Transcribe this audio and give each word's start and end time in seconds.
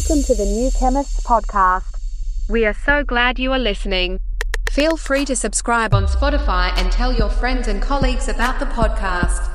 Welcome 0.00 0.24
to 0.24 0.34
the 0.34 0.46
New 0.46 0.70
Chemists 0.70 1.20
podcast. 1.20 1.84
We 2.48 2.64
are 2.64 2.72
so 2.72 3.04
glad 3.04 3.38
you 3.38 3.52
are 3.52 3.58
listening. 3.58 4.18
Feel 4.70 4.96
free 4.96 5.26
to 5.26 5.36
subscribe 5.36 5.92
on 5.92 6.06
Spotify 6.06 6.72
and 6.78 6.90
tell 6.90 7.12
your 7.12 7.28
friends 7.28 7.68
and 7.68 7.82
colleagues 7.82 8.26
about 8.26 8.58
the 8.60 8.64
podcast. 8.64 9.46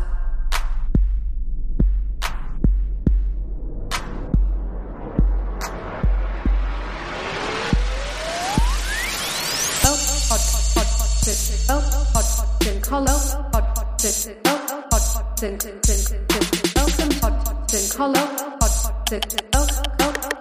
Welcome 19.97 20.34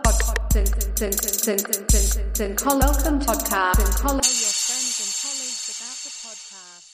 podcast. 3.19 4.01
Colleagues 4.01 5.67
about 5.75 5.99
the 6.05 6.11
podcast. 6.23 6.93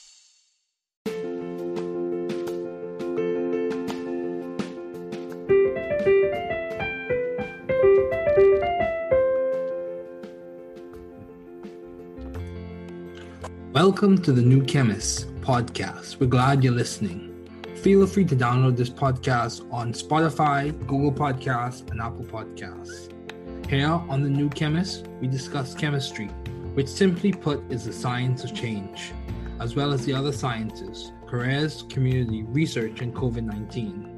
Welcome 13.71 14.17
to 14.23 14.31
the 14.31 14.41
New 14.41 14.63
Chemist 14.63 15.31
podcast. 15.41 16.19
We're 16.19 16.25
glad 16.25 16.63
you're 16.63 16.73
listening. 16.73 17.27
Feel 17.83 18.07
free 18.07 18.25
to 18.25 18.35
download 18.35 18.77
this 18.77 18.89
podcast 18.89 19.71
on 19.71 19.93
Spotify, 19.93 20.75
Google 20.87 21.11
Podcasts, 21.11 21.87
and 21.91 22.01
Apple 22.01 22.25
Podcasts. 22.25 23.10
Here 23.71 23.87
on 23.87 24.21
the 24.21 24.29
New 24.29 24.49
Chemist, 24.49 25.07
we 25.21 25.27
discuss 25.27 25.73
chemistry, 25.73 26.27
which 26.73 26.89
simply 26.89 27.31
put 27.31 27.63
is 27.71 27.85
the 27.85 27.93
science 27.93 28.43
of 28.43 28.53
change, 28.53 29.13
as 29.61 29.77
well 29.77 29.93
as 29.93 30.03
the 30.03 30.13
other 30.13 30.33
sciences, 30.33 31.13
careers, 31.25 31.83
community, 31.83 32.43
research, 32.43 32.99
and 32.99 33.15
COVID 33.15 33.43
19. 33.43 34.10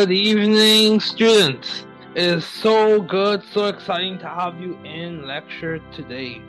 Good 0.00 0.12
evening, 0.12 0.98
students. 0.98 1.84
It 2.14 2.24
is 2.24 2.46
so 2.46 3.02
good, 3.02 3.42
so 3.52 3.66
exciting 3.66 4.18
to 4.20 4.28
have 4.30 4.58
you 4.58 4.78
in 4.82 5.26
lecture 5.26 5.78
today. 5.92 6.40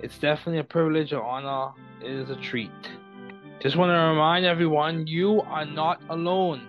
It's 0.00 0.18
definitely 0.18 0.58
a 0.58 0.64
privilege, 0.64 1.12
an 1.12 1.20
honor. 1.20 1.72
It 2.02 2.10
is 2.10 2.28
a 2.28 2.36
treat. 2.36 2.70
Just 3.62 3.76
want 3.76 3.88
to 3.88 3.94
remind 3.94 4.44
everyone 4.44 5.06
you 5.06 5.40
are 5.40 5.64
not 5.64 6.02
alone. 6.10 6.68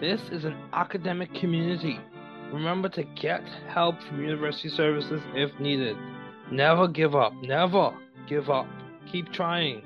This 0.00 0.20
is 0.32 0.44
an 0.44 0.56
academic 0.72 1.32
community. 1.34 2.00
Remember 2.52 2.88
to 2.88 3.04
get 3.04 3.44
help 3.68 4.02
from 4.02 4.20
university 4.20 4.68
services 4.68 5.22
if 5.36 5.56
needed. 5.60 5.96
Never 6.50 6.88
give 6.88 7.14
up. 7.14 7.32
Never 7.42 7.96
give 8.26 8.50
up. 8.50 8.66
Keep 9.12 9.32
trying. 9.32 9.82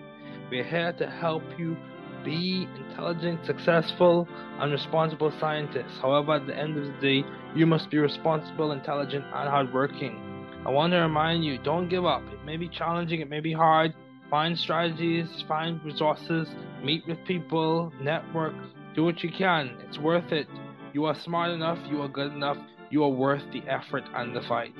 We're 0.50 0.64
here 0.64 0.95
to 0.95 1.11
help 1.11 1.42
you 1.58 1.77
be 2.24 2.68
intelligent, 2.76 3.44
successful, 3.46 4.28
and 4.58 4.72
responsible 4.72 5.33
scientists. 5.38 5.98
However, 6.00 6.34
at 6.34 6.46
the 6.46 6.56
end 6.56 6.78
of 6.78 6.86
the 6.86 7.00
day, 7.00 7.28
you 7.55 7.66
must 7.66 7.90
be 7.90 7.98
responsible, 7.98 8.72
intelligent, 8.72 9.24
and 9.24 9.48
hardworking. 9.48 10.18
I 10.64 10.70
want 10.70 10.92
to 10.92 10.98
remind 10.98 11.44
you 11.44 11.58
don't 11.58 11.88
give 11.88 12.05
up. 12.05 12.22
It 12.32 12.44
may 12.44 12.56
be 12.56 12.68
challenging, 12.68 13.20
it 13.20 13.28
may 13.28 13.40
be 13.40 13.52
hard. 13.52 13.94
Find 14.30 14.56
strategies, 14.56 15.28
find 15.46 15.82
resources, 15.84 16.48
meet 16.82 17.06
with 17.06 17.18
people, 17.27 17.92
network, 18.00 18.55
do 18.94 19.05
what 19.05 19.22
you 19.22 19.30
can. 19.30 19.77
It's 19.86 19.98
worth 19.98 20.32
it. 20.32 20.46
You 20.92 21.05
are 21.06 21.14
smart 21.14 21.50
enough, 21.50 21.78
you 21.90 22.00
are 22.02 22.08
good 22.08 22.32
enough, 22.32 22.58
you 22.90 23.02
are 23.05 23.11
worth 23.11 23.42
the 23.52 23.62
effort 23.68 24.05
and 24.14 24.34
the 24.34 24.42
fight. 24.42 24.74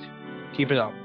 Keep 0.55 0.71
it 0.71 0.77
up. 0.77 1.02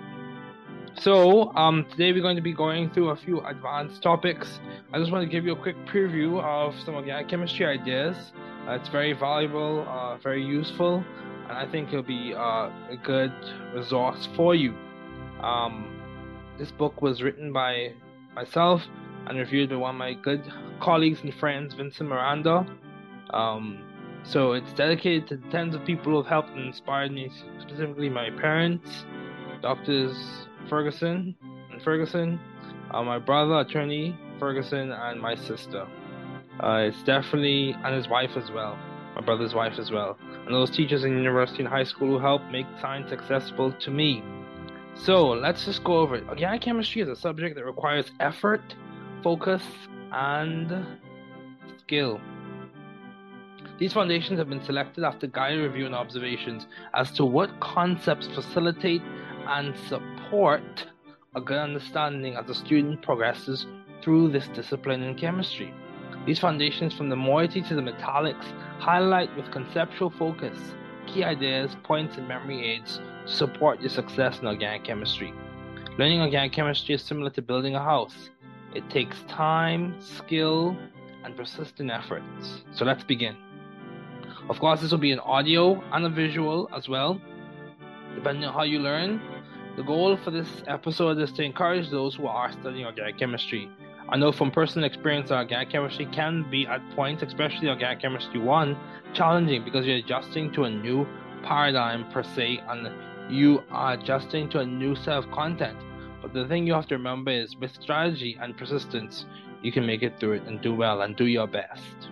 So, 1.00 1.54
um, 1.54 1.86
today 1.92 2.12
we're 2.12 2.22
going 2.22 2.34
to 2.34 2.42
be 2.42 2.52
going 2.52 2.90
through 2.90 3.10
a 3.10 3.16
few 3.16 3.40
advanced 3.46 4.02
topics. 4.02 4.58
I 4.92 4.98
just 4.98 5.12
want 5.12 5.22
to 5.22 5.30
give 5.30 5.44
you 5.44 5.52
a 5.52 5.56
quick 5.56 5.76
preview 5.86 6.42
of 6.42 6.74
some 6.84 6.96
organic 6.96 7.28
chemistry 7.28 7.66
ideas. 7.66 8.16
Uh, 8.66 8.72
it's 8.72 8.88
very 8.88 9.12
valuable, 9.12 9.86
uh, 9.88 10.16
very 10.16 10.44
useful, 10.44 11.04
and 11.48 11.52
I 11.56 11.70
think 11.70 11.90
it'll 11.90 12.02
be 12.02 12.34
uh, 12.34 12.70
a 12.90 12.98
good 13.04 13.32
resource 13.72 14.28
for 14.34 14.56
you. 14.56 14.74
Um, 15.40 16.00
this 16.58 16.72
book 16.72 17.00
was 17.00 17.22
written 17.22 17.52
by 17.52 17.92
myself 18.34 18.82
and 19.28 19.38
reviewed 19.38 19.70
by 19.70 19.76
one 19.76 19.94
of 19.94 19.98
my 19.98 20.14
good 20.14 20.42
colleagues 20.80 21.20
and 21.22 21.32
friends, 21.32 21.74
Vincent 21.74 22.08
Miranda. 22.08 22.66
Um, 23.30 23.84
so 24.24 24.52
it's 24.52 24.72
dedicated 24.72 25.28
to 25.28 25.36
the 25.36 25.48
tens 25.50 25.76
of 25.76 25.84
people 25.84 26.10
who 26.10 26.16
have 26.16 26.26
helped 26.26 26.50
and 26.50 26.66
inspired 26.66 27.12
me, 27.12 27.30
specifically 27.60 28.08
my 28.08 28.30
parents, 28.30 29.04
doctors 29.62 30.47
Ferguson 30.68 31.34
and 31.72 31.82
Ferguson, 31.82 32.38
uh, 32.90 33.02
my 33.02 33.18
brother, 33.18 33.60
attorney 33.60 34.16
Ferguson, 34.38 34.92
and 34.92 35.20
my 35.20 35.34
sister. 35.34 35.86
Uh, 36.60 36.88
it's 36.88 37.02
definitely, 37.02 37.74
and 37.84 37.94
his 37.94 38.08
wife 38.08 38.36
as 38.36 38.50
well, 38.50 38.78
my 39.14 39.20
brother's 39.20 39.54
wife 39.54 39.78
as 39.78 39.90
well, 39.90 40.18
and 40.46 40.54
those 40.54 40.70
teachers 40.70 41.04
in 41.04 41.16
university 41.16 41.60
and 41.60 41.68
high 41.68 41.84
school 41.84 42.08
who 42.08 42.18
helped 42.18 42.50
make 42.50 42.66
science 42.80 43.12
accessible 43.12 43.72
to 43.72 43.90
me. 43.90 44.22
So 44.94 45.28
let's 45.28 45.64
just 45.64 45.84
go 45.84 45.98
over 45.98 46.16
it. 46.16 46.28
Organic 46.28 46.62
chemistry 46.62 47.02
is 47.02 47.08
a 47.08 47.16
subject 47.16 47.54
that 47.56 47.64
requires 47.64 48.10
effort, 48.18 48.74
focus, 49.22 49.62
and 50.12 50.86
skill. 51.78 52.20
These 53.78 53.92
foundations 53.92 54.40
have 54.40 54.48
been 54.48 54.64
selected 54.64 55.04
after 55.04 55.28
guided 55.28 55.60
review 55.60 55.86
and 55.86 55.94
observations 55.94 56.66
as 56.94 57.12
to 57.12 57.24
what 57.24 57.60
concepts 57.60 58.26
facilitate 58.26 59.02
and 59.46 59.76
support 59.88 60.17
a 61.34 61.40
good 61.40 61.58
understanding 61.58 62.36
as 62.36 62.46
the 62.46 62.54
student 62.54 63.02
progresses 63.02 63.66
through 64.02 64.30
this 64.30 64.48
discipline 64.48 65.02
in 65.02 65.14
chemistry. 65.14 65.72
These 66.26 66.38
foundations, 66.38 66.94
from 66.94 67.08
the 67.08 67.16
moiety 67.16 67.62
to 67.62 67.74
the 67.74 67.80
metallics, 67.80 68.44
highlight 68.78 69.34
with 69.36 69.50
conceptual 69.50 70.10
focus 70.10 70.58
key 71.06 71.24
ideas, 71.24 71.74
points, 71.84 72.18
and 72.18 72.28
memory 72.28 72.62
aids 72.62 73.00
to 73.26 73.32
support 73.32 73.80
your 73.80 73.88
success 73.88 74.40
in 74.40 74.46
organic 74.46 74.84
chemistry. 74.84 75.32
Learning 75.98 76.20
organic 76.20 76.52
chemistry 76.52 76.94
is 76.94 77.02
similar 77.02 77.30
to 77.30 77.42
building 77.42 77.74
a 77.74 77.82
house. 77.82 78.30
It 78.74 78.88
takes 78.90 79.22
time, 79.22 79.98
skill, 80.00 80.76
and 81.24 81.34
persistent 81.34 81.90
efforts. 81.90 82.62
So 82.72 82.84
let's 82.84 83.02
begin. 83.02 83.36
Of 84.50 84.58
course, 84.60 84.80
this 84.80 84.90
will 84.90 84.98
be 84.98 85.12
an 85.12 85.20
audio 85.20 85.82
and 85.92 86.04
a 86.04 86.10
visual 86.10 86.68
as 86.76 86.88
well, 86.88 87.20
depending 88.14 88.44
on 88.44 88.52
how 88.52 88.64
you 88.64 88.78
learn. 88.78 89.20
The 89.78 89.84
goal 89.84 90.16
for 90.16 90.32
this 90.32 90.64
episode 90.66 91.20
is 91.20 91.30
to 91.34 91.44
encourage 91.44 91.88
those 91.88 92.16
who 92.16 92.26
are 92.26 92.50
studying 92.50 92.84
organic 92.84 93.16
chemistry. 93.16 93.70
I 94.08 94.16
know 94.16 94.32
from 94.32 94.50
personal 94.50 94.84
experience 94.84 95.28
that 95.28 95.36
organic 95.36 95.70
chemistry 95.70 96.06
can 96.06 96.50
be 96.50 96.66
at 96.66 96.82
points, 96.96 97.22
especially 97.22 97.68
organic 97.68 98.00
chemistry 98.00 98.40
1, 98.40 98.76
challenging 99.14 99.62
because 99.62 99.86
you're 99.86 99.98
adjusting 99.98 100.50
to 100.54 100.64
a 100.64 100.70
new 100.70 101.06
paradigm 101.44 102.10
per 102.10 102.24
se 102.24 102.60
and 102.68 102.90
you 103.32 103.62
are 103.70 103.92
adjusting 103.92 104.48
to 104.48 104.58
a 104.58 104.66
new 104.66 104.96
set 104.96 105.14
of 105.14 105.30
content. 105.30 105.78
But 106.22 106.34
the 106.34 106.48
thing 106.48 106.66
you 106.66 106.74
have 106.74 106.88
to 106.88 106.96
remember 106.96 107.30
is 107.30 107.54
with 107.54 107.72
strategy 107.80 108.36
and 108.42 108.56
persistence, 108.56 109.26
you 109.62 109.70
can 109.70 109.86
make 109.86 110.02
it 110.02 110.18
through 110.18 110.32
it 110.32 110.42
and 110.48 110.60
do 110.60 110.74
well 110.74 111.02
and 111.02 111.14
do 111.14 111.26
your 111.26 111.46
best. 111.46 112.10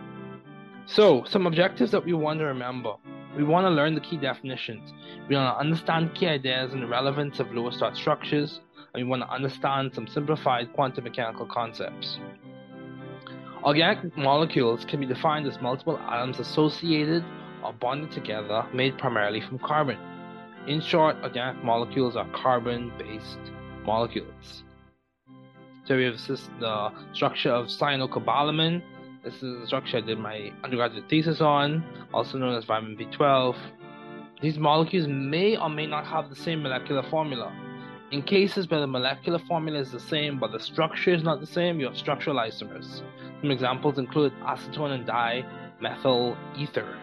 So, 0.86 1.24
some 1.24 1.48
objectives 1.48 1.90
that 1.90 2.04
we 2.04 2.12
want 2.12 2.38
to 2.38 2.44
remember. 2.44 2.94
We 3.36 3.44
want 3.44 3.66
to 3.66 3.70
learn 3.70 3.94
the 3.94 4.00
key 4.00 4.16
definitions. 4.16 4.92
We 5.28 5.36
want 5.36 5.54
to 5.54 5.60
understand 5.60 6.14
key 6.14 6.26
ideas 6.26 6.72
and 6.72 6.82
the 6.82 6.86
relevance 6.86 7.38
of 7.38 7.52
Lewis 7.52 7.76
dot 7.76 7.94
structures, 7.96 8.60
and 8.94 9.04
we 9.04 9.08
want 9.08 9.22
to 9.22 9.28
understand 9.28 9.94
some 9.94 10.06
simplified 10.06 10.72
quantum 10.72 11.04
mechanical 11.04 11.44
concepts. 11.44 12.18
Organic 13.62 14.16
molecules 14.16 14.84
can 14.84 15.00
be 15.00 15.06
defined 15.06 15.46
as 15.46 15.60
multiple 15.60 15.98
atoms 15.98 16.38
associated 16.38 17.24
or 17.62 17.72
bonded 17.74 18.12
together, 18.12 18.64
made 18.72 18.96
primarily 18.96 19.40
from 19.40 19.58
carbon. 19.58 19.98
In 20.66 20.80
short, 20.80 21.16
organic 21.22 21.62
molecules 21.62 22.16
are 22.16 22.28
carbon 22.32 22.92
based 22.98 23.38
molecules. 23.84 24.62
So 25.84 25.96
we 25.96 26.04
have 26.04 26.16
the 26.26 26.92
structure 27.12 27.50
of 27.50 27.66
cyanocobalamin. 27.66 28.82
This 29.26 29.42
is 29.42 29.58
the 29.58 29.66
structure 29.66 29.96
I 29.96 30.02
did 30.02 30.20
my 30.20 30.52
undergraduate 30.62 31.08
thesis 31.08 31.40
on, 31.40 31.82
also 32.14 32.38
known 32.38 32.54
as 32.54 32.64
vitamin 32.64 32.96
B12. 32.96 33.56
These 34.40 34.56
molecules 34.56 35.08
may 35.08 35.56
or 35.56 35.68
may 35.68 35.84
not 35.84 36.06
have 36.06 36.30
the 36.30 36.36
same 36.36 36.62
molecular 36.62 37.02
formula. 37.02 37.52
In 38.12 38.22
cases 38.22 38.70
where 38.70 38.78
the 38.78 38.86
molecular 38.86 39.40
formula 39.40 39.80
is 39.80 39.90
the 39.90 39.98
same 39.98 40.38
but 40.38 40.52
the 40.52 40.60
structure 40.60 41.12
is 41.12 41.24
not 41.24 41.40
the 41.40 41.46
same, 41.46 41.80
you 41.80 41.86
have 41.86 41.96
structural 41.96 42.36
isomers. 42.36 43.02
Some 43.40 43.50
examples 43.50 43.98
include 43.98 44.32
acetone 44.42 44.92
and 44.92 45.04
dimethyl 45.04 46.36
ether. 46.56 46.96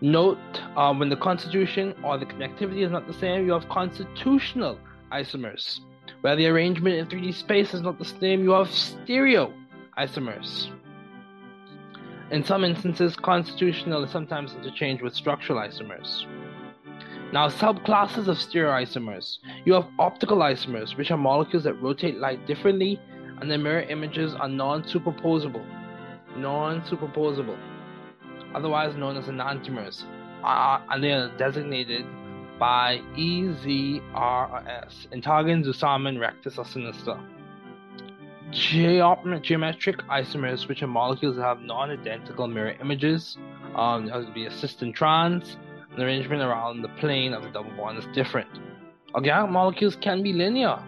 Note 0.00 0.62
uh, 0.76 0.94
when 0.94 1.08
the 1.08 1.16
constitution 1.16 1.92
or 2.04 2.18
the 2.18 2.26
connectivity 2.26 2.84
is 2.86 2.92
not 2.92 3.08
the 3.08 3.14
same, 3.14 3.46
you 3.46 3.52
have 3.52 3.68
constitutional 3.68 4.78
isomers. 5.10 5.80
Where 6.20 6.36
the 6.36 6.46
arrangement 6.46 6.94
in 6.94 7.06
3D 7.06 7.34
space 7.34 7.74
is 7.74 7.80
not 7.80 7.98
the 7.98 8.04
same, 8.04 8.44
you 8.44 8.52
have 8.52 8.70
stereo 8.70 9.52
isomers. 9.98 10.70
In 12.30 12.42
some 12.44 12.64
instances, 12.64 13.14
constitutional 13.14 14.04
is 14.04 14.10
sometimes 14.10 14.54
interchanged 14.54 15.02
with 15.02 15.14
structural 15.14 15.58
isomers. 15.58 16.24
Now, 17.32 17.48
subclasses 17.48 18.28
of 18.28 18.38
stereoisomers. 18.38 19.38
You 19.64 19.74
have 19.74 19.86
optical 19.98 20.38
isomers, 20.38 20.96
which 20.96 21.10
are 21.10 21.16
molecules 21.16 21.64
that 21.64 21.74
rotate 21.74 22.18
light 22.18 22.46
differently, 22.46 23.00
and 23.40 23.50
their 23.50 23.58
mirror 23.58 23.82
images 23.82 24.34
are 24.34 24.48
non-superposable. 24.48 25.64
Non-superposable, 26.36 27.58
otherwise 28.54 28.96
known 28.96 29.16
as 29.18 29.26
enantiomers, 29.26 30.04
and 30.44 31.02
they 31.04 31.12
are 31.12 31.28
designated 31.36 32.06
by 32.58 33.00
EZRS, 33.16 34.00
Entgegen, 35.12 35.64
Zusammen, 35.64 36.18
Rectus, 36.18 36.58
or 36.58 36.64
Sinister. 36.64 37.18
Geometric 38.52 39.96
isomers, 40.08 40.68
which 40.68 40.82
are 40.82 40.86
molecules 40.86 41.36
that 41.36 41.42
have 41.42 41.60
non-identical 41.60 42.46
mirror 42.46 42.74
images, 42.80 43.36
um, 43.74 44.06
that 44.06 44.16
would 44.16 44.34
be 44.34 44.46
a 44.46 44.50
cis 44.50 44.80
and 44.82 44.94
trans, 44.94 45.56
the 45.96 46.02
arrangement 46.02 46.42
around 46.42 46.82
the 46.82 46.88
plane 47.00 47.34
of 47.34 47.42
the 47.42 47.48
double 47.50 47.70
bond 47.76 47.98
is 47.98 48.06
different. 48.14 48.48
Organic 49.14 49.50
molecules 49.50 49.96
can 49.96 50.22
be 50.22 50.32
linear. 50.32 50.82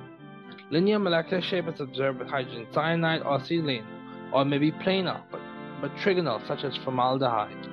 Linear 0.71 0.99
molecular 0.99 1.43
shape 1.43 1.69
is 1.69 1.81
observed 1.81 2.19
with 2.19 2.29
hydrogen 2.29 2.67
cyanide 2.73 3.23
or 3.23 3.39
acetylene, 3.39 3.85
or 4.33 4.45
maybe 4.45 4.73
planar, 4.73 5.23
but, 5.31 5.41
but 5.81 5.95
trigonal, 5.97 6.47
such 6.47 6.65
as 6.65 6.77
formaldehyde. 6.85 7.69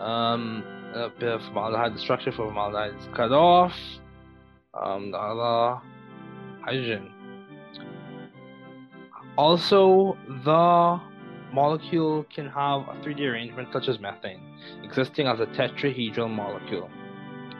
Um, 0.00 0.64
formaldehyde, 1.18 1.94
the 1.94 1.98
structure 1.98 2.32
for 2.32 2.46
formaldehyde 2.46 2.94
is 2.96 3.08
cut 3.14 3.32
off. 3.32 3.74
Um, 4.74 5.10
the 5.10 5.18
other 5.18 5.80
hydrogen. 6.64 7.12
Also, 9.40 10.18
the 10.44 11.00
molecule 11.50 12.26
can 12.34 12.46
have 12.46 12.82
a 12.92 12.94
3D 13.02 13.20
arrangement 13.20 13.68
such 13.72 13.88
as 13.88 13.98
methane, 13.98 14.42
existing 14.82 15.26
as 15.26 15.40
a 15.40 15.46
tetrahedral 15.46 16.28
molecule. 16.28 16.90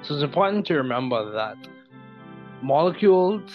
So 0.03 0.13
it's 0.13 0.23
important 0.23 0.67
to 0.67 0.75
remember 0.75 1.33
that 1.33 1.57
molecules 2.61 3.51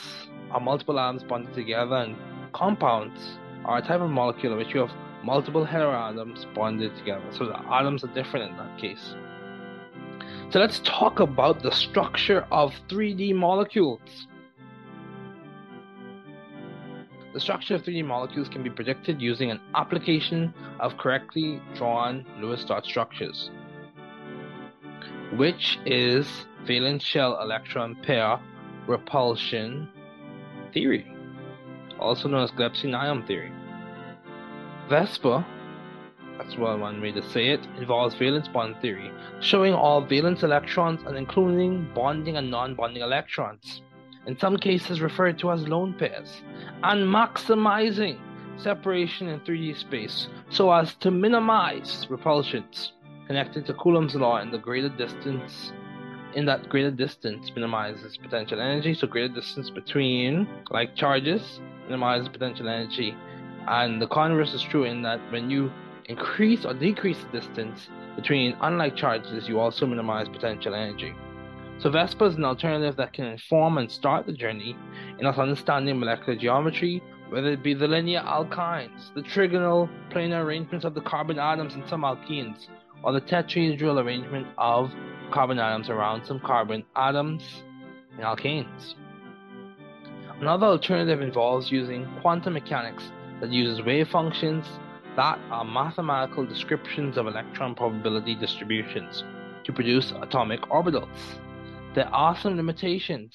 are 0.50 0.60
multiple 0.60 1.00
atoms 1.00 1.22
bonded 1.22 1.54
together, 1.54 1.98
and 1.98 2.16
compounds 2.52 3.38
are 3.64 3.78
a 3.78 3.82
type 3.84 4.02
of 4.02 4.10
molecule 4.10 4.54
in 4.54 4.58
which 4.58 4.74
you 4.74 4.80
have 4.80 4.92
multiple 5.24 5.64
heteroatoms 5.64 6.52
bonded 6.56 6.96
together. 6.96 7.28
So 7.30 7.46
the 7.46 7.60
atoms 7.72 8.04
are 8.04 8.14
different 8.16 8.50
in 8.50 8.58
that 8.58 8.76
case. 8.80 9.14
So 10.50 10.58
let's 10.58 10.80
talk 10.80 11.20
about 11.20 11.62
the 11.62 11.72
structure 11.72 12.48
of 12.52 12.74
3D 12.90 13.36
molecules. 13.36 14.26
The 17.36 17.42
structure 17.42 17.76
of 17.76 17.84
3D 17.84 18.06
molecules 18.06 18.48
can 18.48 18.64
be 18.64 18.70
predicted 18.70 19.22
using 19.22 19.52
an 19.52 19.60
application 19.76 20.54
of 20.80 20.98
correctly 20.98 21.62
drawn 21.74 22.26
Lewis 22.40 22.64
dot 22.64 22.86
structures, 22.86 23.52
which 25.36 25.78
is 25.86 26.46
valence 26.66 27.04
shell 27.04 27.38
electron 27.42 27.98
pair 28.04 28.40
repulsion 28.88 29.90
theory, 30.74 31.06
also 32.00 32.30
known 32.30 32.42
as 32.42 32.52
Gillespie-Nyholm 32.52 33.28
theory. 33.28 33.52
VSEPR, 34.88 35.46
that's 36.38 36.56
one 36.56 37.02
way 37.02 37.12
to 37.12 37.30
say 37.32 37.50
it, 37.50 37.68
involves 37.78 38.16
valence 38.16 38.48
bond 38.48 38.78
theory, 38.82 39.12
showing 39.42 39.74
all 39.74 40.00
valence 40.00 40.44
electrons 40.44 41.02
and 41.06 41.18
including 41.18 41.86
bonding 41.94 42.38
and 42.38 42.50
non 42.50 42.76
bonding 42.76 43.04
electrons 43.04 43.82
in 44.28 44.38
some 44.40 44.58
cases 44.58 45.02
referred 45.02 45.38
to 45.40 45.52
as 45.52 45.68
lone 45.68 45.94
pairs, 45.94 46.42
and 46.84 47.08
maximizing 47.08 48.18
separation 48.58 49.28
in 49.28 49.40
3D 49.42 49.78
space 49.78 50.28
so 50.50 50.72
as 50.72 50.96
to 50.96 51.12
minimize 51.12 52.08
repulsions 52.10 52.94
connected 53.28 53.66
to 53.66 53.74
Coulomb's 53.74 54.16
law 54.16 54.38
in 54.38 54.52
the 54.52 54.58
greater 54.58 54.90
distance 54.90 55.72
in 56.36 56.46
that 56.46 56.68
greater 56.70 56.92
distance 56.92 57.52
minimizes 57.56 58.18
potential 58.18 58.60
energy. 58.60 58.94
So 58.94 59.08
greater 59.08 59.34
distance 59.34 59.70
between 59.70 60.48
like 60.70 60.96
charges 60.96 61.60
minimizes 61.86 62.28
potential 62.30 62.68
energy. 62.68 63.16
And 63.68 64.02
the 64.02 64.08
converse 64.08 64.54
is 64.54 64.62
true 64.62 64.84
in 64.84 65.02
that 65.04 65.20
when 65.32 65.50
you 65.50 65.72
increase 66.06 66.66
or 66.66 66.74
decrease 66.74 67.18
the 67.20 67.40
distance 67.40 67.88
between 68.16 68.56
unlike 68.62 68.96
charges 68.96 69.48
you 69.48 69.60
also 69.60 69.88
minimize 69.88 70.30
potential 70.30 70.76
energy 70.76 71.16
so 71.78 71.90
VSEPR 71.90 72.30
is 72.30 72.36
an 72.36 72.46
alternative 72.46 72.96
that 72.96 73.14
can 73.14 73.26
inform 73.26 73.78
and 73.78 73.92
start 73.92 74.26
the 74.26 74.34
journey 74.34 74.78
in 75.20 75.26
us 75.26 75.38
understanding 75.38 76.00
molecular 76.00 76.38
geometry, 76.38 77.04
whether 77.30 77.52
it 77.52 77.64
be 77.64 77.74
the 77.74 77.88
linear 77.88 78.22
alkynes, 78.22 79.14
the 79.14 79.22
trigonal 79.22 79.90
planar 80.10 80.44
arrangements 80.44 80.86
of 80.86 80.94
the 80.94 81.02
carbon 81.02 81.38
atoms 81.38 81.76
in 81.76 81.86
some 81.88 82.02
alkenes, 82.04 82.68
or 83.04 83.12
the 83.12 83.22
tetrahedral 83.22 84.02
arrangement 84.02 84.48
of 84.58 84.92
carbon 85.32 85.60
atoms 85.60 85.90
around 85.90 86.26
some 86.26 86.40
carbon 86.40 86.84
atoms 86.96 87.64
in 88.18 88.24
alkanes. 88.24 88.96
Another 90.40 90.68
alternative 90.68 91.22
involves 91.22 91.72
using 91.72 92.08
quantum 92.22 92.54
mechanics 92.54 93.12
that 93.42 93.52
uses 93.52 93.86
wave 93.86 94.08
functions 94.10 94.66
that 95.16 95.40
are 95.50 95.64
mathematical 95.64 96.46
descriptions 96.46 97.18
of 97.18 97.28
electron 97.28 97.76
probability 97.76 98.36
distributions 98.36 99.24
to 99.64 99.74
produce 99.74 100.12
atomic 100.22 100.62
orbitals. 100.64 101.40
There 101.96 102.14
are 102.14 102.36
some 102.36 102.58
limitations 102.58 103.34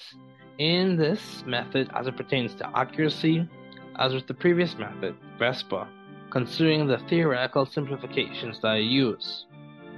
in 0.58 0.96
this 0.96 1.42
method 1.46 1.88
as 1.94 2.06
it 2.06 2.16
pertains 2.18 2.54
to 2.56 2.68
accuracy, 2.78 3.48
as 3.98 4.12
with 4.12 4.26
the 4.26 4.34
previous 4.34 4.76
method, 4.76 5.16
VSEPR, 5.38 5.88
considering 6.28 6.86
the 6.86 6.98
theoretical 7.08 7.64
simplifications 7.64 8.60
that 8.60 8.72
I 8.72 8.76
use. 8.76 9.46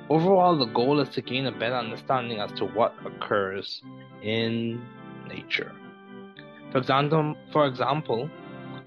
Overall, 0.08 0.56
the 0.56 0.66
goal 0.66 1.00
is 1.00 1.08
to 1.08 1.22
gain 1.22 1.46
a 1.46 1.50
better 1.50 1.74
understanding 1.74 2.38
as 2.38 2.52
to 2.52 2.66
what 2.66 2.94
occurs 3.04 3.82
in 4.22 4.80
nature. 5.26 5.72
For 6.70 6.78
example, 6.78 7.34
for 7.50 7.66
example, 7.66 8.30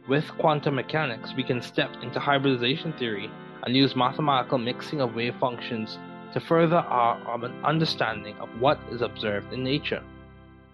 with 0.08 0.26
quantum 0.38 0.76
mechanics, 0.76 1.34
we 1.36 1.44
can 1.44 1.62
step 1.62 1.90
into 2.02 2.18
hybridization 2.22 2.94
theory 2.94 3.30
and 3.64 3.76
use 3.76 3.94
mathematical 3.94 4.58
mixing 4.58 5.02
of 5.02 5.16
wave 5.16 5.36
functions 5.38 6.00
to 6.36 6.42
further 6.42 6.76
our 6.76 7.16
um, 7.34 7.46
understanding 7.64 8.36
of 8.40 8.50
what 8.60 8.78
is 8.92 9.02
observed 9.02 9.54
in 9.54 9.64
nature. 9.64 10.04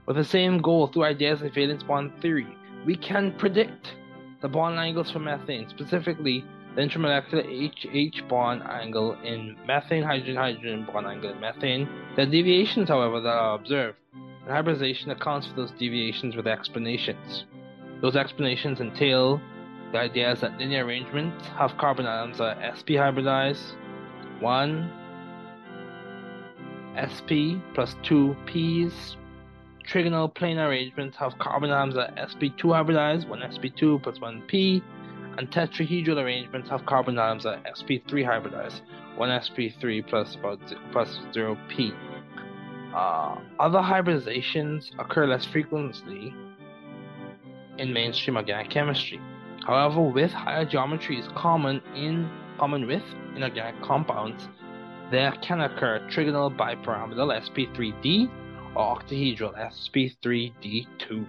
With 0.07 0.15
the 0.15 0.23
same 0.23 0.59
goal 0.59 0.87
through 0.87 1.03
ideas 1.03 1.43
of 1.43 1.53
valence 1.53 1.83
bond 1.83 2.19
theory, 2.19 2.57
we 2.83 2.95
can 2.95 3.31
predict 3.37 3.93
the 4.41 4.49
bond 4.49 4.79
angles 4.79 5.11
for 5.11 5.19
methane, 5.19 5.69
specifically 5.69 6.43
the 6.75 6.81
intermolecular 6.81 7.45
HH 7.45 8.27
bond 8.27 8.63
angle 8.63 9.13
in 9.23 9.55
methane, 9.67 10.01
hydrogen, 10.01 10.35
hydrogen 10.35 10.87
bond 10.91 11.05
angle 11.05 11.29
in 11.29 11.39
methane. 11.39 11.87
Are 12.17 12.25
deviations, 12.25 12.89
however, 12.89 13.21
that 13.21 13.29
are 13.29 13.53
observed, 13.53 13.99
and 14.13 14.49
hybridization 14.49 15.11
accounts 15.11 15.45
for 15.45 15.53
those 15.53 15.71
deviations 15.71 16.35
with 16.35 16.47
explanations. 16.47 17.45
Those 18.01 18.15
explanations 18.15 18.81
entail 18.81 19.39
the 19.91 19.99
ideas 19.99 20.41
that 20.41 20.57
linear 20.57 20.85
arrangements 20.85 21.45
have 21.49 21.77
carbon 21.77 22.07
atoms 22.07 22.41
are 22.41 22.57
sp 22.73 22.97
hybridized, 22.97 23.75
1 24.39 25.00
sp 26.99 27.61
plus 27.73 27.95
2 28.03 28.35
p's. 28.45 29.17
Trigonal 29.87 30.33
planar 30.33 30.69
arrangements 30.69 31.17
have 31.17 31.37
carbon 31.39 31.71
atoms 31.71 31.97
at 31.97 32.15
sp2 32.15 32.61
hybridized, 32.61 33.27
1 33.27 33.39
sp2 33.39 34.03
plus 34.03 34.19
1 34.19 34.43
p, 34.47 34.83
and 35.37 35.49
tetrahedral 35.51 36.17
arrangements 36.17 36.69
have 36.69 36.85
carbon 36.85 37.17
atoms 37.17 37.45
at 37.45 37.63
sp3 37.75 38.07
hybridized, 38.07 38.81
1 39.17 39.29
sp3 39.29 40.07
plus 40.07 40.35
about 40.35 40.59
plus 40.91 41.19
0 41.33 41.57
p. 41.69 41.91
Uh, 42.93 43.37
other 43.59 43.79
hybridizations 43.79 44.91
occur 44.99 45.25
less 45.25 45.45
frequently 45.45 46.33
in 47.77 47.93
mainstream 47.93 48.35
organic 48.35 48.69
chemistry. 48.69 49.19
However, 49.65 50.01
with 50.01 50.31
higher 50.31 50.65
geometries 50.65 51.33
common 51.35 51.81
in 51.95 52.29
common 52.57 52.85
with 52.85 53.03
inorganic 53.35 53.81
compounds, 53.81 54.47
there 55.11 55.33
can 55.41 55.61
occur 55.61 55.99
trigonal 56.09 56.55
bipyramidal 56.55 57.29
sp3d 57.43 58.31
or 58.75 58.97
octahedral 58.97 59.53
sp3d2. 59.71 61.25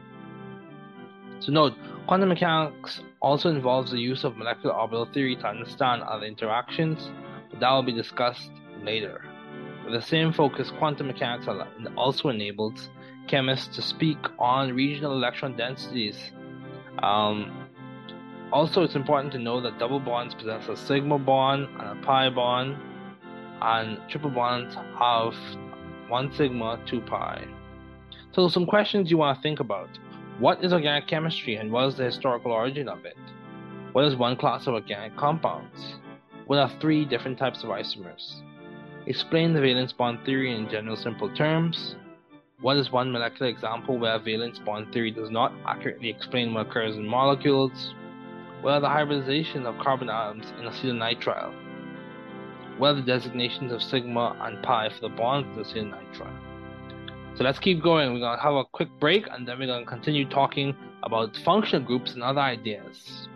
So 1.41 1.51
note, 1.51 1.75
quantum 2.07 2.29
mechanics 2.29 3.01
also 3.21 3.49
involves 3.51 3.91
the 3.91 3.99
use 3.99 4.23
of 4.23 4.37
molecular 4.37 4.75
orbital 4.75 5.07
theory 5.07 5.35
to 5.37 5.47
understand 5.47 6.03
other 6.03 6.27
interactions, 6.27 7.11
but 7.51 7.59
that 7.59 7.71
will 7.73 7.83
be 7.83 7.93
discussed 7.93 8.53
later. 8.83 9.25
With 9.85 9.95
the 9.95 10.03
same 10.03 10.33
focus, 10.33 10.71
quantum 10.79 11.09
mechanics 11.09 11.49
also 11.97 12.29
enables 12.29 12.89
chemists 13.27 13.75
to 13.75 13.83
speak 13.83 14.19
on 14.39 14.73
regional 14.73 15.13
electron 15.13 15.57
densities. 15.57 16.31
Um, 17.03 17.67
also, 18.53 18.85
it's 18.85 18.95
important 18.95 19.33
to 19.33 19.39
know 19.41 19.61
that 19.61 19.81
double 19.81 19.99
bonds 19.99 20.35
possess 20.35 20.69
a 20.69 20.77
sigma 20.77 21.19
bond 21.19 21.67
and 21.81 21.99
a 21.99 22.03
pi 22.03 22.29
bond, 22.31 22.77
and 23.63 23.99
triple 24.09 24.31
bonds 24.31 24.75
have 24.75 25.35
one 26.09 26.33
sigma, 26.35 26.81
two 26.87 27.01
pi. 27.01 27.45
So, 28.33 28.49
some 28.49 28.67
questions 28.67 29.11
you 29.11 29.19
want 29.19 29.39
to 29.39 29.43
think 29.43 29.61
about. 29.61 29.89
What 30.39 30.65
is 30.65 30.73
organic 30.73 31.07
chemistry 31.07 31.57
and 31.57 31.71
what 31.71 31.87
is 31.89 31.97
the 31.97 32.05
historical 32.05 32.53
origin 32.53 32.89
of 32.89 33.05
it? 33.05 33.17
What 33.93 34.05
is 34.05 34.17
one 34.17 34.37
class 34.37 34.67
of 34.67 34.75
organic 34.75 35.17
compounds? 35.17 35.97
What 36.47 36.59
are 36.59 36.71
three 36.81 37.05
different 37.05 37.39
types 37.39 37.63
of 37.63 37.71
isomers? 37.71 38.43
Explain 39.07 39.53
the 39.53 39.61
valence 39.61 39.93
bond 39.93 40.21
theory 40.25 40.57
in 40.57 40.69
general 40.69 40.97
simple 40.97 41.33
terms. 41.35 41.97
What 42.61 42.77
is 42.77 42.91
one 42.91 43.13
molecular 43.13 43.51
example 43.51 43.99
where 43.99 44.19
valence 44.19 44.59
bond 44.59 44.93
theory 44.93 45.11
does 45.11 45.31
not 45.31 45.53
accurately 45.67 46.09
explain 46.09 46.55
what 46.55 46.67
occurs 46.69 46.97
in 46.97 47.07
molecules? 47.07 47.95
What 48.63 48.75
are 48.75 48.81
the 48.81 48.89
hybridization 48.89 49.67
of 49.67 49.79
carbon 49.79 50.09
atoms 50.09 50.53
in 50.59 50.67
acetonitrile? 50.67 51.62
What 52.79 52.89
are 52.89 52.95
the 52.95 53.03
designations 53.03 53.73
of 53.73 53.83
sigma 53.83 54.37
and 54.41 54.63
pi 54.63 54.89
for 54.89 55.09
the 55.09 55.15
bonds 55.15 55.73
in 55.75 55.91
acetonitrile? 55.91 57.37
So 57.37 57.45
let's 57.45 57.59
keep 57.59 57.83
going. 57.83 58.13
We're 58.13 58.21
going 58.21 58.37
to 58.37 58.43
have 58.43 58.55
a 58.55 58.65
quick 58.65 58.89
break 59.01 59.27
and 59.31 59.47
then 59.47 59.59
we're 59.59 59.67
going 59.67 59.85
to 59.85 59.91
continue 59.91 60.29
talking 60.29 60.75
about 61.03 61.37
functional 61.45 61.85
groups 61.85 62.13
and 62.13 62.23
other 62.23 62.41
ideas. 62.41 63.29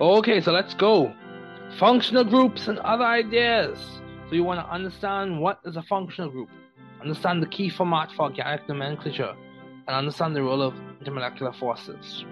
Okay, 0.00 0.40
so 0.40 0.50
let's 0.50 0.72
go. 0.72 1.12
Functional 1.78 2.24
groups 2.24 2.68
and 2.68 2.78
other 2.78 3.04
ideas. 3.04 3.78
So 4.28 4.34
you 4.34 4.44
want 4.44 4.58
to 4.58 4.72
understand 4.72 5.38
what 5.38 5.60
is 5.66 5.76
a 5.76 5.82
functional 5.82 6.30
group, 6.30 6.48
understand 7.02 7.42
the 7.42 7.46
key 7.46 7.68
format 7.68 8.10
for 8.12 8.22
organic 8.22 8.66
nomenclature, 8.66 9.34
and 9.86 9.94
understand 9.94 10.34
the 10.34 10.42
role 10.42 10.62
of 10.62 10.72
intermolecular 11.04 11.54
forces. 11.58 12.24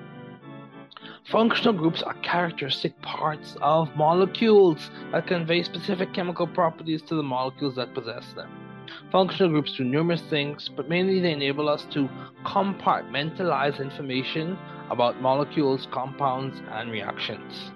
Functional 1.31 1.75
groups 1.75 2.03
are 2.03 2.15
characteristic 2.23 2.99
parts 3.03 3.55
of 3.61 3.95
molecules 3.97 4.91
that 5.13 5.27
convey 5.27 5.63
specific 5.63 6.15
chemical 6.15 6.47
properties 6.47 7.03
to 7.03 7.17
the 7.17 7.23
molecules 7.23 7.75
that 7.75 7.93
possess 7.93 8.33
them. 8.33 8.49
Functional 9.13 9.51
groups 9.51 9.77
do 9.77 9.85
numerous 9.85 10.23
things, 10.31 10.71
but 10.75 10.89
mainly 10.89 11.21
they 11.21 11.33
enable 11.33 11.69
us 11.69 11.85
to 11.91 12.09
compartmentalize 12.47 13.79
information 13.79 14.57
about 14.91 15.21
molecules, 15.21 15.87
compounds, 15.91 16.61
and 16.73 16.91
reactions. 16.91 17.71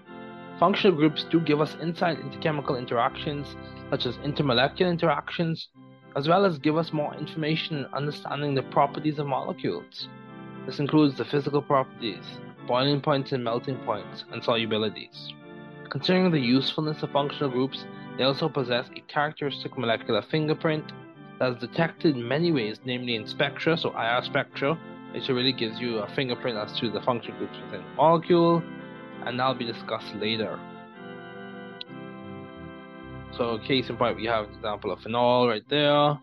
Functional 0.58 0.96
groups 0.96 1.24
do 1.24 1.40
give 1.40 1.60
us 1.60 1.76
insight 1.82 2.20
into 2.20 2.38
chemical 2.38 2.76
interactions, 2.76 3.56
such 3.90 4.06
as 4.06 4.16
intermolecular 4.18 4.90
interactions, 4.90 5.68
as 6.16 6.28
well 6.28 6.44
as 6.44 6.58
give 6.58 6.76
us 6.76 6.92
more 6.92 7.14
information 7.14 7.78
in 7.78 7.86
understanding 7.86 8.54
the 8.54 8.62
properties 8.62 9.18
of 9.18 9.26
molecules. 9.26 10.08
This 10.66 10.78
includes 10.78 11.16
the 11.16 11.24
physical 11.24 11.62
properties, 11.62 12.24
boiling 12.66 13.00
points 13.00 13.32
and 13.32 13.42
melting 13.42 13.78
points, 13.78 14.24
and 14.30 14.42
solubilities. 14.42 15.32
Considering 15.90 16.30
the 16.30 16.38
usefulness 16.38 17.02
of 17.02 17.10
functional 17.10 17.50
groups, 17.50 17.84
they 18.16 18.24
also 18.24 18.48
possess 18.48 18.88
a 18.96 19.00
characteristic 19.12 19.76
molecular 19.76 20.22
fingerprint 20.22 20.92
that 21.38 21.52
is 21.52 21.58
detected 21.58 22.14
in 22.14 22.28
many 22.28 22.52
ways, 22.52 22.78
namely 22.84 23.16
in 23.16 23.26
spectra, 23.26 23.76
so 23.76 23.90
IR 23.98 24.22
spectra, 24.22 24.78
which 25.12 25.28
really 25.28 25.52
gives 25.52 25.78
you 25.78 25.98
a 25.98 26.08
fingerprint 26.14 26.56
as 26.56 26.78
to 26.80 26.90
the 26.90 27.00
function 27.02 27.36
groups 27.36 27.56
within 27.64 27.82
the 27.82 27.94
molecule, 27.96 28.62
and 29.26 29.38
that'll 29.38 29.54
be 29.54 29.64
discussed 29.64 30.14
later. 30.16 30.58
So, 33.36 33.58
case 33.58 33.88
in 33.88 33.96
point, 33.96 34.16
we 34.16 34.26
have 34.26 34.48
an 34.48 34.54
example 34.54 34.90
of 34.90 35.00
phenol 35.00 35.48
right 35.48 35.66
there. 35.68 36.18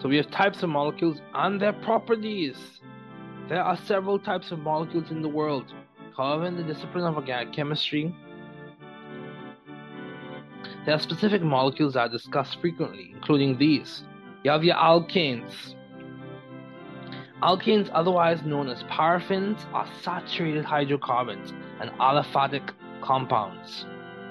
So, 0.00 0.08
we 0.08 0.16
have 0.16 0.30
types 0.30 0.62
of 0.62 0.68
molecules 0.68 1.20
and 1.34 1.60
their 1.60 1.72
properties. 1.72 2.56
There 3.48 3.62
are 3.62 3.76
several 3.76 4.18
types 4.18 4.52
of 4.52 4.60
molecules 4.60 5.10
in 5.10 5.20
the 5.20 5.28
world. 5.28 5.72
However, 6.16 6.46
in 6.46 6.56
the 6.56 6.62
discipline 6.62 7.04
of 7.04 7.16
organic 7.16 7.52
chemistry, 7.52 8.14
there 10.84 10.94
are 10.94 11.00
specific 11.00 11.42
molecules 11.42 11.94
that 11.94 12.00
are 12.00 12.08
discussed 12.08 12.60
frequently, 12.60 13.12
including 13.14 13.58
these. 13.58 14.04
You 14.44 14.50
have 14.50 14.64
your 14.64 14.76
alkanes, 14.76 15.74
Alkanes, 17.42 17.90
otherwise 17.92 18.42
known 18.44 18.68
as 18.68 18.84
paraffins, 18.84 19.64
are 19.72 19.88
saturated 20.00 20.64
hydrocarbons 20.64 21.52
and 21.80 21.90
aliphatic 21.98 22.70
compounds. 23.00 23.84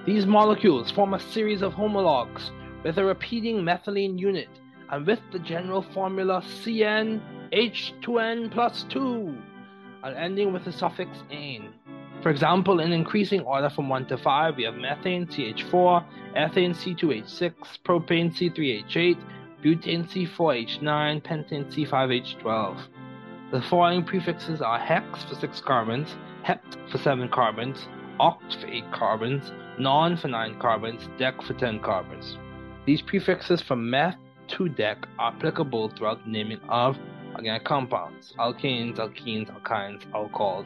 These 0.05 0.25
molecules 0.25 0.89
form 0.91 1.13
a 1.13 1.19
series 1.19 1.61
of 1.61 1.73
homologs 1.73 2.51
with 2.85 2.97
a 2.97 3.03
repeating 3.03 3.57
methylene 3.57 4.17
unit 4.17 4.47
and 4.89 5.05
with 5.05 5.19
the 5.33 5.39
general 5.39 5.81
formula 5.81 6.41
CnH2n 6.63 8.49
plus 8.49 8.83
2 8.83 9.37
and 10.03 10.15
ending 10.15 10.53
with 10.53 10.63
the 10.63 10.71
suffix 10.71 11.21
ane. 11.31 11.73
For 12.23 12.29
example, 12.29 12.79
in 12.79 12.93
increasing 12.93 13.41
order 13.41 13.69
from 13.69 13.89
1 13.89 14.05
to 14.07 14.17
5, 14.17 14.55
we 14.55 14.63
have 14.63 14.75
methane 14.75 15.27
CH4, 15.27 16.05
ethane 16.37 16.73
C2H6, 16.73 17.53
propane 17.83 18.31
C3H8, 18.33 19.17
butane 19.61 20.07
C4H9, 20.07 21.21
pentane 21.23 21.65
C5H12. 21.73 22.77
The 23.51 23.61
following 23.63 24.05
prefixes 24.05 24.61
are 24.61 24.79
hex 24.79 25.25
for 25.25 25.35
6 25.35 25.59
carbons, 25.59 26.15
hept 26.43 26.77
for 26.89 26.97
7 26.97 27.27
carbons, 27.27 27.85
oct 28.17 28.61
for 28.61 28.65
8 28.65 28.91
carbons, 28.93 29.51
non 29.77 30.15
for 30.15 30.29
9 30.29 30.57
carbons, 30.57 31.09
dec 31.19 31.43
for 31.43 31.53
10 31.53 31.81
carbons. 31.81 32.37
These 32.85 33.01
prefixes 33.01 33.61
from 33.61 33.89
meth 33.89 34.15
to 34.55 34.69
dec 34.69 35.03
are 35.19 35.33
applicable 35.33 35.89
throughout 35.89 36.23
the 36.23 36.31
naming 36.31 36.61
of 36.69 36.97
organic 37.35 37.65
compounds, 37.65 38.33
alkanes, 38.39 38.95
alkenes, 38.95 39.51
alkynes, 39.51 40.01
alcohols, 40.13 40.65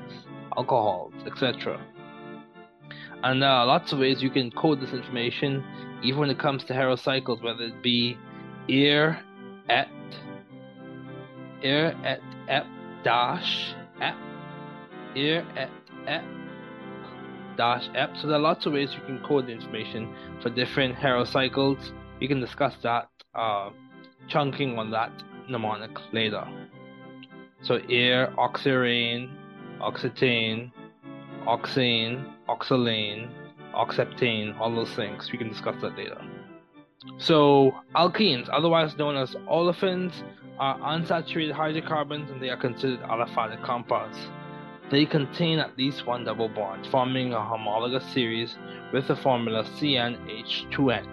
alcohols, 0.56 1.13
etc. 1.25 1.84
And 3.24 3.42
there 3.42 3.50
are 3.50 3.65
lots 3.65 3.94
of 3.94 3.98
ways 3.98 4.22
you 4.22 4.30
can 4.30 4.51
code 4.51 4.80
this 4.80 4.94
information, 4.94 5.63
even 6.04 6.20
when 6.20 6.30
it 6.30 6.38
comes 6.38 6.63
to 6.65 6.74
heterocycles, 6.74 7.42
whether 7.42 7.63
it 7.63 7.82
be 7.82 8.15
ir, 8.68 9.20
et, 9.70 9.89
ir, 11.63 11.96
et, 12.04 12.22
ep, 12.48 12.68
dash 13.05 13.75
here 15.13 15.45
at 15.55 15.69
ep 16.07 16.24
dash 17.55 17.88
ep. 17.95 18.17
So 18.17 18.27
there 18.27 18.35
are 18.35 18.41
lots 18.41 18.65
of 18.65 18.74
ways 18.74 18.93
you 18.93 19.05
can 19.05 19.24
code 19.25 19.47
the 19.47 19.53
information 19.53 20.13
for 20.41 20.50
different 20.50 20.95
heterocycles. 20.95 21.93
We 22.19 22.27
can 22.27 22.41
discuss 22.41 22.74
that 22.83 23.09
uh, 23.33 23.69
chunking 24.27 24.77
on 24.77 24.91
that 24.91 25.12
mnemonic 25.47 25.91
later. 26.12 26.45
So 27.62 27.75
air, 27.89 28.33
oxirane, 28.38 29.31
oxetane, 29.79 30.71
oxane, 31.47 32.33
oxolane, 32.50 33.29
oxeptane, 33.74 34.59
all 34.59 34.75
those 34.75 34.93
things. 34.95 35.31
We 35.31 35.38
can 35.38 35.50
discuss 35.50 35.75
that 35.81 35.95
later. 35.95 36.21
So 37.17 37.71
alkenes, 37.95 38.50
otherwise 38.51 38.97
known 38.97 39.15
as 39.15 39.35
olefins, 39.50 40.24
are 40.59 40.77
unsaturated 40.79 41.51
hydrocarbons 41.51 42.31
and 42.31 42.41
they 42.41 42.50
are 42.50 42.57
considered 42.57 43.01
aliphatic 43.01 43.63
compounds. 43.63 44.17
They 44.91 45.05
contain 45.05 45.59
at 45.59 45.77
least 45.77 46.05
one 46.05 46.24
double 46.25 46.50
bond, 46.50 46.88
forming 46.88 47.33
a 47.33 47.43
homologous 47.43 48.05
series 48.13 48.55
with 48.93 49.07
the 49.07 49.15
formula 49.15 49.63
CnH2n. 49.63 51.07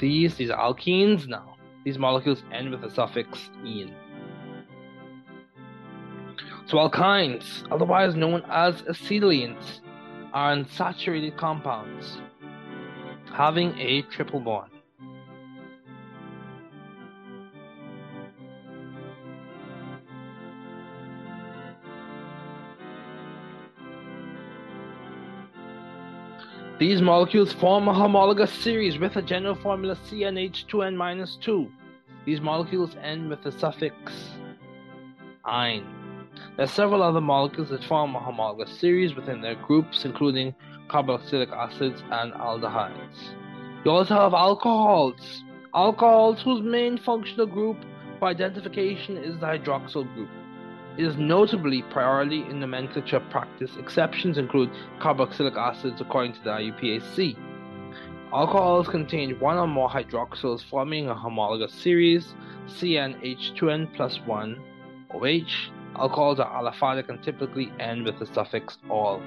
These, 0.00 0.36
these 0.36 0.50
are 0.50 0.58
alkenes 0.58 1.28
now. 1.28 1.56
These 1.84 1.98
molecules 1.98 2.42
end 2.52 2.70
with 2.70 2.82
the 2.82 2.90
suffix 2.90 3.50
"-ene". 3.64 3.94
So 6.66 6.76
alkynes, 6.76 7.64
otherwise 7.70 8.14
known 8.14 8.42
as 8.48 8.82
acetylenes, 8.82 9.80
are 10.32 10.54
unsaturated 10.54 11.36
compounds 11.36 12.18
having 13.32 13.78
a 13.78 14.02
triple 14.02 14.40
bond. 14.40 14.70
These 26.80 27.02
molecules 27.02 27.52
form 27.52 27.88
a 27.88 27.92
homologous 27.92 28.50
series 28.50 28.98
with 28.98 29.14
a 29.16 29.20
general 29.20 29.54
formula 29.54 29.98
CnH2n-2. 30.08 31.70
These 32.24 32.40
molecules 32.40 32.96
end 33.02 33.28
with 33.28 33.42
the 33.42 33.52
suffix 33.52 33.94
"-ine". 35.44 35.84
There 36.56 36.64
are 36.64 36.66
several 36.66 37.02
other 37.02 37.20
molecules 37.20 37.68
that 37.68 37.84
form 37.84 38.14
a 38.16 38.18
homologous 38.18 38.70
series 38.78 39.14
within 39.14 39.42
their 39.42 39.56
groups, 39.56 40.06
including 40.06 40.54
carboxylic 40.88 41.52
acids, 41.52 42.02
and 42.10 42.32
aldehydes. 42.32 43.34
You 43.84 43.90
also 43.90 44.14
have 44.14 44.32
alcohols. 44.32 45.44
Alcohols 45.74 46.40
whose 46.40 46.62
main 46.62 46.96
functional 46.96 47.44
group 47.44 47.76
for 48.18 48.28
identification 48.28 49.18
is 49.18 49.38
the 49.38 49.44
hydroxyl 49.44 50.10
group. 50.14 50.30
Is 51.00 51.16
notably 51.16 51.80
priority 51.80 52.42
in 52.42 52.60
nomenclature 52.60 53.20
practice. 53.30 53.74
Exceptions 53.78 54.36
include 54.36 54.70
carboxylic 54.98 55.56
acids 55.56 55.98
according 55.98 56.34
to 56.34 56.44
the 56.44 56.50
IUPAC. 56.50 57.38
Alcohols 58.34 58.86
contain 58.86 59.40
one 59.40 59.56
or 59.56 59.66
more 59.66 59.88
hydroxyls 59.88 60.62
forming 60.62 61.08
a 61.08 61.14
homologous 61.14 61.72
series, 61.72 62.34
CnH2n 62.66 63.94
plus 63.94 64.20
1 64.26 64.62
OH. 65.14 65.72
Alcohols 65.98 66.38
are 66.38 66.62
aliphatic 66.62 67.08
and 67.08 67.22
typically 67.22 67.72
end 67.80 68.04
with 68.04 68.18
the 68.18 68.26
suffix 68.26 68.76
"-ol". 68.90 69.22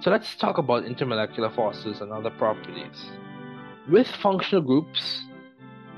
So 0.00 0.10
let's 0.10 0.34
talk 0.34 0.58
about 0.58 0.86
intermolecular 0.86 1.54
forces 1.54 2.00
and 2.00 2.10
other 2.10 2.30
properties. 2.30 3.12
With 3.88 4.08
functional 4.08 4.64
groups 4.64 5.22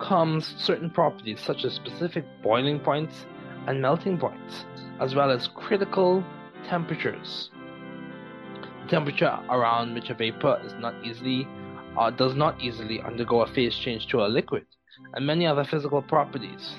comes 0.00 0.54
certain 0.58 0.90
properties 0.90 1.40
such 1.40 1.64
as 1.64 1.72
specific 1.72 2.26
boiling 2.42 2.78
points 2.78 3.24
and 3.66 3.80
melting 3.80 4.18
points, 4.18 4.64
as 5.00 5.14
well 5.14 5.30
as 5.30 5.48
critical 5.48 6.24
temperatures. 6.68 7.50
The 8.82 8.88
temperature 8.88 9.38
around 9.48 9.94
which 9.94 10.10
a 10.10 10.14
vapor 10.14 10.60
is 10.64 10.74
not 10.74 10.94
easily 11.04 11.46
uh, 11.96 12.10
does 12.10 12.34
not 12.34 12.60
easily 12.60 13.00
undergo 13.02 13.42
a 13.42 13.52
phase 13.52 13.76
change 13.76 14.06
to 14.08 14.24
a 14.24 14.26
liquid, 14.26 14.66
and 15.14 15.26
many 15.26 15.46
other 15.46 15.64
physical 15.64 16.02
properties. 16.02 16.74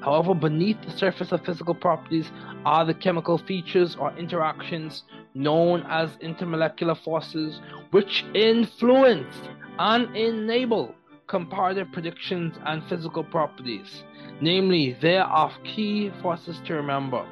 However, 0.00 0.34
beneath 0.34 0.80
the 0.82 0.90
surface 0.90 1.32
of 1.32 1.44
physical 1.44 1.74
properties 1.74 2.30
are 2.64 2.84
the 2.84 2.94
chemical 2.94 3.38
features 3.38 3.96
or 3.96 4.16
interactions 4.16 5.04
known 5.34 5.84
as 5.88 6.16
intermolecular 6.16 6.96
forces, 7.02 7.60
which 7.90 8.24
influence 8.34 9.34
and 9.78 10.14
enable 10.16 10.94
comparative 11.26 11.90
predictions 11.92 12.54
and 12.66 12.84
physical 12.84 13.24
properties. 13.24 14.04
Namely, 14.40 14.96
there 15.00 15.24
are 15.24 15.52
key 15.64 16.10
forces 16.20 16.60
to 16.66 16.74
remember. 16.74 17.26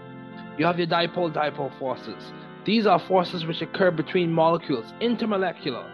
You 0.58 0.66
have 0.66 0.78
your 0.78 0.86
dipole 0.86 1.32
dipole 1.32 1.76
forces. 1.78 2.32
These 2.64 2.86
are 2.86 3.00
forces 3.00 3.44
which 3.44 3.60
occur 3.60 3.90
between 3.90 4.32
molecules, 4.32 4.92
intermolecular, 5.00 5.88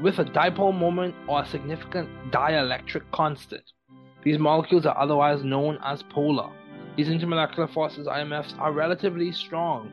with 0.00 0.18
a 0.18 0.24
dipole 0.24 0.78
moment 0.78 1.14
or 1.28 1.42
a 1.42 1.46
significant 1.46 2.08
dielectric 2.30 3.02
constant. 3.12 3.64
These 4.24 4.38
molecules 4.38 4.86
are 4.86 4.96
otherwise 4.96 5.42
known 5.42 5.78
as 5.84 6.02
polar. 6.04 6.50
These 6.96 7.08
intermolecular 7.08 7.72
forces, 7.72 8.06
IMFs, 8.06 8.56
are 8.58 8.72
relatively 8.72 9.32
strong. 9.32 9.92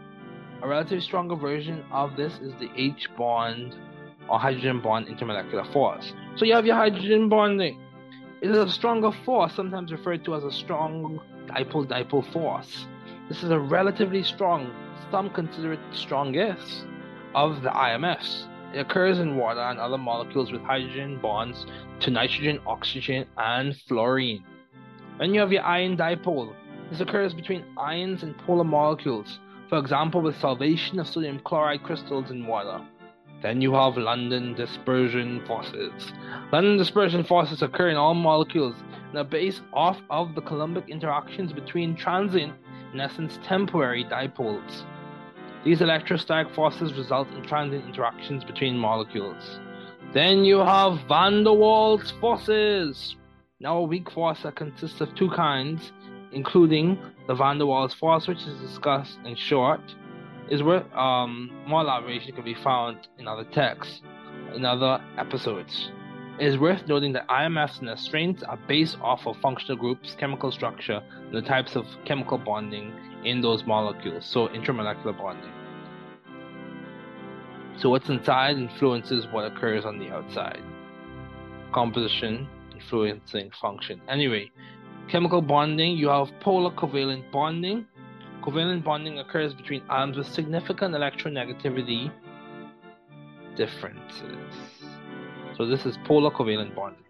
A 0.62 0.68
relatively 0.68 1.02
stronger 1.02 1.36
version 1.36 1.84
of 1.92 2.16
this 2.16 2.34
is 2.40 2.54
the 2.60 2.70
H 2.76 3.08
bond 3.18 3.76
or 4.30 4.38
hydrogen 4.38 4.82
bond 4.82 5.08
intermolecular 5.08 5.72
force. 5.74 6.14
So 6.36 6.46
you 6.46 6.54
have 6.54 6.66
your 6.66 6.76
hydrogen 6.76 7.30
bonding. 7.30 7.82
It 8.42 8.52
is 8.52 8.58
a 8.58 8.70
stronger 8.70 9.12
force, 9.26 9.54
sometimes 9.54 9.92
referred 9.92 10.24
to 10.24 10.36
as 10.36 10.46
a 10.46 10.52
strong 10.52 11.20
dipole 11.48 11.86
dipole 11.86 12.32
force. 12.32 12.88
This 13.28 13.44
is 13.44 13.50
a 13.50 13.60
relatively 13.60 14.24
strong, 14.24 14.72
some 15.12 15.30
consider 15.30 15.74
it 15.74 15.80
strongest, 15.92 16.86
of 17.36 17.62
the 17.64 17.70
IMFs. 17.70 18.48
It 18.74 18.80
occurs 18.80 19.20
in 19.20 19.36
water 19.36 19.60
and 19.60 19.78
other 19.78 19.98
molecules 19.98 20.54
with 20.54 20.62
hydrogen 20.62 21.20
bonds 21.22 21.66
to 22.00 22.12
nitrogen, 22.12 22.62
oxygen, 22.66 23.26
and 23.38 23.76
fluorine. 23.76 24.46
Then 25.18 25.34
you 25.34 25.42
have 25.42 25.52
your 25.52 25.64
ion 25.64 25.98
dipole. 25.98 26.56
This 26.90 27.02
occurs 27.02 27.34
between 27.34 27.66
ions 27.78 28.24
and 28.24 28.38
polar 28.38 28.64
molecules, 28.64 29.40
for 29.68 29.80
example, 29.80 30.22
with 30.22 30.38
solvation 30.38 30.98
of 31.02 31.08
sodium 31.08 31.40
chloride 31.40 31.84
crystals 31.84 32.32
in 32.32 32.48
water. 32.48 32.80
Then 33.42 33.62
you 33.62 33.74
have 33.74 33.96
London 33.96 34.54
dispersion 34.54 35.46
forces. 35.46 36.12
London 36.52 36.78
dispersion 36.78 37.24
forces 37.24 37.62
occur 37.62 37.90
in 37.90 37.96
all 37.96 38.14
molecules 38.14 38.76
and 39.10 39.18
are 39.18 39.24
based 39.24 39.62
off 39.74 39.98
of 40.10 40.36
the 40.36 40.42
Coulombic 40.42 40.90
interactions 40.90 41.54
between 41.54 41.96
transient, 41.96 42.54
in 42.94 43.00
essence 43.00 43.40
temporary, 43.44 44.04
dipoles. 44.04 44.84
These 45.64 45.82
electrostatic 45.82 46.54
forces 46.54 46.94
result 46.94 47.30
in 47.30 47.44
transient 47.44 47.86
interactions 47.86 48.44
between 48.44 48.78
molecules. 48.78 49.60
Then 50.14 50.44
you 50.44 50.58
have 50.60 51.00
van 51.08 51.44
der 51.44 51.52
Waals 51.52 52.12
forces. 52.20 53.16
Now, 53.60 53.78
a 53.78 53.84
weak 53.84 54.10
force 54.10 54.42
that 54.44 54.56
consists 54.56 55.02
of 55.02 55.14
two 55.16 55.30
kinds, 55.30 55.92
including 56.32 56.98
the 57.28 57.36
van 57.36 57.58
der 57.58 57.66
Waals 57.66 57.94
force, 57.94 58.28
which 58.28 58.40
is 58.40 58.60
discussed 58.60 59.20
in 59.26 59.36
short, 59.36 59.82
is 60.50 60.64
where 60.64 60.84
um, 60.98 61.52
more 61.68 61.82
elaboration 61.82 62.34
can 62.34 62.44
be 62.44 62.56
found 62.56 63.08
in 63.18 63.28
other 63.28 63.44
texts, 63.46 64.02
in 64.56 64.66
other 64.66 65.04
episodes. 65.18 65.92
It 66.40 66.48
is 66.48 66.58
worth 66.58 66.88
noting 66.88 67.14
that 67.14 67.28
IMFs 67.28 67.80
and 67.80 67.88
their 67.88 67.98
strengths 67.98 68.44
are 68.44 68.58
based 68.68 68.98
off 69.02 69.28
of 69.28 69.36
functional 69.38 69.78
groups, 69.78 70.16
chemical 70.18 70.52
structure, 70.52 71.02
and 71.12 71.34
the 71.34 71.42
types 71.42 71.76
of 71.76 71.86
chemical 72.06 72.38
bonding 72.38 72.94
in 73.26 73.42
those 73.42 73.66
molecules, 73.66 74.26
so 74.26 74.48
intramolecular 74.48 75.18
bonding. 75.18 75.52
So 77.78 77.90
what's 77.90 78.10
inside 78.10 78.58
influences 78.58 79.26
what 79.32 79.46
occurs 79.46 79.86
on 79.86 80.00
the 80.00 80.10
outside. 80.10 80.62
Composition 81.74 82.48
influencing 82.74 83.52
function. 83.62 84.02
Anyway, 84.08 84.52
chemical 85.10 85.42
bonding, 85.42 85.98
you 85.98 86.08
have 86.08 86.30
polar 86.40 86.72
covalent 86.72 87.30
bonding, 87.32 87.86
Covalent 88.42 88.84
bonding 88.84 89.20
occurs 89.20 89.54
between 89.54 89.82
atoms 89.90 90.18
with 90.18 90.28
significant 90.28 90.96
electronegativity 90.96 92.12
differences. 93.56 94.54
So 95.58 95.66
this 95.66 95.86
is 95.86 95.98
polar 96.06 96.32
covalent 96.32 96.74
bonding. 96.74 97.04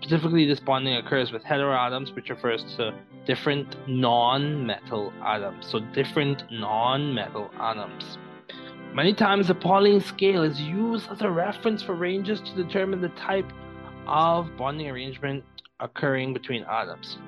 Specifically, 0.00 0.46
this 0.46 0.60
bonding 0.60 0.96
occurs 0.96 1.30
with 1.30 1.44
heteroatoms, 1.44 2.14
which 2.14 2.30
refers 2.30 2.64
to 2.76 2.94
different 3.26 3.76
non-metal 3.86 5.12
atoms. 5.22 5.66
So 5.66 5.80
different 5.92 6.44
non-metal 6.50 7.50
atoms. 7.60 8.18
Many 8.94 9.14
times 9.14 9.48
the 9.48 9.54
Pauling 9.54 10.00
scale 10.00 10.42
is 10.42 10.60
used 10.60 11.10
as 11.10 11.22
a 11.22 11.30
reference 11.30 11.82
for 11.82 11.94
ranges 11.94 12.40
to 12.40 12.54
determine 12.54 13.00
the 13.00 13.08
type 13.10 13.50
of 14.06 14.54
bonding 14.56 14.88
arrangement 14.88 15.44
occurring 15.80 16.32
between 16.34 16.64
atoms. 16.64 17.18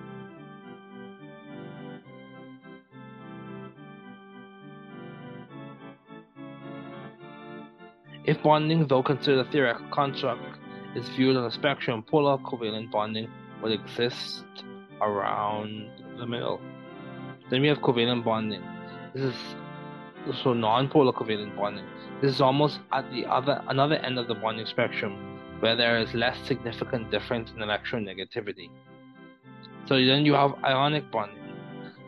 If 8.24 8.42
bonding, 8.42 8.86
though 8.86 9.02
considered 9.02 9.46
a 9.46 9.50
theoretical 9.50 9.86
construct, 9.90 10.58
is 10.94 11.06
viewed 11.10 11.36
on 11.36 11.44
a 11.44 11.50
spectrum, 11.50 12.02
polar 12.02 12.38
covalent 12.38 12.90
bonding 12.90 13.28
would 13.62 13.72
exist 13.72 14.44
around 15.02 15.90
the 16.18 16.26
middle. 16.26 16.60
Then 17.50 17.60
we 17.60 17.68
have 17.68 17.78
covalent 17.78 18.24
bonding. 18.24 18.62
This 19.12 19.24
is 19.24 19.36
so 20.42 20.54
non-polar 20.54 21.12
covalent 21.12 21.54
bonding. 21.54 21.84
This 22.22 22.32
is 22.32 22.40
almost 22.40 22.80
at 22.92 23.10
the 23.10 23.26
other 23.26 23.62
another 23.68 23.96
end 23.96 24.18
of 24.18 24.26
the 24.26 24.34
bonding 24.34 24.64
spectrum, 24.64 25.38
where 25.60 25.76
there 25.76 25.98
is 25.98 26.14
less 26.14 26.38
significant 26.46 27.10
difference 27.10 27.50
in 27.50 27.58
electronegativity. 27.58 28.70
So 29.86 29.96
then 29.96 30.24
you 30.24 30.32
have 30.32 30.54
ionic 30.64 31.10
bonding. 31.10 31.42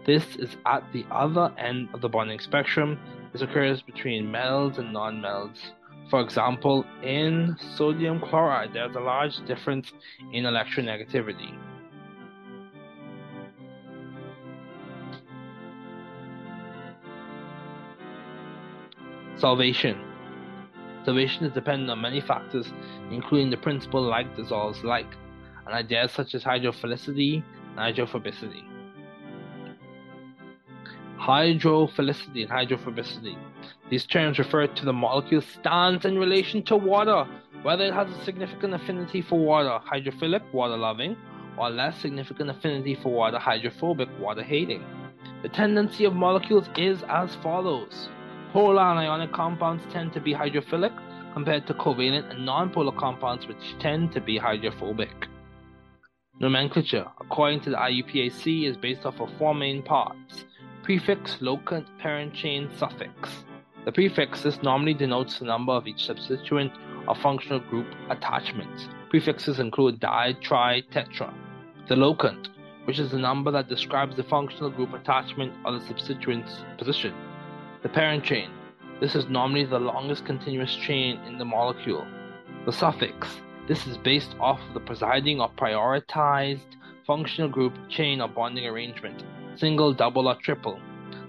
This 0.07 0.37
is 0.37 0.57
at 0.65 0.83
the 0.95 1.05
other 1.11 1.53
end 1.59 1.91
of 1.93 2.01
the 2.01 2.09
bonding 2.09 2.39
spectrum. 2.39 2.99
This 3.33 3.43
occurs 3.43 3.83
between 3.83 4.31
metals 4.31 4.79
and 4.79 4.95
non-metals 4.95 5.59
for 6.09 6.21
example, 6.21 6.85
in 7.03 7.57
sodium 7.75 8.21
chloride, 8.21 8.73
there's 8.73 8.95
a 8.95 9.01
large 9.01 9.45
difference 9.47 9.93
in 10.33 10.45
electronegativity. 10.45 11.57
Solvation. 19.37 20.01
Solvation 21.05 21.43
is 21.43 21.53
dependent 21.53 21.91
on 21.91 22.01
many 22.01 22.21
factors, 22.21 22.73
including 23.11 23.51
the 23.51 23.57
principle 23.57 24.03
like 24.03 24.35
dissolves 24.37 24.83
like, 24.83 25.13
and 25.67 25.75
ideas 25.75 26.13
such 26.13 26.35
as 26.35 26.43
hydrophilicity 26.43 27.43
and 27.77 27.79
hydrophobicity. 27.79 28.76
Hydrophilicity 31.27 32.43
and 32.43 32.51
hydrophobicity 32.51 33.37
these 33.89 34.05
terms 34.05 34.39
refer 34.39 34.67
to 34.67 34.85
the 34.85 34.93
molecule's 34.93 35.47
stance 35.47 36.05
in 36.05 36.19
relation 36.19 36.63
to 36.65 36.77
water, 36.77 37.25
whether 37.63 37.85
it 37.85 37.95
has 37.95 38.11
a 38.11 38.25
significant 38.25 38.75
affinity 38.75 39.23
for 39.23 39.39
water, 39.39 39.79
hydrophilic, 39.87 40.43
water 40.53 40.77
loving, 40.77 41.17
or 41.57 41.71
less 41.71 41.97
significant 42.01 42.51
affinity 42.51 42.97
for 42.97 43.13
water, 43.13 43.39
hydrophobic, 43.39 44.09
water 44.19 44.43
hating. 44.43 44.85
The 45.43 45.49
tendency 45.49 46.05
of 46.05 46.15
molecules 46.15 46.69
is 46.77 47.05
as 47.09 47.35
follows 47.37 48.09
polar 48.53 48.83
and 48.83 48.99
ionic 48.99 49.33
compounds 49.33 49.85
tend 49.93 50.13
to 50.15 50.21
be 50.21 50.35
hydrophilic 50.35 50.97
compared 51.33 51.67
to 51.67 51.75
covalent 51.75 52.31
and 52.31 52.49
nonpolar 52.49 52.97
compounds, 52.97 53.47
which 53.47 53.79
tend 53.79 54.13
to 54.13 54.21
be 54.21 54.37
hydrophobic. 54.39 55.29
Nomenclature, 56.41 57.07
according 57.21 57.61
to 57.61 57.71
the 57.71 57.77
IUPAC, 57.77 58.69
is 58.69 58.77
based 58.77 59.07
off 59.07 59.21
of 59.21 59.31
four 59.39 59.55
main 59.55 59.83
parts 59.83 60.45
prefix, 60.87 61.39
locant, 61.41 61.85
parent 61.99 62.33
chain, 62.33 62.71
suffix. 62.77 63.43
The 63.85 63.91
prefix 63.91 64.43
this 64.43 64.63
normally 64.63 64.95
denotes 64.95 65.41
the 65.41 65.45
number 65.45 65.73
of 65.73 65.89
each 65.89 66.07
substituent 66.07 66.71
or 67.09 67.17
functional 67.17 67.59
group 67.59 67.89
attachments. 68.09 68.87
Prefixes 69.11 69.59
include 69.59 69.99
di, 69.99 70.35
tri, 70.41 70.85
tetra. 70.93 71.35
The 71.89 71.97
locant, 71.97 72.51
which 72.85 73.01
is 73.01 73.11
the 73.11 73.19
number 73.19 73.51
that 73.51 73.69
describes 73.69 74.15
the 74.15 74.23
functional 74.23 74.71
group 74.71 74.95
attachment 74.95 75.55
or 75.65 75.73
the 75.73 75.85
substituent's 75.85 76.59
position. 76.79 77.13
The 77.83 77.89
parent 77.89 78.23
chain. 78.23 78.51
This 79.01 79.17
is 79.17 79.27
normally 79.27 79.65
the 79.65 79.81
longest 79.81 80.25
continuous 80.25 80.77
chain 80.77 81.19
in 81.27 81.37
the 81.37 81.45
molecule. 81.45 82.07
The 82.65 82.73
suffix. 82.73 83.41
This 83.67 83.89
is 83.89 83.97
based 83.97 84.37
off 84.39 84.61
of 84.69 84.75
the 84.75 84.87
presiding 84.87 85.41
or 85.41 85.51
prioritized 85.51 86.77
functional 87.05 87.51
group 87.51 87.75
chain 87.89 88.21
or 88.21 88.29
bonding 88.29 88.67
arrangement, 88.67 89.25
single, 89.59 89.93
double, 89.93 90.29
or 90.29 90.37
triple. 90.37 90.81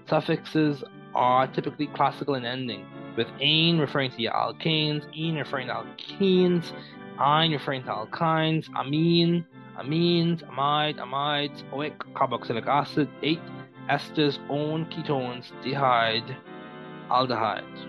Suffixes 0.08 0.84
are 1.14 1.46
typically 1.46 1.86
classical 1.88 2.34
in 2.34 2.44
ending, 2.44 2.86
with 3.16 3.26
ane 3.40 3.78
referring 3.78 4.10
to 4.12 4.18
alkanes, 4.24 5.04
ene 5.16 5.36
referring 5.36 5.68
to 5.68 5.74
alkenes, 5.74 6.72
ine 7.18 7.52
referring 7.52 7.82
to 7.82 7.90
alkynes, 7.90 8.68
amine, 8.76 9.44
amines, 9.78 10.42
amide, 10.50 10.96
amides, 10.98 11.62
oic, 11.72 11.96
carboxylic 12.14 12.66
acid, 12.66 13.08
8 13.22 13.40
esters, 13.90 14.38
one 14.48 14.86
ketones, 14.86 15.50
dehyde, 15.62 16.36
aldehydes. 17.10 17.86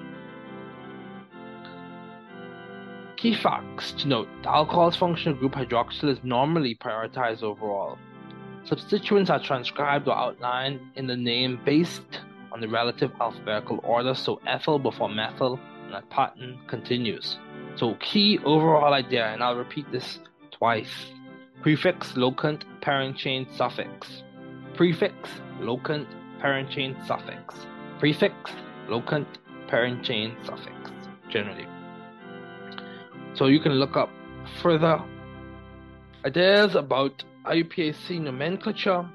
Key 3.18 3.36
facts 3.36 3.92
to 3.92 4.08
note 4.08 4.30
the 4.44 4.50
alcohol's 4.50 4.96
functional 4.96 5.38
group 5.38 5.52
hydroxyl 5.52 6.10
is 6.10 6.24
normally 6.24 6.76
prioritized 6.76 7.44
overall. 7.44 7.98
Substituents 8.70 9.32
are 9.32 9.40
transcribed 9.40 10.08
or 10.08 10.16
outlined 10.16 10.80
in 10.96 11.08
the 11.08 11.16
name 11.16 11.60
based 11.66 12.22
on 12.52 12.62
the 12.62 12.68
relative 12.68 13.12
alphabetical 13.20 13.80
order, 13.84 14.14
so 14.14 14.40
ethyl 14.46 14.78
before 14.78 15.10
methyl, 15.10 15.60
and 15.86 15.94
that 15.96 16.08
pattern 16.12 16.60
continues. 16.68 17.40
So, 17.78 17.96
key 17.96 18.38
overall 18.46 18.94
idea, 18.94 19.26
and 19.26 19.42
I'll 19.42 19.56
repeat 19.56 19.92
this 19.92 20.20
twice 20.52 21.08
prefix, 21.64 22.12
locant, 22.14 22.62
parent 22.82 23.18
chain, 23.18 23.48
suffix. 23.56 24.22
Prefix, 24.76 25.16
locant, 25.60 26.06
parent 26.40 26.70
chain, 26.70 26.96
suffix. 27.08 27.56
Prefix, 27.98 28.52
locant, 28.88 29.26
parent 29.68 30.06
chain, 30.06 30.38
suffix, 30.46 30.92
generally. 31.32 31.66
So 33.34 33.48
you 33.48 33.60
can 33.60 33.74
look 33.74 33.98
up 33.98 34.12
further 34.62 35.02
ideas 36.24 36.76
about 36.76 37.24
IUPAC 37.50 38.22
nomenclature 38.22 39.10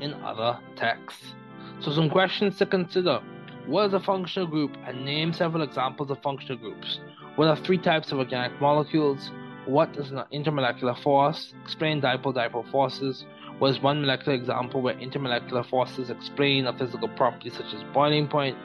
in 0.00 0.14
other 0.14 0.58
texts. 0.76 1.34
So 1.80 1.92
some 1.92 2.10
questions 2.10 2.58
to 2.58 2.66
consider. 2.66 3.20
What 3.66 3.86
is 3.86 3.94
a 3.94 4.00
functional 4.00 4.48
group? 4.48 4.76
And 4.86 5.04
name 5.04 5.32
several 5.32 5.62
examples 5.62 6.10
of 6.10 6.20
functional 6.22 6.58
groups. 6.58 7.00
What 7.36 7.48
are 7.48 7.56
three 7.56 7.78
types 7.78 8.12
of 8.12 8.18
organic 8.18 8.60
molecules? 8.60 9.30
What 9.66 9.96
is 9.96 10.10
an 10.10 10.24
intermolecular 10.32 11.00
force? 11.02 11.54
Explain 11.62 12.02
dipole-dipole 12.02 12.70
forces. 12.70 13.24
What 13.58 13.68
is 13.68 13.80
one 13.80 14.00
molecular 14.02 14.36
example 14.36 14.82
where 14.82 14.94
intermolecular 14.96 15.68
forces 15.68 16.10
explain 16.10 16.66
a 16.66 16.76
physical 16.76 17.08
property 17.08 17.50
such 17.50 17.72
as 17.72 17.82
boiling 17.94 18.28
point? 18.28 18.56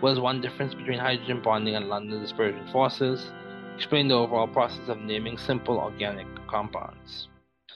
What 0.00 0.12
is 0.12 0.20
one 0.20 0.40
difference 0.40 0.74
between 0.74 0.98
hydrogen 0.98 1.40
bonding 1.42 1.76
and 1.76 1.88
London 1.88 2.20
dispersion 2.20 2.66
forces? 2.72 3.30
explain 3.76 4.08
the 4.08 4.14
overall 4.14 4.46
process 4.46 4.88
of 4.88 4.98
naming 4.98 5.38
simple 5.38 5.78
organic 5.78 6.26
compounds. 6.46 7.28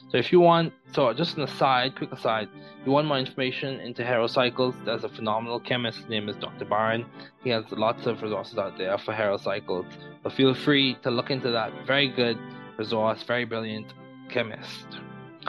So 0.09 0.19
if 0.19 0.31
you 0.31 0.39
want, 0.39 0.73
so 0.93 1.13
just 1.13 1.37
an 1.37 1.43
aside, 1.43 1.97
quick 1.97 2.13
aside, 2.13 2.49
you 2.85 2.93
want 2.93 3.09
more 3.09 3.19
information 3.19 3.81
into 3.81 4.03
heterocycles, 4.03 4.75
there's 4.85 5.03
a 5.03 5.09
phenomenal 5.09 5.59
chemist, 5.59 5.99
his 5.99 6.09
name 6.09 6.29
is 6.29 6.37
Dr. 6.37 6.65
Byron. 6.65 7.07
He 7.43 7.51
has 7.51 7.65
lots 7.73 8.07
of 8.07 8.23
resources 8.23 8.57
out 8.57 8.79
there 8.79 8.97
for 8.99 9.13
heterocycles. 9.13 9.87
So 10.23 10.31
feel 10.31 10.55
free 10.55 10.97
to 11.03 11.11
look 11.11 11.31
into 11.31 11.51
that. 11.51 11.73
Very 11.87 12.09
good 12.09 12.39
resource, 12.77 13.23
very 13.25 13.45
brilliant 13.45 13.95
chemist. 14.29 14.87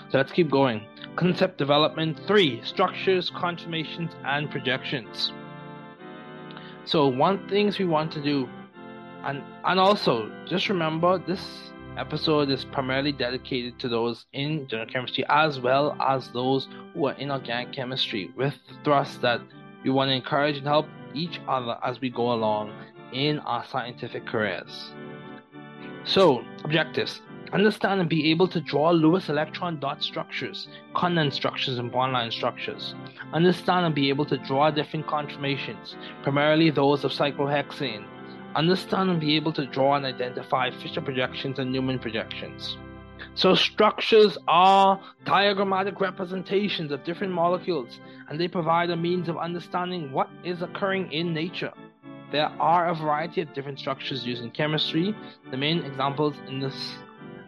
So 0.10 0.18
let's 0.18 0.32
keep 0.32 0.50
going. 0.50 0.86
Concept 1.16 1.58
development 1.58 2.20
three 2.26 2.62
structures, 2.64 3.30
conformations, 3.30 4.12
and 4.26 4.50
projections. 4.50 5.32
So, 6.86 7.08
one 7.08 7.50
things 7.50 7.80
we 7.80 7.86
want 7.86 8.14
to 8.14 8.22
do 8.22 8.48
and 9.24 9.44
and 9.66 9.80
also 9.80 10.32
just 10.46 10.70
remember 10.70 11.18
this 11.18 11.72
episode 11.98 12.50
is 12.50 12.66
primarily 12.66 13.12
dedicated 13.12 13.80
to 13.80 13.90
those 13.90 14.26
in 14.34 14.68
general 14.68 14.88
chemistry 14.88 15.26
as 15.30 15.60
well 15.60 15.96
as 16.02 16.30
those 16.30 16.68
who 16.94 17.08
are 17.08 17.14
in 17.14 17.32
organic 17.32 17.74
chemistry 17.74 18.32
with 18.36 18.54
the 18.68 18.76
thrust 18.84 19.22
that 19.22 19.42
we 19.84 19.90
want 19.90 20.10
to 20.10 20.14
encourage 20.14 20.58
and 20.58 20.68
help 20.68 20.88
each 21.14 21.40
other 21.48 21.78
as 21.84 22.00
we 22.02 22.10
go 22.10 22.34
along 22.34 22.72
in 23.14 23.40
our 23.40 23.66
scientific 23.66 24.26
careers. 24.26 24.92
So, 26.04 26.44
objectives 26.64 27.22
understand 27.54 28.02
and 28.02 28.10
be 28.10 28.30
able 28.32 28.48
to 28.48 28.60
draw 28.60 28.92
Lewis 28.92 29.30
electron 29.30 29.80
dot 29.80 30.04
structures, 30.04 30.68
condensed 30.96 31.38
structures, 31.38 31.78
and 31.78 31.92
bond 31.92 32.14
line 32.14 32.32
structures. 32.32 32.94
Understand 33.34 33.86
and 33.86 33.96
be 33.96 34.10
able 34.10 34.26
to 34.26 34.38
draw 34.38 34.70
different 34.72 35.08
conformations, 35.08 35.96
primarily 36.24 36.70
those 36.70 37.04
of 37.04 37.12
cyclohexane, 37.12 38.06
understand 38.56 39.10
and 39.10 39.20
be 39.20 39.36
able 39.36 39.54
to 39.54 39.66
draw 39.66 39.96
and 39.96 40.06
identify 40.06 40.72
Fischer 40.72 41.02
projections 41.02 41.60
and 41.60 41.72
Newman 41.72 42.00
projections. 42.00 42.78
So, 43.34 43.56
structures 43.56 44.38
are 44.48 45.00
diagrammatic 45.26 46.00
representations 46.00 46.92
of 46.92 47.04
different 47.04 47.34
molecules, 47.34 48.00
and 48.30 48.40
they 48.40 48.48
provide 48.48 48.90
a 48.90 48.96
means 48.96 49.30
of 49.30 49.38
understanding 49.38 50.12
what 50.12 50.30
is 50.44 50.62
occurring 50.62 51.12
in 51.12 51.34
nature. 51.34 51.74
There 52.32 52.52
are 52.60 52.90
a 52.90 52.96
variety 52.96 53.42
of 53.42 53.54
different 53.54 53.80
structures 53.80 54.26
used 54.26 54.44
in 54.44 54.52
chemistry. 54.52 55.16
The 55.50 55.58
main 55.58 55.80
examples 55.84 56.36
in 56.48 56.60
this 56.60 56.96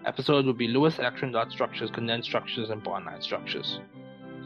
episode 0.06 0.46
would 0.46 0.58
be 0.58 0.68
Lewis 0.68 1.00
electron 1.00 1.32
dot 1.32 1.52
structures, 1.52 1.92
condensed 1.92 2.30
structures, 2.30 2.70
and 2.70 2.84
bond 2.84 3.06
line 3.06 3.22
structures. 3.22 3.80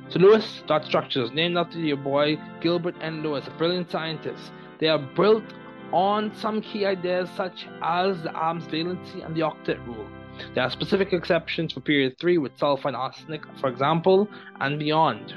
So, 0.09 0.19
Lewis 0.19 0.63
dot 0.67 0.85
structures, 0.85 1.31
named 1.31 1.57
after 1.57 1.79
your 1.79 1.97
boy 1.97 2.37
Gilbert 2.61 2.95
N. 3.01 3.21
Lewis, 3.23 3.47
a 3.47 3.51
brilliant 3.51 3.91
scientist. 3.91 4.51
They 4.79 4.87
are 4.87 4.99
built 4.99 5.43
on 5.93 6.35
some 6.35 6.59
key 6.59 6.85
ideas 6.85 7.29
such 7.37 7.67
as 7.83 8.21
the 8.23 8.31
arms 8.31 8.65
valency 8.65 9.23
and 9.23 9.35
the 9.35 9.41
octet 9.41 9.85
rule. 9.85 10.07
There 10.55 10.63
are 10.63 10.69
specific 10.71 11.13
exceptions 11.13 11.71
for 11.71 11.81
period 11.81 12.15
3 12.19 12.39
with 12.39 12.57
sulfur 12.57 12.87
and 12.87 12.97
arsenic, 12.97 13.43
for 13.61 13.69
example, 13.69 14.27
and 14.59 14.79
beyond. 14.79 15.35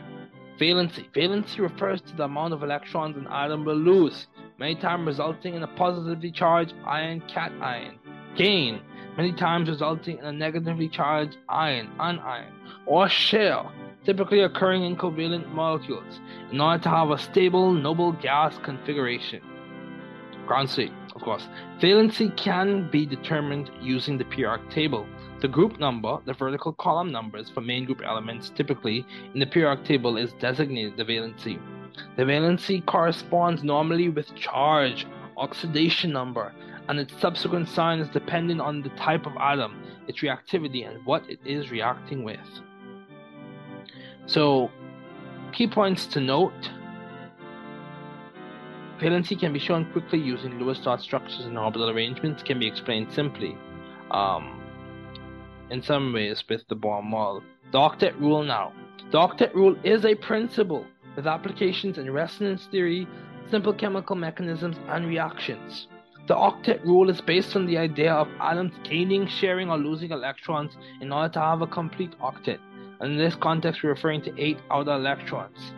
Valency. 0.58 1.10
Valency 1.12 1.58
refers 1.58 2.00
to 2.00 2.16
the 2.16 2.24
amount 2.24 2.54
of 2.54 2.62
electrons 2.62 3.18
an 3.18 3.26
atom 3.26 3.66
will 3.66 3.76
lose, 3.76 4.28
many 4.58 4.74
times 4.74 5.06
resulting 5.06 5.54
in 5.54 5.62
a 5.62 5.66
positively 5.66 6.30
charged 6.30 6.72
ion 6.86 7.20
cation. 7.28 7.98
Gain. 8.34 8.80
Many 9.18 9.32
times 9.32 9.68
resulting 9.68 10.18
in 10.18 10.24
a 10.24 10.32
negatively 10.32 10.88
charged 10.88 11.36
ion 11.50 11.90
anion. 12.00 12.54
Or 12.86 13.10
share, 13.10 13.62
typically 14.04 14.40
occurring 14.40 14.84
in 14.84 14.96
covalent 14.96 15.52
molecules, 15.52 16.20
in 16.50 16.60
order 16.62 16.82
to 16.84 16.88
have 16.88 17.10
a 17.10 17.18
stable 17.18 17.72
noble 17.72 18.12
gas 18.12 18.56
configuration. 18.62 19.42
Ground 20.46 20.70
state, 20.70 20.92
of 21.14 21.22
course. 21.22 21.48
Valency 21.80 22.34
can 22.36 22.88
be 22.90 23.04
determined 23.04 23.70
using 23.80 24.16
the 24.16 24.24
periodic 24.24 24.70
table. 24.70 25.06
The 25.40 25.48
group 25.48 25.78
number, 25.80 26.18
the 26.24 26.32
vertical 26.32 26.72
column 26.72 27.10
numbers 27.10 27.50
for 27.50 27.60
main 27.60 27.84
group 27.84 28.00
elements 28.04 28.50
typically 28.50 29.04
in 29.34 29.40
the 29.40 29.46
periodic 29.46 29.84
table 29.84 30.16
is 30.16 30.32
designated 30.34 30.96
the 30.96 31.04
valency. 31.04 31.58
The 32.16 32.22
valency 32.22 32.84
corresponds 32.86 33.64
normally 33.64 34.08
with 34.08 34.34
charge, 34.34 35.06
oxidation 35.36 36.12
number, 36.12 36.52
and 36.88 37.00
its 37.00 37.18
subsequent 37.20 37.68
sign 37.68 37.98
is 37.98 38.08
dependent 38.08 38.60
on 38.60 38.82
the 38.82 38.90
type 38.90 39.26
of 39.26 39.36
atom, 39.38 39.82
its 40.06 40.20
reactivity, 40.20 40.88
and 40.88 41.04
what 41.04 41.28
it 41.28 41.40
is 41.44 41.70
reacting 41.70 42.22
with. 42.22 42.38
So, 44.26 44.70
key 45.52 45.66
points 45.66 46.06
to 46.06 46.20
note 46.20 46.70
Valency 49.00 49.38
can 49.38 49.52
be 49.52 49.58
shown 49.58 49.90
quickly 49.92 50.18
using 50.18 50.58
Lewis 50.58 50.78
dot 50.78 51.00
structures 51.02 51.44
and 51.44 51.58
orbital 51.58 51.90
arrangements 51.90 52.42
can 52.42 52.58
be 52.58 52.66
explained 52.66 53.12
simply. 53.12 53.56
Um, 54.10 54.62
in 55.70 55.82
some 55.82 56.12
ways 56.12 56.44
with 56.48 56.66
the 56.68 56.76
Bohr 56.76 57.02
model. 57.02 57.42
The 57.72 57.78
octet 57.78 58.18
rule 58.20 58.42
now. 58.42 58.72
The 59.10 59.18
octet 59.18 59.54
rule 59.54 59.76
is 59.84 60.04
a 60.04 60.14
principle 60.14 60.86
with 61.14 61.26
applications 61.26 61.98
in 61.98 62.10
resonance 62.10 62.66
theory, 62.66 63.06
simple 63.50 63.72
chemical 63.72 64.16
mechanisms, 64.16 64.76
and 64.88 65.06
reactions. 65.06 65.88
The 66.26 66.34
octet 66.34 66.84
rule 66.84 67.10
is 67.10 67.20
based 67.20 67.54
on 67.54 67.66
the 67.66 67.78
idea 67.78 68.12
of 68.12 68.28
atoms 68.40 68.74
gaining, 68.82 69.26
sharing, 69.28 69.70
or 69.70 69.78
losing 69.78 70.10
electrons 70.10 70.76
in 71.00 71.12
order 71.12 71.32
to 71.34 71.40
have 71.40 71.62
a 71.62 71.66
complete 71.66 72.18
octet. 72.20 72.58
And 73.00 73.12
in 73.12 73.18
this 73.18 73.34
context, 73.34 73.82
we're 73.82 73.90
referring 73.90 74.22
to 74.22 74.34
eight 74.38 74.58
outer 74.70 74.92
electrons. 74.92 75.72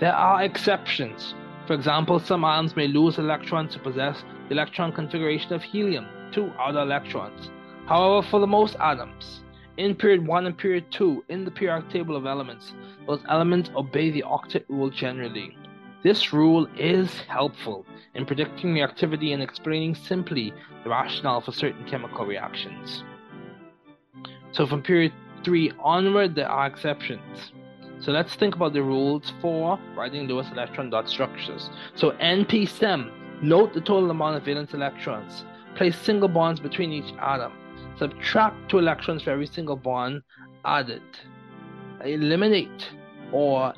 There 0.00 0.14
are 0.14 0.42
exceptions. 0.42 1.34
For 1.72 1.76
example, 1.76 2.20
some 2.20 2.44
atoms 2.44 2.76
may 2.76 2.86
lose 2.86 3.16
electrons 3.16 3.72
to 3.72 3.78
possess 3.78 4.24
the 4.46 4.52
electron 4.52 4.92
configuration 4.92 5.54
of 5.54 5.62
helium, 5.62 6.06
two 6.30 6.52
outer 6.58 6.80
electrons. 6.80 7.50
However, 7.86 8.28
for 8.28 8.40
the 8.40 8.46
most 8.46 8.76
atoms, 8.78 9.40
in 9.78 9.94
period 9.94 10.26
1 10.26 10.44
and 10.44 10.58
period 10.58 10.84
2 10.90 11.24
in 11.30 11.46
the 11.46 11.50
periodic 11.50 11.88
table 11.88 12.14
of 12.14 12.26
elements, 12.26 12.74
those 13.06 13.22
elements 13.26 13.70
obey 13.74 14.10
the 14.10 14.22
octet 14.22 14.64
rule 14.68 14.90
generally. 14.90 15.56
This 16.02 16.30
rule 16.34 16.68
is 16.76 17.10
helpful 17.20 17.86
in 18.14 18.26
predicting 18.26 18.74
reactivity 18.74 19.32
and 19.32 19.42
explaining 19.42 19.94
simply 19.94 20.52
the 20.84 20.90
rationale 20.90 21.40
for 21.40 21.52
certain 21.52 21.86
chemical 21.86 22.26
reactions. 22.26 23.02
So 24.50 24.66
from 24.66 24.82
period 24.82 25.14
3 25.42 25.72
onward, 25.80 26.34
there 26.34 26.50
are 26.50 26.66
exceptions. 26.66 27.52
So 28.02 28.10
let's 28.10 28.34
think 28.34 28.56
about 28.56 28.72
the 28.72 28.82
rules 28.82 29.32
for 29.40 29.78
writing 29.96 30.26
Lewis 30.26 30.48
electron 30.50 30.90
dot 30.90 31.08
structures. 31.08 31.70
So 31.94 32.10
NP-SEM, 32.12 33.12
note 33.42 33.74
the 33.74 33.80
total 33.80 34.10
amount 34.10 34.36
of 34.36 34.44
valence 34.44 34.74
electrons. 34.74 35.44
Place 35.76 35.96
single 35.96 36.28
bonds 36.28 36.58
between 36.58 36.92
each 36.92 37.14
atom. 37.20 37.52
Subtract 37.98 38.68
two 38.68 38.78
electrons 38.78 39.22
for 39.22 39.30
every 39.30 39.46
single 39.46 39.76
bond 39.76 40.22
added. 40.64 41.02
Eliminate 42.04 42.90
or 43.30 43.72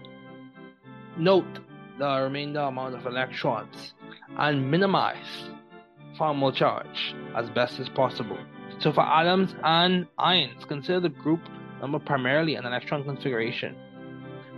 note 1.19 1.59
the 1.99 2.21
remainder 2.23 2.61
amount 2.61 2.95
of 2.95 3.05
electrons 3.05 3.93
and 4.39 4.71
minimize 4.71 5.51
formal 6.17 6.51
charge 6.51 7.15
as 7.37 7.51
best 7.51 7.79
as 7.79 7.91
possible. 7.91 8.39
So 8.79 8.91
for 8.91 9.03
atoms 9.03 9.55
and 9.63 10.07
ions, 10.19 10.65
consider 10.65 11.01
the 11.01 11.11
group 11.11 11.41
number 11.83 11.99
primarily 11.99 12.55
an 12.55 12.65
electron 12.65 13.05
configuration. 13.05 13.77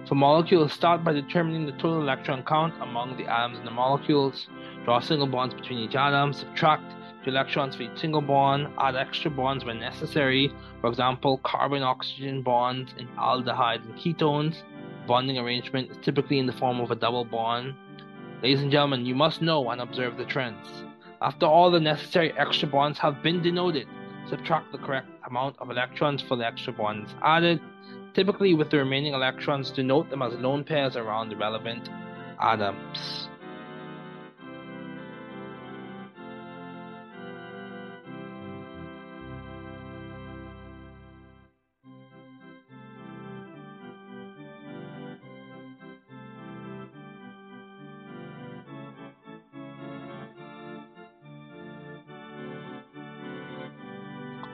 For 0.06 0.14
molecules, 0.14 0.72
start 0.72 1.02
by 1.02 1.12
determining 1.12 1.66
the 1.66 1.72
total 1.72 2.00
electron 2.00 2.44
count 2.44 2.74
among 2.80 3.16
the 3.16 3.26
atoms 3.26 3.58
in 3.58 3.64
the 3.64 3.72
molecules. 3.72 4.46
Draw 4.84 5.00
single 5.00 5.26
bonds 5.26 5.52
between 5.52 5.80
each 5.80 5.96
atom, 5.96 6.32
subtract 6.32 6.94
two 7.24 7.30
electrons 7.30 7.74
for 7.74 7.82
each 7.82 7.98
single 7.98 8.20
bond, 8.20 8.68
add 8.78 8.94
extra 8.94 9.32
bonds 9.32 9.64
when 9.64 9.80
necessary. 9.80 10.52
For 10.80 10.90
example, 10.90 11.38
carbon 11.38 11.82
oxygen 11.82 12.42
bonds 12.42 12.92
in 12.96 13.08
aldehydes 13.18 13.84
and 13.84 13.96
ketones. 13.96 14.62
Bonding 15.08 15.38
arrangement 15.38 15.90
is 15.90 15.96
typically 16.02 16.38
in 16.38 16.46
the 16.46 16.52
form 16.52 16.78
of 16.78 16.92
a 16.92 16.94
double 16.94 17.24
bond. 17.24 17.74
Ladies 18.44 18.62
and 18.62 18.70
gentlemen, 18.70 19.06
you 19.06 19.16
must 19.16 19.42
know 19.42 19.70
and 19.70 19.80
observe 19.80 20.18
the 20.18 20.24
trends. 20.24 20.84
After 21.20 21.46
all 21.46 21.72
the 21.72 21.80
necessary 21.80 22.32
extra 22.38 22.68
bonds 22.68 23.00
have 23.00 23.24
been 23.24 23.42
denoted, 23.42 23.88
subtract 24.28 24.70
the 24.70 24.78
correct 24.78 25.08
amount 25.28 25.56
of 25.58 25.68
electrons 25.68 26.22
for 26.22 26.36
the 26.36 26.46
extra 26.46 26.72
bonds 26.72 27.12
added 27.22 27.60
typically 28.16 28.54
with 28.54 28.70
the 28.70 28.78
remaining 28.78 29.12
electrons 29.12 29.70
denote 29.70 30.08
them 30.08 30.22
as 30.22 30.32
lone 30.36 30.64
pairs 30.64 30.96
around 30.96 31.28
the 31.28 31.36
relevant 31.36 31.86
atoms. 32.40 33.28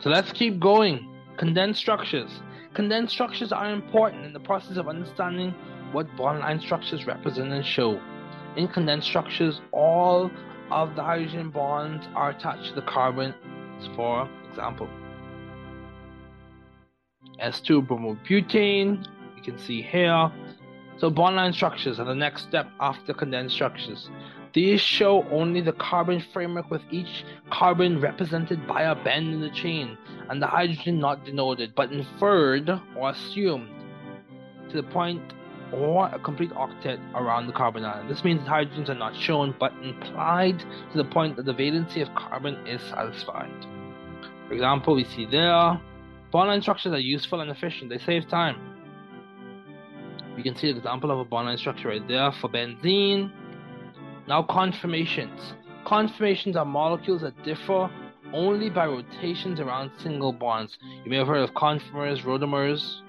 So 0.00 0.10
let's 0.10 0.32
keep 0.32 0.58
going. 0.58 1.08
Condensed 1.36 1.78
structures. 1.78 2.40
Condensed 2.74 3.12
structures 3.12 3.52
are 3.52 3.70
important 3.70 4.24
in 4.24 4.32
the 4.32 4.40
process 4.40 4.78
of 4.78 4.88
understanding 4.88 5.54
what 5.92 6.06
bond-line 6.16 6.58
structures 6.58 7.06
represent 7.06 7.52
and 7.52 7.64
show. 7.64 8.00
In 8.56 8.66
condensed 8.66 9.06
structures, 9.06 9.60
all 9.72 10.30
of 10.70 10.96
the 10.96 11.02
hydrogen 11.02 11.50
bonds 11.50 12.06
are 12.14 12.30
attached 12.30 12.68
to 12.68 12.74
the 12.74 12.82
carbon, 12.82 13.34
for 13.94 14.26
example. 14.48 14.88
S2 17.38 17.86
bromobutane, 17.86 19.06
you 19.36 19.42
can 19.42 19.58
see 19.58 19.82
here. 19.82 20.32
So 20.96 21.10
bond-line 21.10 21.52
structures 21.52 22.00
are 22.00 22.06
the 22.06 22.14
next 22.14 22.42
step 22.42 22.70
after 22.80 23.12
condensed 23.12 23.54
structures. 23.54 24.08
These 24.54 24.80
show 24.80 25.26
only 25.30 25.60
the 25.60 25.72
carbon 25.72 26.22
framework 26.32 26.70
with 26.70 26.82
each 26.90 27.24
carbon 27.50 28.00
represented 28.00 28.66
by 28.66 28.82
a 28.82 28.94
bend 28.94 29.32
in 29.34 29.40
the 29.40 29.50
chain 29.50 29.96
and 30.32 30.40
the 30.40 30.46
hydrogen 30.46 30.98
not 30.98 31.26
denoted 31.26 31.74
but 31.74 31.92
inferred 31.92 32.70
or 32.96 33.10
assumed 33.10 33.68
to 34.70 34.76
the 34.76 34.82
point 34.82 35.20
or 35.74 36.08
a 36.08 36.18
complete 36.18 36.50
octet 36.52 36.98
around 37.14 37.46
the 37.46 37.52
carbon 37.52 37.84
atom. 37.84 38.08
This 38.08 38.24
means 38.24 38.40
hydrogens 38.48 38.88
are 38.88 38.94
not 38.94 39.14
shown 39.14 39.54
but 39.60 39.74
implied 39.82 40.58
to 40.60 40.96
the 40.96 41.04
point 41.04 41.36
that 41.36 41.44
the 41.44 41.52
valency 41.52 42.00
of 42.00 42.14
carbon 42.14 42.66
is 42.66 42.80
satisfied. 42.80 43.52
For 44.48 44.54
example, 44.54 44.94
we 44.94 45.04
see 45.04 45.26
there 45.26 45.78
bond-line 46.30 46.62
structures 46.62 46.94
are 46.94 46.98
useful 46.98 47.42
and 47.42 47.50
efficient, 47.50 47.90
they 47.90 47.98
save 47.98 48.26
time. 48.26 48.56
We 50.34 50.42
can 50.42 50.56
see 50.56 50.70
an 50.70 50.78
example 50.78 51.10
of 51.10 51.18
a 51.18 51.26
bond-line 51.26 51.58
structure 51.58 51.88
right 51.88 52.08
there 52.08 52.32
for 52.32 52.48
benzene. 52.48 53.30
Now 54.26 54.44
conformations. 54.44 55.52
Conformations 55.84 56.56
are 56.56 56.64
molecules 56.64 57.20
that 57.20 57.34
differ 57.44 57.90
only 58.32 58.70
by 58.70 58.86
rotations 58.86 59.60
around 59.60 59.90
single 59.98 60.32
bonds. 60.32 60.78
You 61.04 61.10
may 61.10 61.16
have 61.16 61.26
heard 61.26 61.42
of 61.42 61.54
conformers, 61.54 62.22
rotamers, 62.22 63.02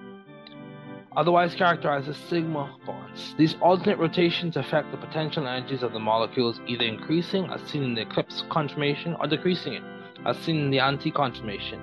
otherwise 1.16 1.56
characterized 1.56 2.10
as 2.10 2.18
sigma 2.18 2.76
bonds. 2.86 3.36
These 3.38 3.56
alternate 3.62 4.00
rotations 4.00 4.58
affect 4.58 4.92
the 4.92 4.98
potential 4.98 5.48
energies 5.48 5.84
of 5.84 5.94
the 5.94 6.00
molecules, 6.00 6.60
either 6.68 6.86
increasing, 6.86 7.46
as 7.46 7.62
seen 7.62 7.84
in 7.84 7.96
the 7.96 8.02
eclipse 8.02 8.44
conformation, 8.50 9.16
or 9.20 9.28
decreasing 9.28 9.74
it, 9.74 9.84
as 10.26 10.38
seen 10.38 10.60
in 10.60 10.72
the 10.72 10.80
anti-conformation. 10.80 11.82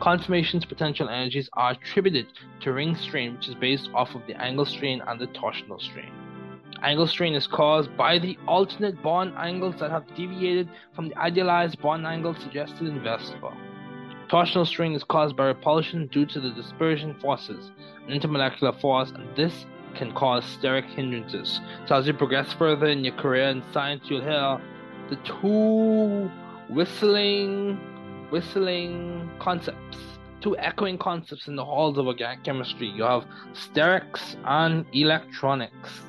Conformation's 0.00 0.64
potential 0.64 1.08
energies 1.08 1.48
are 1.52 1.72
attributed 1.72 2.26
to 2.60 2.72
ring 2.72 2.96
strain, 2.96 3.34
which 3.34 3.48
is 3.48 3.54
based 3.54 3.88
off 3.94 4.14
of 4.14 4.26
the 4.26 4.40
angle 4.40 4.66
strain 4.66 5.02
and 5.06 5.20
the 5.20 5.26
torsional 5.28 5.80
strain. 5.80 6.21
Angle 6.82 7.06
strain 7.06 7.34
is 7.34 7.46
caused 7.46 7.96
by 7.96 8.18
the 8.18 8.36
alternate 8.48 9.00
bond 9.02 9.34
angles 9.36 9.76
that 9.78 9.92
have 9.92 10.04
deviated 10.16 10.68
from 10.94 11.08
the 11.08 11.16
idealized 11.16 11.80
bond 11.80 12.04
angle 12.04 12.34
suggested 12.34 12.88
in 12.88 13.00
VSEPR. 13.00 13.54
Torsional 14.28 14.66
strain 14.66 14.92
is 14.92 15.04
caused 15.04 15.36
by 15.36 15.44
repulsion 15.44 16.08
due 16.08 16.26
to 16.26 16.40
the 16.40 16.50
dispersion 16.50 17.14
forces, 17.20 17.70
an 18.08 18.18
intermolecular 18.18 18.78
force, 18.80 19.10
and 19.10 19.28
this 19.36 19.64
can 19.94 20.12
cause 20.14 20.42
steric 20.44 20.86
hindrances. 20.86 21.60
So 21.86 21.94
as 21.94 22.06
you 22.06 22.14
progress 22.14 22.52
further 22.52 22.86
in 22.86 23.04
your 23.04 23.14
career 23.14 23.48
in 23.48 23.62
science, 23.72 24.02
you'll 24.08 24.22
hear 24.22 24.60
the 25.08 25.16
two 25.16 26.30
whistling, 26.68 27.76
whistling 28.30 29.30
concepts, 29.38 29.98
two 30.40 30.56
echoing 30.56 30.98
concepts 30.98 31.46
in 31.46 31.54
the 31.54 31.64
halls 31.64 31.96
of 31.98 32.06
organic 32.08 32.42
chemistry. 32.42 32.88
You 32.88 33.04
have 33.04 33.24
sterics 33.52 34.34
and 34.44 34.84
electronics. 34.92 36.00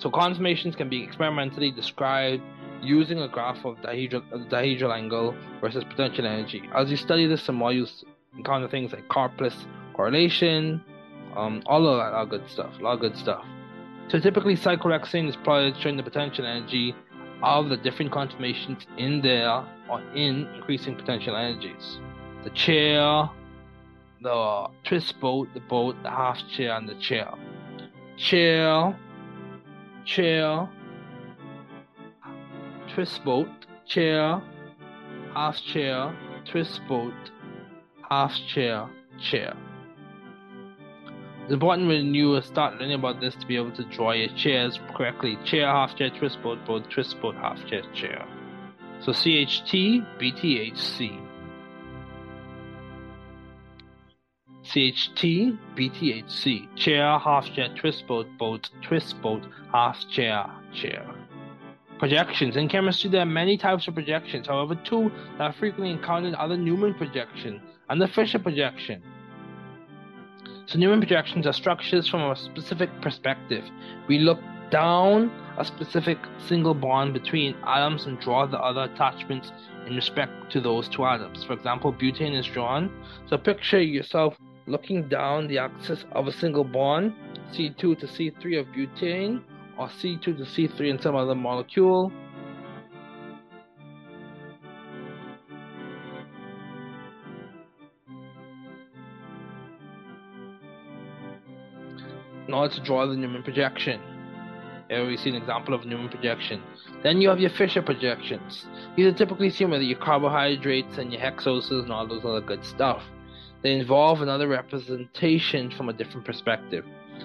So 0.00 0.10
conformations 0.10 0.74
can 0.74 0.88
be 0.88 1.02
experimentally 1.02 1.70
described 1.70 2.42
using 2.80 3.20
a 3.20 3.28
graph 3.28 3.66
of 3.66 3.76
dihedral, 3.82 4.22
dihedral 4.48 4.96
angle 4.96 5.34
versus 5.60 5.84
potential 5.84 6.26
energy. 6.26 6.62
As 6.74 6.90
you 6.90 6.96
study 6.96 7.26
this, 7.26 7.42
some 7.42 7.56
more 7.56 7.70
you 7.70 7.86
encounter 8.34 8.66
things 8.66 8.92
like 8.92 9.06
Karplus 9.08 9.66
correlation, 9.92 10.82
um, 11.36 11.62
all 11.66 11.86
of 11.86 11.98
that, 11.98 12.14
all 12.14 12.24
good 12.24 12.48
stuff, 12.48 12.78
a 12.78 12.82
lot 12.82 12.94
of 12.94 13.00
good 13.00 13.16
stuff. 13.16 13.44
So 14.08 14.18
typically, 14.18 14.56
cyclohexane 14.56 15.28
is 15.28 15.36
plotted 15.36 15.76
showing 15.76 15.98
the 15.98 16.02
potential 16.02 16.46
energy 16.46 16.94
of 17.42 17.68
the 17.68 17.76
different 17.76 18.10
conformations 18.10 18.86
in 18.96 19.20
there 19.20 19.62
or 19.90 20.00
in 20.14 20.46
increasing 20.54 20.96
potential 20.96 21.36
energies. 21.36 21.98
The 22.42 22.50
chair, 22.50 23.28
the 24.22 24.66
twist 24.84 25.20
boat, 25.20 25.48
the 25.52 25.60
boat, 25.60 26.02
the 26.02 26.10
half 26.10 26.40
chair, 26.48 26.74
and 26.76 26.88
the 26.88 26.94
chair. 26.94 27.32
Chair 28.16 28.96
chair, 30.10 30.68
twist 32.92 33.24
boat, 33.24 33.48
chair, 33.86 34.42
half 35.34 35.56
chair, 35.72 36.16
twist 36.50 36.80
boat, 36.88 37.14
half 38.08 38.32
chair, 38.52 38.88
chair. 39.20 39.54
It's 41.44 41.52
important 41.52 41.88
when 41.88 42.12
you 42.14 42.40
start 42.42 42.74
learning 42.80 42.94
about 42.94 43.20
this 43.20 43.34
to 43.36 43.46
be 43.46 43.56
able 43.56 43.72
to 43.72 43.84
draw 43.84 44.12
your 44.12 44.28
chairs 44.36 44.80
correctly. 44.96 45.38
Chair, 45.44 45.66
half 45.66 45.96
chair, 45.96 46.10
twist 46.10 46.42
boat, 46.42 46.64
boat, 46.66 46.90
twist 46.90 47.20
boat, 47.20 47.36
half 47.36 47.64
chair, 47.66 47.82
chair. 47.94 48.26
So 49.00 49.12
CHT, 49.12 50.04
BTHC. 50.20 51.29
CHT, 54.70 55.58
BTHC, 55.74 56.76
chair, 56.76 57.18
half 57.18 57.52
chair, 57.52 57.74
twist 57.76 58.06
boat, 58.06 58.28
boat, 58.38 58.70
twist 58.82 59.20
boat, 59.20 59.42
half 59.72 59.98
chair, 60.08 60.46
chair. 60.72 61.04
Projections. 61.98 62.56
In 62.56 62.68
chemistry, 62.68 63.10
there 63.10 63.22
are 63.22 63.26
many 63.26 63.58
types 63.58 63.88
of 63.88 63.94
projections. 63.94 64.46
However, 64.46 64.76
two 64.76 65.10
that 65.38 65.44
are 65.44 65.52
frequently 65.52 65.90
encountered 65.90 66.36
are 66.36 66.46
the 66.46 66.56
Newman 66.56 66.94
projection 66.94 67.60
and 67.88 68.00
the 68.00 68.06
Fischer 68.06 68.38
projection. 68.38 69.02
So, 70.66 70.78
Newman 70.78 71.00
projections 71.00 71.48
are 71.48 71.52
structures 71.52 72.08
from 72.08 72.30
a 72.30 72.36
specific 72.36 72.90
perspective. 73.02 73.64
We 74.06 74.20
look 74.20 74.38
down 74.70 75.32
a 75.58 75.64
specific 75.64 76.18
single 76.46 76.74
bond 76.74 77.12
between 77.12 77.56
atoms 77.66 78.06
and 78.06 78.20
draw 78.20 78.46
the 78.46 78.60
other 78.60 78.82
attachments 78.82 79.50
in 79.88 79.96
respect 79.96 80.52
to 80.52 80.60
those 80.60 80.88
two 80.88 81.04
atoms. 81.04 81.42
For 81.42 81.54
example, 81.54 81.92
butane 81.92 82.38
is 82.38 82.46
drawn. 82.46 82.88
So, 83.26 83.36
picture 83.36 83.82
yourself 83.82 84.36
looking 84.66 85.08
down 85.08 85.48
the 85.48 85.58
axis 85.58 86.04
of 86.12 86.26
a 86.26 86.32
single 86.32 86.64
bond, 86.64 87.14
C2 87.52 87.76
to 87.76 88.06
C3 88.06 88.60
of 88.60 88.66
butane, 88.68 89.42
or 89.78 89.88
C2 89.88 90.22
to 90.22 90.32
C3 90.32 90.90
in 90.90 91.00
some 91.00 91.16
other 91.16 91.34
molecule. 91.34 92.12
Order 102.52 102.74
to 102.74 102.80
draw 102.82 103.06
the 103.06 103.16
Newman 103.16 103.42
projection. 103.42 104.00
Here 104.88 105.06
we 105.06 105.16
see 105.16 105.30
an 105.30 105.36
example 105.36 105.72
of 105.72 105.86
Newman 105.86 106.08
projection. 106.08 106.60
Then 107.02 107.20
you 107.20 107.28
have 107.28 107.38
your 107.38 107.50
Fischer 107.50 107.80
projections. 107.80 108.66
These 108.96 109.06
are 109.06 109.16
typically 109.16 109.50
seen 109.50 109.70
with 109.70 109.82
your 109.82 109.98
carbohydrates 109.98 110.98
and 110.98 111.12
your 111.12 111.22
hexoses 111.22 111.84
and 111.84 111.92
all 111.92 112.06
those 112.08 112.24
other 112.24 112.40
good 112.40 112.64
stuff. 112.64 113.02
They 113.62 113.74
involve 113.74 114.22
another 114.22 114.48
representation 114.48 115.70
from 115.70 115.88
a 115.88 115.92
different 115.92 116.24
perspective. 116.24 116.84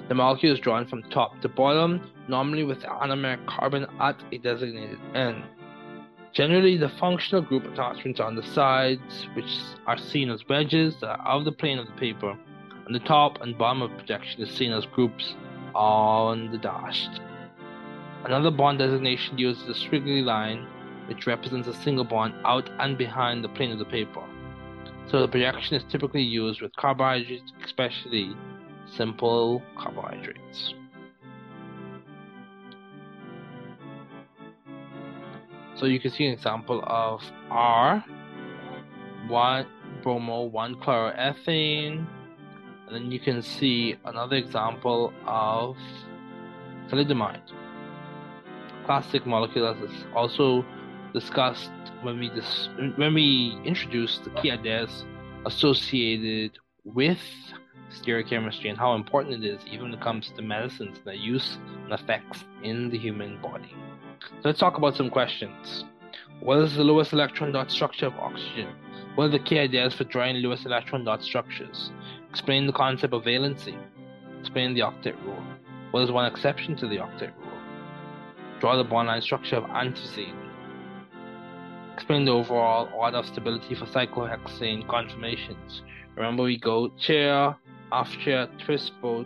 The 0.10 0.16
molecule 0.16 0.54
is 0.54 0.60
drawn 0.60 0.86
from 0.86 1.04
top 1.04 1.40
to 1.42 1.50
bottom, 1.50 2.02
normally 2.28 2.64
with 2.64 2.82
the 2.82 2.88
anomeric 2.88 3.46
carbon 3.48 3.88
at 4.00 4.22
a 4.32 4.38
designated 4.38 5.00
end. 5.14 5.44
Generally, 6.34 6.78
the 6.78 6.90
functional 6.90 7.42
group 7.42 7.64
attachments 7.66 8.20
are 8.20 8.28
on 8.28 8.36
the 8.36 8.44
sides, 8.44 9.28
which 9.36 9.58
are 9.88 9.98
seen 9.98 10.30
as 10.30 10.48
wedges 10.50 10.96
that 11.00 11.08
are 11.08 11.28
out 11.28 11.40
of 11.40 11.46
the 11.46 11.52
plane 11.54 11.80
of 11.80 11.88
the 11.88 11.94
paper, 11.94 12.38
and 12.86 12.94
the 12.94 13.00
top 13.00 13.42
and 13.42 13.58
bottom 13.58 13.82
of 13.82 13.98
projection 13.98 14.42
is 14.42 14.50
seen 14.52 14.74
as 14.74 14.86
groups 14.88 15.36
on 15.74 16.52
the 16.52 16.58
dashed. 16.58 17.22
Another 18.26 18.52
bond 18.52 18.80
designation 18.80 19.38
uses 19.38 19.70
a 19.70 19.74
squiggly 19.74 20.24
line, 20.24 20.68
which 21.08 21.26
represents 21.26 21.70
a 21.70 21.74
single 21.74 22.04
bond 22.04 22.34
out 22.44 22.70
and 22.80 22.98
behind 22.98 23.42
the 23.42 23.50
plane 23.50 23.72
of 23.72 23.80
the 23.80 23.86
paper. 23.86 24.24
So 25.08 25.22
the 25.22 25.28
projection 25.28 25.76
is 25.78 25.84
typically 25.84 26.24
used 26.24 26.62
with 26.62 26.76
carbohydrates, 26.76 27.54
especially 27.64 28.36
simple 28.86 29.62
carbohydrates. 29.78 30.74
So 35.76 35.86
you 35.86 36.00
can 36.00 36.12
see 36.12 36.26
an 36.26 36.34
example 36.34 36.84
of 36.88 37.22
R, 37.52 38.04
one 39.28 39.68
bromo, 40.02 40.44
one 40.44 40.76
chloroethane, 40.76 42.06
and 42.88 42.96
then 42.96 43.12
you 43.12 43.20
can 43.20 43.42
see 43.42 43.96
another 44.06 44.38
example 44.38 45.14
of 45.26 45.78
thalidomide. 46.90 47.42
Classic 48.86 49.26
molecule 49.26 49.68
as 49.68 49.90
is 49.90 50.06
also 50.16 50.66
discussed 51.20 51.72
when 52.04 52.20
we 52.20 52.28
dis- 52.30 52.70
when 53.02 53.14
we 53.14 53.58
introduced 53.72 54.24
the 54.26 54.32
key 54.40 54.52
ideas 54.52 54.92
associated 55.46 56.52
with 56.84 57.24
stereochemistry 57.98 58.68
and 58.70 58.78
how 58.78 58.94
important 58.96 59.44
it 59.44 59.48
is 59.54 59.62
even 59.72 59.86
when 59.86 59.94
it 59.94 60.02
comes 60.02 60.32
to 60.36 60.42
medicines 60.42 60.98
and 60.98 61.06
their 61.06 61.22
use 61.34 61.58
and 61.84 61.94
effects 61.94 62.44
in 62.64 62.90
the 62.90 62.98
human 62.98 63.42
body. 63.42 63.74
So 64.22 64.44
let's 64.50 64.60
talk 64.60 64.78
about 64.78 64.96
some 64.96 65.10
questions. 65.10 65.86
What 66.42 66.60
is 66.60 66.76
the 66.76 66.84
lowest 66.84 67.14
electron 67.14 67.52
dot 67.54 67.72
structure 67.72 68.08
of 68.08 68.16
oxygen? 68.16 68.70
What 69.16 69.26
are 69.26 69.38
the 69.38 69.40
key 69.48 69.60
ideas 69.60 69.94
for 69.96 70.04
drawing 70.04 70.36
Lewis 70.38 70.66
electron 70.66 71.06
dot 71.06 71.24
structures? 71.24 71.92
Explain 72.30 72.68
the 72.68 72.74
concept 72.74 73.14
of 73.14 73.24
valency. 73.24 73.76
Explain 74.42 74.74
the 74.74 74.82
octet 74.82 75.16
rule. 75.26 75.44
What 75.92 76.04
is 76.04 76.12
one 76.12 76.26
exception 76.32 76.76
to 76.78 76.88
the 76.88 76.98
octet 76.98 77.32
rule? 77.38 77.60
Draw 78.60 78.76
the 78.78 78.84
bond 78.84 79.08
line 79.08 79.22
structure 79.22 79.56
of 79.56 79.64
anthracene. 79.66 80.45
Explain 81.96 82.26
the 82.26 82.32
overall 82.32 82.90
order 82.94 83.16
of 83.18 83.26
stability 83.26 83.74
for 83.74 83.86
cyclohexane 83.86 84.86
conformations. 84.90 85.82
Remember, 86.18 86.44
we 86.44 86.60
go 86.60 86.90
chair, 87.00 87.56
half 87.90 88.12
chair, 88.20 88.50
twist 88.66 88.92
boat, 89.02 89.26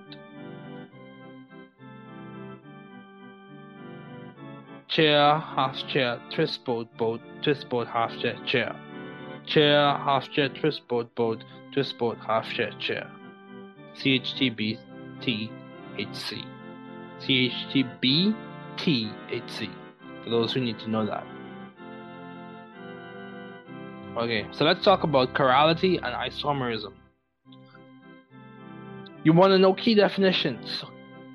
chair, 4.87 5.39
half 5.39 5.75
chair, 5.87 6.21
twist 6.31 6.63
boat, 6.63 6.95
boat, 6.95 7.19
twist 7.41 7.67
boat, 7.69 7.87
half 7.87 8.15
chair, 8.19 8.37
chair. 8.45 8.75
Chair, 9.47 9.97
half 9.97 10.29
chair, 10.29 10.49
twist 10.49 10.87
boat, 10.87 11.13
boat, 11.15 11.43
twist 11.73 11.97
boat, 11.97 12.19
half 12.19 12.45
chair, 12.53 12.71
chair. 12.79 13.09
CHTBTHC. 13.95 14.77
CHTBTHC. 17.19 18.35
For 20.23 20.29
those 20.29 20.53
who 20.53 20.61
need 20.61 20.77
to 20.79 20.87
know 20.87 21.07
that. 21.07 21.25
Okay, 24.19 24.45
so 24.51 24.65
let's 24.65 24.83
talk 24.83 25.03
about 25.03 25.33
chirality 25.33 25.95
and 25.95 26.13
isomerism. 26.13 26.91
You 29.23 29.31
want 29.31 29.51
to 29.51 29.57
know 29.57 29.73
key 29.73 29.95
definitions. 29.95 30.83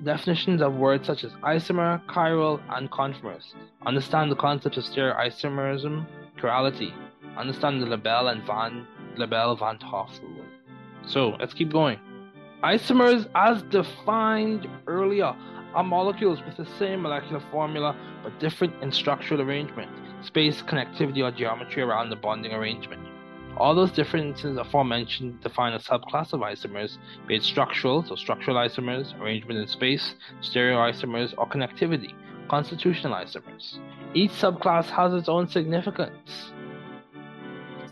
Definitions 0.03 0.61
of 0.61 0.75
words 0.75 1.07
such 1.07 1.23
as 1.23 1.31
isomer, 1.41 2.05
chiral, 2.05 2.61
and 2.69 2.91
conformers. 2.91 3.55
Understand 3.87 4.31
the 4.31 4.35
concepts 4.35 4.77
of 4.77 4.83
stereoisomerism, 4.83 6.05
chirality. 6.39 6.93
Understand 7.35 7.81
the 7.81 7.87
Lebel 7.87 8.27
and 8.27 8.43
Van 8.43 8.85
Lebel 9.17 9.55
Van 9.55 9.79
Hoff 9.79 10.19
rule. 10.21 10.45
So 11.07 11.29
let's 11.39 11.55
keep 11.55 11.71
going. 11.71 11.97
Isomers, 12.63 13.27
as 13.33 13.63
defined 13.63 14.67
earlier, 14.85 15.35
are 15.73 15.83
molecules 15.83 16.39
with 16.45 16.55
the 16.57 16.67
same 16.77 17.01
molecular 17.01 17.41
formula 17.49 17.95
but 18.21 18.39
different 18.39 18.75
in 18.83 18.91
structural 18.91 19.41
arrangement, 19.41 19.89
space, 20.25 20.61
connectivity, 20.61 21.23
or 21.23 21.31
geometry 21.31 21.81
around 21.81 22.09
the 22.09 22.15
bonding 22.15 22.53
arrangement. 22.53 23.05
All 23.57 23.73
those 23.73 23.91
differences 23.91 24.57
aforementioned 24.57 25.39
define 25.41 25.73
a 25.73 25.79
subclass 25.79 26.33
of 26.33 26.41
isomers, 26.41 26.97
be 27.25 27.35
it 27.35 27.43
structural, 27.43 28.03
so 28.03 28.15
structural 28.15 28.57
isomers, 28.57 29.17
arrangement 29.21 29.59
in 29.59 29.67
space, 29.67 30.15
stereoisomers, 30.41 31.33
or 31.37 31.47
connectivity, 31.47 32.13
constitutional 32.49 33.13
isomers. 33.13 33.77
Each 34.13 34.31
subclass 34.31 34.85
has 34.89 35.13
its 35.13 35.29
own 35.29 35.47
significance. 35.47 36.51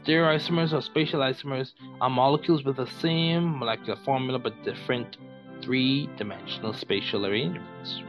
Stereoisomers 0.03 0.73
or 0.73 0.81
spatial 0.81 1.21
isomers 1.21 1.71
are 2.01 2.09
molecules 2.09 2.65
with 2.65 2.75
the 2.75 2.87
same 2.87 3.57
molecular 3.57 3.97
formula 4.03 4.37
but 4.37 4.61
different 4.65 5.15
three 5.61 6.09
dimensional 6.17 6.73
spatial 6.73 7.25
arrangements. 7.25 8.01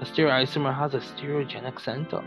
A 0.00 0.04
stereoisomer 0.04 0.76
has 0.76 0.94
a 0.94 0.98
stereogenic 0.98 1.80
center, 1.80 2.22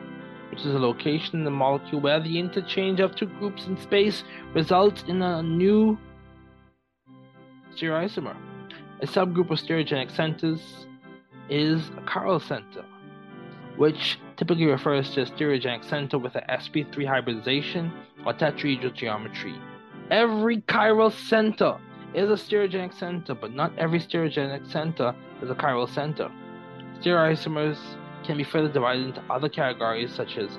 which 0.49 0.61
is 0.61 0.73
a 0.73 0.79
location 0.79 1.39
in 1.39 1.43
the 1.43 1.51
molecule 1.51 2.01
where 2.01 2.19
the 2.19 2.39
interchange 2.39 2.99
of 2.99 3.15
two 3.15 3.27
groups 3.39 3.67
in 3.67 3.77
space 3.81 4.23
results 4.53 5.03
in 5.07 5.21
a 5.21 5.43
new 5.43 5.97
stereoisomer. 7.75 8.35
A 9.01 9.05
subgroup 9.05 9.51
of 9.51 9.59
stereogenic 9.59 10.15
centers 10.15 10.87
is 11.49 11.89
a 11.97 12.01
chiral 12.01 12.41
center, 12.41 12.83
which 13.77 14.19
typically 14.37 14.65
refers 14.65 15.11
to 15.11 15.21
a 15.21 15.25
stereogenic 15.25 15.83
center 15.83 16.17
with 16.17 16.35
a 16.35 16.41
sp3 16.41 17.05
hybridization 17.05 17.91
or 18.25 18.33
tetrahedral 18.33 18.93
geometry. 18.93 19.55
Every 20.09 20.61
chiral 20.61 21.11
center 21.11 21.77
is 22.13 22.29
a 22.29 22.33
stereogenic 22.33 22.93
center, 22.93 23.35
but 23.35 23.53
not 23.53 23.71
every 23.77 23.99
stereogenic 23.99 24.71
center 24.71 25.13
is 25.41 25.49
a 25.49 25.55
chiral 25.55 25.87
center. 25.87 26.31
Stereoisomers 26.99 27.77
can 28.27 28.37
be 28.37 28.43
further 28.43 28.71
divided 28.71 29.07
into 29.07 29.23
other 29.31 29.49
categories 29.49 30.13
such 30.13 30.37
as 30.37 30.49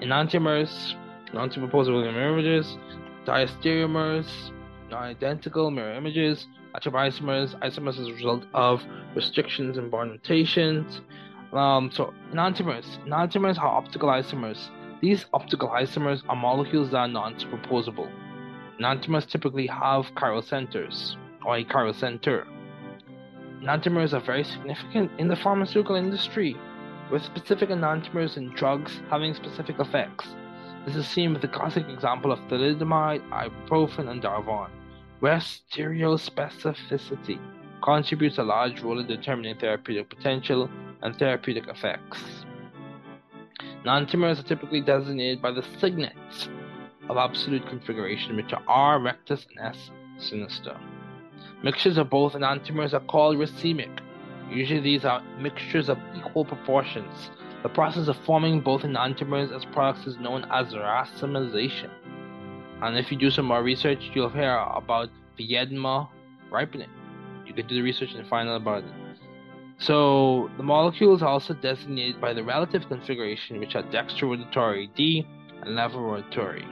enantiomers, 0.00 0.94
non-superposable 1.32 2.02
mirror 2.12 2.38
images, 2.38 2.76
diastereomers, 3.24 4.50
non-identical 4.90 5.70
mirror 5.70 5.92
images, 5.92 6.46
atropisomers, 6.74 7.54
isomers 7.60 8.00
as 8.00 8.08
a 8.08 8.12
result 8.12 8.44
of 8.54 8.82
restrictions 9.14 9.76
and 9.76 9.90
bond 9.90 10.10
rotations. 10.10 11.02
Um, 11.52 11.90
so 11.92 12.14
enantiomers, 12.32 12.86
enantiomers 13.06 13.58
are 13.58 13.68
optical 13.68 14.08
isomers. 14.08 14.70
These 15.00 15.26
optical 15.32 15.68
isomers 15.68 16.22
are 16.28 16.36
molecules 16.36 16.90
that 16.90 16.96
are 16.96 17.08
non-superposable. 17.08 18.10
Enantiomers 18.80 19.26
typically 19.26 19.66
have 19.66 20.06
chiral 20.14 20.42
centers, 20.42 21.16
or 21.44 21.56
a 21.56 21.64
chiral 21.64 21.94
center. 21.94 22.46
Enantiomers 23.62 24.12
are 24.12 24.20
very 24.20 24.44
significant 24.44 25.10
in 25.18 25.28
the 25.28 25.36
pharmaceutical 25.36 25.96
industry, 25.96 26.56
with 27.10 27.24
specific 27.24 27.70
enantiomers 27.70 28.36
in 28.36 28.50
drugs 28.50 29.00
having 29.10 29.34
specific 29.34 29.78
effects. 29.78 30.26
This 30.86 30.96
is 30.96 31.06
seen 31.06 31.32
with 31.32 31.42
the 31.42 31.48
classic 31.48 31.88
example 31.88 32.32
of 32.32 32.38
thalidomide, 32.48 33.28
ibuprofen, 33.30 34.08
and 34.08 34.22
Darvon, 34.22 34.70
where 35.20 35.38
stereospecificity 35.38 37.38
contributes 37.82 38.38
a 38.38 38.42
large 38.42 38.82
role 38.82 38.98
in 38.98 39.06
determining 39.06 39.58
therapeutic 39.58 40.08
potential 40.08 40.70
and 41.02 41.16
therapeutic 41.16 41.68
effects. 41.68 42.22
Enantiomers 43.84 44.40
are 44.40 44.48
typically 44.48 44.80
designated 44.80 45.40
by 45.40 45.50
the 45.50 45.64
signets 45.78 46.48
of 47.08 47.16
absolute 47.16 47.66
configuration, 47.68 48.36
which 48.36 48.52
are 48.52 48.62
R 48.66 49.00
rectus 49.00 49.46
and 49.48 49.74
S 49.74 49.90
sinister. 50.18 50.76
Mixtures 51.62 51.98
of 51.98 52.10
both 52.10 52.34
enantiomers 52.34 52.92
are 52.92 53.00
called 53.00 53.36
racemic. 53.36 54.00
Usually 54.50 54.80
these 54.80 55.04
are 55.04 55.22
mixtures 55.38 55.88
of 55.88 55.98
equal 56.16 56.44
proportions. 56.44 57.30
The 57.62 57.68
process 57.68 58.08
of 58.08 58.16
forming 58.24 58.60
both 58.60 58.82
enantiomers 58.82 59.54
as 59.54 59.64
products 59.64 60.06
is 60.06 60.16
known 60.18 60.46
as 60.50 60.74
racemization. 60.74 61.90
And 62.80 62.96
if 62.96 63.10
you 63.10 63.18
do 63.18 63.30
some 63.30 63.46
more 63.46 63.62
research, 63.62 64.10
you'll 64.14 64.30
hear 64.30 64.56
about 64.56 65.10
Viedma 65.38 66.08
ripening. 66.50 66.90
You 67.44 67.52
can 67.52 67.66
do 67.66 67.74
the 67.74 67.82
research 67.82 68.12
and 68.14 68.26
find 68.28 68.48
out 68.48 68.56
about 68.56 68.84
it. 68.84 68.90
So 69.78 70.50
the 70.56 70.62
molecules 70.62 71.22
are 71.22 71.28
also 71.28 71.54
designated 71.54 72.20
by 72.20 72.32
the 72.32 72.42
relative 72.42 72.88
configuration, 72.88 73.60
which 73.60 73.74
are 73.74 73.82
dextrorotatory 73.84 74.94
D 74.94 75.26
and 75.62 75.70
levorotatory. 75.70 76.66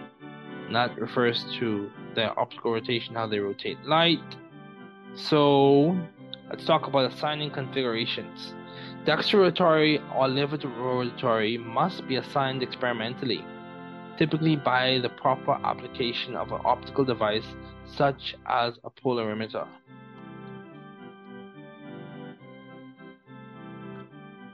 And 0.67 0.75
that 0.75 0.99
refers 0.99 1.45
to 1.59 1.91
their 2.15 2.39
optical 2.39 2.73
rotation, 2.73 3.15
how 3.15 3.27
they 3.27 3.39
rotate 3.39 3.85
light. 3.85 4.37
So 5.15 5.97
let's 6.51 6.65
talk 6.65 6.87
about 6.87 7.13
assigning 7.13 7.51
configurations. 7.51 8.55
Dextrorotatory 9.05 10.01
or 10.15 10.29
levorotatory 10.29 11.65
must 11.65 12.07
be 12.09 12.17
assigned 12.17 12.63
experimentally, 12.63 13.45
typically 14.19 14.57
by 14.57 14.99
the 15.01 15.09
proper 15.09 15.53
application 15.65 16.35
of 16.35 16.53
an 16.53 16.61
optical 16.65 17.05
device 17.05 17.47
such 17.85 18.35
as 18.47 18.75
a 18.85 18.91
polarimeter. 18.91 19.67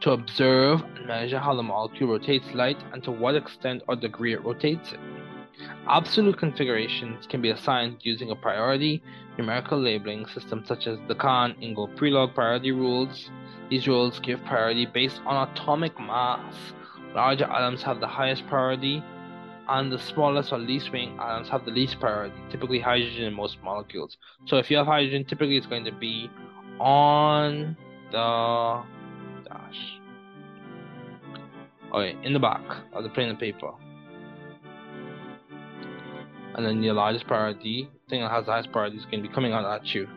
to 0.03 0.11
observe 0.11 0.83
and 0.97 1.07
measure 1.07 1.39
how 1.39 1.55
the 1.55 1.63
molecule 1.63 2.11
rotates 2.11 2.47
light 2.55 2.77
and 2.93 3.05
to 3.05 3.13
what 3.13 3.37
extent 3.37 3.83
or 3.87 3.95
degree 3.95 4.35
it 4.35 4.45
rotates 4.45 4.93
it. 4.93 4.99
Absolute 5.89 6.39
configurations 6.39 7.27
can 7.27 7.43
be 7.43 7.51
assigned 7.51 7.97
using 8.03 8.31
a 8.31 8.37
priority 8.37 9.03
numerical 9.37 9.81
labeling 9.81 10.27
system 10.27 10.63
such 10.65 10.87
as 10.87 10.99
the 11.09 11.15
Cahn 11.15 11.57
Ingold 11.61 11.97
Prelog 11.97 12.35
priority 12.35 12.71
rules. 12.71 13.31
These 13.69 13.89
rules 13.89 14.21
give 14.21 14.45
priority 14.45 14.87
based 14.87 15.21
on 15.27 15.49
atomic 15.49 15.99
mass. 15.99 16.55
Larger 17.15 17.45
atoms 17.45 17.83
have 17.83 18.01
the 18.01 18.07
highest 18.07 18.47
priority, 18.47 19.03
and 19.69 19.93
the 19.93 19.99
smallest 19.99 20.53
or 20.53 20.59
least 20.59 20.93
weighing 20.93 21.19
atoms 21.19 21.49
have 21.49 21.65
the 21.65 21.71
least 21.71 21.99
priority, 21.99 22.37
typically 22.51 22.79
hydrogen 22.79 23.25
in 23.25 23.35
most 23.35 23.63
molecules. 23.63 24.17
So 24.47 24.57
if 24.57 24.71
you 24.71 24.77
have 24.77 24.87
hydrogen, 24.87 25.25
typically 25.25 25.57
it's 25.57 25.67
going 25.67 25.85
to 25.85 25.93
be 25.93 26.31
on 26.79 27.77
the 28.11 28.83
dash. 29.45 29.99
Okay, 31.93 32.17
in 32.23 32.33
the 32.33 32.39
back 32.39 32.63
of 32.93 33.03
the 33.03 33.11
plain 33.11 33.29
of 33.31 33.39
paper. 33.39 33.73
And 36.55 36.67
then 36.67 36.83
your 36.83 36.95
largest 36.95 37.27
priority, 37.27 37.89
thing 38.09 38.21
that 38.21 38.31
has 38.31 38.47
the 38.47 38.53
highest 38.53 38.73
priority, 38.73 38.99
is 38.99 39.05
going 39.07 39.23
to 39.23 39.29
be 39.29 39.35
coming 39.35 39.53
out 39.53 39.65
at 39.65 39.95
you. 39.95 40.09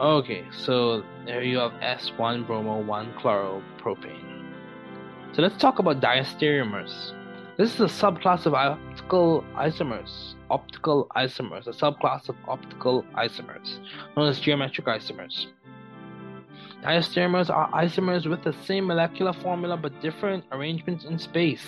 Okay, 0.00 0.44
so 0.50 1.02
there 1.26 1.42
you 1.42 1.58
have 1.58 1.72
S1 1.72 2.46
bromo 2.46 2.80
1 2.80 3.14
chloropropane. 3.20 4.54
So 5.32 5.42
let's 5.42 5.58
talk 5.58 5.78
about 5.78 6.00
diastereomers. 6.00 7.12
This 7.58 7.74
is 7.74 7.80
a 7.80 7.84
subclass 7.84 8.46
of 8.46 8.54
optical 8.54 9.44
isomers. 9.54 10.34
Optical 10.48 11.06
isomers, 11.14 11.66
a 11.66 11.72
subclass 11.72 12.30
of 12.30 12.36
optical 12.48 13.04
isomers, 13.14 13.78
known 14.16 14.30
as 14.30 14.40
geometric 14.40 14.86
isomers. 14.86 15.46
Diastereomers 16.82 17.50
are 17.50 17.70
isomers 17.72 18.26
with 18.26 18.42
the 18.42 18.54
same 18.64 18.86
molecular 18.86 19.34
formula 19.34 19.76
but 19.76 20.00
different 20.00 20.44
arrangements 20.50 21.04
in 21.04 21.18
space. 21.18 21.66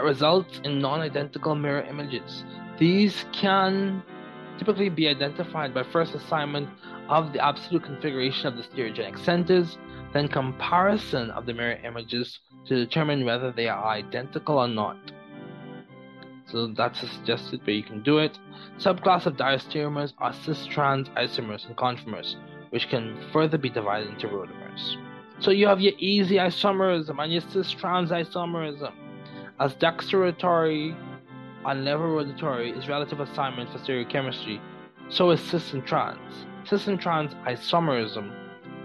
That 0.00 0.06
results 0.06 0.62
in 0.64 0.78
non 0.78 1.00
identical 1.00 1.54
mirror 1.54 1.82
images. 1.82 2.42
These 2.78 3.26
can 3.32 4.02
typically 4.56 4.88
be 4.88 5.06
identified 5.08 5.74
by 5.74 5.82
first 5.82 6.14
assignment 6.14 6.70
of 7.10 7.34
the 7.34 7.44
absolute 7.44 7.84
configuration 7.84 8.46
of 8.46 8.56
the 8.56 8.62
stereogenic 8.62 9.22
centers, 9.22 9.76
then 10.14 10.26
comparison 10.28 11.30
of 11.32 11.44
the 11.44 11.52
mirror 11.52 11.78
images 11.84 12.38
to 12.64 12.76
determine 12.76 13.26
whether 13.26 13.52
they 13.52 13.68
are 13.68 13.84
identical 13.88 14.56
or 14.56 14.68
not. 14.68 14.96
So 16.46 16.68
that's 16.68 17.02
a 17.02 17.06
suggested 17.06 17.66
way 17.66 17.74
you 17.74 17.82
can 17.82 18.02
do 18.02 18.20
it. 18.20 18.38
Subclass 18.78 19.26
of 19.26 19.36
diastereomers 19.36 20.14
are 20.16 20.32
cis-trans 20.32 21.10
isomers 21.10 21.66
and 21.66 21.76
conformers, 21.76 22.36
which 22.70 22.88
can 22.88 23.22
further 23.34 23.58
be 23.58 23.68
divided 23.68 24.08
into 24.08 24.28
rotamers. 24.28 24.96
So 25.40 25.50
you 25.50 25.66
have 25.66 25.82
your 25.82 25.92
E-Z 25.98 26.34
isomerism 26.34 27.22
and 27.22 27.30
your 27.30 27.42
cis-trans 27.42 28.10
isomerism. 28.10 28.94
As 29.60 29.74
dextrorotatory 29.74 30.96
and 31.66 31.86
levorotatory 31.86 32.74
is 32.78 32.88
relative 32.88 33.20
assignment 33.20 33.70
for 33.70 33.76
stereochemistry, 33.76 34.58
so 35.10 35.30
is 35.32 35.40
cis 35.42 35.74
and 35.74 35.84
trans. 35.84 36.46
Cis 36.64 36.86
and 36.86 36.98
trans 36.98 37.34
isomerism 37.46 38.32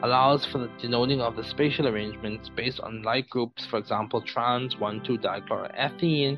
allows 0.03 0.45
for 0.45 0.57
the 0.57 0.69
denoting 0.77 1.21
of 1.21 1.37
the 1.37 1.45
spatial 1.45 1.87
arrangements 1.87 2.49
based 2.49 2.81
on 2.81 3.03
like 3.03 3.29
groups, 3.29 3.65
for 3.65 3.79
example, 3.79 4.21
trans 4.21 4.75
1,2 4.75 5.17
dichloroethene 5.17 6.37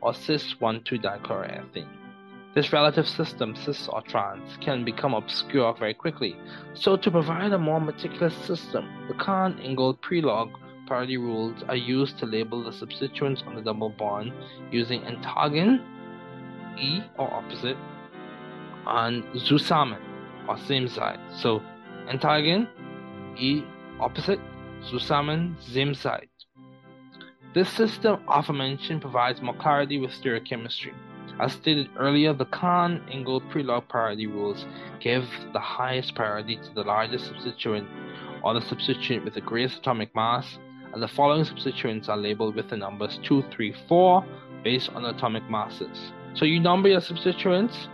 or 0.00 0.14
cis 0.14 0.54
1,2 0.60 1.02
dichloroethene. 1.02 1.88
This 2.54 2.72
relative 2.72 3.08
system, 3.08 3.56
cis 3.56 3.88
or 3.88 4.02
trans, 4.02 4.58
can 4.60 4.84
become 4.84 5.12
obscure 5.12 5.74
very 5.76 5.94
quickly. 5.94 6.36
So, 6.74 6.96
to 6.96 7.10
provide 7.10 7.52
a 7.52 7.58
more 7.58 7.80
meticulous 7.80 8.36
system, 8.46 8.88
the 9.08 9.14
Cahn 9.14 9.58
Ingold 9.58 10.00
Prelog 10.02 10.52
priority 10.92 11.16
rules 11.16 11.62
are 11.68 11.74
used 11.74 12.18
to 12.18 12.26
label 12.26 12.62
the 12.62 12.70
substituents 12.70 13.42
on 13.46 13.54
the 13.54 13.62
double 13.62 13.88
bond 13.88 14.30
using 14.70 15.00
entgegen, 15.04 15.80
E 16.78 17.00
or 17.16 17.32
opposite, 17.32 17.78
and 18.86 19.24
zusammen 19.34 20.02
or 20.46 20.58
same 20.58 20.86
side. 20.86 21.18
So, 21.34 21.62
entgegen, 22.10 22.68
E 23.38 23.64
opposite, 24.00 24.38
zusammen, 24.84 25.56
same 25.62 25.94
side. 25.94 26.28
This 27.54 27.70
system 27.70 28.22
aforementioned 28.28 29.00
provides 29.00 29.40
more 29.40 29.56
clarity 29.56 29.98
with 29.98 30.10
stereochemistry. 30.10 30.92
As 31.40 31.54
stated 31.54 31.88
earlier, 31.98 32.34
the 32.34 32.44
Cahn 32.44 33.00
Ingold 33.10 33.44
Prelog 33.48 33.88
priority 33.88 34.26
rules 34.26 34.66
give 35.00 35.24
the 35.54 35.58
highest 35.58 36.14
priority 36.14 36.56
to 36.56 36.74
the 36.74 36.82
largest 36.82 37.28
substituent 37.28 37.88
or 38.44 38.52
the 38.52 38.60
substituent 38.60 39.24
with 39.24 39.32
the 39.32 39.40
greatest 39.40 39.78
atomic 39.78 40.14
mass, 40.14 40.58
and 40.92 41.02
the 41.02 41.08
following 41.08 41.44
substituents 41.44 42.08
are 42.08 42.16
labeled 42.16 42.54
with 42.54 42.68
the 42.68 42.76
numbers 42.76 43.18
2, 43.22 43.44
3, 43.50 43.74
4 43.88 44.24
based 44.62 44.90
on 44.90 45.04
atomic 45.04 45.48
masses. 45.50 46.12
So 46.34 46.44
you 46.44 46.60
number 46.60 46.88
your 46.88 47.00
substituents. 47.00 47.88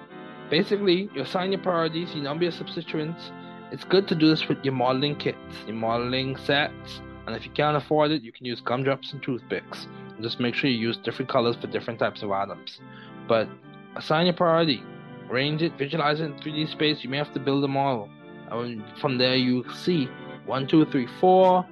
Basically, 0.51 1.11
you 1.14 1.22
assign 1.22 1.53
your 1.53 1.61
priorities, 1.61 2.14
you 2.14 2.22
number 2.22 2.44
your 2.44 2.53
substituents. 2.53 3.32
It's 3.70 3.84
good 3.84 4.09
to 4.09 4.14
do 4.14 4.28
this 4.28 4.49
with 4.49 4.64
your 4.64 4.74
modeling 4.74 5.16
kits, 5.16 5.38
your 5.66 5.76
modeling 5.76 6.36
sets, 6.36 7.01
and 7.28 7.36
if 7.36 7.44
you 7.44 7.51
can't 7.51 7.76
afford 7.76 8.11
it, 8.11 8.22
you 8.22 8.32
can 8.32 8.46
use 8.46 8.62
gumdrops 8.62 9.12
and 9.12 9.22
toothpicks. 9.22 9.86
Just 10.22 10.40
make 10.40 10.55
sure 10.55 10.70
you 10.70 10.78
use 10.78 10.96
different 10.96 11.30
colors 11.30 11.57
for 11.57 11.66
different 11.66 11.99
types 11.99 12.22
of 12.22 12.30
atoms. 12.30 12.80
But 13.28 13.51
assign 13.96 14.24
your 14.24 14.34
priority, 14.34 14.82
arrange 15.28 15.61
it, 15.61 15.76
visualize 15.76 16.20
it 16.20 16.24
in 16.24 16.32
3D 16.36 16.72
space. 16.72 17.05
You 17.05 17.11
may 17.11 17.18
have 17.18 17.34
to 17.34 17.38
build 17.38 17.62
a 17.64 17.68
model. 17.68 18.09
And 18.51 18.82
from 18.99 19.18
there, 19.18 19.36
you 19.36 19.62
see 19.74 20.09
1, 20.46 20.66
2, 20.68 20.86
3, 20.86 21.07
4, 21.20 21.66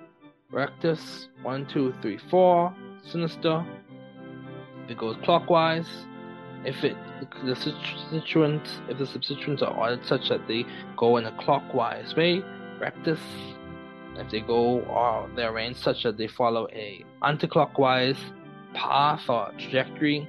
rectus, 0.51 1.29
1, 1.43 1.67
2, 1.67 1.95
3, 2.03 2.19
4, 2.31 2.75
sinister. 3.03 3.65
If 4.85 4.91
it 4.93 4.99
goes 4.99 5.17
clockwise, 5.25 5.89
if 6.65 6.83
it 6.85 6.97
the 7.45 7.55
substituents 7.55 8.81
if 8.89 8.99
the 8.99 9.07
substituents 9.07 9.63
are 9.63 9.75
ordered 9.75 10.05
such 10.05 10.29
that 10.29 10.47
they 10.49 10.65
go 10.97 11.17
in 11.17 11.27
a 11.27 11.37
clockwise 11.39 12.15
way, 12.17 12.43
rectus 12.81 13.21
if 14.19 14.31
they 14.31 14.41
go 14.41 14.81
uh, 14.83 14.85
or 14.85 15.31
they're 15.37 15.53
arranged 15.53 15.81
such 15.81 16.03
that 16.03 16.17
they 16.17 16.27
follow 16.27 16.67
a 16.73 17.05
anticlockwise 17.23 18.19
path 18.75 19.23
or 19.29 19.53
trajectory, 19.59 20.29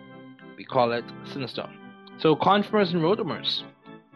we 0.57 0.63
call 0.63 0.91
it 0.91 1.05
sinister. 1.31 1.67
So 2.19 2.35
conformers 2.35 2.93
and 2.93 3.01
rotamers. 3.01 3.63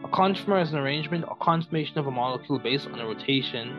A 0.04 0.08
conformer 0.08 0.60
is 0.60 0.72
an 0.72 0.78
arrangement 0.78 1.24
or 1.28 1.36
conformation 1.36 1.98
of 1.98 2.06
a 2.06 2.10
molecule 2.10 2.58
based 2.58 2.88
on 2.88 2.98
a 2.98 3.06
rotation 3.06 3.76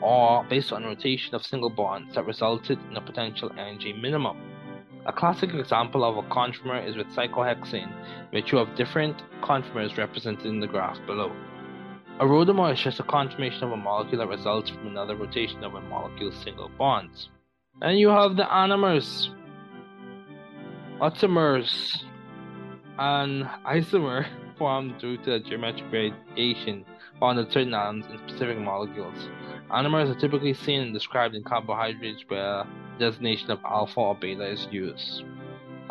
or 0.00 0.44
based 0.44 0.72
on 0.72 0.84
rotation 0.84 1.34
of 1.34 1.44
single 1.44 1.70
bonds 1.70 2.14
that 2.14 2.26
resulted 2.26 2.78
in 2.90 2.96
a 2.96 3.00
potential 3.00 3.50
energy 3.58 3.92
minimum. 3.92 4.36
A 5.06 5.12
classic 5.12 5.54
example 5.54 6.04
of 6.04 6.16
a 6.16 6.28
conformer 6.28 6.80
is 6.80 6.96
with 6.96 7.06
cyclohexane, 7.08 7.92
which 8.32 8.50
you 8.50 8.58
have 8.58 8.74
different 8.76 9.22
conformers 9.42 9.96
represented 9.96 10.46
in 10.46 10.60
the 10.60 10.66
graph 10.66 10.98
below. 11.06 11.32
A 12.18 12.24
rotamer 12.24 12.72
is 12.72 12.80
just 12.80 12.98
a 12.98 13.04
conformation 13.04 13.64
of 13.64 13.72
a 13.72 13.76
molecule 13.76 14.18
that 14.18 14.28
results 14.28 14.70
from 14.70 14.86
another 14.86 15.14
rotation 15.14 15.62
of 15.62 15.74
a 15.74 15.80
molecule's 15.80 16.34
single 16.42 16.70
bonds. 16.78 17.28
And 17.82 17.98
you 17.98 18.08
have 18.08 18.36
the 18.36 18.44
anomers, 18.44 19.28
automers, 20.98 22.04
and 22.98 23.44
isomer 23.66 24.26
formed 24.58 24.98
due 24.98 25.18
to 25.18 25.30
the 25.32 25.40
geometric 25.40 25.90
variation 25.90 26.84
found 27.20 27.38
in 27.38 27.50
certain 27.50 27.74
atoms 27.74 28.06
in 28.10 28.18
specific 28.26 28.58
molecules. 28.58 29.28
Anomers 29.70 30.14
are 30.14 30.20
typically 30.20 30.54
seen 30.54 30.80
and 30.80 30.94
described 30.94 31.34
in 31.34 31.42
carbohydrates 31.42 32.24
where 32.28 32.64
designation 33.00 33.50
of 33.50 33.58
alpha 33.64 33.98
or 33.98 34.14
beta 34.14 34.44
is 34.44 34.68
used. 34.70 35.24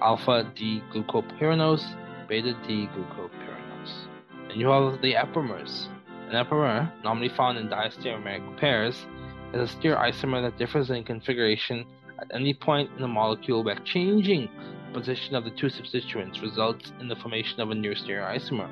Alpha 0.01 0.49
D 0.55 0.81
glucopyranose, 0.93 1.85
beta 2.27 2.55
D 2.65 2.87
glucopyranose. 2.95 4.07
And 4.49 4.61
you 4.61 4.67
have 4.69 5.01
the 5.01 5.13
epimers, 5.13 5.87
an 6.29 6.35
epimer, 6.35 6.91
normally 7.03 7.29
found 7.29 7.57
in 7.57 7.67
diastereomeric 7.67 8.57
pairs, 8.57 9.05
is 9.53 9.69
a 9.69 9.77
stereoisomer 9.77 10.41
that 10.41 10.57
differs 10.57 10.89
in 10.89 11.03
configuration 11.03 11.85
at 12.19 12.33
any 12.33 12.53
point 12.53 12.89
in 12.95 13.01
the 13.01 13.07
molecule 13.07 13.61
by 13.61 13.75
changing 13.83 14.49
the 14.87 14.99
position 14.99 15.35
of 15.35 15.43
the 15.43 15.51
two 15.51 15.69
substituents 15.69 16.39
results 16.41 16.93
in 17.01 17.09
the 17.09 17.15
formation 17.17 17.59
of 17.59 17.71
a 17.71 17.75
new 17.75 17.91
stereoisomer. 17.91 18.69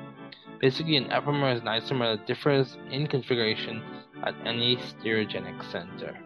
Basically, 0.60 0.96
an 0.96 1.12
epimer 1.12 1.52
is 1.52 1.60
an 1.60 1.66
isomer 1.66 2.16
that 2.16 2.26
differs 2.26 2.78
in 2.90 3.06
configuration 3.06 3.82
at 4.24 4.34
any 4.44 4.76
stereogenic 4.76 5.70
center. 5.70 6.18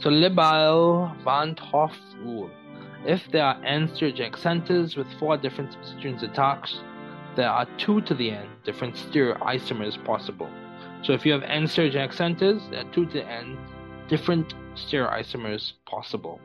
So 0.00 0.10
Le 0.10 0.30
Bel 0.30 1.16
van 1.24 1.54
't 1.54 1.94
rule. 2.22 2.50
If 3.06 3.30
there 3.30 3.44
are 3.44 3.64
n 3.64 3.88
stereogenic 3.88 4.36
centers 4.36 4.96
with 4.96 5.06
four 5.18 5.36
different 5.36 5.72
substituents 5.72 6.22
attached, 6.22 6.76
there 7.36 7.48
are 7.48 7.66
two 7.78 8.00
to 8.02 8.14
the 8.14 8.30
n 8.30 8.48
different 8.64 8.96
stereoisomers 8.96 10.02
possible. 10.04 10.50
So 11.02 11.12
if 11.12 11.24
you 11.24 11.32
have 11.32 11.42
n 11.44 11.64
stereogenic 11.64 12.12
centers, 12.12 12.60
there 12.70 12.80
are 12.80 12.92
two 12.92 13.06
to 13.06 13.12
the 13.12 13.24
n 13.24 13.56
different 14.08 14.54
stereoisomers 14.74 15.72
possible. 15.86 16.40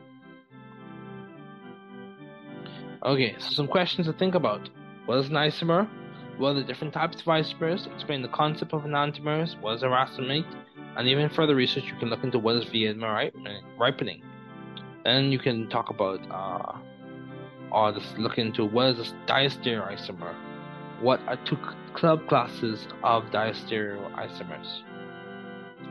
Okay, 3.04 3.34
so 3.38 3.50
some 3.50 3.68
questions 3.68 4.06
to 4.06 4.12
think 4.12 4.34
about. 4.34 4.70
What 5.06 5.18
is 5.18 5.28
an 5.28 5.34
isomer? 5.34 5.88
What 6.38 6.50
are 6.50 6.54
the 6.54 6.64
different 6.64 6.94
types 6.94 7.20
of 7.20 7.26
isomers? 7.26 7.92
Explain 7.92 8.22
the 8.22 8.28
concept 8.28 8.72
of 8.72 8.82
enantiomers. 8.82 9.60
What 9.60 9.74
is 9.74 9.82
a 9.82 9.88
racemate? 9.88 10.46
And 10.96 11.08
even 11.08 11.28
further 11.28 11.54
research, 11.54 11.84
you 11.84 11.96
can 11.98 12.08
look 12.08 12.22
into 12.22 12.38
what 12.38 12.56
is 12.56 12.64
Viedma 12.66 13.32
ripening. 13.78 14.22
Then 15.04 15.32
you 15.32 15.38
can 15.38 15.68
talk 15.68 15.90
about, 15.90 16.20
uh, 16.30 16.78
or 17.72 17.92
just 17.92 18.16
look 18.16 18.38
into 18.38 18.64
what 18.64 18.86
is 18.98 19.10
a 19.10 19.14
diastereoisomer. 19.26 20.34
What 21.00 21.20
are 21.26 21.36
two 21.44 21.58
club 21.94 22.26
classes 22.28 22.86
of 23.02 23.24
diastereoisomers? 23.24 24.82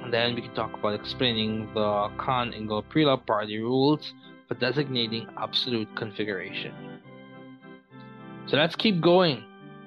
And 0.04 0.14
then 0.14 0.36
we 0.36 0.42
can 0.42 0.54
talk 0.56 0.74
about 0.74 1.00
explaining 1.00 1.74
the 1.74 2.10
Cahn-Ingold-Prelog 2.18 3.26
priority 3.26 3.60
rules 3.60 4.14
for 4.48 4.56
designating 4.56 5.28
absolute 5.38 5.94
configuration. 5.96 6.74
So 8.48 8.58
let's 8.58 8.76
keep 8.76 9.00
going. 9.02 9.44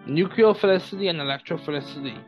Nucleophilicity 0.06 1.10
and 1.10 1.18
electrophilicity. 1.20 2.18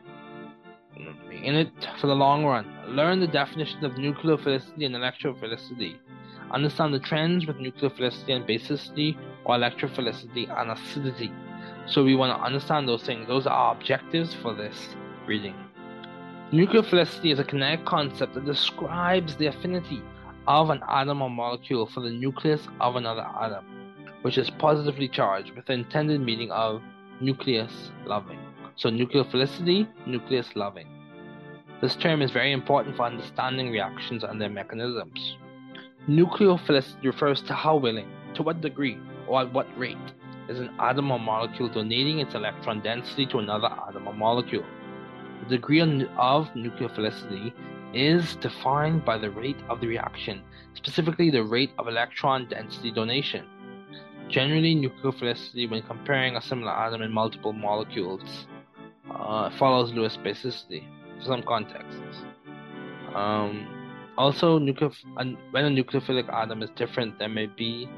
In 1.43 1.55
it 1.55 1.71
for 1.99 2.07
the 2.07 2.15
long 2.15 2.45
run. 2.45 2.65
Learn 2.87 3.19
the 3.19 3.27
definition 3.27 3.83
of 3.85 3.93
nucleophilicity 3.93 4.85
and 4.85 4.95
electrophilicity. 4.95 5.97
Understand 6.51 6.93
the 6.93 6.99
trends 6.99 7.45
with 7.45 7.57
nucleophilicity 7.57 8.29
and 8.35 8.45
basicity 8.45 9.17
or 9.45 9.55
electrophilicity 9.55 10.49
and 10.59 10.71
acidity. 10.71 11.31
So 11.85 12.03
we 12.03 12.15
want 12.15 12.37
to 12.37 12.43
understand 12.43 12.87
those 12.87 13.03
things. 13.03 13.27
Those 13.27 13.47
are 13.47 13.53
our 13.53 13.75
objectives 13.75 14.33
for 14.33 14.53
this 14.53 14.95
reading. 15.25 15.55
Nucleophilicity 16.51 17.31
is 17.31 17.39
a 17.39 17.43
kinetic 17.43 17.85
concept 17.85 18.33
that 18.33 18.45
describes 18.45 19.35
the 19.35 19.47
affinity 19.47 20.01
of 20.47 20.69
an 20.71 20.81
atom 20.89 21.21
or 21.21 21.29
molecule 21.29 21.85
for 21.85 22.01
the 22.01 22.09
nucleus 22.09 22.67
of 22.79 22.95
another 22.95 23.25
atom 23.39 23.65
which 24.21 24.37
is 24.37 24.49
positively 24.49 25.07
charged 25.07 25.51
with 25.55 25.65
the 25.65 25.73
intended 25.73 26.21
meaning 26.21 26.51
of 26.51 26.81
nucleus 27.21 27.91
loving. 28.05 28.39
So 28.75 28.89
nucleophilicity, 28.89 29.87
nucleus 30.05 30.55
loving. 30.55 30.87
This 31.81 31.95
term 31.95 32.21
is 32.21 32.31
very 32.31 32.51
important 32.51 32.97
for 32.97 33.03
understanding 33.03 33.71
reactions 33.71 34.25
and 34.25 34.41
their 34.41 34.49
mechanisms. 34.49 35.37
Nucleophilicity 36.09 37.05
refers 37.05 37.41
to 37.43 37.53
how 37.53 37.77
willing, 37.77 38.09
to 38.33 38.43
what 38.43 38.59
degree, 38.59 38.97
or 39.27 39.41
at 39.41 39.53
what 39.53 39.65
rate 39.79 39.97
is 40.49 40.59
an 40.59 40.71
atom 40.77 41.09
or 41.09 41.19
molecule 41.19 41.69
donating 41.69 42.19
its 42.19 42.35
electron 42.35 42.81
density 42.81 43.25
to 43.27 43.39
another 43.39 43.69
atom 43.87 44.09
or 44.09 44.13
molecule. 44.13 44.65
The 45.43 45.55
degree 45.55 45.79
of 45.79 46.47
nucleophilicity 46.53 47.53
is 47.93 48.35
defined 48.35 49.05
by 49.05 49.17
the 49.17 49.31
rate 49.31 49.61
of 49.69 49.79
the 49.79 49.87
reaction, 49.87 50.41
specifically 50.73 51.29
the 51.29 51.45
rate 51.45 51.71
of 51.77 51.87
electron 51.87 52.49
density 52.49 52.91
donation. 52.91 53.45
Generally, 54.27 54.75
nucleophilicity, 54.75 55.71
when 55.71 55.83
comparing 55.83 56.35
a 56.35 56.41
similar 56.41 56.73
atom 56.73 57.03
in 57.03 57.11
multiple 57.13 57.53
molecules, 57.53 58.47
uh, 59.09 59.49
follows 59.51 59.93
Lewis 59.93 60.17
basicity 60.17 60.83
some 61.23 61.43
contexts. 61.43 62.23
Um, 63.15 63.67
also, 64.17 64.59
when 64.59 64.67
a 64.67 65.69
nucleophilic 65.69 66.31
atom 66.33 66.61
is 66.61 66.69
different, 66.75 67.17
there 67.19 67.29
may 67.29 67.47
be 67.47 67.89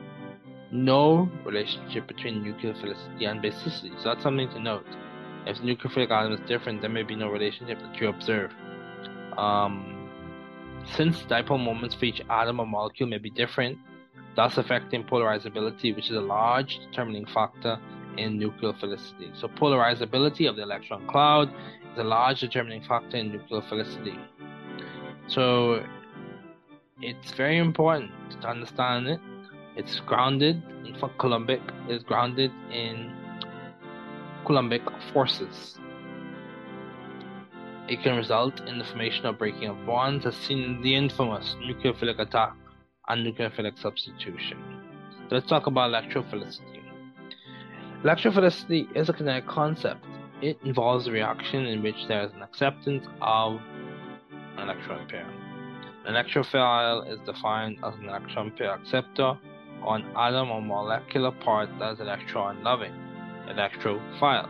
no 0.72 1.30
relationship 1.46 2.08
between 2.08 2.44
nucleophilicity 2.44 3.28
and 3.28 3.42
basicity. 3.42 3.96
So 3.98 4.10
that's 4.10 4.24
something 4.24 4.50
to 4.50 4.60
note. 4.60 4.86
If 5.46 5.58
the 5.58 5.64
nucleophilic 5.64 6.12
atom 6.12 6.34
is 6.34 6.40
different, 6.48 6.82
there 6.82 6.90
may 6.90 7.04
be 7.04 7.16
no 7.16 7.30
relationship 7.30 7.80
that 7.80 8.00
you 8.00 8.08
observe. 8.08 8.52
Um, 9.38 10.10
since 10.96 11.24
dipole 11.24 11.64
moments 11.64 11.96
for 11.96 12.06
each 12.06 12.22
atom 12.30 12.60
or 12.60 12.68
molecule 12.68 13.10
may 13.10 13.18
be 13.18 13.30
different, 13.30 13.78
thus 14.36 14.58
affecting 14.58 15.04
polarizability, 15.04 15.96
which 15.96 16.10
is 16.10 16.16
a 16.16 16.22
large 16.22 16.80
determining 16.80 17.26
factor 17.26 17.80
in 18.18 18.40
nucleophilicity. 18.40 19.40
So, 19.40 19.48
polarizability 19.48 20.50
of 20.50 20.56
the 20.56 20.64
electron 20.64 21.08
cloud 21.08 21.54
a 21.98 22.04
large 22.04 22.40
determining 22.40 22.84
factor 22.84 23.18
in 23.18 23.32
nucleophilicity. 23.32 24.18
So, 25.28 25.84
it's 27.02 27.32
very 27.32 27.58
important 27.58 28.12
to 28.42 28.48
understand 28.48 29.08
it. 29.08 29.20
It's 29.76 30.00
grounded, 30.02 30.62
in 30.86 30.94
Coulombic 31.18 31.62
is 31.90 32.04
grounded 32.04 32.52
in 32.72 33.12
Coulombic 34.46 34.84
forces. 35.14 35.78
It 37.88 38.02
can 38.04 38.16
result 38.16 38.62
in 38.68 38.78
the 38.78 38.86
formation 38.86 39.26
or 39.26 39.34
breaking 39.34 39.68
of 39.68 39.86
bonds, 39.86 40.26
as 40.26 40.36
seen 40.36 40.64
in 40.64 40.82
the 40.82 40.96
infamous 40.96 41.56
nucleophilic 41.62 42.20
attack 42.20 42.54
and 43.08 43.26
nucleophilic 43.26 43.80
substitution. 43.80 44.58
So 45.30 45.36
let's 45.36 45.48
talk 45.48 45.68
about 45.68 45.92
electrophilicity. 45.92 46.82
Electrophilicity 48.04 48.96
is 48.96 49.10
a 49.10 49.14
kinetic 49.14 49.48
concept. 49.48 50.06
It 50.42 50.58
involves 50.64 51.08
a 51.08 51.12
reaction 51.12 51.66
in 51.68 51.84
which 51.84 52.08
there 52.08 52.24
is 52.24 52.34
an 52.34 52.42
acceptance 52.42 53.06
of 53.22 53.60
an 54.58 54.70
electron 54.70 55.08
pair. 55.08 55.30
An 56.06 56.16
electrophile 56.16 57.08
is 57.12 57.20
defined 57.28 57.78
as 57.84 57.94
an 57.96 58.10
electron 58.10 58.52
pair 58.58 58.74
acceptor 58.74 59.38
or 59.86 59.96
an 59.98 60.06
atom 60.16 60.50
or 60.50 60.62
molecular 60.62 61.32
part 61.32 61.70
that 61.78 61.94
is 61.94 62.00
electron 62.00 62.64
loving, 62.64 62.94
electrophile. 63.48 64.50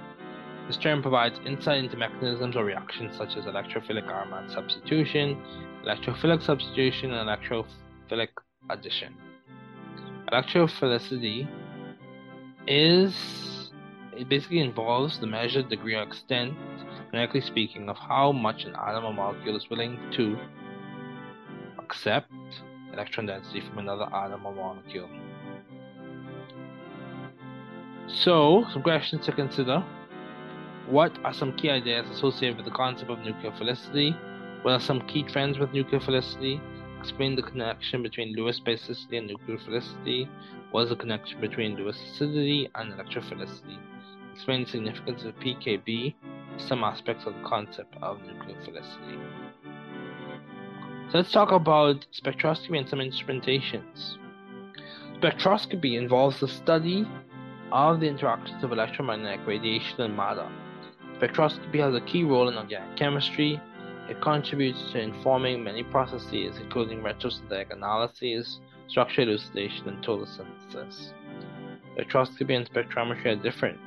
This 0.67 0.77
term 0.77 1.01
provides 1.01 1.37
insight 1.45 1.83
into 1.83 1.97
mechanisms 1.97 2.55
or 2.55 2.63
reactions 2.63 3.17
such 3.17 3.35
as 3.35 3.43
electrophilic 3.43 4.07
aromatic 4.07 4.51
substitution, 4.51 5.41
electrophilic 5.85 6.41
substitution, 6.41 7.11
and 7.11 7.27
electrophilic 7.27 8.29
addition. 8.69 9.13
Electrophilicity 10.31 11.49
is 12.65 13.50
it 14.21 14.29
basically 14.29 14.59
involves 14.59 15.17
the 15.17 15.25
measured 15.25 15.67
degree 15.67 15.95
or 15.95 16.03
extent, 16.03 16.53
kinetically 17.11 17.43
speaking, 17.43 17.89
of 17.89 17.97
how 17.97 18.31
much 18.31 18.65
an 18.65 18.75
atom 18.75 19.03
or 19.03 19.13
molecule 19.13 19.55
is 19.57 19.67
willing 19.67 19.97
to 20.11 20.37
accept 21.79 22.31
electron 22.93 23.25
density 23.25 23.61
from 23.61 23.79
another 23.79 24.07
atom 24.13 24.45
or 24.45 24.53
molecule. 24.53 25.09
So, 28.07 28.63
some 28.71 28.83
questions 28.83 29.25
to 29.25 29.31
consider. 29.31 29.83
What 30.87 31.17
are 31.23 31.33
some 31.33 31.53
key 31.53 31.71
ideas 31.71 32.07
associated 32.11 32.57
with 32.57 32.65
the 32.65 32.71
concept 32.71 33.09
of 33.09 33.17
nucleophilicity? 33.19 34.15
What 34.61 34.73
are 34.73 34.79
some 34.79 35.01
key 35.07 35.23
trends 35.23 35.57
with 35.57 35.71
nucleophilicity? 35.71 36.61
Explain 36.99 37.35
the 37.35 37.41
connection 37.41 38.03
between 38.03 38.35
Lewis 38.35 38.59
basicity 38.59 39.17
and 39.17 39.31
nucleophilicity. 39.31 40.29
What 40.69 40.83
is 40.83 40.89
the 40.89 40.95
connection 40.95 41.41
between 41.41 41.75
Lewis 41.75 41.99
acidity 41.99 42.69
and 42.75 42.93
electrophilicity? 42.93 43.79
Explain 44.33 44.63
the 44.63 44.69
significance 44.69 45.23
of 45.23 45.35
PKB, 45.39 46.15
some 46.57 46.83
aspects 46.83 47.25
of 47.25 47.33
the 47.35 47.43
concept 47.43 47.95
of 48.01 48.21
nuclear 48.21 48.55
nucleophilicity. 48.55 49.19
So 51.11 51.17
let's 51.17 51.31
talk 51.31 51.51
about 51.51 52.05
spectroscopy 52.13 52.77
and 52.77 52.87
some 52.87 52.99
instrumentations. 52.99 54.17
Spectroscopy 55.19 55.97
involves 55.97 56.39
the 56.39 56.47
study 56.47 57.07
of 57.71 57.99
the 57.99 58.07
interactions 58.07 58.63
of 58.63 58.71
electromagnetic 58.71 59.45
radiation 59.45 60.01
and 60.01 60.15
matter. 60.15 60.49
Spectroscopy 61.19 61.79
has 61.79 61.93
a 61.93 62.01
key 62.01 62.23
role 62.23 62.49
in 62.49 62.57
organic 62.57 62.95
chemistry, 62.97 63.61
it 64.09 64.19
contributes 64.19 64.91
to 64.91 64.99
informing 64.99 65.63
many 65.63 65.83
processes, 65.83 66.57
including 66.57 67.01
retrosynthetic 67.01 67.71
analysis, 67.71 68.59
structure 68.87 69.21
elucidation, 69.21 69.87
and 69.87 70.03
total 70.03 70.25
synthesis. 70.25 71.13
Spectroscopy 71.95 72.55
and 72.55 72.69
spectrometry 72.69 73.27
are 73.27 73.35
different. 73.35 73.79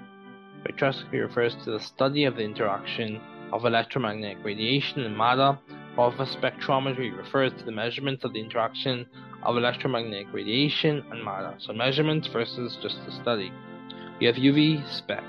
Spectroscopy 0.64 1.20
refers 1.20 1.54
to 1.64 1.72
the 1.72 1.80
study 1.80 2.24
of 2.24 2.36
the 2.36 2.42
interaction 2.42 3.20
of 3.52 3.66
electromagnetic 3.66 4.38
radiation 4.42 5.02
and 5.02 5.16
matter, 5.16 5.58
while 5.94 6.10
spectrometry 6.12 7.16
refers 7.16 7.52
to 7.52 7.64
the 7.64 7.72
measurements 7.72 8.24
of 8.24 8.32
the 8.32 8.40
interaction 8.40 9.06
of 9.42 9.56
electromagnetic 9.56 10.26
radiation 10.32 11.04
and 11.10 11.22
matter. 11.22 11.54
So 11.58 11.72
measurements 11.72 12.28
versus 12.28 12.78
just 12.82 12.96
the 13.04 13.12
study. 13.12 13.52
We 14.18 14.26
have 14.26 14.36
UV 14.36 14.90
spec. 14.90 15.24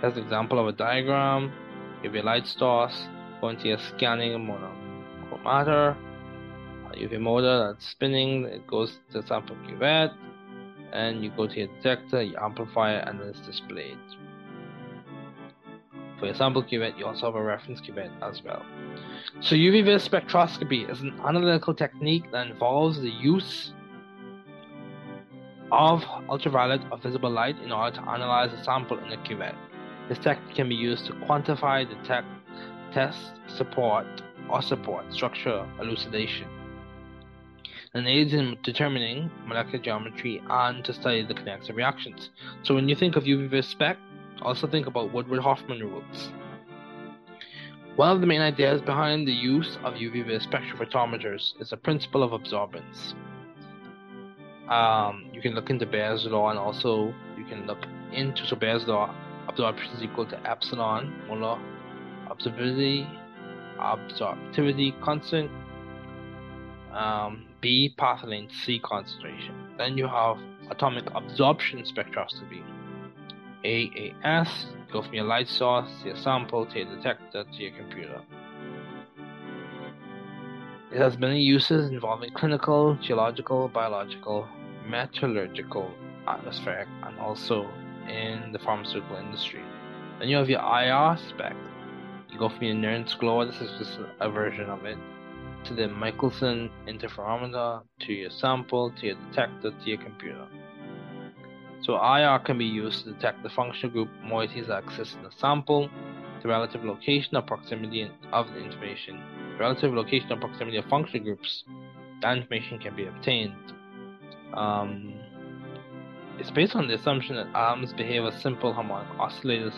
That's 0.00 0.16
an 0.16 0.22
example 0.22 0.58
of 0.60 0.68
a 0.68 0.72
diagram, 0.72 1.52
UV 2.04 2.22
light 2.22 2.46
source, 2.46 3.08
going 3.40 3.58
to 3.58 3.68
your 3.68 3.78
scanning 3.78 4.38
monochromator, 4.46 5.96
UV 6.94 7.20
motor 7.20 7.68
that's 7.68 7.86
spinning, 7.88 8.44
it 8.44 8.66
goes 8.66 8.98
to 9.12 9.26
sample 9.26 9.56
cuvette, 9.66 10.14
and 10.92 11.22
you 11.22 11.30
go 11.36 11.46
to 11.46 11.54
your 11.54 11.68
detector, 11.76 12.22
you 12.22 12.36
amplify 12.40 12.96
it, 12.96 13.08
and 13.08 13.20
it's 13.20 13.40
displayed. 13.40 13.98
For 16.18 16.32
sample 16.34 16.62
cuvette, 16.62 16.98
you 16.98 17.06
also 17.06 17.26
have 17.26 17.36
a 17.36 17.42
reference 17.42 17.80
cuvette 17.80 18.10
as 18.22 18.42
well. 18.42 18.64
So 19.40 19.54
UV 19.54 19.84
vis 19.84 20.08
spectroscopy 20.08 20.90
is 20.90 21.00
an 21.00 21.18
analytical 21.24 21.74
technique 21.74 22.30
that 22.32 22.48
involves 22.48 23.00
the 23.00 23.10
use 23.10 23.72
of 25.70 26.04
ultraviolet 26.28 26.80
or 26.90 26.98
visible 26.98 27.30
light 27.30 27.56
in 27.62 27.70
order 27.70 27.96
to 27.96 28.02
analyze 28.08 28.52
a 28.52 28.64
sample 28.64 28.98
in 28.98 29.12
a 29.12 29.16
cuvette. 29.18 29.56
This 30.08 30.18
technique 30.18 30.56
can 30.56 30.68
be 30.68 30.74
used 30.74 31.06
to 31.06 31.12
quantify, 31.12 31.88
detect, 31.88 32.26
test, 32.92 33.32
support, 33.46 34.06
or 34.50 34.62
support 34.62 35.12
structure 35.12 35.68
elucidation 35.80 36.48
and 37.94 38.06
aids 38.06 38.32
in 38.34 38.56
determining 38.62 39.30
molecular 39.46 39.82
geometry 39.82 40.42
and 40.48 40.84
to 40.84 40.92
study 40.92 41.22
the 41.22 41.34
kinetics 41.34 41.70
of 41.70 41.76
reactions. 41.76 42.30
So 42.62 42.74
when 42.74 42.88
you 42.88 42.94
think 42.94 43.16
of 43.16 43.24
UV 43.24 43.48
vis 43.48 43.66
spec, 43.66 43.96
also 44.42 44.66
think 44.66 44.86
about 44.86 45.12
Woodward 45.12 45.40
Hoffmann 45.40 45.80
rules. 45.80 46.30
One 47.96 48.14
of 48.14 48.20
the 48.20 48.26
main 48.26 48.40
ideas 48.40 48.80
behind 48.80 49.26
the 49.26 49.32
use 49.32 49.76
of 49.82 49.94
UV 49.94 50.46
spectrophotometers 50.46 51.60
is 51.60 51.70
the 51.70 51.76
principle 51.76 52.22
of 52.22 52.30
absorbance. 52.30 53.14
Um, 54.68 55.30
you 55.32 55.40
can 55.40 55.54
look 55.54 55.70
into 55.70 55.86
Beer's 55.86 56.24
law 56.26 56.50
and 56.50 56.58
also 56.58 57.12
you 57.36 57.44
can 57.44 57.66
look 57.66 57.84
into 58.12 58.46
so 58.46 58.54
Beer's 58.54 58.86
law 58.86 59.14
absorption 59.48 59.90
is 59.92 60.02
equal 60.02 60.26
to 60.26 60.38
epsilon 60.48 61.12
molar 61.26 61.58
absorptivity 62.28 63.08
absorptivity 63.78 65.00
constant 65.00 65.50
um, 66.92 67.46
B 67.60 67.94
path 67.96 68.24
length 68.24 68.52
C 68.64 68.78
concentration. 68.78 69.74
Then 69.76 69.98
you 69.98 70.06
have 70.06 70.36
atomic 70.70 71.04
absorption 71.14 71.82
spectroscopy. 71.82 72.62
AAS, 73.64 74.48
go 74.92 75.02
from 75.02 75.14
your 75.14 75.24
light 75.24 75.48
source 75.48 75.88
to 76.00 76.08
your 76.08 76.16
sample 76.16 76.66
to 76.66 76.78
your 76.78 76.96
detector 76.96 77.44
to 77.44 77.62
your 77.62 77.72
computer. 77.76 78.20
It 80.92 80.98
has 80.98 81.18
many 81.18 81.40
uses 81.40 81.90
involving 81.90 82.32
clinical, 82.32 82.96
geological, 83.02 83.68
biological, 83.68 84.48
metallurgical, 84.88 85.90
atmospheric, 86.26 86.88
and 87.02 87.18
also 87.18 87.68
in 88.08 88.52
the 88.52 88.58
pharmaceutical 88.58 89.16
industry. 89.16 89.62
Then 90.18 90.28
you 90.28 90.36
have 90.36 90.48
your 90.48 90.60
IR 90.60 91.18
spec. 91.28 91.54
You 92.30 92.38
go 92.38 92.48
from 92.48 92.62
your 92.62 92.76
Nernst 92.76 93.18
glow, 93.18 93.44
this 93.44 93.60
is 93.60 93.70
just 93.78 93.98
a 94.20 94.30
version 94.30 94.70
of 94.70 94.84
it, 94.84 94.98
to 95.64 95.74
the 95.74 95.88
Michelson 95.88 96.70
interferometer, 96.86 97.82
to 98.00 98.12
your 98.12 98.30
sample, 98.30 98.90
to 98.92 99.06
your 99.06 99.16
detector, 99.30 99.70
to 99.70 99.88
your 99.88 99.98
computer. 99.98 100.46
So 101.80 101.94
IR 101.96 102.38
can 102.40 102.58
be 102.58 102.64
used 102.64 103.04
to 103.04 103.12
detect 103.12 103.42
the 103.42 103.50
functional 103.50 103.90
group 103.92 104.08
moieties 104.24 104.66
that 104.66 104.84
exist 104.84 105.16
in 105.16 105.22
the 105.22 105.30
sample, 105.30 105.88
the 106.42 106.48
relative 106.48 106.84
location 106.84 107.36
or 107.36 107.42
proximity 107.42 108.10
of 108.32 108.48
the 108.48 108.58
information, 108.58 109.20
the 109.52 109.58
relative 109.58 109.92
location 109.92 110.32
or 110.32 110.36
proximity 110.36 110.76
of 110.76 110.84
functional 110.86 111.24
groups. 111.24 111.64
That 112.20 112.36
information 112.36 112.78
can 112.78 112.96
be 112.96 113.06
obtained. 113.06 113.72
Um, 114.54 115.14
it's 116.38 116.50
based 116.50 116.74
on 116.74 116.88
the 116.88 116.94
assumption 116.94 117.36
that 117.36 117.48
atoms 117.54 117.92
behave 117.92 118.24
as 118.24 118.40
simple 118.40 118.72
harmonic 118.72 119.08
oscillators, 119.18 119.74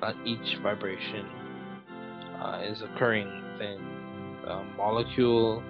that 0.00 0.14
each 0.24 0.58
vibration 0.62 1.26
uh, 2.40 2.60
is 2.62 2.82
occurring 2.82 3.26
within 3.52 3.80
the 4.44 4.62
molecule. 4.76 5.62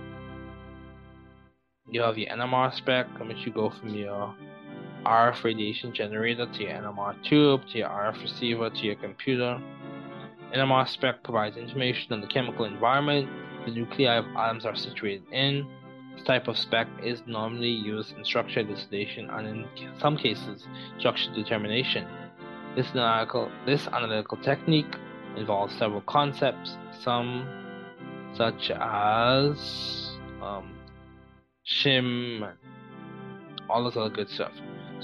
You 1.88 2.00
have 2.02 2.18
your 2.18 2.30
NMR 2.30 2.74
spec, 2.74 3.06
in 3.20 3.28
which 3.28 3.46
you 3.46 3.52
go 3.52 3.70
from 3.70 3.90
your 3.94 4.34
RF 5.04 5.44
radiation 5.44 5.92
generator 5.92 6.46
to 6.46 6.62
your 6.62 6.72
NMR 6.72 7.22
tube, 7.24 7.62
to 7.72 7.78
your 7.78 7.88
RF 7.88 8.22
receiver, 8.22 8.70
to 8.70 8.78
your 8.78 8.96
computer. 8.96 9.60
NMR 10.54 10.88
spec 10.88 11.22
provides 11.22 11.56
information 11.56 12.12
on 12.12 12.20
the 12.20 12.26
chemical 12.26 12.64
environment 12.64 13.28
the 13.64 13.70
nuclei 13.70 14.16
of 14.16 14.26
atoms 14.36 14.66
are 14.66 14.76
situated 14.76 15.22
in. 15.32 15.66
This 16.14 16.24
type 16.24 16.48
of 16.48 16.56
spec 16.56 16.86
is 17.02 17.22
normally 17.26 17.70
used 17.70 18.16
in 18.16 18.24
structure 18.24 18.60
elucidation 18.60 19.30
and 19.30 19.46
in 19.46 19.66
some 19.98 20.16
cases 20.16 20.66
structure 20.98 21.32
determination. 21.34 22.06
This 22.76 22.90
analytical, 22.90 23.50
this 23.66 23.86
analytical 23.88 24.36
technique 24.38 24.94
involves 25.36 25.76
several 25.76 26.02
concepts, 26.02 26.76
some 27.00 27.48
such 28.36 28.70
as 28.70 30.16
um, 30.42 30.74
shim, 31.66 32.52
all 33.68 33.84
this 33.84 33.96
other 33.96 34.10
good 34.10 34.28
stuff. 34.28 34.52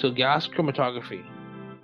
So 0.01 0.11
gas 0.11 0.49
chromatography, 0.49 1.23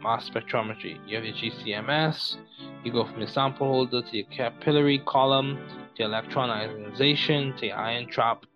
mass 0.02 0.30
spectrometry. 0.30 0.98
You 1.06 1.16
have 1.16 1.24
your 1.26 1.34
GCMS. 1.34 2.36
You 2.82 2.90
go 2.90 3.04
from 3.04 3.18
your 3.18 3.28
sample 3.28 3.66
holder 3.66 4.00
to 4.00 4.16
your 4.16 4.24
capillary 4.28 5.00
column 5.06 5.58
to 5.96 6.04
electron 6.04 6.48
ionization 6.48 7.54
to 7.58 7.66
your 7.66 7.76
ion 7.76 8.08
trap 8.08 8.46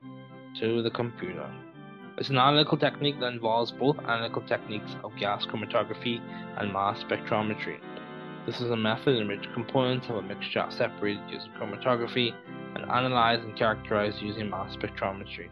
to 0.61 0.81
the 0.81 0.91
computer. 0.91 1.47
It's 2.17 2.31
an 2.31 2.39
analytical 2.39 2.79
technique 2.79 3.21
that 3.21 3.35
involves 3.35 3.71
both 3.71 3.99
analytical 3.99 4.41
techniques 4.49 4.97
of 5.05 5.15
gas 5.17 5.45
chromatography 5.45 6.23
and 6.57 6.73
mass 6.73 7.05
spectrometry. 7.05 7.81
This 8.47 8.63
is 8.63 8.71
a 8.71 8.77
method 8.79 9.17
in 9.17 9.29
which 9.29 9.53
components 9.53 10.07
of 10.09 10.17
a 10.17 10.23
mixture 10.23 10.61
are 10.61 10.73
separated 10.73 11.21
using 11.29 11.53
chromatography 11.61 12.33
and 12.77 12.91
analyzed 12.91 13.43
and 13.43 13.55
characterized 13.59 14.23
using 14.23 14.49
mass 14.49 14.75
spectrometry. 14.75 15.51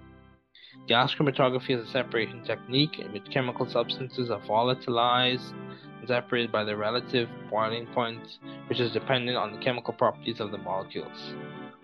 Gas 0.89 1.15
chromatography 1.15 1.79
is 1.79 1.87
a 1.87 1.93
separation 1.93 2.43
technique 2.45 2.99
in 2.99 3.13
which 3.13 3.29
chemical 3.31 3.69
substances 3.69 4.31
are 4.31 4.41
volatilized 4.41 5.53
and 6.01 6.09
separated 6.09 6.51
by 6.51 6.65
their 6.65 6.79
relative 6.79 7.29
boiling 7.51 7.87
point, 7.89 8.39
which 8.71 8.81
is 8.81 8.91
dependent 8.91 9.37
on 9.37 9.53
the 9.53 9.59
chemical 9.59 9.93
properties 9.93 10.41
of 10.41 10.51
the 10.51 10.57
molecules. 10.57 11.35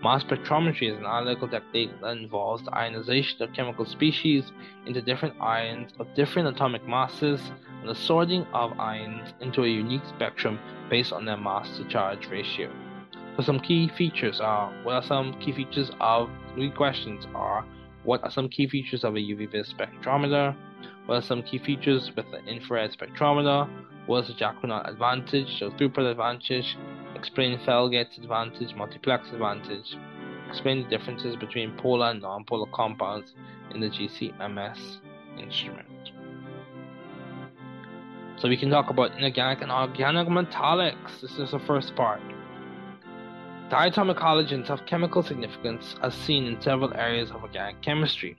Mass 0.03 0.25
spectrometry 0.25 0.91
is 0.91 0.97
an 0.97 1.05
analytical 1.05 1.47
technique 1.47 1.91
that 2.01 2.17
involves 2.17 2.65
the 2.65 2.75
ionization 2.75 3.43
of 3.43 3.53
chemical 3.53 3.85
species 3.85 4.53
into 4.87 5.03
different 5.03 5.39
ions 5.39 5.93
of 5.99 6.07
different 6.15 6.49
atomic 6.49 6.89
masses 6.89 7.43
and 7.81 7.91
the 7.91 7.95
sorting 7.95 8.47
of 8.55 8.73
ions 8.81 9.35
into 9.43 9.65
a 9.65 9.69
unique 9.69 10.07
spectrum 10.09 10.59
based 10.89 11.13
on 11.13 11.27
their 11.27 11.37
mass 11.37 11.77
to 11.77 11.85
charge 11.89 12.27
ratio. 12.29 12.73
So 13.37 13.43
some 13.43 13.61
key 13.61 13.89
features 13.99 14.41
are 14.41 14.73
what 14.83 14.95
are 14.95 15.03
some 15.03 15.39
key 15.41 15.53
features 15.53 15.91
of 16.01 16.31
three 16.55 16.71
questions 16.71 17.27
are 17.35 17.67
what 18.05 18.23
are 18.23 18.31
some 18.31 18.49
key 18.49 18.69
features 18.69 19.03
of 19.03 19.15
a 19.15 19.19
UV 19.19 19.51
vis 19.51 19.73
spectrometer? 19.73 20.55
What 21.07 21.17
are 21.17 21.23
some 21.23 21.43
key 21.43 21.59
features 21.59 22.11
with 22.15 22.27
the 22.31 22.39
infrared 22.45 22.93
spectrometer? 22.93 23.69
What 24.07 24.25
is 24.25 24.29
the 24.29 24.35
Jacquinot 24.35 24.89
advantage, 24.89 25.59
so 25.59 25.71
throughput 25.71 26.11
advantage? 26.11 26.77
Explain 27.15 27.59
Fellgett's 27.61 28.19
advantage, 28.19 28.75
multiplex 28.75 29.31
advantage. 29.33 29.97
Explain 30.49 30.83
the 30.83 30.89
differences 30.89 31.37
between 31.37 31.77
polar 31.79 32.11
and 32.11 32.21
non-polar 32.21 32.71
compounds 32.73 33.33
in 33.73 33.81
the 33.81 33.89
GCMS 33.89 34.99
instrument. 35.39 35.89
So 38.37 38.49
we 38.49 38.57
can 38.57 38.69
talk 38.69 38.91
about 38.91 39.17
inorganic 39.17 39.63
and 39.63 39.73
organic 39.73 40.29
metallics. 40.29 41.21
This 41.23 41.39
is 41.39 41.53
the 41.53 41.61
first 41.61 41.97
part. 41.97 42.21
Diatomic 43.71 44.19
halogens 44.19 44.69
have 44.69 44.85
chemical 44.85 45.23
significance 45.23 45.97
as 46.03 46.15
seen 46.15 46.45
in 46.45 46.61
several 46.61 46.93
areas 46.95 47.31
of 47.31 47.43
organic 47.43 47.81
chemistry. 47.81 48.37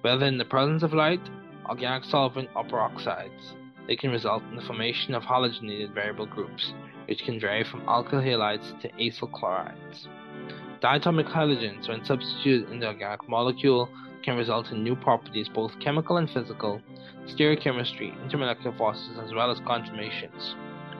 Whether 0.00 0.24
in 0.24 0.38
the 0.38 0.46
presence 0.46 0.82
of 0.82 0.94
light, 0.94 1.20
organic 1.68 2.04
solvent, 2.04 2.48
or 2.56 2.64
peroxides, 2.64 3.52
they 3.86 3.96
can 3.96 4.10
result 4.10 4.42
in 4.44 4.56
the 4.56 4.62
formation 4.62 5.14
of 5.14 5.24
halogenated 5.24 5.92
variable 5.92 6.24
groups, 6.24 6.72
which 7.06 7.22
can 7.22 7.38
vary 7.38 7.64
from 7.64 7.82
alkyl 7.82 8.24
halides 8.24 8.80
to 8.80 8.88
acyl 8.92 9.30
chlorides. 9.30 10.08
Diatomic 10.80 11.30
halogens, 11.30 11.86
when 11.88 12.02
substituted 12.02 12.70
in 12.70 12.80
the 12.80 12.86
organic 12.86 13.28
molecule, 13.28 13.90
can 14.22 14.38
result 14.38 14.70
in 14.70 14.82
new 14.82 14.96
properties, 14.96 15.50
both 15.50 15.78
chemical 15.80 16.16
and 16.16 16.30
physical, 16.30 16.80
stereochemistry, 17.26 18.16
intermolecular 18.26 18.76
forces, 18.78 19.18
as 19.22 19.34
well 19.34 19.50
as 19.50 19.60
conformations. 19.60 20.54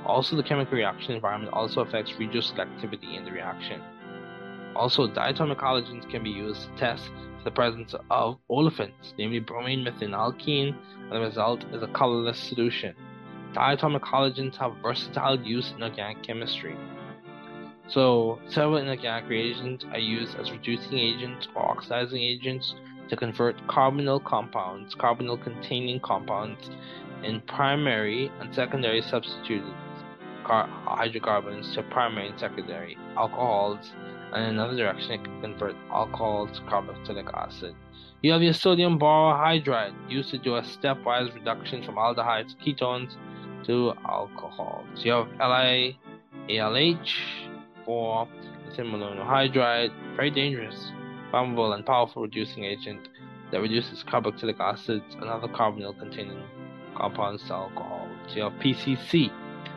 Also, 0.07 0.37
the 0.37 0.43
chemical 0.43 0.77
reaction 0.77 1.15
environment 1.15 1.53
also 1.53 1.81
affects 1.81 2.13
regioselectivity 2.13 3.17
in 3.17 3.25
the 3.25 3.31
reaction. 3.31 3.81
Also, 4.75 5.07
diatomic 5.07 5.59
halogens 5.59 6.09
can 6.11 6.25
be 6.25 6.31
used 6.31 6.63
to 6.63 6.77
test 6.77 7.11
the 7.45 7.51
presence 7.51 7.95
of 8.11 8.39
olefins, 8.51 9.15
namely 9.19 9.39
bromine 9.39 9.85
methanalkene, 9.85 10.75
and 11.03 11.13
the 11.13 11.21
result 11.21 11.65
is 11.73 11.83
a 11.83 11.89
colorless 11.89 12.39
solution. 12.39 12.95
Diatomic 13.53 14.01
halogens 14.01 14.57
have 14.57 14.77
versatile 14.83 15.41
use 15.41 15.73
in 15.77 15.83
organic 15.83 16.23
chemistry. 16.23 16.77
So, 17.89 18.41
several 18.49 18.79
inorganic 18.79 19.29
reagents 19.29 19.85
are 19.93 19.99
used 19.99 20.37
as 20.37 20.51
reducing 20.51 20.99
agents 20.99 21.49
or 21.55 21.63
oxidizing 21.63 22.23
agents 22.23 22.75
to 23.09 23.17
convert 23.17 23.57
carbonyl 23.67 24.25
compounds, 24.25 24.95
carbonyl 24.95 25.43
containing 25.43 26.01
compounds, 26.01 26.71
in 27.23 27.41
primary 27.43 28.33
and 28.41 28.55
secondary 28.55 29.03
substituted 29.03 29.75
hydrocarbons 30.45 31.75
to 31.75 31.83
primary 31.85 32.29
and 32.29 32.39
secondary 32.39 32.97
alcohols 33.17 33.93
and 34.33 34.45
in 34.45 34.51
another 34.51 34.77
direction 34.77 35.13
it 35.13 35.25
can 35.25 35.41
convert 35.41 35.77
alcohol 35.91 36.47
to 36.49 36.61
carboxylic 36.63 37.33
acid. 37.35 37.75
You 38.23 38.33
have 38.33 38.43
your 38.43 38.53
sodium 38.53 38.99
borohydride 38.99 39.95
used 40.11 40.31
to 40.31 40.39
do 40.39 40.57
a 40.57 40.63
stepwise 40.63 41.35
reduction 41.35 41.83
from 41.83 41.97
aldehydes 41.97 42.57
ketones 42.57 43.17
to 43.67 43.95
alcohol. 44.09 44.85
So 44.95 45.03
you 45.03 45.13
have 45.13 45.29
LiALH 46.49 47.13
for 47.85 48.29
lithium 48.69 48.93
monohydride, 48.93 49.93
very 50.17 50.31
dangerous, 50.31 50.93
flammable, 51.33 51.75
and 51.75 51.85
powerful 51.85 52.23
reducing 52.23 52.65
agent 52.65 53.09
that 53.51 53.61
reduces 53.61 54.03
carboxylic 54.05 54.59
acids 54.61 55.15
and 55.15 55.25
other 55.25 55.49
carbonyl 55.49 55.99
containing 55.99 56.43
compounds 56.97 57.43
to 57.45 57.53
alcohol. 57.53 58.09
So 58.29 58.37
you 58.37 58.43
have 58.45 58.53
PCC, 58.55 59.31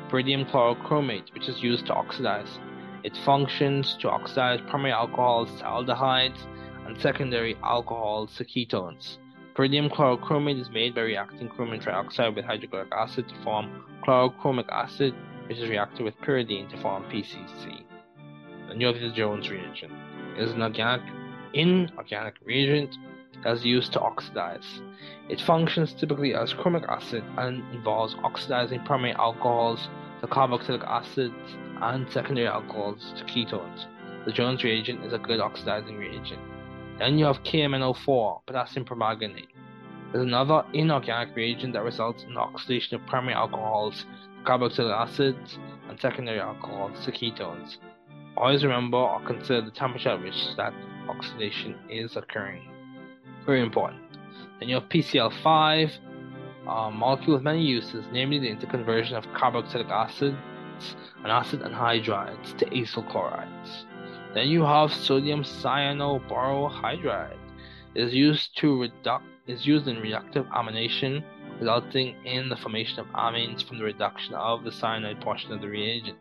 pyridinium 0.10 0.50
chlorochromate, 0.50 1.34
which 1.34 1.48
is 1.48 1.62
used 1.62 1.86
to 1.88 1.94
oxidize. 1.94 2.60
It 3.04 3.18
functions 3.26 3.96
to 4.02 4.10
oxidize 4.10 4.62
primary 4.70 4.92
alcohols 4.92 5.50
to 5.60 5.64
aldehydes 5.64 6.40
and 6.86 7.00
secondary 7.02 7.56
alcohols 7.64 8.36
to 8.38 8.46
ketones. 8.46 9.18
Pyridinium 9.56 9.90
chlorochromate 9.90 10.60
is 10.60 10.70
made 10.70 10.96
by 10.96 11.02
reacting 11.02 11.50
chromium 11.50 11.80
trioxide 11.80 12.36
with 12.36 12.46
hydrochloric 12.46 12.92
acid 12.92 13.28
to 13.30 13.36
form 13.44 13.84
chlorochromic 14.06 14.68
acid, 14.70 15.14
which 15.48 15.58
is 15.58 15.70
reacted 15.70 16.04
with 16.04 16.18
pyridine 16.18 16.70
to 16.70 16.78
form 16.82 17.04
PCC. 17.06 17.84
The 18.68 19.12
Jones 19.16 19.50
reagent. 19.50 19.94
is 20.38 20.52
an 20.52 20.62
organic, 20.62 21.02
inorganic 21.54 22.36
reagent 22.44 22.96
is 23.46 23.66
used 23.66 23.94
to 23.94 24.00
oxidize. 24.00 24.82
It 25.30 25.42
functions 25.42 25.94
typically 25.94 26.34
as 26.34 26.54
chromic 26.54 26.88
acid 26.88 27.24
and 27.38 27.64
involves 27.74 28.16
oxidizing 28.24 28.84
primary 28.86 29.14
alcohols 29.14 29.88
to 30.22 30.28
carboxylic 30.28 30.84
acids 30.86 31.34
and 31.82 32.12
secondary 32.12 32.48
alcohols 32.48 33.14
to 33.18 33.24
ketones. 33.26 33.86
The 34.26 34.32
Jones 34.32 34.64
reagent 34.64 35.06
is 35.06 35.14
a 35.14 35.20
good 35.20 35.40
oxidizing 35.40 35.98
reagent. 35.98 36.42
Then 36.98 37.18
you 37.18 37.26
have 37.26 37.44
KMNO4, 37.44 38.42
potassium 38.48 38.86
permanganate. 38.86 39.50
There's 40.12 40.26
another 40.26 40.64
inorganic 40.74 41.36
reagent 41.36 41.74
that 41.74 41.84
results 41.84 42.24
in 42.24 42.38
oxidation 42.38 42.96
of 42.96 43.06
primary 43.08 43.34
alcohols 43.34 44.06
to 44.06 44.50
carboxylic 44.50 44.94
acids 44.94 45.58
and 45.90 46.00
secondary 46.00 46.40
alcohols 46.40 47.04
to 47.06 47.12
ketones. 47.12 47.78
Always 48.38 48.64
remember 48.64 48.98
or 48.98 49.22
consider 49.26 49.62
the 49.62 49.72
temperature 49.72 50.10
at 50.10 50.22
which 50.22 50.56
that 50.58 50.74
oxidation 51.08 51.76
is 51.90 52.16
occurring. 52.16 52.75
Very 53.46 53.62
important. 53.62 54.02
Then 54.60 54.70
you 54.70 54.76
have 54.76 54.90
PCl5, 54.90 55.92
a 56.66 56.70
uh, 56.70 56.92
molecule 56.92 57.36
with 57.36 57.44
many 57.44 57.64
uses, 57.64 58.06
namely 58.12 58.40
the 58.40 58.50
interconversion 58.50 59.14
of 59.14 59.26
carboxylic 59.28 59.90
acids 59.90 60.38
and 61.24 61.32
acid 61.32 61.62
anhydrides 61.62 62.58
to 62.58 62.66
acyl 62.66 63.08
chlorides. 63.10 63.86
Then 64.34 64.50
you 64.50 64.64
have 64.64 64.92
sodium 64.92 65.44
cyanoborohydride. 65.44 67.38
It 67.94 68.02
is 68.04 68.14
used 68.14 68.58
to 68.58 68.82
reduce 68.82 69.22
is 69.48 69.66
used 69.66 69.88
in 69.88 69.98
reductive 69.98 70.50
amination, 70.50 71.24
resulting 71.60 72.16
in 72.26 72.50
the 72.50 72.56
formation 72.56 73.00
of 73.00 73.06
amines 73.08 73.64
from 73.64 73.78
the 73.78 73.84
reduction 73.84 74.34
of 74.34 74.64
the 74.64 74.72
cyanide 74.72 75.22
portion 75.22 75.52
of 75.52 75.62
the 75.62 75.70
reagent. 75.70 76.18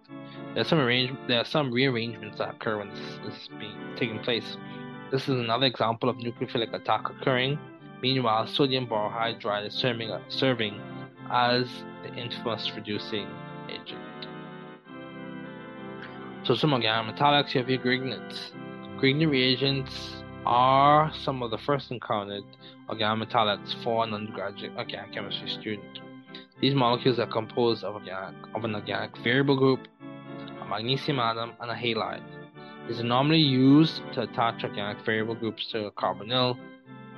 There 0.52 0.60
are 0.60 0.64
some 0.64 0.78
arrange- 0.78 1.16
there 1.26 1.40
are 1.40 1.44
some 1.44 1.72
rearrangements 1.72 2.38
that 2.38 2.50
occur 2.50 2.78
when 2.78 2.90
this 2.90 3.18
is 3.26 3.48
being 3.58 3.76
taking 3.96 4.18
place. 4.20 4.56
This 5.14 5.28
is 5.28 5.38
another 5.38 5.66
example 5.66 6.08
of 6.08 6.16
nucleophilic 6.16 6.74
attack 6.74 7.08
occurring. 7.08 7.56
Meanwhile, 8.02 8.48
sodium 8.48 8.88
borohydride 8.88 9.68
is 9.68 9.72
serving, 9.72 10.10
uh, 10.10 10.20
serving 10.28 10.80
as 11.30 11.68
the 12.02 12.12
infamous 12.16 12.72
reducing 12.74 13.28
agent. 13.68 14.26
So 16.42 16.56
some 16.56 16.72
organic 16.72 17.14
metallics, 17.14 17.54
you 17.54 17.60
have 17.60 17.70
your 17.70 17.78
reagents 19.30 20.16
are 20.46 21.12
some 21.22 21.44
of 21.44 21.52
the 21.52 21.58
first 21.58 21.92
encountered 21.92 22.42
organic 22.88 23.28
for 23.84 24.02
an 24.02 24.14
undergraduate 24.14 24.72
uh, 24.74 24.80
organic 24.80 25.12
chemistry 25.12 25.48
student. 25.48 26.00
These 26.60 26.74
molecules 26.74 27.20
are 27.20 27.28
composed 27.28 27.84
of, 27.84 27.94
organic, 27.94 28.34
of 28.56 28.64
an 28.64 28.74
organic 28.74 29.16
variable 29.18 29.56
group, 29.56 29.86
a 30.60 30.64
magnesium 30.68 31.20
atom, 31.20 31.52
and 31.60 31.70
a 31.70 31.74
halide. 31.74 32.43
Are 32.86 33.02
normally 33.02 33.38
used 33.38 34.02
to 34.12 34.22
attach 34.22 34.62
organic 34.62 35.04
variable 35.06 35.34
groups 35.34 35.70
to 35.72 35.86
a 35.86 35.90
carbonyl, 35.90 36.58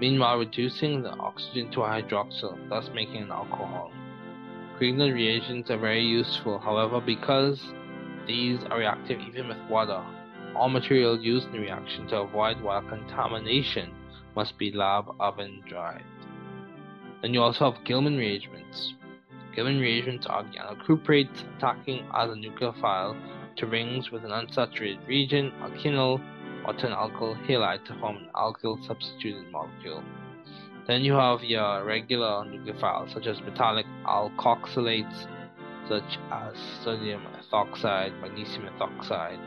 meanwhile 0.00 0.38
reducing 0.38 1.02
the 1.02 1.10
oxygen 1.10 1.72
to 1.72 1.82
a 1.82 1.88
hydroxyl, 1.88 2.56
thus 2.68 2.88
making 2.94 3.24
an 3.24 3.32
alcohol. 3.32 3.90
Grignard 4.78 5.12
reagents 5.12 5.68
are 5.68 5.76
very 5.76 6.04
useful, 6.04 6.60
however, 6.60 7.00
because 7.00 7.60
these 8.28 8.62
are 8.70 8.78
reactive 8.78 9.20
even 9.20 9.48
with 9.48 9.58
water. 9.68 10.02
All 10.54 10.68
material 10.68 11.20
used 11.20 11.46
in 11.48 11.52
the 11.52 11.58
reaction 11.58 12.06
to 12.08 12.20
avoid 12.20 12.60
water 12.60 12.88
contamination 12.88 13.92
must 14.36 14.56
be 14.58 14.70
lab 14.70 15.06
oven 15.18 15.62
dried. 15.68 16.04
Then 17.22 17.34
you 17.34 17.42
also 17.42 17.72
have 17.72 17.84
Gilman 17.84 18.16
reagents. 18.16 18.94
Gilman 19.54 19.80
reagents 19.80 20.26
are 20.26 20.44
organocuprates 20.44 21.56
attacking 21.56 22.06
as 22.14 22.30
a 22.30 22.34
nucleophile 22.34 23.16
to 23.56 23.66
rings 23.66 24.10
with 24.10 24.24
an 24.24 24.30
unsaturated 24.30 25.06
region, 25.06 25.52
alkenyl, 25.60 26.20
or 26.66 26.74
to 26.74 26.86
an 26.86 26.92
alkyl 26.92 27.36
halide 27.46 27.84
to 27.86 27.98
form 27.98 28.16
an 28.16 28.28
alkyl 28.34 28.84
substituted 28.86 29.50
molecule. 29.50 30.02
Then 30.86 31.02
you 31.02 31.14
have 31.14 31.42
your 31.42 31.84
regular 31.84 32.44
nucleophiles 32.44 33.12
such 33.12 33.26
as 33.26 33.40
metallic 33.40 33.86
alkoxylates 34.04 35.26
such 35.88 36.18
as 36.32 36.54
sodium 36.82 37.22
ethoxide, 37.40 38.20
magnesium 38.20 38.68
ethoxide, 38.76 39.38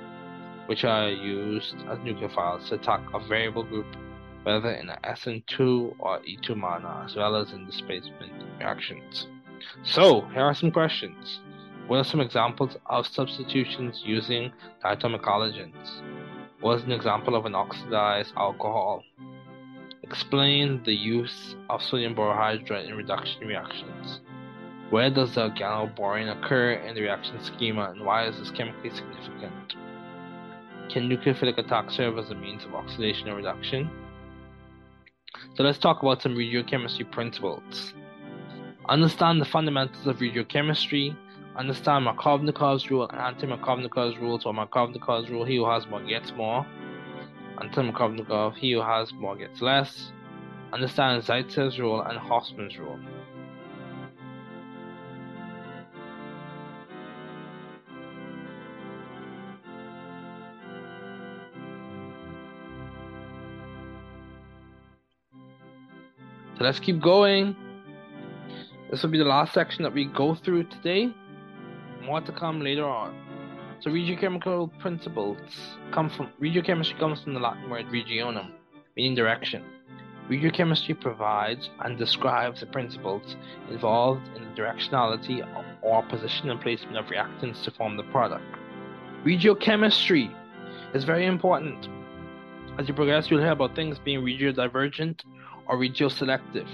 which 0.68 0.84
are 0.84 1.10
used 1.10 1.76
as 1.90 1.98
nucleophiles 2.00 2.70
to 2.70 2.76
attack 2.76 3.02
a 3.14 3.20
variable 3.28 3.64
group 3.64 3.88
whether 4.44 4.72
in 4.72 4.90
an 4.90 4.98
SN2 5.04 5.96
or 6.00 6.20
E2 6.20 6.56
manner, 6.56 7.04
as 7.06 7.16
well 7.16 7.36
as 7.36 7.52
in 7.52 7.66
displacement 7.66 8.32
reactions. 8.58 9.28
So, 9.84 10.22
here 10.34 10.44
are 10.44 10.56
some 10.56 10.72
questions. 10.72 11.40
What 11.90 11.98
are 11.98 12.04
some 12.04 12.22
examples 12.22 12.78
of 12.86 13.08
substitutions 13.08 14.04
using 14.06 14.52
diatomic 14.86 15.22
halogens? 15.22 16.04
What 16.60 16.78
is 16.78 16.84
an 16.84 16.92
example 16.92 17.36
of 17.36 17.48
an 17.48 17.56
oxidized 17.56 18.32
alcohol? 18.38 19.04
Explain 20.04 20.84
the 20.84 20.94
use 20.94 21.56
of 21.68 21.82
sodium 21.82 22.14
borohydride 22.14 22.88
in 22.88 22.96
reduction 22.96 23.48
reactions. 23.48 24.20
Where 24.92 25.10
does 25.10 25.34
the 25.34 25.50
organoborane 25.50 26.32
occur 26.32 26.74
in 26.74 26.94
the 26.94 27.02
reaction 27.02 27.44
schema 27.44 27.90
and 27.90 28.06
why 28.06 28.28
is 28.28 28.38
this 28.38 28.52
chemically 28.52 28.92
significant? 28.92 29.74
Can 30.90 31.10
nucleophilic 31.10 31.58
attack 31.58 31.90
serve 31.90 32.20
as 32.20 32.30
a 32.30 32.36
means 32.36 32.66
of 32.66 32.76
oxidation 32.76 33.30
or 33.30 33.36
reduction? 33.36 33.90
So 35.56 35.64
let's 35.64 35.80
talk 35.80 36.04
about 36.04 36.22
some 36.22 36.36
regiochemistry 36.36 37.10
principles. 37.10 37.96
Understand 38.88 39.42
the 39.42 39.46
fundamentals 39.46 40.06
of 40.06 40.18
regiochemistry. 40.18 41.16
Understand 41.60 42.08
Markovnikov's 42.08 42.90
rule 42.90 43.10
and 43.10 43.20
anti-Markovnikov's 43.20 44.18
rule. 44.18 44.40
So 44.40 44.54
Markovnikov's 44.54 45.30
rule, 45.30 45.44
he 45.44 45.58
who 45.58 45.70
has 45.70 45.86
more 45.88 46.02
gets 46.02 46.32
more. 46.32 46.66
Anti-Markovnikov, 47.62 48.56
he 48.56 48.72
who 48.72 48.82
has 48.82 49.12
more 49.12 49.36
gets 49.36 49.62
less. 49.62 50.14
Understand 50.72 51.22
Zaitsev's 51.22 51.78
rule 51.78 52.02
and 52.02 52.18
Hofmann's 52.18 52.78
rule. 52.78 52.98
So 66.58 66.64
let's 66.64 66.80
keep 66.80 67.02
going. 67.02 67.54
This 68.90 69.04
will 69.04 69.10
be 69.10 69.18
the 69.18 69.26
last 69.26 69.54
section 69.54 69.84
that 69.84 69.94
we 69.94 70.06
go 70.06 70.36
through 70.36 70.64
today. 70.64 71.14
More 72.04 72.22
to 72.22 72.32
come 72.32 72.62
later 72.62 72.86
on. 72.86 73.16
So 73.82 73.90
regiochemical 73.90 74.78
principles 74.80 75.38
come 75.92 76.10
from 76.10 76.30
regiochemistry 76.42 77.00
comes 77.00 77.22
from 77.22 77.34
the 77.34 77.40
Latin 77.40 77.70
word 77.70 77.88
regionum, 77.88 78.52
meaning 78.96 79.16
direction. 79.16 79.64
Regiochemistry 80.30 81.00
provides 81.00 81.70
and 81.80 81.98
describes 81.98 82.60
the 82.60 82.68
principles 82.68 83.36
involved 83.70 84.28
in 84.36 84.44
the 84.44 84.62
directionality 84.62 85.48
or 85.82 86.04
position 86.04 86.50
and 86.50 86.62
placement 86.62 86.98
of 86.98 87.06
reactants 87.06 87.64
to 87.64 87.72
form 87.72 87.98
the 87.98 88.04
product. 88.04 88.44
Regiochemistry 89.24 90.32
is 90.94 91.04
very 91.04 91.26
important. 91.26 91.88
As 92.78 92.88
you 92.88 92.94
progress, 92.94 93.30
you'll 93.30 93.42
hear 93.42 93.52
about 93.52 93.76
things 93.76 93.98
being 94.00 94.22
regiodivergent 94.22 95.22
or 95.68 95.78
regioselective. 95.78 96.68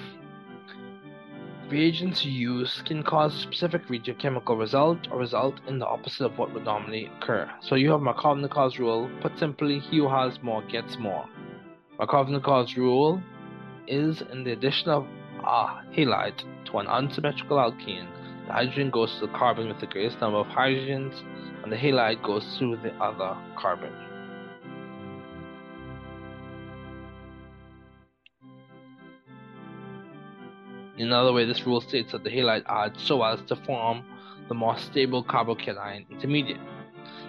Reagents 1.70 2.24
used 2.24 2.86
can 2.86 3.02
cause 3.02 3.36
a 3.36 3.40
specific 3.40 3.88
regiochemical 3.88 4.58
result 4.58 5.08
or 5.12 5.20
result 5.20 5.60
in 5.68 5.80
the 5.80 5.86
opposite 5.86 6.26
of 6.26 6.38
what 6.38 6.54
would 6.54 6.66
normally 6.66 7.10
occur. 7.18 7.50
So 7.62 7.76
you 7.76 7.92
have 7.92 8.02
Markovnikov's 8.02 8.78
rule. 8.78 9.10
Put 9.22 9.40
simply, 9.40 9.80
he 9.80 9.98
who 9.98 10.08
has 10.08 10.42
more 10.44 10.62
gets 10.64 10.98
more. 10.98 11.26
Markovnikov's 12.00 12.78
rule 12.78 13.22
is 13.88 14.22
in 14.32 14.44
the 14.44 14.52
addition 14.52 14.90
of 14.90 15.08
a 15.44 15.82
halide 15.96 16.44
to 16.66 16.78
an 16.78 16.88
unsymmetrical 16.88 17.58
alkene, 17.58 18.08
the 18.48 18.54
hydrogen 18.54 18.92
goes 18.92 19.14
to 19.16 19.22
the 19.22 19.34
carbon 19.34 19.68
with 19.68 19.80
the 19.80 19.88
greatest 19.88 20.22
number 20.22 20.38
of 20.38 20.48
hydrogens, 20.48 21.16
and 21.64 21.72
the 21.72 21.76
halide 21.76 22.22
goes 22.22 22.46
to 22.60 22.78
the 22.84 22.94
other 23.02 23.36
carbon. 23.58 23.92
Another 31.04 31.34
way, 31.34 31.46
this 31.46 31.66
rule 31.66 31.82
states 31.82 32.12
that 32.12 32.24
the 32.24 32.30
halide 32.30 32.64
adds 32.68 33.02
so 33.04 33.24
as 33.24 33.42
to 33.44 33.56
form 33.56 34.04
the 34.48 34.54
more 34.54 34.78
stable 34.78 35.24
carbocation 35.24 36.06
intermediate. 36.10 36.60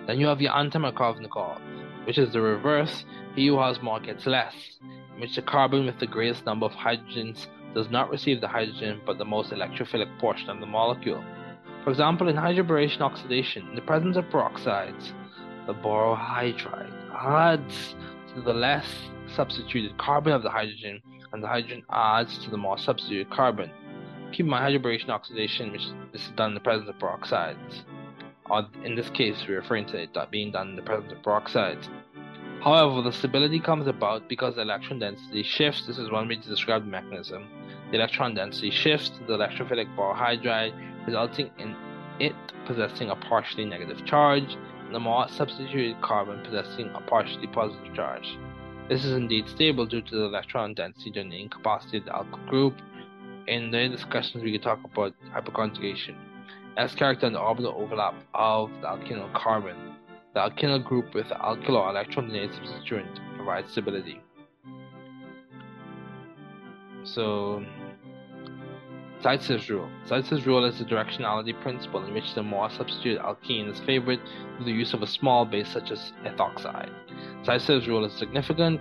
Then 0.06 0.20
you 0.20 0.26
have 0.26 0.40
your 0.40 0.52
antimarkovnikov, 0.52 1.60
which 2.06 2.18
is 2.18 2.32
the 2.32 2.40
reverse. 2.40 3.04
He 3.34 3.48
who 3.48 3.58
has 3.58 3.82
more 3.82 4.00
gets 4.00 4.26
less, 4.26 4.54
in 5.14 5.20
which 5.20 5.34
the 5.34 5.42
carbon 5.42 5.86
with 5.86 5.98
the 5.98 6.06
greatest 6.06 6.46
number 6.46 6.66
of 6.66 6.72
hydrogens 6.72 7.46
does 7.74 7.90
not 7.90 8.10
receive 8.10 8.40
the 8.40 8.48
hydrogen 8.48 9.00
but 9.04 9.18
the 9.18 9.24
most 9.24 9.50
electrophilic 9.50 10.18
portion 10.18 10.48
of 10.48 10.60
the 10.60 10.66
molecule. 10.66 11.22
For 11.84 11.90
example, 11.90 12.28
in 12.28 12.36
hydroboration 12.36 13.00
oxidation, 13.00 13.68
in 13.68 13.74
the 13.74 13.82
presence 13.82 14.16
of 14.16 14.24
peroxides, 14.26 15.12
the 15.66 15.74
borohydride 15.74 16.92
adds 17.14 17.94
to 18.34 18.40
the 18.40 18.54
less 18.54 18.86
substituted 19.34 19.96
carbon 19.98 20.32
of 20.32 20.42
the 20.42 20.50
hydrogen, 20.50 21.02
and 21.32 21.42
the 21.42 21.48
hydrogen 21.48 21.82
adds 21.90 22.38
to 22.44 22.50
the 22.50 22.56
more 22.56 22.78
substituted 22.78 23.30
carbon. 23.30 23.70
Keep 24.32 24.46
in 24.46 24.50
mind 24.50 24.64
hydroboration 24.64 25.08
oxidation, 25.08 25.72
which 25.72 25.86
is 26.12 26.28
done 26.36 26.50
in 26.50 26.54
the 26.54 26.60
presence 26.60 26.88
of 26.88 26.98
peroxides. 26.98 27.82
Or 28.48 28.66
in 28.84 28.94
this 28.94 29.10
case, 29.10 29.44
we're 29.48 29.60
referring 29.60 29.86
to 29.86 30.02
it 30.02 30.16
being 30.30 30.52
done 30.52 30.70
in 30.70 30.76
the 30.76 30.82
presence 30.82 31.12
of 31.12 31.22
peroxides. 31.22 31.88
However, 32.62 33.02
the 33.02 33.12
stability 33.12 33.60
comes 33.60 33.86
about 33.86 34.28
because 34.28 34.56
the 34.56 34.62
electron 34.62 34.98
density 34.98 35.42
shifts. 35.42 35.86
This 35.86 35.98
is 35.98 36.10
one 36.10 36.28
way 36.28 36.36
to 36.36 36.48
describe 36.48 36.84
the 36.84 36.90
mechanism. 36.90 37.46
The 37.90 37.98
electron 37.98 38.34
density 38.34 38.70
shifts 38.70 39.10
to 39.10 39.24
the 39.24 39.36
electrophilic 39.36 39.94
borohydride, 39.96 40.74
resulting 41.06 41.50
in 41.58 41.76
it 42.18 42.34
possessing 42.66 43.10
a 43.10 43.16
partially 43.16 43.64
negative 43.64 44.04
charge, 44.04 44.56
and 44.86 44.94
the 44.94 44.98
more 44.98 45.28
substituted 45.28 46.00
carbon 46.00 46.42
possessing 46.42 46.90
a 46.94 47.00
partially 47.00 47.46
positive 47.46 47.94
charge. 47.94 48.36
This 48.88 49.04
is 49.04 49.12
indeed 49.12 49.48
stable 49.48 49.84
due 49.84 50.00
to 50.00 50.14
the 50.16 50.24
electron 50.26 50.74
density 50.74 51.10
during 51.10 51.30
the 51.30 51.42
incapacity 51.42 51.98
of 51.98 52.04
the 52.04 52.10
alkyl 52.12 52.48
group. 52.48 52.74
In 53.48 53.72
the 53.72 53.88
discussions, 53.88 54.44
we 54.44 54.52
can 54.52 54.60
talk 54.60 54.78
about 54.84 55.12
hyperconjugation 55.34 56.14
as 56.76 56.94
character 56.94 57.26
and 57.26 57.36
orbital 57.36 57.74
overlap 57.76 58.14
of 58.34 58.70
the 58.80 58.86
alkyl 58.86 59.32
carbon. 59.34 59.96
The 60.34 60.40
alkyl 60.40 60.84
group 60.84 61.14
with 61.14 61.28
the 61.28 61.34
alkyl 61.34 61.70
or 61.70 61.90
electron 61.90 62.28
donated 62.28 62.54
substituent 62.54 63.18
provides 63.36 63.72
stability. 63.72 64.20
So, 67.02 67.64
Zaitsev's 69.22 69.70
rule. 69.70 69.88
Zaitsev's 70.06 70.46
rule 70.46 70.64
is 70.64 70.78
the 70.78 70.84
directionality 70.84 71.60
principle 71.60 72.04
in 72.04 72.14
which 72.14 72.34
the 72.34 72.42
more 72.42 72.70
substituted 72.70 73.20
alkene 73.20 73.68
is 73.68 73.80
favored 73.80 74.20
through 74.56 74.66
the 74.66 74.72
use 74.72 74.92
of 74.92 75.02
a 75.02 75.06
small 75.06 75.44
base 75.44 75.68
such 75.68 75.90
as 75.90 76.12
ethoxide. 76.24 76.92
Zaitsev's 77.44 77.88
rule 77.88 78.04
is 78.04 78.12
significant 78.12 78.80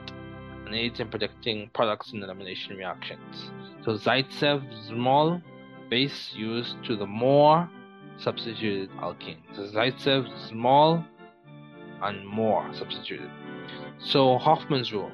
and 0.66 0.74
aids 0.74 1.00
in 1.00 1.10
predicting 1.10 1.70
products 1.74 2.14
in 2.14 2.24
elimination 2.24 2.76
reactions. 2.76 3.52
So 3.84 3.94
Zaitsev's 3.94 4.88
small 4.88 5.42
base 5.90 6.34
used 6.34 6.76
to 6.86 6.96
the 6.96 7.06
more 7.06 7.70
substituted 8.18 8.90
alkene. 8.98 9.38
So 9.56 9.64
Zaitsev 9.68 10.50
small 10.50 11.04
and 12.02 12.26
more 12.28 12.68
substituted. 12.74 13.30
So 14.00 14.38
Hofmann's 14.38 14.92
rule. 14.92 15.12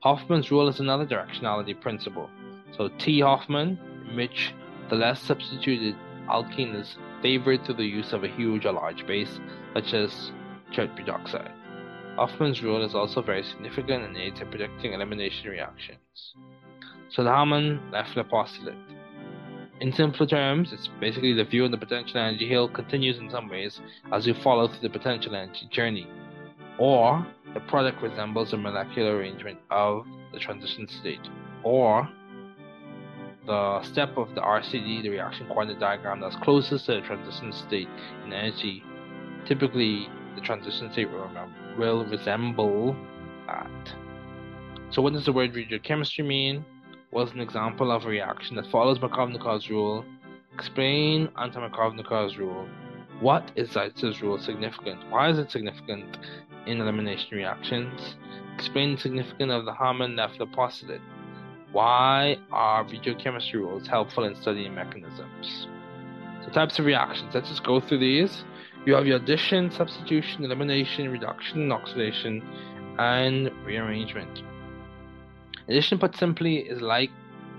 Hofmann's 0.00 0.50
rule 0.50 0.68
is 0.68 0.80
another 0.80 1.06
directionality 1.06 1.80
principle. 1.80 2.28
So 2.76 2.88
T 2.98 3.20
Hofmann, 3.20 3.78
in 4.08 4.16
which 4.16 4.54
the 4.88 4.96
less 4.96 5.20
substituted 5.20 5.96
alkene 6.28 6.74
is 6.80 6.96
favored 7.20 7.64
through 7.64 7.76
the 7.76 7.84
use 7.84 8.12
of 8.12 8.24
a 8.24 8.28
huge 8.28 8.66
or 8.66 8.72
large 8.72 9.06
base, 9.06 9.40
such 9.74 9.94
as 9.94 10.32
tetroxide. 10.72 11.52
Hofmann's 12.16 12.62
rule 12.62 12.84
is 12.84 12.94
also 12.94 13.22
very 13.22 13.42
significant 13.42 14.04
and 14.04 14.16
aids 14.16 14.40
in 14.40 14.48
predicting 14.48 14.92
elimination 14.92 15.48
reactions. 15.48 16.34
So 17.10 17.24
the 17.24 17.30
Hammond-Leffler 17.30 18.24
postulate. 18.24 18.74
In 19.80 19.92
simpler 19.92 20.26
terms, 20.26 20.72
it's 20.72 20.88
basically 21.00 21.32
the 21.32 21.44
view 21.44 21.64
on 21.64 21.70
the 21.70 21.76
potential 21.76 22.18
energy 22.18 22.48
hill 22.48 22.68
continues 22.68 23.18
in 23.18 23.30
some 23.30 23.48
ways 23.48 23.80
as 24.12 24.26
you 24.26 24.34
follow 24.34 24.68
through 24.68 24.80
the 24.82 24.90
potential 24.90 25.34
energy 25.34 25.68
journey, 25.70 26.06
or 26.78 27.26
the 27.54 27.60
product 27.60 28.00
resembles 28.02 28.52
a 28.52 28.56
molecular 28.56 29.16
arrangement 29.16 29.58
of 29.70 30.06
the 30.32 30.38
transition 30.38 30.86
state, 30.88 31.26
or 31.64 32.08
the 33.46 33.82
step 33.82 34.16
of 34.16 34.34
the 34.34 34.40
RCD, 34.40 35.02
the 35.02 35.08
reaction 35.08 35.46
coordinate 35.48 35.80
diagram 35.80 36.20
that's 36.20 36.36
closest 36.36 36.86
to 36.86 36.92
the 36.92 37.00
transition 37.00 37.52
state 37.52 37.88
in 38.24 38.32
energy. 38.32 38.84
Typically, 39.46 40.08
the 40.34 40.40
transition 40.40 40.92
state 40.92 41.08
will, 41.76 42.04
resemble 42.06 42.96
that. 43.46 43.94
So, 44.90 45.02
what 45.02 45.12
does 45.12 45.24
the 45.24 45.32
word 45.32 45.54
regiochemistry 45.54 46.26
mean? 46.26 46.64
What's 47.10 47.32
an 47.32 47.40
example 47.40 47.90
of 47.90 48.04
a 48.04 48.08
reaction 48.08 48.56
that 48.56 48.66
follows 48.70 48.98
Markovnikov's 48.98 49.68
rule. 49.68 50.04
Explain 50.54 51.28
anti-Markovnikov's 51.36 52.38
rule. 52.38 52.66
What 53.20 53.50
is 53.54 53.70
Zaitsev's 53.70 54.20
rule 54.22 54.38
significant? 54.38 55.10
Why 55.10 55.30
is 55.30 55.38
it 55.38 55.50
significant 55.50 56.18
in 56.66 56.80
elimination 56.80 57.28
reactions? 57.32 58.16
Explain 58.54 58.96
the 58.96 59.00
significance 59.00 59.52
of 59.52 59.64
the 59.64 59.74
Hammond-Leffler 59.74 60.46
postulate. 60.46 61.00
Why 61.72 62.36
are 62.50 62.84
regiochemistry 62.84 63.54
rules 63.54 63.86
helpful 63.86 64.24
in 64.24 64.34
studying 64.36 64.74
mechanisms? 64.74 65.68
So 66.44 66.50
types 66.50 66.78
of 66.78 66.84
reactions. 66.84 67.34
Let's 67.34 67.48
just 67.48 67.64
go 67.64 67.80
through 67.80 68.00
these. 68.00 68.44
You 68.84 68.94
have 68.94 69.06
your 69.06 69.18
addition, 69.18 69.70
substitution, 69.70 70.44
elimination, 70.44 71.08
reduction, 71.10 71.70
oxidation, 71.70 72.42
and 72.98 73.50
rearrangement. 73.64 74.42
Addition, 75.68 75.98
put 75.98 76.16
simply, 76.16 76.56
is 76.56 76.80
like 76.80 77.10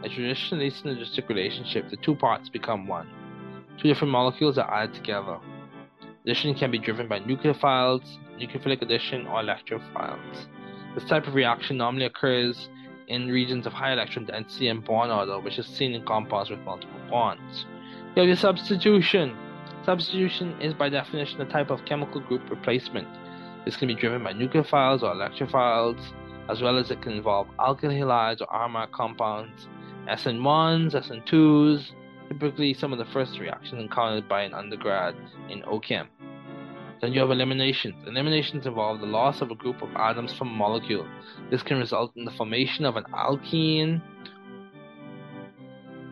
a 0.03 0.09
traditionally 0.09 0.69
synergistic 0.69 1.29
relationship. 1.29 1.89
The 1.89 1.97
two 1.97 2.15
parts 2.15 2.49
become 2.49 2.87
one. 2.87 3.07
Two 3.77 3.87
different 3.87 4.11
molecules 4.11 4.57
are 4.57 4.69
added 4.69 4.93
together. 4.95 5.39
Addition 6.25 6.55
can 6.55 6.71
be 6.71 6.77
driven 6.77 7.07
by 7.07 7.19
nucleophiles, 7.21 8.03
nucleophilic 8.37 8.81
addition, 8.81 9.25
or 9.25 9.41
electrophiles. 9.41 10.47
This 10.93 11.05
type 11.05 11.27
of 11.27 11.35
reaction 11.35 11.77
normally 11.77 12.05
occurs 12.05 12.69
in 13.07 13.29
regions 13.29 13.65
of 13.65 13.73
high 13.73 13.93
electron 13.93 14.25
density 14.25 14.67
and 14.67 14.83
bond 14.83 15.11
order, 15.11 15.39
which 15.39 15.57
is 15.57 15.65
seen 15.65 15.93
in 15.93 16.05
compounds 16.05 16.49
with 16.49 16.59
multiple 16.59 16.99
bonds. 17.09 17.65
You 18.15 18.21
have 18.21 18.27
your 18.27 18.35
substitution. 18.35 19.37
Substitution 19.85 20.59
is 20.61 20.73
by 20.73 20.87
definition 20.87 21.41
a 21.41 21.45
type 21.45 21.69
of 21.69 21.83
chemical 21.83 22.21
group 22.21 22.49
replacement. 22.49 23.07
This 23.65 23.75
can 23.75 23.89
be 23.89 23.95
driven 23.95 24.23
by 24.23 24.33
nucleophiles 24.33 25.03
or 25.03 25.13
electrophiles 25.13 26.01
as 26.49 26.61
well 26.61 26.77
as 26.77 26.91
it 26.91 27.01
can 27.01 27.13
involve 27.13 27.47
alkyl 27.59 27.91
halides 27.91 28.41
or 28.41 28.53
aromatic 28.53 28.93
compounds, 28.93 29.67
SN1s, 30.07 30.93
SN2s, 30.93 31.91
typically 32.29 32.73
some 32.73 32.91
of 32.91 32.99
the 32.99 33.05
first 33.05 33.39
reactions 33.39 33.81
encountered 33.81 34.27
by 34.27 34.43
an 34.43 34.53
undergrad 34.53 35.15
in 35.49 35.61
OChem. 35.63 36.07
Then 37.01 37.11
you 37.11 37.19
have 37.19 37.31
eliminations. 37.31 37.95
Eliminations 38.07 38.65
involve 38.65 39.01
the 39.01 39.05
loss 39.05 39.41
of 39.41 39.51
a 39.51 39.55
group 39.55 39.81
of 39.81 39.93
atoms 39.95 40.33
from 40.33 40.49
a 40.49 40.53
molecule. 40.53 41.05
This 41.49 41.61
can 41.61 41.77
result 41.77 42.15
in 42.15 42.23
the 42.23 42.31
formation 42.31 42.85
of 42.85 42.95
an 42.95 43.03
alkene 43.13 44.01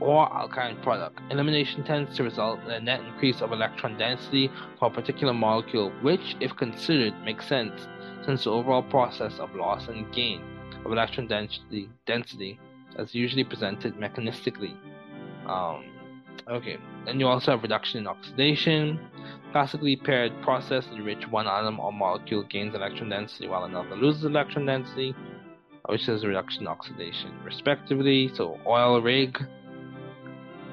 or 0.01 0.27
alkyne 0.33 0.81
product. 0.81 1.21
Elimination 1.29 1.83
tends 1.83 2.17
to 2.17 2.23
result 2.23 2.59
in 2.65 2.71
a 2.71 2.79
net 2.79 3.01
increase 3.01 3.41
of 3.41 3.51
electron 3.51 3.97
density 3.97 4.49
for 4.79 4.87
a 4.87 4.91
particular 4.91 5.33
molecule, 5.33 5.91
which, 6.01 6.35
if 6.41 6.55
considered, 6.57 7.13
makes 7.23 7.47
sense 7.47 7.87
since 8.25 8.43
the 8.43 8.51
overall 8.51 8.83
process 8.83 9.39
of 9.39 9.55
loss 9.55 9.87
and 9.87 10.11
gain 10.13 10.41
of 10.85 10.91
electron 10.91 11.27
density, 11.27 11.89
density 12.05 12.59
is 12.97 13.13
usually 13.15 13.43
presented 13.43 13.95
mechanistically. 13.95 14.75
Um, 15.47 15.85
okay, 16.49 16.77
then 17.05 17.19
you 17.19 17.27
also 17.27 17.51
have 17.51 17.63
reduction 17.63 17.99
in 17.99 18.07
oxidation. 18.07 18.99
Classically 19.51 19.95
paired 19.95 20.31
process 20.41 20.87
in 20.93 21.03
which 21.03 21.27
one 21.27 21.47
atom 21.47 21.79
or 21.79 21.91
molecule 21.91 22.43
gains 22.43 22.73
electron 22.73 23.09
density 23.09 23.47
while 23.47 23.65
another 23.65 23.95
loses 23.95 24.23
electron 24.23 24.65
density, 24.65 25.13
which 25.89 26.07
is 26.07 26.25
reduction 26.25 26.67
oxidation, 26.67 27.31
respectively. 27.43 28.31
So 28.33 28.59
oil 28.65 29.01
rig, 29.01 29.37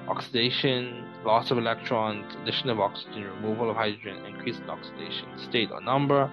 oxidation, 0.09 1.05
loss 1.25 1.51
of 1.51 1.59
electrons, 1.59 2.35
addition 2.43 2.71
of 2.71 2.81
oxygen, 2.81 3.25
removal 3.25 3.71
of 3.71 3.77
hydrogen, 3.77 4.25
increase 4.27 4.59
in 4.59 4.71
oxidation 4.71 5.27
state 5.39 5.71
or 5.71 5.81
number. 5.81 6.31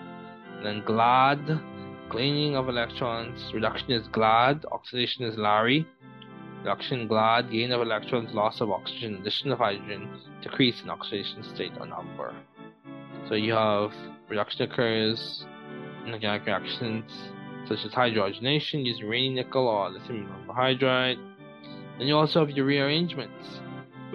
Then 0.63 0.81
GLAD, 0.85 1.59
cleaning 2.09 2.55
of 2.55 2.69
electrons. 2.69 3.53
Reduction 3.53 3.91
is 3.91 4.07
GLAD, 4.07 4.65
oxidation 4.71 5.25
is 5.25 5.37
Larry. 5.37 5.85
Reduction 6.59 7.07
GLAD, 7.07 7.51
gain 7.51 7.71
of 7.71 7.81
electrons, 7.81 8.33
loss 8.33 8.61
of 8.61 8.71
oxygen, 8.71 9.15
addition 9.15 9.51
of 9.51 9.59
hydrogen, 9.59 10.09
decrease 10.41 10.81
in 10.81 10.89
oxidation 10.89 11.43
state 11.43 11.73
or 11.79 11.85
number. 11.85 12.33
So 13.27 13.35
you 13.35 13.53
have 13.53 13.91
reduction 14.29 14.69
occurs 14.69 15.45
in 16.05 16.13
organic 16.13 16.45
reactions 16.45 17.11
such 17.67 17.83
as 17.83 17.91
hydrogenation 17.91 18.85
using 18.85 19.07
Raney 19.07 19.29
nickel 19.29 19.67
or 19.67 19.89
lithium 19.89 20.29
hydride. 20.47 21.17
Then 21.97 22.07
you 22.07 22.15
also 22.15 22.45
have 22.45 22.55
your 22.55 22.65
rearrangements, 22.65 23.59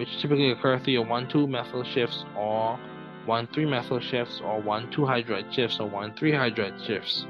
which 0.01 0.19
typically 0.19 0.49
occur 0.49 0.79
through 0.79 0.93
your 0.93 1.05
1 1.05 1.29
2 1.29 1.45
methyl 1.45 1.83
shifts 1.83 2.25
or 2.35 2.79
1-3 3.27 3.69
methyl 3.69 3.99
shifts 3.99 4.41
or 4.43 4.59
1-2 4.59 4.95
hydride 4.95 5.53
shifts 5.53 5.79
or 5.79 5.87
1-3 5.87 6.17
hydride 6.33 6.87
shifts. 6.87 7.27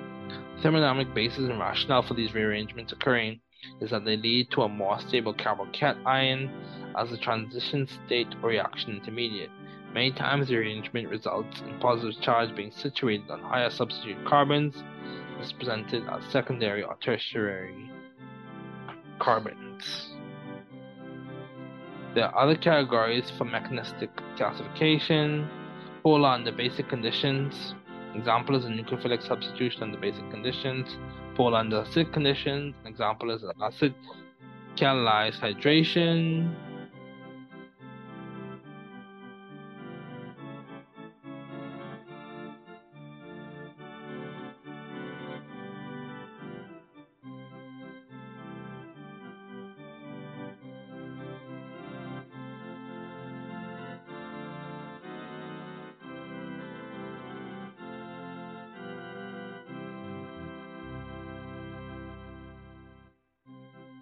The 0.55 0.69
thermodynamic 0.69 1.13
basis 1.13 1.49
and 1.49 1.59
rationale 1.59 2.01
for 2.01 2.13
these 2.13 2.33
rearrangements 2.33 2.93
occurring 2.93 3.41
is 3.81 3.89
that 3.89 4.05
they 4.05 4.15
lead 4.15 4.51
to 4.51 4.61
a 4.61 4.69
more 4.69 5.01
stable 5.01 5.33
carbocation 5.33 6.49
as 6.97 7.11
a 7.11 7.17
transition 7.17 7.89
state 8.05 8.33
or 8.41 8.47
reaction 8.51 8.91
intermediate. 8.91 9.49
Many 9.93 10.13
times 10.13 10.47
the 10.47 10.55
arrangement 10.55 11.09
results 11.09 11.59
in 11.59 11.77
positive 11.81 12.21
charge 12.21 12.55
being 12.55 12.71
situated 12.71 13.29
on 13.29 13.41
higher 13.41 13.69
substitute 13.69 14.25
carbons. 14.25 14.81
Is 15.41 15.51
presented 15.51 16.07
as 16.07 16.23
secondary 16.31 16.83
or 16.83 16.95
tertiary 17.01 17.91
carbons. 19.19 20.10
There 22.13 22.25
are 22.25 22.43
other 22.43 22.55
categories 22.57 23.31
for 23.37 23.45
mechanistic 23.45 24.09
classification. 24.35 25.47
Polar 26.03 26.29
under 26.29 26.51
basic 26.51 26.89
conditions. 26.89 27.73
Example 28.15 28.57
is 28.57 28.65
a 28.65 28.67
nucleophilic 28.67 29.25
substitution 29.25 29.83
under 29.83 29.97
basic 29.97 30.29
conditions. 30.29 30.97
Polar 31.35 31.59
under 31.59 31.81
acid 31.81 32.11
conditions. 32.11 32.75
Example 32.85 33.31
is 33.31 33.45
acid 33.63 33.93
catalyzed 34.75 35.39
hydration. 35.39 36.53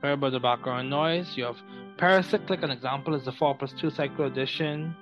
Heard 0.10 0.18
about 0.18 0.32
the 0.32 0.40
background 0.40 0.90
noise. 0.90 1.38
You 1.38 1.44
have 1.44 1.58
pericyclic. 1.98 2.64
An 2.64 2.72
example 2.72 3.14
is 3.14 3.26
the 3.26 3.32
4 3.32 3.54
plus 3.54 3.74
2 3.74 3.92
cycle 3.92 4.32
cycloaddition. 4.32 4.96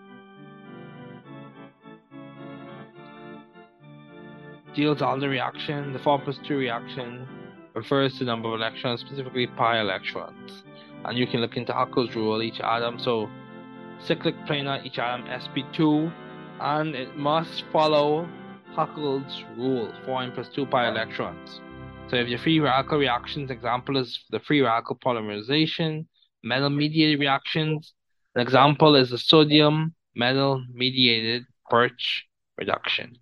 Diels-Alder 4.75 5.29
reaction. 5.29 5.93
The 5.93 5.99
4 5.99 6.19
plus 6.19 6.39
2 6.45 6.57
reaction 6.57 7.25
refers 7.73 8.17
to 8.17 8.25
number 8.25 8.49
of 8.49 8.55
electrons, 8.55 8.99
specifically 8.99 9.47
pi 9.47 9.79
electrons. 9.79 10.63
And 11.05 11.17
you 11.17 11.25
can 11.25 11.39
look 11.39 11.55
into 11.55 11.71
Huckel's 11.71 12.13
rule, 12.13 12.43
each 12.43 12.59
atom. 12.59 12.99
So 12.99 13.29
cyclic 13.99 14.35
planar, 14.45 14.85
each 14.85 14.99
atom 14.99 15.25
sp2, 15.27 16.11
and 16.59 16.95
it 16.95 17.15
must 17.15 17.63
follow 17.71 18.27
Huckel's 18.75 19.45
rule, 19.55 19.89
4n 20.05 20.33
plus 20.33 20.49
2 20.49 20.65
pi 20.65 20.89
electrons. 20.89 21.61
So 22.09 22.15
if 22.15 22.29
your 22.29 22.39
free 22.39 22.61
radical 22.61 22.99
reactions, 22.99 23.51
example 23.51 23.97
is 23.97 24.23
the 24.29 24.39
free 24.39 24.61
radical 24.61 24.95
polymerization, 24.95 26.05
metal 26.41 26.69
mediated 26.69 27.19
reactions. 27.19 27.93
An 28.33 28.41
example 28.41 28.95
is 28.95 29.09
the 29.09 29.17
sodium 29.17 29.93
metal 30.15 30.63
mediated 30.73 31.43
Birch 31.69 32.25
reduction. 32.57 33.17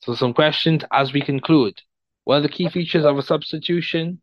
So 0.00 0.14
some 0.16 0.34
questions 0.34 0.82
as 0.92 1.12
we 1.12 1.20
conclude. 1.20 1.80
What 2.24 2.38
are 2.38 2.40
the 2.40 2.48
key 2.48 2.68
features 2.68 3.04
of 3.04 3.16
a 3.16 3.22
substitution? 3.22 4.20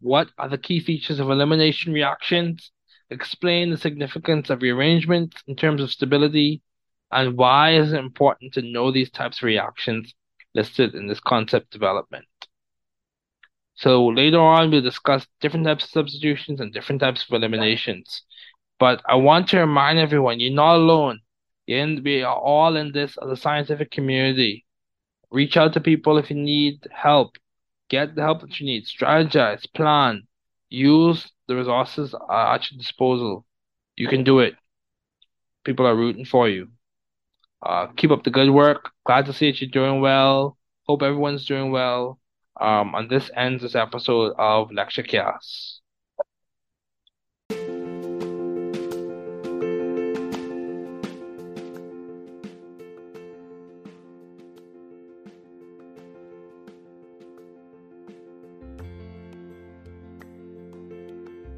What 0.00 0.30
are 0.36 0.48
the 0.48 0.58
key 0.58 0.80
features 0.80 1.20
of 1.20 1.30
elimination 1.30 1.92
reactions? 1.92 2.72
Explain 3.10 3.70
the 3.70 3.78
significance 3.78 4.50
of 4.50 4.60
rearrangements 4.60 5.36
in 5.46 5.54
terms 5.54 5.80
of 5.80 5.92
stability, 5.92 6.62
and 7.12 7.36
why 7.36 7.76
is 7.76 7.92
it 7.92 8.00
important 8.00 8.54
to 8.54 8.62
know 8.62 8.90
these 8.90 9.10
types 9.10 9.38
of 9.38 9.44
reactions 9.44 10.14
listed 10.54 10.94
in 10.94 11.06
this 11.06 11.20
concept 11.20 11.70
development. 11.70 12.26
So 13.74 14.06
later 14.06 14.38
on, 14.38 14.70
we'll 14.70 14.82
discuss 14.82 15.26
different 15.40 15.66
types 15.66 15.84
of 15.84 15.90
substitutions 15.90 16.60
and 16.60 16.72
different 16.72 17.00
types 17.00 17.24
of 17.24 17.34
eliminations. 17.34 18.22
But 18.78 19.02
I 19.08 19.16
want 19.16 19.48
to 19.48 19.58
remind 19.58 19.98
everyone, 19.98 20.40
you're 20.40 20.52
not 20.52 20.76
alone. 20.76 21.20
In, 21.66 22.02
we 22.04 22.22
are 22.22 22.36
all 22.36 22.76
in 22.76 22.92
this 22.92 23.16
as 23.22 23.30
a 23.30 23.36
scientific 23.36 23.90
community. 23.90 24.64
Reach 25.30 25.56
out 25.56 25.72
to 25.72 25.80
people 25.80 26.18
if 26.18 26.30
you 26.30 26.36
need 26.36 26.86
help. 26.92 27.36
Get 27.88 28.14
the 28.14 28.22
help 28.22 28.42
that 28.42 28.60
you 28.60 28.66
need. 28.66 28.84
Strategize, 28.84 29.64
plan, 29.74 30.26
use 30.68 31.30
the 31.48 31.56
resources 31.56 32.14
at 32.30 32.70
your 32.70 32.78
disposal. 32.78 33.44
You 33.96 34.08
can 34.08 34.24
do 34.24 34.40
it. 34.40 34.54
People 35.64 35.86
are 35.86 35.96
rooting 35.96 36.24
for 36.24 36.48
you. 36.48 36.68
Uh, 37.64 37.86
keep 37.96 38.10
up 38.10 38.24
the 38.24 38.30
good 38.30 38.50
work. 38.50 38.90
Glad 39.06 39.26
to 39.26 39.32
see 39.32 39.50
that 39.50 39.60
you're 39.60 39.70
doing 39.70 40.00
well. 40.00 40.58
Hope 40.86 41.02
everyone's 41.02 41.46
doing 41.46 41.70
well. 41.70 42.18
Um, 42.60 42.94
and 42.94 43.08
this 43.08 43.30
ends 43.34 43.62
this 43.62 43.74
episode 43.74 44.34
of 44.38 44.70
Lecture 44.70 45.02
Chaos. 45.02 45.80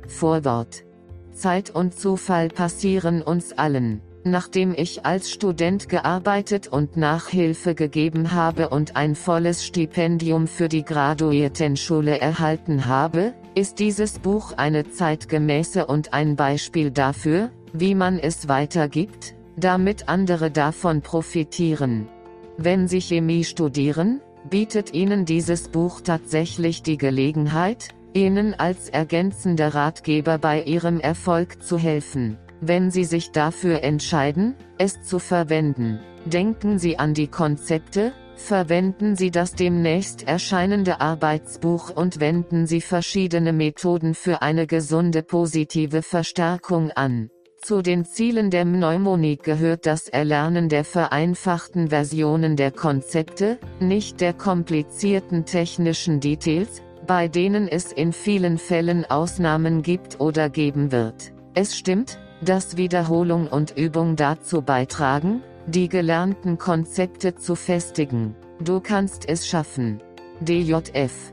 Vorwort. 0.07 0.85
Zeit 1.33 1.71
und 1.75 1.93
Zufall 1.93 2.49
passieren 2.49 3.23
uns 3.23 3.53
allen. 3.59 4.01
Nachdem 4.29 4.74
ich 4.77 5.07
als 5.07 5.31
Student 5.31 5.89
gearbeitet 5.89 6.66
und 6.66 6.97
Nachhilfe 6.97 7.77
gegeben 7.77 8.33
habe 8.33 8.70
und 8.70 8.97
ein 8.97 9.14
volles 9.14 9.64
Stipendium 9.64 10.49
für 10.49 10.68
die 10.68 10.85
Graduiertenschule 10.85 12.20
erhalten 12.20 12.87
habe, 12.87 13.35
ist 13.55 13.79
dieses 13.79 14.18
Buch 14.18 14.53
eine 14.57 14.91
zeitgemäße 14.91 15.87
und 15.87 16.12
ein 16.12 16.35
Beispiel 16.35 16.91
dafür, 16.91 17.53
wie 17.72 17.95
man 17.95 18.18
es 18.18 18.49
weitergibt, 18.49 19.37
damit 19.57 20.09
andere 20.09 20.51
davon 20.51 21.03
profitieren. 21.03 22.09
Wenn 22.57 22.89
Sie 22.89 23.01
Chemie 23.01 23.45
studieren, 23.45 24.20
bietet 24.51 24.93
Ihnen 24.93 25.24
dieses 25.24 25.68
Buch 25.68 26.01
tatsächlich 26.01 26.83
die 26.83 26.99
Gelegenheit, 26.99 27.91
Ihnen 28.12 28.55
als 28.55 28.89
ergänzender 28.89 29.72
Ratgeber 29.72 30.39
bei 30.39 30.64
Ihrem 30.64 30.99
Erfolg 30.99 31.62
zu 31.62 31.79
helfen. 31.79 32.39
Wenn 32.61 32.91
Sie 32.91 33.05
sich 33.05 33.33
dafür 33.33 33.83
entscheiden, 33.83 34.55
es 34.79 35.03
zu 35.03 35.19
verwenden, 35.19 36.01
denken 36.25 36.79
Sie 36.79 36.99
an 36.99 37.13
die 37.13 37.29
Konzepte, 37.29 38.13
verwenden 38.35 39.17
Sie 39.17 39.31
das 39.31 39.55
demnächst 39.55 40.27
erscheinende 40.27 41.01
Arbeitsbuch 41.01 41.91
und 41.91 42.21
wenden 42.21 42.67
Sie 42.67 42.81
verschiedene 42.81 43.53
Methoden 43.53 44.15
für 44.15 44.43
eine 44.43 44.67
gesunde 44.67 45.23
positive 45.23 46.03
Verstärkung 46.03 46.91
an. 46.93 47.31
Zu 47.61 47.83
den 47.83 48.05
Zielen 48.05 48.51
der 48.51 48.65
Mnemonik 48.65 49.43
gehört 49.43 49.87
das 49.87 50.09
Erlernen 50.09 50.69
der 50.69 50.85
vereinfachten 50.85 51.89
Versionen 51.89 52.55
der 52.55 52.71
Konzepte, 52.71 53.59
nicht 53.81 54.21
der 54.21 54.35
komplizierten 54.35 55.45
technischen 55.45 56.21
Details, 56.21 56.83
bei 57.07 57.29
denen 57.29 57.67
es 57.67 57.93
in 57.93 58.13
vielen 58.13 58.59
Fällen 58.59 59.05
Ausnahmen 59.05 59.83
gibt 59.83 60.21
oder 60.21 60.49
geben 60.49 60.93
wird. 60.93 61.33
Es 61.55 61.77
stimmt, 61.77 62.19
dass 62.47 62.77
Wiederholung 62.77 63.49
und 63.49 63.77
Übung 63.77 64.17
dazu 64.17 64.63
beitragen, 64.63 65.43
die 65.67 65.89
gelernten 65.89 66.59
Konzepte 66.59 67.35
zu 67.35 67.57
festigen. 67.57 68.37
Du 68.61 68.81
kannst 68.81 69.29
es 69.29 69.47
schaffen. 69.47 70.01
DJF. 70.41 71.33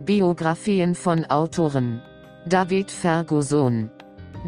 Biografien 0.00 0.94
von 0.94 1.24
Autoren. 1.26 2.00
David 2.46 2.90
Ferguson. 2.90 3.90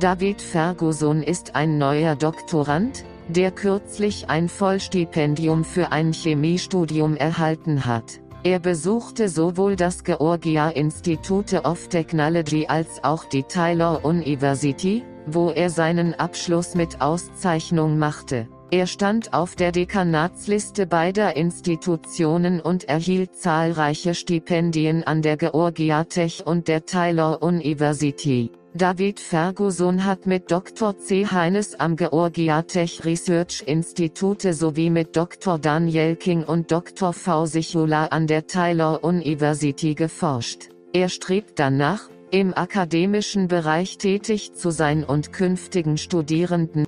David 0.01 0.41
Ferguson 0.41 1.23
ist 1.23 1.55
ein 1.55 1.79
neuer 1.79 2.17
Doktorand, 2.17 3.05
der 3.29 3.51
kürzlich 3.51 4.29
ein 4.29 4.49
Vollstipendium 4.49 5.65
für 5.65 5.93
ein 5.93 6.13
Chemiestudium 6.13 7.17
erhalten 7.17 7.85
hat. 7.85 8.21
Er 8.43 8.59
besuchte 8.59 9.29
sowohl 9.29 9.77
das 9.77 10.05
Georgia 10.05 10.71
Institute 10.71 11.63
of 11.63 11.89
Technology 11.89 12.67
als 12.69 13.03
auch 13.03 13.25
die 13.25 13.43
Tyler 13.43 14.05
University, 14.05 15.03
wo 15.27 15.51
er 15.51 15.71
seinen 15.71 16.15
Abschluss 16.15 16.75
mit 16.75 17.01
Auszeichnung 17.01 17.99
machte. 17.99 18.49
Er 18.71 18.87
stand 18.87 19.33
auf 19.33 19.55
der 19.55 19.71
Dekanatsliste 19.71 20.87
beider 20.87 21.37
Institutionen 21.37 22.61
und 22.61 22.89
erhielt 22.89 23.37
zahlreiche 23.37 24.15
Stipendien 24.15 25.05
an 25.05 25.23
der 25.23 25.37
Georgia 25.37 26.03
Tech 26.05 26.45
und 26.45 26.67
der 26.67 26.85
Tyler 26.85 27.43
University. 27.43 28.51
David 28.75 29.21
Ferguson 29.21 30.05
hat 30.05 30.27
mit 30.27 30.51
Dr. 30.51 30.99
C. 30.99 31.25
Heines 31.25 31.81
am 31.81 31.97
Georgia 31.97 32.61
Tech 32.61 33.05
Research 33.05 33.63
Institute 33.67 34.53
sowie 34.53 34.91
mit 34.91 35.17
Dr. 35.17 35.59
Daniel 35.59 36.15
King 36.17 36.45
und 36.45 36.71
Dr. 36.71 37.13
V. 37.15 37.47
Sichula 37.47 38.07
an 38.09 38.27
der 38.27 38.47
Tyler 38.47 39.03
University 39.03 39.95
geforscht. 39.95 40.69
Er 40.93 41.09
strebt 41.09 41.59
danach, 41.59 42.11
im 42.31 42.55
akademischen 42.55 43.49
Bereich 43.49 43.99
tätig 43.99 44.55
zu 44.55 44.71
sein 44.71 45.05
und 45.05 45.33
künftigen 45.33 45.97
Studierenden. 45.97 46.85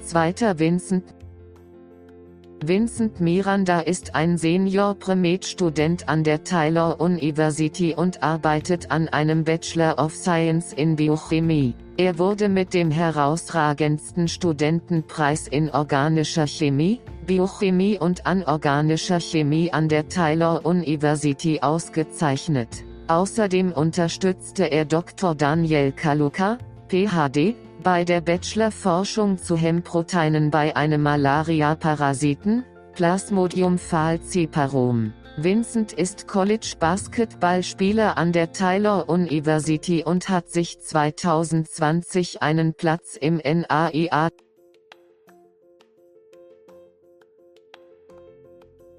Zweiter 0.00 0.58
Vincent 0.58 1.14
Vincent 2.66 3.20
Miranda 3.20 3.80
ist 3.80 4.14
ein 4.14 4.38
Senior 4.38 4.94
Pre-Med-Student 4.94 6.08
an 6.08 6.24
der 6.24 6.44
Tyler 6.44 6.98
University 6.98 7.94
und 7.94 8.22
arbeitet 8.22 8.90
an 8.90 9.08
einem 9.08 9.44
Bachelor 9.44 9.98
of 9.98 10.14
Science 10.14 10.72
in 10.72 10.96
Biochemie. 10.96 11.74
Er 11.98 12.18
wurde 12.18 12.48
mit 12.48 12.72
dem 12.72 12.90
herausragendsten 12.90 14.28
Studentenpreis 14.28 15.46
in 15.46 15.68
organischer 15.68 16.46
Chemie, 16.46 17.00
Biochemie 17.24 17.98
und 17.98 18.26
anorganischer 18.26 19.20
Chemie 19.20 19.72
an 19.72 19.88
der 19.88 20.08
Tyler 20.08 20.64
University 20.64 21.60
ausgezeichnet. 21.60 22.68
Außerdem 23.08 23.72
unterstützte 23.72 24.64
er 24.64 24.84
Dr. 24.84 25.34
Daniel 25.34 25.92
Kaluka, 25.92 26.58
PhD, 26.88 27.54
bei 27.82 28.04
der 28.04 28.20
Bachelor-Forschung 28.20 29.38
zu 29.38 29.56
Hemproteinen 29.56 30.50
bei 30.50 30.74
einem 30.74 31.02
Malaria-Parasiten, 31.02 32.64
Plasmodium 32.94 33.78
falciparum. 33.78 35.12
Vincent 35.36 35.92
ist 35.92 36.28
College-Basketballspieler 36.28 38.16
an 38.16 38.30
der 38.30 38.52
Tyler 38.52 39.08
University 39.08 40.04
und 40.04 40.28
hat 40.28 40.48
sich 40.48 40.78
2020 40.78 42.40
einen 42.40 42.74
Platz 42.74 43.16
im 43.20 43.38
NAIA 43.38 44.30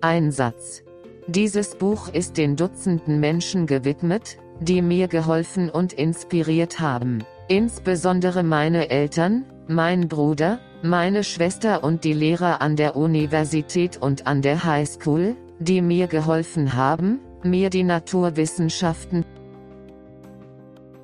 Einsatz. 0.05 0.83
Dieses 1.25 1.73
Buch 1.73 2.09
ist 2.09 2.37
den 2.37 2.55
Dutzenden 2.55 3.19
Menschen 3.19 3.65
gewidmet, 3.65 4.37
die 4.59 4.83
mir 4.83 5.07
geholfen 5.07 5.71
und 5.71 5.93
inspiriert 5.93 6.79
haben. 6.79 7.23
Insbesondere 7.47 8.43
meine 8.43 8.91
Eltern, 8.91 9.45
mein 9.67 10.07
Bruder, 10.07 10.59
meine 10.83 11.23
Schwester 11.23 11.83
und 11.83 12.03
die 12.03 12.13
Lehrer 12.13 12.61
an 12.61 12.75
der 12.75 12.95
Universität 12.95 13.97
und 13.99 14.27
an 14.27 14.43
der 14.43 14.63
Highschool, 14.63 15.35
die 15.57 15.81
mir 15.81 16.05
geholfen 16.05 16.75
haben, 16.75 17.19
mir 17.41 17.71
die 17.71 17.83
Naturwissenschaften 17.83 19.25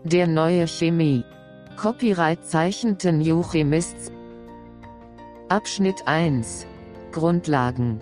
der 0.04 0.28
neue 0.28 0.68
Chemie. 0.68 1.24
Copyright 1.76 2.46
zeichnete 2.46 3.12
New 3.12 3.42
Chemists 3.42 4.12
Abschnitt 5.50 6.04
1 6.06 6.68
Grundlagen 7.12 8.00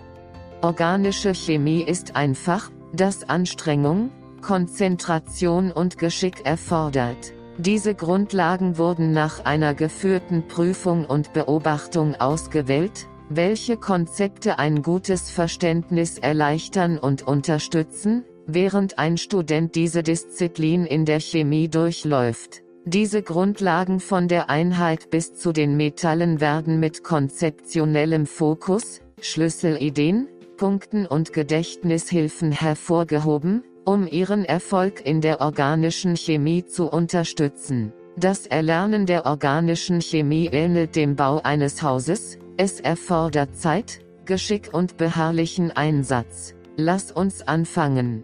Organische 0.62 1.34
Chemie 1.34 1.80
ist 1.80 2.16
ein 2.16 2.34
Fach, 2.34 2.70
das 2.92 3.26
Anstrengung, 3.26 4.10
Konzentration 4.42 5.72
und 5.72 5.96
Geschick 5.96 6.44
erfordert. 6.44 7.32
Diese 7.56 7.94
Grundlagen 7.94 8.76
wurden 8.76 9.12
nach 9.12 9.46
einer 9.46 9.72
geführten 9.72 10.46
Prüfung 10.48 11.06
und 11.06 11.32
Beobachtung 11.32 12.14
ausgewählt, 12.14 13.06
welche 13.30 13.78
Konzepte 13.78 14.58
ein 14.58 14.82
gutes 14.82 15.30
Verständnis 15.30 16.18
erleichtern 16.18 16.98
und 16.98 17.26
unterstützen, 17.26 18.24
während 18.46 18.98
ein 18.98 19.16
Student 19.16 19.74
diese 19.74 20.02
Disziplin 20.02 20.84
in 20.84 21.06
der 21.06 21.20
Chemie 21.20 21.68
durchläuft. 21.68 22.62
Diese 22.84 23.22
Grundlagen 23.22 23.98
von 23.98 24.28
der 24.28 24.50
Einheit 24.50 25.08
bis 25.08 25.34
zu 25.34 25.52
den 25.52 25.78
Metallen 25.78 26.40
werden 26.42 26.80
mit 26.80 27.02
konzeptionellem 27.02 28.26
Fokus, 28.26 29.00
Schlüsselideen, 29.20 30.28
Punkten 30.60 31.06
und 31.06 31.32
Gedächtnishilfen 31.32 32.52
hervorgehoben, 32.52 33.64
um 33.86 34.06
ihren 34.06 34.44
Erfolg 34.44 35.06
in 35.06 35.22
der 35.22 35.40
organischen 35.40 36.16
Chemie 36.16 36.66
zu 36.66 36.86
unterstützen. 36.92 37.94
Das 38.18 38.46
Erlernen 38.46 39.06
der 39.06 39.24
organischen 39.24 40.02
Chemie 40.02 40.50
ähnelt 40.52 40.96
dem 40.96 41.16
Bau 41.16 41.40
eines 41.42 41.82
Hauses, 41.82 42.38
es 42.58 42.78
erfordert 42.78 43.56
Zeit, 43.56 44.00
Geschick 44.26 44.68
und 44.74 44.98
beharrlichen 44.98 45.70
Einsatz. 45.70 46.54
Lass 46.76 47.10
uns 47.10 47.40
anfangen. 47.40 48.22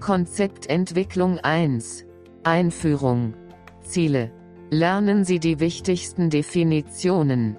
Konzeptentwicklung 0.00 1.38
1. 1.38 2.04
Einführung. 2.42 3.32
Ziele. 3.80 4.30
Lernen 4.68 5.24
Sie 5.24 5.38
die 5.38 5.60
wichtigsten 5.60 6.28
Definitionen. 6.28 7.56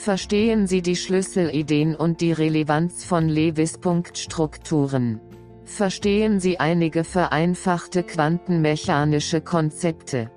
Verstehen 0.00 0.68
Sie 0.68 0.80
die 0.80 0.94
Schlüsselideen 0.94 1.96
und 1.96 2.20
die 2.20 2.30
Relevanz 2.30 3.04
von 3.04 3.28
Lewis-Punktstrukturen. 3.28 5.20
Verstehen 5.64 6.38
Sie 6.38 6.60
einige 6.60 7.02
vereinfachte 7.02 8.04
quantenmechanische 8.04 9.40
Konzepte. 9.40 10.30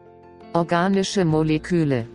Organische 0.53 1.25
Moleküle. 1.25 2.07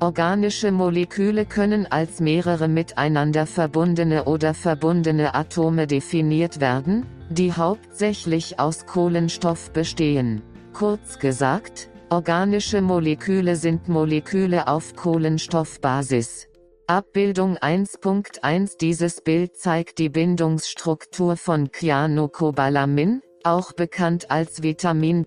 Organische 0.00 0.72
Moleküle 0.72 1.44
können 1.44 1.86
als 1.86 2.20
mehrere 2.20 2.68
miteinander 2.68 3.44
verbundene 3.44 4.24
oder 4.24 4.54
verbundene 4.54 5.34
Atome 5.34 5.86
definiert 5.86 6.58
werden, 6.58 7.04
die 7.28 7.52
hauptsächlich 7.52 8.58
aus 8.58 8.86
Kohlenstoff 8.86 9.72
bestehen. 9.72 10.40
Kurz 10.72 11.18
gesagt, 11.18 11.90
organische 12.08 12.80
Moleküle 12.80 13.56
sind 13.56 13.88
Moleküle 13.88 14.66
auf 14.66 14.96
Kohlenstoffbasis. 14.96 16.47
Abbildung 16.90 17.58
1.1 17.58 18.78
Dieses 18.78 19.20
Bild 19.20 19.54
zeigt 19.58 19.98
die 19.98 20.08
Bindungsstruktur 20.08 21.36
von 21.36 21.70
Cyanocobalamin, 21.70 23.20
auch 23.44 23.72
bekannt 23.72 24.30
als 24.30 24.62
Vitamin. 24.62 25.26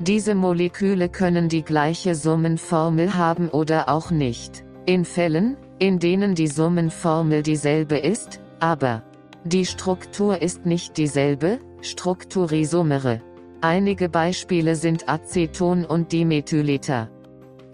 Diese 0.00 0.34
Moleküle 0.34 1.08
können 1.08 1.48
die 1.48 1.62
gleiche 1.62 2.14
Summenformel 2.14 3.14
haben 3.14 3.48
oder 3.48 3.88
auch 3.88 4.10
nicht. 4.10 4.64
In 4.84 5.06
Fällen, 5.06 5.56
in 5.78 5.98
denen 5.98 6.34
die 6.34 6.48
Summenformel 6.48 7.42
dieselbe 7.42 7.96
ist, 7.96 8.42
aber 8.60 9.02
die 9.44 9.64
Struktur 9.64 10.42
ist 10.42 10.66
nicht 10.66 10.98
dieselbe, 10.98 11.58
Strukturisomere. 11.80 13.22
Einige 13.62 14.10
Beispiele 14.10 14.76
sind 14.76 15.08
Aceton 15.08 15.86
und 15.86 16.12
Dimethylether. 16.12 17.08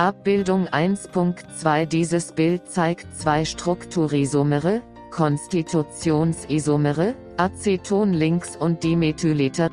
Abbildung 0.00 0.68
1.2 0.68 1.86
Dieses 1.86 2.30
Bild 2.30 2.70
zeigt 2.70 3.12
zwei 3.16 3.44
Strukturisomere, 3.44 4.80
Konstitutionsisomere, 5.10 7.16
Aceton 7.36 8.12
links 8.12 8.56
und 8.56 8.84
Dimethylether. 8.84 9.70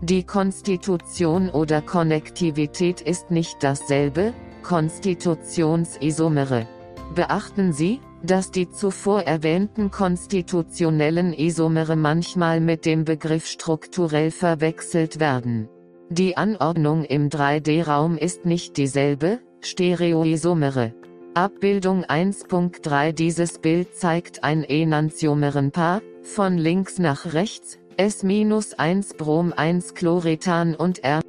Die 0.00 0.22
Konstitution 0.22 1.50
oder 1.50 1.82
Konnektivität 1.82 3.00
ist 3.00 3.32
nicht 3.32 3.64
dasselbe, 3.64 4.32
Konstitutionsisomere. 4.62 6.68
Beachten 7.16 7.72
Sie, 7.72 7.98
dass 8.22 8.52
die 8.52 8.70
zuvor 8.70 9.22
erwähnten 9.22 9.90
konstitutionellen 9.90 11.32
Isomere 11.32 11.96
manchmal 11.96 12.60
mit 12.60 12.86
dem 12.86 13.04
Begriff 13.04 13.46
strukturell 13.46 14.30
verwechselt 14.30 15.18
werden. 15.18 15.68
Die 16.08 16.36
Anordnung 16.36 17.04
im 17.04 17.30
3D-Raum 17.30 18.16
ist 18.16 18.46
nicht 18.46 18.76
dieselbe, 18.76 19.40
Stereoisomere. 19.60 20.94
Abbildung 21.34 22.04
1.3 22.04 23.10
Dieses 23.10 23.58
Bild 23.58 23.92
zeigt 23.92 24.44
ein 24.44 24.62
Enantiomerenpaar, 24.62 26.02
von 26.22 26.58
links 26.58 27.00
nach 27.00 27.34
rechts, 27.34 27.80
S-1 27.96 29.16
Brom 29.16 29.52
1 29.52 29.94
Chlorethan 29.94 30.76
und 30.76 31.02
R. 31.02 31.22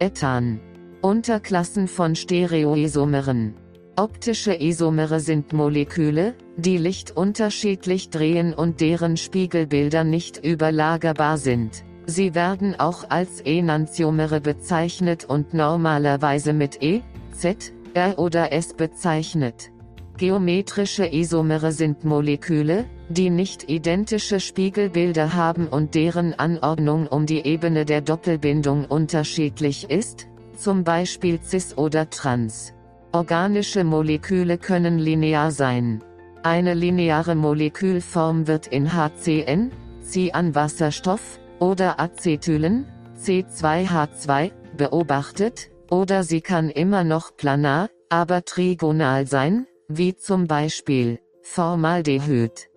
Ethan. 0.00 0.58
Unterklassen 1.00 1.86
von 1.86 2.16
Stereoisomeren. 2.16 3.54
Optische 3.96 4.60
Isomere 4.60 5.20
sind 5.20 5.52
Moleküle, 5.52 6.34
die 6.56 6.78
Licht 6.78 7.16
unterschiedlich 7.16 8.10
drehen 8.10 8.52
und 8.52 8.80
deren 8.80 9.16
Spiegelbilder 9.16 10.02
nicht 10.02 10.44
überlagerbar 10.44 11.38
sind. 11.38 11.84
Sie 12.04 12.34
werden 12.34 12.74
auch 12.78 13.08
als 13.08 13.40
Enantiomere 13.40 14.40
bezeichnet 14.40 15.24
und 15.24 15.54
normalerweise 15.54 16.52
mit 16.52 16.82
E, 16.82 17.02
Z, 17.36 17.72
R 17.94 18.18
oder 18.18 18.52
S 18.52 18.74
bezeichnet. 18.74 19.70
Geometrische 20.16 21.06
Isomere 21.06 21.70
sind 21.70 22.04
Moleküle, 22.04 22.86
die 23.08 23.30
nicht 23.30 23.70
identische 23.70 24.40
Spiegelbilder 24.40 25.34
haben 25.34 25.68
und 25.68 25.94
deren 25.94 26.34
Anordnung 26.34 27.06
um 27.06 27.26
die 27.26 27.46
Ebene 27.46 27.84
der 27.84 28.00
Doppelbindung 28.00 28.86
unterschiedlich 28.86 29.88
ist, 29.88 30.26
zum 30.56 30.82
Beispiel 30.82 31.40
cis 31.40 31.78
oder 31.78 32.10
trans. 32.10 32.73
Organische 33.14 33.84
Moleküle 33.84 34.58
können 34.58 34.98
linear 34.98 35.52
sein. 35.52 36.02
Eine 36.42 36.74
lineare 36.74 37.36
Molekülform 37.36 38.48
wird 38.48 38.66
in 38.66 38.92
HCN, 38.92 39.70
Cyanwasserstoff, 40.02 41.38
oder 41.60 42.00
Acetylen, 42.00 42.86
C2H2, 43.16 44.50
beobachtet, 44.76 45.70
oder 45.92 46.24
sie 46.24 46.40
kann 46.40 46.70
immer 46.70 47.04
noch 47.04 47.36
planar, 47.36 47.88
aber 48.08 48.44
trigonal 48.44 49.28
sein, 49.28 49.68
wie 49.86 50.16
zum 50.16 50.48
Beispiel 50.48 51.20
Formaldehyd. 51.42 52.68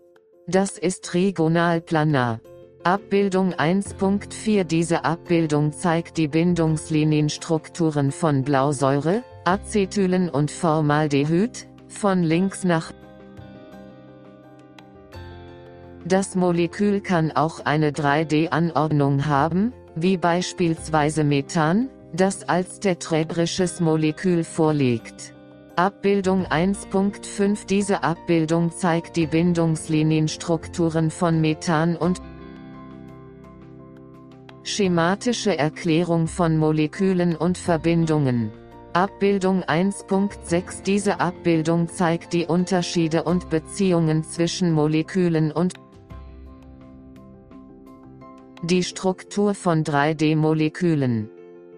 Das 0.45 0.77
ist 0.77 1.03
trigonal 1.03 1.81
planar. 1.81 2.41
Abbildung 2.87 3.53
1.4 3.53 4.63
Diese 4.63 5.03
Abbildung 5.03 5.73
zeigt 5.73 6.15
die 6.15 6.29
Bindungslinienstrukturen 6.29 8.13
von 8.13 8.43
Blausäure, 8.43 9.25
Acetylen 9.43 10.29
und 10.29 10.49
Formaldehyd, 10.49 11.67
von 11.89 12.23
links 12.23 12.63
nach. 12.63 12.93
Das 16.05 16.35
Molekül 16.35 17.01
kann 17.01 17.33
auch 17.33 17.59
eine 17.65 17.91
3D-Anordnung 17.91 19.25
haben, 19.25 19.73
wie 19.95 20.15
beispielsweise 20.15 21.25
Methan, 21.25 21.89
das 22.13 22.47
als 22.47 22.79
tetraedrisches 22.79 23.81
Molekül 23.81 24.45
vorliegt. 24.45 25.33
Abbildung 25.75 26.45
1.5 26.45 27.65
Diese 27.67 28.03
Abbildung 28.03 28.71
zeigt 28.71 29.17
die 29.17 29.27
Bindungslinienstrukturen 29.27 31.11
von 31.11 31.41
Methan 31.41 31.97
und 31.97 32.21
Schematische 34.67 35.57
Erklärung 35.57 36.27
von 36.27 36.57
Molekülen 36.57 37.37
und 37.37 37.57
Verbindungen. 37.57 38.51
Abbildung 38.91 39.63
1.6 39.63 40.83
Diese 40.83 41.21
Abbildung 41.21 41.87
zeigt 41.87 42.33
die 42.33 42.45
Unterschiede 42.45 43.23
und 43.23 43.49
Beziehungen 43.49 44.25
zwischen 44.25 44.73
Molekülen 44.73 45.53
und 45.53 45.75
die 48.61 48.83
Struktur 48.83 49.53
von 49.53 49.85
3D-Molekülen. 49.85 51.29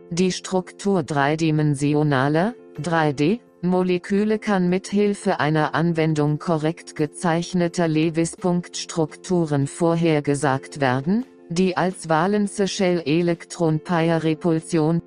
Die 0.10 0.32
Struktur 0.32 1.04
dreidimensionaler, 1.04 2.56
3D, 2.82 3.40
Moleküle 3.62 4.40
kann 4.40 4.68
mithilfe 4.68 5.40
einer 5.40 5.76
Anwendung 5.76 6.40
korrekt 6.40 6.96
gezeichneter 6.96 7.88
Lewis-Punktstrukturen 7.88 9.68
vorhergesagt 9.68 10.82
werden, 10.82 11.26
die 11.50 11.76
als 11.76 12.08
valence 12.08 12.68
shell 12.68 13.02
elektron 13.06 13.82
repulsion 13.88 15.02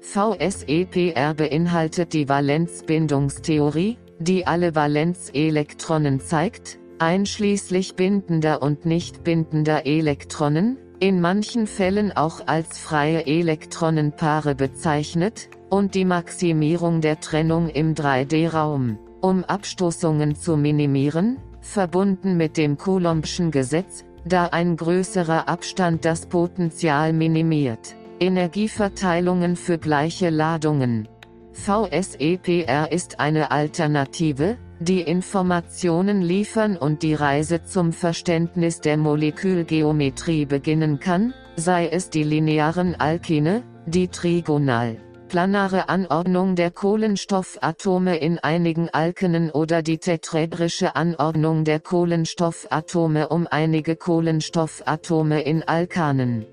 VSEPR 0.00 1.34
beinhaltet 1.34 2.12
die 2.12 2.28
Valenzbindungstheorie, 2.28 3.98
die 4.18 4.46
alle 4.46 4.74
Valenzelektronen 4.74 6.20
zeigt, 6.20 6.78
einschließlich 6.98 7.96
bindender 7.96 8.62
und 8.62 8.86
nicht 8.86 9.24
bindender 9.24 9.84
Elektronen, 9.84 10.78
in 11.00 11.20
manchen 11.20 11.66
Fällen 11.66 12.12
auch 12.12 12.46
als 12.46 12.78
freie 12.78 13.26
Elektronenpaare 13.26 14.54
bezeichnet, 14.54 15.48
und 15.68 15.94
die 15.94 16.04
Maximierung 16.04 17.00
der 17.00 17.20
Trennung 17.20 17.68
im 17.68 17.94
3D-Raum, 17.94 18.98
um 19.20 19.42
Abstoßungen 19.42 20.36
zu 20.36 20.56
minimieren, 20.56 21.38
verbunden 21.66 22.36
mit 22.36 22.56
dem 22.56 22.78
Coulombschen 22.78 23.50
Gesetz, 23.50 24.04
da 24.24 24.46
ein 24.46 24.76
größerer 24.76 25.48
Abstand 25.48 26.04
das 26.04 26.26
Potential 26.26 27.12
minimiert. 27.12 27.94
Energieverteilungen 28.18 29.56
für 29.56 29.78
gleiche 29.78 30.30
Ladungen. 30.30 31.08
VSEPR 31.52 32.90
ist 32.90 33.20
eine 33.20 33.50
Alternative, 33.50 34.56
die 34.80 35.00
Informationen 35.00 36.22
liefern 36.22 36.76
und 36.76 37.02
die 37.02 37.14
Reise 37.14 37.62
zum 37.64 37.92
Verständnis 37.92 38.80
der 38.80 38.96
Molekülgeometrie 38.96 40.44
beginnen 40.44 41.00
kann, 41.00 41.34
sei 41.56 41.88
es 41.88 42.10
die 42.10 42.24
linearen 42.24 42.94
Alkine, 42.94 43.62
die 43.86 44.08
trigonal 44.08 44.96
planare 45.28 45.88
Anordnung 45.88 46.56
der 46.56 46.70
Kohlenstoffatome 46.70 48.18
in 48.18 48.38
einigen 48.38 48.88
Alkenen 48.90 49.50
oder 49.50 49.82
die 49.82 49.98
tetraedrische 49.98 50.94
Anordnung 50.96 51.64
der 51.64 51.80
Kohlenstoffatome 51.80 53.28
um 53.28 53.46
einige 53.50 53.96
Kohlenstoffatome 53.96 55.42
in 55.42 55.62
Alkanen. 55.62 56.46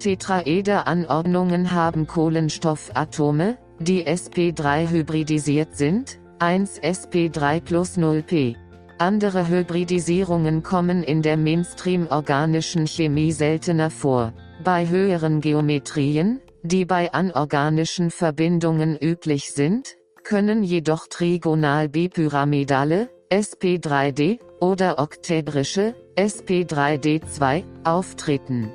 Tetraeder-Anordnungen 0.00 1.70
haben 1.70 2.08
Kohlenstoffatome, 2.08 3.56
die 3.78 4.04
sp3 4.04 4.90
hybridisiert 4.90 5.76
sind, 5.76 6.18
1 6.40 6.82
sp3 6.82 7.60
plus 7.60 7.96
0p. 7.96 8.56
Andere 8.98 9.48
Hybridisierungen 9.48 10.64
kommen 10.64 11.04
in 11.04 11.22
der 11.22 11.36
Mainstream-organischen 11.36 12.88
Chemie 12.88 13.30
seltener 13.30 13.90
vor. 13.90 14.32
Bei 14.64 14.88
höheren 14.88 15.40
Geometrien, 15.40 16.40
die 16.64 16.84
bei 16.84 17.12
anorganischen 17.12 18.10
Verbindungen 18.10 18.96
üblich 18.96 19.52
sind, 19.52 19.96
können 20.24 20.64
jedoch 20.64 21.06
trigonal-bipyramidale, 21.06 23.08
SP3D, 23.32 24.40
oder 24.60 24.98
oktädrische, 24.98 25.94
SP3D2, 26.16 27.64
auftreten. 27.82 28.70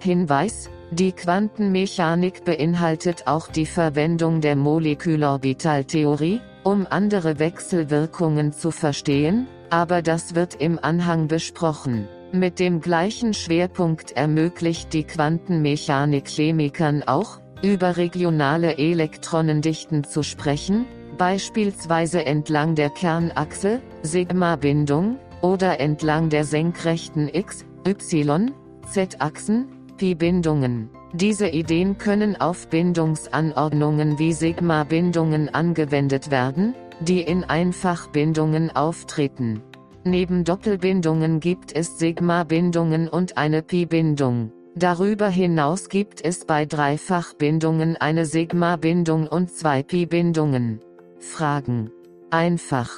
Hinweis, 0.00 0.68
die 0.90 1.12
Quantenmechanik 1.12 2.44
beinhaltet 2.44 3.28
auch 3.28 3.46
die 3.46 3.66
Verwendung 3.66 4.40
der 4.40 4.56
Molekülorbitaltheorie, 4.56 6.40
um 6.64 6.88
andere 6.90 7.38
Wechselwirkungen 7.38 8.52
zu 8.52 8.72
verstehen, 8.72 9.46
aber 9.70 10.02
das 10.02 10.34
wird 10.34 10.56
im 10.60 10.80
Anhang 10.82 11.28
besprochen. 11.28 12.08
Mit 12.32 12.58
dem 12.58 12.80
gleichen 12.80 13.32
Schwerpunkt 13.32 14.10
ermöglicht 14.10 14.92
die 14.92 15.04
Quantenmechanik 15.04 16.26
Chemikern 16.26 17.04
auch, 17.04 17.38
über 17.62 17.96
regionale 17.96 18.76
Elektronendichten 18.76 20.02
zu 20.02 20.24
sprechen, 20.24 20.84
beispielsweise 21.16 22.24
entlang 22.26 22.74
der 22.74 22.90
Kernachse, 22.90 23.80
Sigma-Bindung, 24.02 25.18
oder 25.42 25.78
entlang 25.80 26.30
der 26.30 26.44
senkrechten 26.44 27.28
X, 27.28 27.64
Y, 27.86 28.52
Z-Achsen, 28.90 29.66
Pi-Bindungen. 29.96 30.90
Diese 31.12 31.48
Ideen 31.48 31.98
können 31.98 32.40
auf 32.40 32.68
Bindungsanordnungen 32.68 34.18
wie 34.18 34.32
Sigma-Bindungen 34.32 35.54
angewendet 35.54 36.30
werden, 36.30 36.74
die 37.00 37.20
in 37.20 37.44
Einfachbindungen 37.44 38.74
auftreten. 38.74 39.62
Neben 40.02 40.44
Doppelbindungen 40.44 41.40
gibt 41.40 41.74
es 41.74 41.98
Sigma-Bindungen 41.98 43.08
und 43.08 43.38
eine 43.38 43.62
Pi-Bindung. 43.62 44.50
Darüber 44.74 45.28
hinaus 45.28 45.88
gibt 45.88 46.24
es 46.24 46.44
bei 46.44 46.66
Dreifachbindungen 46.66 47.96
eine 47.96 48.26
Sigma-Bindung 48.26 49.28
und 49.28 49.50
zwei 49.50 49.82
Pi-Bindungen. 49.84 50.80
Fragen. 51.24 51.90
Einfach. 52.30 52.92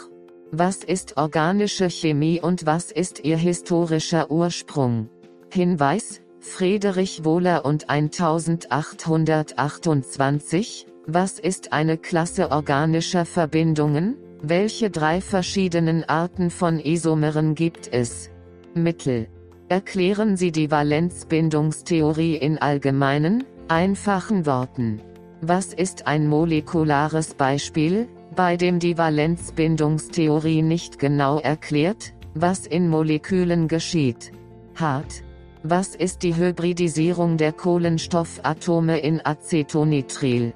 Was 0.51 0.85
ist 0.85 1.17
organische 1.17 1.89
Chemie 1.89 2.39
und 2.41 2.67
was 2.67 2.93
ist 2.93 3.25
ihr 3.25 3.39
historischer 3.39 4.31
Ursprung? 4.31 5.09
Hinweis, 5.51 6.21
Friedrich 6.41 7.25
Wohler 7.25 7.65
und 7.65 7.89
1828, 7.89 10.87
was 11.07 11.39
ist 11.39 11.73
eine 11.73 11.97
Klasse 11.97 12.51
organischer 12.51 13.25
Verbindungen? 13.25 14.19
Welche 14.43 14.91
drei 14.91 15.23
verschiedenen 15.23 16.05
Arten 16.05 16.51
von 16.51 16.79
Isomeren 16.79 17.55
gibt 17.55 17.91
es? 17.93 18.29
Mittel. 18.75 19.29
Erklären 19.69 20.37
Sie 20.37 20.53
die 20.53 20.71
Valenzbindungstheorie 20.71 22.37
in 22.37 22.59
allgemeinen, 22.59 23.45
einfachen 23.69 24.45
Worten. 24.47 25.01
Was 25.41 25.73
ist 25.73 26.07
ein 26.07 26.29
molekulares 26.29 27.35
Beispiel, 27.35 28.09
bei 28.37 28.57
dem 28.57 28.79
die 28.79 28.97
Valenzbindungstheorie 28.97 30.63
nicht 30.63 30.99
genau 30.99 31.39
erklärt, 31.41 32.13
was 32.35 32.67
in 32.67 32.89
Molekülen 32.89 33.67
geschieht? 33.67 34.31
Hart. 34.75 35.23
Was 35.63 35.97
ist 35.97 36.23
die 36.23 36.37
Hybridisierung 36.37 37.39
der 37.39 37.53
Kohlenstoffatome 37.53 38.99
in 38.99 39.25
Acetonitril? 39.25 40.53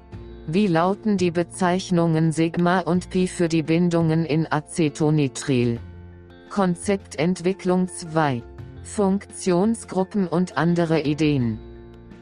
Wie 0.47 0.67
lauten 0.67 1.17
die 1.17 1.31
Bezeichnungen 1.31 2.31
Sigma 2.31 2.79
und 2.79 3.09
Pi 3.09 3.27
für 3.27 3.49
die 3.49 3.63
Bindungen 3.63 4.25
in 4.25 4.49
Acetonitril? 4.49 5.79
Konzeptentwicklung 6.49 7.87
2. 7.87 8.43
Funktionsgruppen 8.83 10.27
und 10.27 10.57
andere 10.57 11.01
Ideen. 11.01 11.59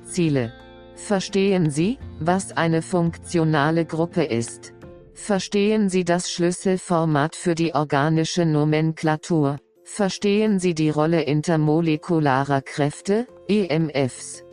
Ziele. 0.03 0.53
Verstehen 0.95 1.69
Sie, 1.69 1.97
was 2.19 2.55
eine 2.55 2.81
funktionale 2.81 3.85
Gruppe 3.85 4.23
ist. 4.23 4.73
Verstehen 5.19 5.89
Sie 5.89 6.05
das 6.05 6.31
Schlüsselformat 6.31 7.35
für 7.35 7.53
die 7.53 7.75
organische 7.75 8.45
Nomenklatur. 8.45 9.57
Verstehen 9.83 10.59
Sie 10.59 10.73
die 10.73 10.89
Rolle 10.89 11.21
intermolekularer 11.21 12.61
Kräfte, 12.61 13.27
EMFs. 13.47 14.45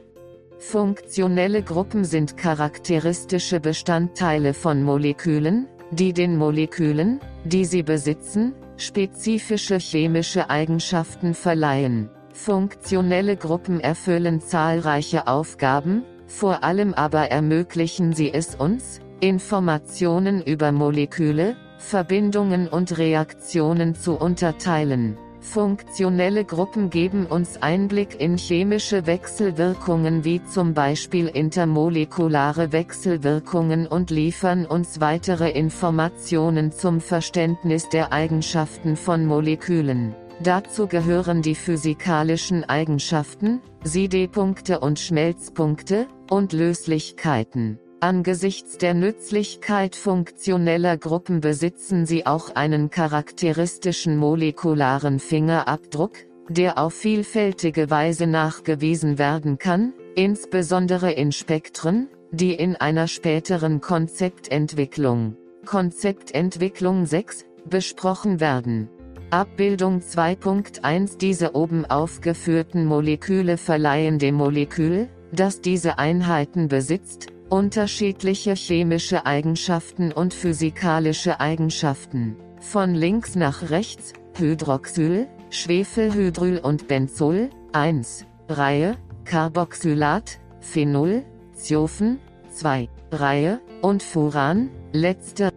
Funktionelle 0.59 1.63
Gruppen 1.63 2.05
sind 2.05 2.37
charakteristische 2.37 3.61
Bestandteile 3.61 4.53
von 4.53 4.83
Molekülen, 4.83 5.69
die 5.93 6.13
den 6.13 6.37
Molekülen, 6.37 7.21
die 7.45 7.65
sie 7.65 7.85
besitzen, 7.85 8.53
spezifische 8.77 9.79
chemische 9.79 10.51
Eigenschaften 10.51 11.33
verleihen. 11.33 12.11
Funktionelle 12.35 13.37
Gruppen 13.37 13.81
erfüllen 13.81 14.41
zahlreiche 14.41 15.29
Aufgaben, 15.29 16.03
vor 16.27 16.65
allem 16.65 16.93
aber 16.93 17.31
ermöglichen 17.31 18.13
sie 18.13 18.35
es 18.35 18.57
uns, 18.57 19.01
Informationen 19.21 20.43
über 20.43 20.73
Moleküle, 20.73 21.57
Verbindungen 21.79 22.69
und 22.69 22.99
Reaktionen 22.99 23.95
zu 23.95 24.15
unterteilen. 24.15 25.17
Funktionelle 25.41 26.45
Gruppen 26.45 26.91
geben 26.91 27.25
uns 27.25 27.63
Einblick 27.63 28.21
in 28.21 28.37
chemische 28.37 29.07
Wechselwirkungen 29.07 30.25
wie 30.25 30.45
zum 30.45 30.75
Beispiel 30.75 31.29
intermolekulare 31.29 32.73
Wechselwirkungen 32.73 33.87
und 33.87 34.11
liefern 34.11 34.67
uns 34.67 35.01
weitere 35.01 35.51
Informationen 35.51 36.73
zum 36.73 37.01
Verständnis 37.01 37.89
der 37.89 38.13
Eigenschaften 38.13 38.97
von 38.97 39.25
Molekülen. 39.25 40.15
Dazu 40.43 40.87
gehören 40.87 41.41
die 41.41 41.55
physikalischen 41.55 42.65
Eigenschaften, 42.65 43.63
Siedepunkte 43.85 44.81
und 44.81 44.99
Schmelzpunkte, 44.99 46.09
und 46.29 46.53
Löslichkeiten. 46.53 47.79
Angesichts 48.01 48.77
der 48.77 48.93
Nützlichkeit 48.93 49.97
funktioneller 49.97 50.99
Gruppen 50.99 51.41
besitzen 51.41 52.05
sie 52.05 52.27
auch 52.27 52.55
einen 52.55 52.91
charakteristischen 52.91 54.19
molekularen 54.19 55.19
Fingerabdruck, 55.19 56.13
der 56.51 56.77
auf 56.77 56.93
vielfältige 56.93 57.89
Weise 57.89 58.27
nachgewiesen 58.27 59.19
werden 59.19 59.59
kann, 59.59 59.95
insbesondere 60.15 61.11
in 61.11 61.33
Spektren, 61.33 62.09
die 62.33 62.53
in 62.53 62.77
einer 62.77 63.09
späteren 63.09 63.81
Konzeptentwicklung, 63.81 65.37
Konzeptentwicklung 65.65 67.07
6, 67.07 67.47
besprochen 67.65 68.41
werden. 68.41 68.91
Abbildung 69.31 70.01
2.1 70.01 71.17
Diese 71.17 71.55
oben 71.55 71.87
aufgeführten 71.87 72.85
Moleküle 72.85 73.57
verleihen 73.57 74.19
dem 74.19 74.35
Molekül, 74.35 75.09
das 75.33 75.63
diese 75.63 75.99
Einheiten 75.99 76.69
besitzt, 76.69 77.33
Unterschiedliche 77.49 78.55
chemische 78.55 79.25
Eigenschaften 79.25 80.11
und 80.11 80.35
physikalische 80.35 81.39
Eigenschaften. 81.39 82.37
Von 82.59 82.97
links 82.97 83.37
nach 83.37 83.71
rechts, 83.71 84.15
Hydroxyl, 84.37 85.29
Schwefelhydryl 85.51 86.59
und 86.59 86.89
Benzol, 86.89 87.51
1, 87.73 88.27
Reihe, 88.49 88.97
Carboxylat, 89.25 90.41
Phenol, 90.59 91.25
Ziofen, 91.53 92.19
2, 92.51 92.89
Reihe, 93.13 93.61
und 93.81 94.03
Furan, 94.03 94.71
letzte 94.93 95.53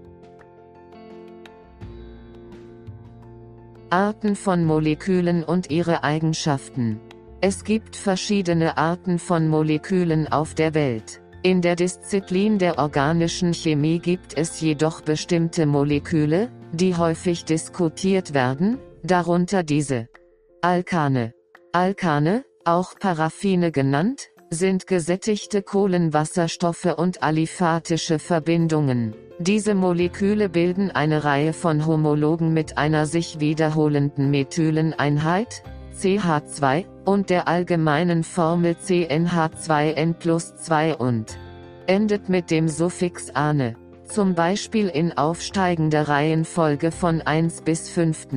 Arten 3.89 4.35
von 4.35 4.63
Molekülen 4.63 5.43
und 5.43 5.71
ihre 5.71 6.03
Eigenschaften. 6.03 6.99
Es 7.41 7.63
gibt 7.63 7.95
verschiedene 7.95 8.77
Arten 8.77 9.17
von 9.17 9.47
Molekülen 9.47 10.31
auf 10.31 10.53
der 10.53 10.75
Welt. 10.75 11.21
In 11.41 11.61
der 11.61 11.77
Disziplin 11.77 12.57
der 12.59 12.79
organischen 12.79 13.53
Chemie 13.53 13.99
gibt 13.99 14.37
es 14.37 14.59
jedoch 14.59 14.99
bestimmte 14.99 15.65
Moleküle, 15.65 16.49
die 16.73 16.97
häufig 16.97 17.45
diskutiert 17.45 18.33
werden, 18.33 18.77
darunter 19.03 19.63
diese. 19.63 20.09
Alkane. 20.61 21.33
Alkane, 21.71 22.43
auch 22.65 22.95
Paraffine 22.99 23.71
genannt, 23.71 24.27
sind 24.49 24.85
gesättigte 24.85 25.63
Kohlenwasserstoffe 25.63 26.93
und 26.97 27.23
aliphatische 27.23 28.19
Verbindungen. 28.19 29.15
Diese 29.39 29.75
Moleküle 29.75 30.49
bilden 30.49 30.91
eine 30.91 31.23
Reihe 31.23 31.53
von 31.53 31.85
Homologen 31.85 32.53
mit 32.53 32.77
einer 32.77 33.05
sich 33.05 33.39
wiederholenden 33.39 34.29
Methyleneinheit, 34.29 35.63
CH2, 36.01 36.85
und 37.05 37.30
der 37.30 37.47
allgemeinen 37.47 38.23
Formel 38.23 38.73
CnH2n 38.73 40.13
plus 40.13 40.55
2 40.55 40.95
und 40.95 41.38
endet 41.88 42.30
mit 42.30 42.51
dem 42.51 42.67
Suffix 42.67 43.30
ane, 43.31 43.76
zum 44.05 44.35
Beispiel 44.35 44.88
in 44.88 45.17
aufsteigender 45.17 46.07
Reihenfolge 46.07 46.91
von 46.91 47.21
1 47.21 47.61
bis 47.61 47.89
5. 47.89 48.27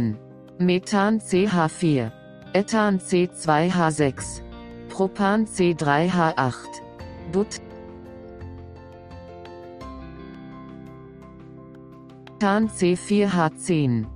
Methan 0.59 1.21
CH4, 1.21 2.11
Ethan 2.53 2.99
C2H6, 2.99 4.43
Propan 4.89 5.47
C3H8, 5.47 6.55
But 7.33 7.61
Pentan 12.43 12.69
C4H10, 12.69 14.07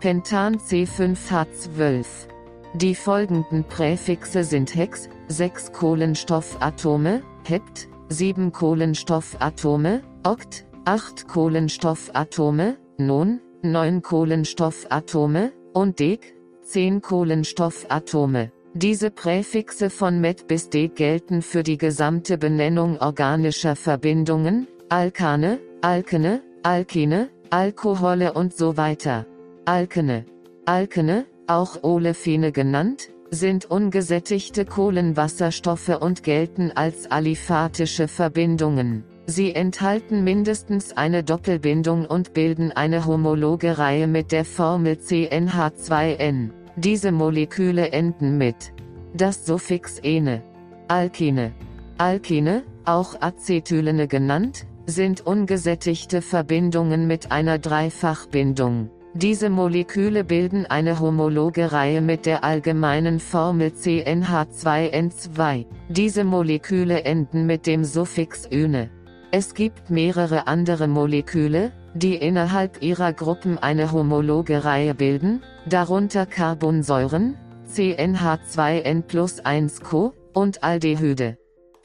Pentan 0.00 0.58
C5H12. 0.58 2.35
Die 2.76 2.94
folgenden 2.94 3.64
Präfixe 3.64 4.44
sind 4.44 4.74
Hex, 4.74 5.08
6 5.28 5.72
Kohlenstoffatome, 5.72 7.22
Hept, 7.48 7.88
7 8.10 8.52
Kohlenstoffatome, 8.52 10.02
Okt, 10.24 10.66
8 10.84 11.26
Kohlenstoffatome, 11.26 12.76
Non, 12.98 13.40
9 13.62 14.02
Kohlenstoffatome, 14.02 15.52
und 15.72 15.98
Dek, 15.98 16.34
10 16.64 17.00
Kohlenstoffatome. 17.00 18.52
Diese 18.74 19.10
Präfixe 19.10 19.88
von 19.88 20.20
Met 20.20 20.46
bis 20.46 20.68
D 20.68 20.88
gelten 20.88 21.40
für 21.40 21.62
die 21.62 21.78
gesamte 21.78 22.36
Benennung 22.36 22.98
organischer 22.98 23.74
Verbindungen, 23.74 24.66
Alkane, 24.90 25.60
Alkene, 25.80 26.42
Alkene, 26.62 27.30
Alkohole 27.48 28.34
und 28.34 28.54
so 28.54 28.76
weiter. 28.76 29.24
Alkene. 29.64 30.26
Alkene, 30.66 31.26
auch 31.46 31.82
Olefine 31.82 32.52
genannt, 32.52 33.10
sind 33.30 33.64
ungesättigte 33.64 34.64
Kohlenwasserstoffe 34.64 35.96
und 36.00 36.22
gelten 36.22 36.72
als 36.74 37.10
aliphatische 37.10 38.08
Verbindungen. 38.08 39.04
Sie 39.26 39.54
enthalten 39.54 40.22
mindestens 40.22 40.96
eine 40.96 41.24
Doppelbindung 41.24 42.06
und 42.06 42.32
bilden 42.32 42.70
eine 42.70 43.06
homologe 43.06 43.76
Reihe 43.76 44.06
mit 44.06 44.30
der 44.30 44.44
Formel 44.44 44.94
CnH2n. 44.94 46.50
Diese 46.76 47.10
Moleküle 47.10 47.90
enden 47.90 48.38
mit 48.38 48.72
das 49.14 49.44
Suffix 49.44 49.98
ene. 49.98 50.42
Alkine. 50.88 51.52
Alkine, 51.98 52.62
auch 52.84 53.20
Acetylene 53.20 54.06
genannt, 54.06 54.66
sind 54.86 55.26
ungesättigte 55.26 56.22
Verbindungen 56.22 57.08
mit 57.08 57.32
einer 57.32 57.58
Dreifachbindung. 57.58 58.90
Diese 59.18 59.48
Moleküle 59.48 60.24
bilden 60.24 60.66
eine 60.66 61.00
homologe 61.00 61.72
Reihe 61.72 62.02
mit 62.02 62.26
der 62.26 62.44
allgemeinen 62.44 63.18
Formel 63.18 63.68
CnH2n2. 63.68 65.64
Diese 65.88 66.22
Moleküle 66.22 67.02
enden 67.04 67.46
mit 67.46 67.66
dem 67.66 67.82
Suffix 67.82 68.46
-üne. 68.46 68.90
Es 69.30 69.54
gibt 69.54 69.88
mehrere 69.88 70.46
andere 70.46 70.86
Moleküle, 70.86 71.72
die 71.94 72.16
innerhalb 72.16 72.82
ihrer 72.82 73.14
Gruppen 73.14 73.56
eine 73.56 73.90
homologe 73.90 74.66
Reihe 74.66 74.94
bilden, 74.94 75.42
darunter 75.66 76.26
Carbonsäuren, 76.26 77.38
CnH2n 77.72 79.00
plus 79.00 79.40
1 79.40 79.80
Co, 79.80 80.12
und 80.34 80.62
Aldehyde. 80.62 81.38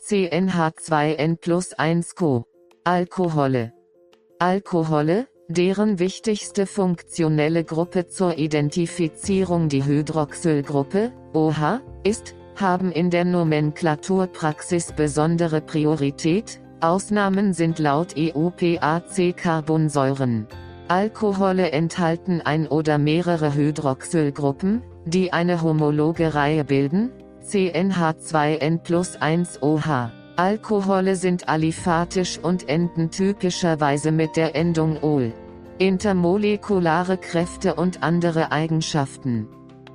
CnH2n 0.05 1.37
plus 1.37 1.71
1 1.71 2.13
Co. 2.15 2.43
Alkohole. 2.83 3.71
Alkohole, 4.37 5.27
deren 5.53 5.99
wichtigste 5.99 6.65
funktionelle 6.65 7.63
Gruppe 7.63 8.07
zur 8.07 8.37
Identifizierung 8.37 9.69
die 9.69 9.83
Hydroxylgruppe, 9.83 11.11
OH, 11.33 11.79
ist, 12.03 12.35
haben 12.55 12.91
in 12.91 13.09
der 13.09 13.25
Nomenklaturpraxis 13.25 14.93
besondere 14.93 15.61
Priorität, 15.61 16.59
Ausnahmen 16.79 17.53
sind 17.53 17.79
laut 17.79 18.15
EUPAC 18.17 19.35
Carbonsäuren. 19.35 20.47
Alkohole 20.87 21.71
enthalten 21.71 22.41
ein 22.41 22.67
oder 22.67 22.97
mehrere 22.97 23.53
Hydroxylgruppen, 23.53 24.83
die 25.05 25.31
eine 25.31 25.61
homologe 25.61 26.33
Reihe 26.33 26.63
bilden, 26.63 27.11
CnH2n 27.43 28.79
plus 28.79 29.15
1 29.15 29.61
OH. 29.61 30.11
Alkohole 30.37 31.15
sind 31.15 31.49
aliphatisch 31.49 32.39
und 32.39 32.69
enden 32.69 33.11
typischerweise 33.11 34.11
mit 34.11 34.35
der 34.37 34.55
Endung 34.55 35.01
ol. 35.01 35.33
Intermolekulare 35.77 37.17
Kräfte 37.17 37.75
und 37.75 38.03
andere 38.03 38.51
Eigenschaften. 38.51 39.47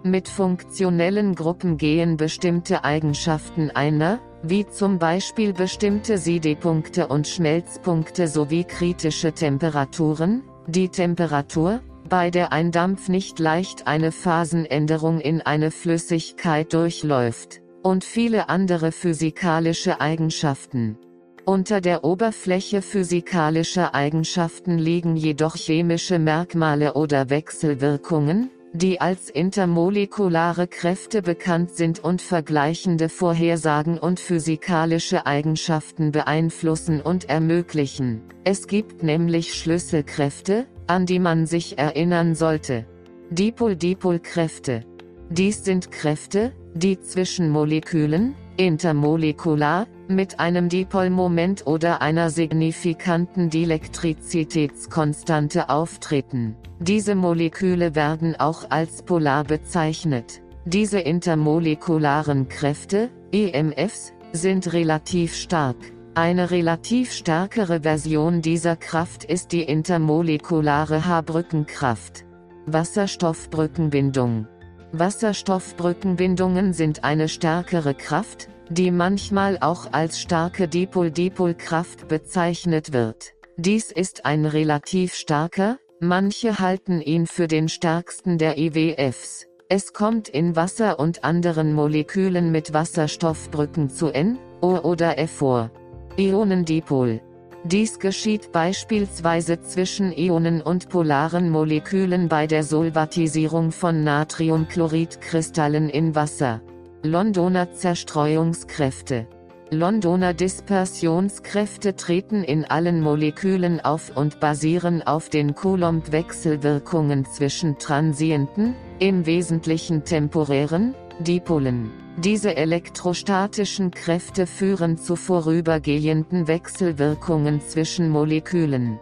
Mit 0.03 0.29
funktionellen 0.29 1.35
Gruppen 1.35 1.79
gehen 1.79 2.17
bestimmte 2.17 2.85
Eigenschaften 2.85 3.71
einer, 3.71 4.21
wie 4.43 4.67
zum 4.67 4.99
Beispiel 4.99 5.53
bestimmte 5.53 6.19
Siedepunkte 6.19 7.09
und 7.09 7.27
Schmelzpunkte 7.27 8.29
sowie 8.29 8.65
kritische 8.65 9.33
Temperaturen, 9.33 10.43
die 10.69 10.89
Temperatur, 10.89 11.81
bei 12.09 12.31
der 12.31 12.53
ein 12.53 12.71
Dampf 12.71 13.09
nicht 13.09 13.39
leicht 13.39 13.87
eine 13.87 14.13
Phasenänderung 14.13 15.21
in 15.21 15.41
eine 15.43 15.71
Flüssigkeit 15.71 16.73
durchläuft, 16.73 17.63
und 17.87 18.03
viele 18.03 18.49
andere 18.49 18.91
physikalische 18.91 20.01
Eigenschaften. 20.01 20.99
Unter 21.45 21.81
der 21.81 22.03
Oberfläche 22.03 22.83
physikalischer 22.83 23.95
Eigenschaften 23.95 24.77
liegen 24.77 25.15
jedoch 25.15 25.55
chemische 25.55 26.19
Merkmale 26.19 26.95
oder 26.95 27.31
Wechselwirkungen, 27.31 28.51
die 28.73 29.01
als 29.01 29.31
intermolekulare 29.31 30.67
Kräfte 30.67 31.23
bekannt 31.23 31.71
sind 31.77 32.03
und 32.03 32.21
vergleichende 32.21 33.09
Vorhersagen 33.09 33.99
und 34.01 34.19
physikalische 34.19 35.25
Eigenschaften 35.25 36.11
beeinflussen 36.11 37.01
und 37.01 37.29
ermöglichen. 37.29 38.23
Es 38.43 38.67
gibt 38.67 39.05
nämlich 39.05 39.55
Schlüsselkräfte, 39.55 40.67
an 40.89 41.07
die 41.07 41.21
man 41.21 41.47
sich 41.47 41.79
erinnern 41.79 42.35
sollte. 42.35 42.85
Dipol-Dipol-Kräfte. 43.31 44.83
Dies 45.29 45.65
sind 45.65 45.91
Kräfte, 45.91 46.53
die 46.75 47.01
zwischen 47.01 47.51
Molekülen, 47.51 48.37
intermolekular, 48.57 49.89
mit 50.09 50.39
einem 50.39 50.69
Dipolmoment 50.69 51.67
oder 51.67 52.01
einer 52.01 52.31
signifikanten 52.31 53.51
Dielektrizitätskonstante 53.51 55.69
auftreten. 55.69 56.55
Diese 56.79 57.17
Moleküle 57.17 57.97
werden 57.97 58.37
auch 58.37 58.71
als 58.71 59.03
polar 59.03 59.43
bezeichnet. 59.43 60.43
Diese 60.65 61.01
intermolekularen 61.01 62.49
Kräfte, 62.49 63.11
EMFs, 63.33 64.13
sind 64.33 64.73
relativ 64.73 65.35
stark. 65.35 65.75
Eine 66.15 66.53
relativ 66.53 67.11
stärkere 67.13 67.81
Version 67.83 68.43
dieser 68.43 68.77
Kraft 68.77 69.25
ist 69.25 69.51
die 69.53 69.65
intermolekulare 69.65 71.05
H-Brückenkraft. 71.07 72.25
Wasserstoffbrückenbindung. 72.67 74.47
Wasserstoffbrückenbindungen 74.93 76.73
sind 76.73 77.05
eine 77.05 77.29
stärkere 77.29 77.95
Kraft, 77.95 78.49
die 78.69 78.91
manchmal 78.91 79.59
auch 79.61 79.93
als 79.93 80.21
starke 80.21 80.69
Dipol-Dipol-Kraft 80.69 82.09
bezeichnet 82.09 82.93
wird. 82.93 83.33
Dies 83.57 83.91
ist 83.91 84.27
ein 84.27 84.45
relativ 84.45 85.15
starker, 85.15 85.79
manche 86.01 86.59
halten 86.59 87.01
ihn 87.01 87.27
für 87.27 87.49
den 87.49 87.69
stärksten 87.69 88.39
der 88.39 88.59
IWFs. 88.59 89.47
Es 89.69 89.93
kommt 89.93 90.29
in 90.29 90.55
Wasser 90.55 90.99
und 90.99 91.25
anderen 91.25 91.73
Molekülen 91.73 92.53
mit 92.53 92.73
Wasserstoffbrücken 92.73 93.91
zu 93.91 94.11
N, 94.11 94.39
O 94.61 94.79
oder 94.79 95.19
F 95.19 95.33
vor. 95.33 95.71
Ionendipol. 96.17 97.21
Dies 97.69 97.99
geschieht 97.99 98.53
beispielsweise 98.53 99.61
zwischen 99.61 100.13
Ionen 100.13 100.63
und 100.63 100.89
polaren 100.89 101.51
Molekülen 101.51 102.29
bei 102.29 102.47
der 102.47 102.63
Solvatisierung 102.63 103.73
von 103.73 104.05
Natriumchloridkristallen 104.05 105.89
in 105.89 106.15
Wasser. 106.15 106.61
Londoner 107.03 107.73
Zerstreuungskräfte. 107.73 109.27
Londoner 109.73 110.33
Dispersionskräfte 110.33 111.97
treten 111.97 112.45
in 112.45 112.65
allen 112.65 113.01
Molekülen 113.01 113.81
auf 113.81 114.17
und 114.17 114.39
basieren 114.39 115.03
auf 115.03 115.29
den 115.29 115.57
Coulomb-Wechselwirkungen 115.57 117.25
zwischen 117.25 117.79
transienten, 117.79 118.77
im 119.01 119.27
Wesentlichen 119.27 120.05
temporären, 120.05 120.95
Dipolen. 121.21 121.91
Diese 122.19 122.57
elektrostatischen 122.57 123.91
Kräfte 123.91 124.47
führen 124.47 124.99
zu 124.99 125.17
vorübergehenden 125.17 126.47
Wechselwirkungen 126.47 127.61
zwischen 127.61 128.11
Molekülen. 128.11 128.99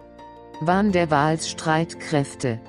Van 0.60 0.92
der 0.92 1.10
Waals 1.10 1.48
Streitkräfte. 1.48 2.60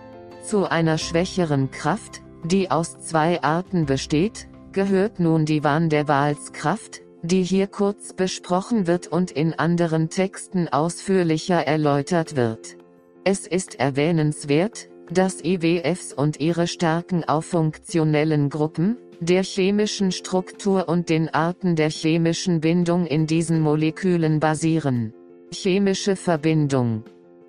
Zu 0.44 0.70
einer 0.70 0.98
schwächeren 0.98 1.70
Kraft, 1.70 2.22
die 2.44 2.72
aus 2.72 3.00
zwei 3.00 3.42
Arten 3.44 3.86
besteht, 3.86 4.48
gehört 4.72 5.20
nun 5.20 5.46
die 5.46 5.64
Van 5.64 5.90
der 5.90 6.08
Waals-Kraft, 6.08 7.02
die 7.22 7.44
hier 7.44 7.68
kurz 7.68 8.14
besprochen 8.14 8.88
wird 8.88 9.08
und 9.08 9.32
in 9.32 9.54
anderen 9.54 10.10
Texten 10.10 10.68
ausführlicher 10.68 11.66
erläutert 11.66 12.36
wird. 12.36 12.78
Es 13.24 13.48
ist 13.48 13.80
erwähnenswert, 13.80 14.90
dass 15.10 15.44
IWFs 15.44 16.14
und 16.14 16.40
ihre 16.40 16.68
Stärken 16.68 17.24
auf 17.24 17.46
funktionellen 17.46 18.50
Gruppen, 18.50 18.98
der 19.20 19.44
chemischen 19.44 20.12
Struktur 20.12 20.88
und 20.88 21.10
den 21.10 21.28
Arten 21.34 21.76
der 21.76 21.90
chemischen 21.90 22.62
Bindung 22.62 23.06
in 23.06 23.28
diesen 23.28 23.60
Molekülen 23.62 24.40
basieren. 24.40 25.14
Chemische 25.52 26.16
Verbindung. 26.16 27.04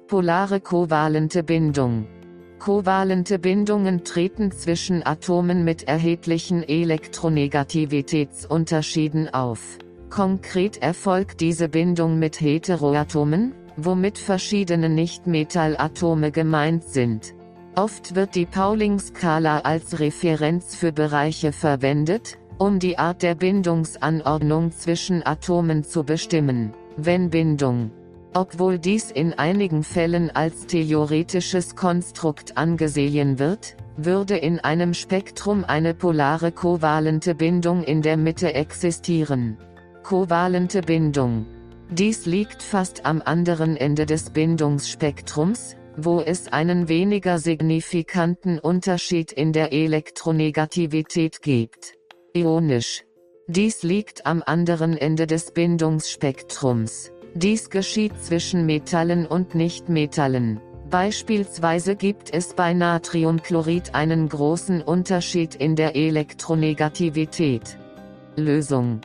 Polare 0.06 0.60
kovalente 0.60 1.42
Bindung. 1.42 2.06
Kovalente 2.58 3.38
Bindungen 3.38 4.04
treten 4.04 4.50
zwischen 4.50 5.06
Atomen 5.06 5.64
mit 5.64 5.88
erheblichen 5.88 6.62
Elektronegativitätsunterschieden 6.62 9.32
auf. 9.34 9.78
Konkret 10.08 10.80
erfolgt 10.82 11.40
diese 11.40 11.68
Bindung 11.68 12.18
mit 12.18 12.40
Heteroatomen, 12.40 13.52
womit 13.76 14.18
verschiedene 14.18 14.88
Nichtmetallatome 14.88 16.32
gemeint 16.32 16.82
sind. 16.84 17.35
Oft 17.76 18.14
wird 18.14 18.34
die 18.34 18.46
Pauling-Skala 18.46 19.60
als 19.60 20.00
Referenz 20.00 20.74
für 20.74 20.92
Bereiche 20.92 21.52
verwendet, 21.52 22.38
um 22.58 22.78
die 22.78 22.98
Art 22.98 23.22
der 23.22 23.34
Bindungsanordnung 23.34 24.72
zwischen 24.72 25.24
Atomen 25.24 25.84
zu 25.84 26.02
bestimmen. 26.02 26.72
Wenn 26.96 27.30
Bindung 27.30 27.90
obwohl 28.36 28.78
dies 28.78 29.10
in 29.10 29.32
einigen 29.32 29.82
Fällen 29.82 30.30
als 30.30 30.66
theoretisches 30.66 31.74
Konstrukt 31.74 32.58
angesehen 32.58 33.38
wird, 33.38 33.76
würde 33.96 34.36
in 34.36 34.60
einem 34.60 34.92
Spektrum 34.92 35.64
eine 35.64 35.94
polare 35.94 36.52
kovalente 36.52 37.34
Bindung 37.34 37.82
in 37.82 38.02
der 38.02 38.18
Mitte 38.18 38.52
existieren. 38.52 39.56
Kovalente 40.02 40.82
Bindung. 40.82 41.46
Dies 41.88 42.26
liegt 42.26 42.62
fast 42.62 43.06
am 43.06 43.22
anderen 43.24 43.74
Ende 43.74 44.04
des 44.04 44.28
Bindungsspektrums, 44.28 45.76
wo 45.96 46.20
es 46.20 46.48
einen 46.52 46.88
weniger 46.88 47.38
signifikanten 47.38 48.58
Unterschied 48.58 49.32
in 49.32 49.52
der 49.52 49.72
Elektronegativität 49.72 51.42
gibt. 51.42 51.94
Ionisch. 52.34 53.04
Dies 53.48 53.82
liegt 53.82 54.26
am 54.26 54.42
anderen 54.44 54.96
Ende 54.96 55.26
des 55.26 55.52
Bindungsspektrums. 55.52 57.12
Dies 57.34 57.70
geschieht 57.70 58.12
zwischen 58.22 58.66
Metallen 58.66 59.26
und 59.26 59.54
Nichtmetallen. 59.54 60.60
Beispielsweise 60.90 61.96
gibt 61.96 62.32
es 62.32 62.54
bei 62.54 62.72
Natriumchlorid 62.72 63.94
einen 63.94 64.28
großen 64.28 64.82
Unterschied 64.82 65.54
in 65.54 65.76
der 65.76 65.96
Elektronegativität. 65.96 67.78
Lösung 68.36 69.00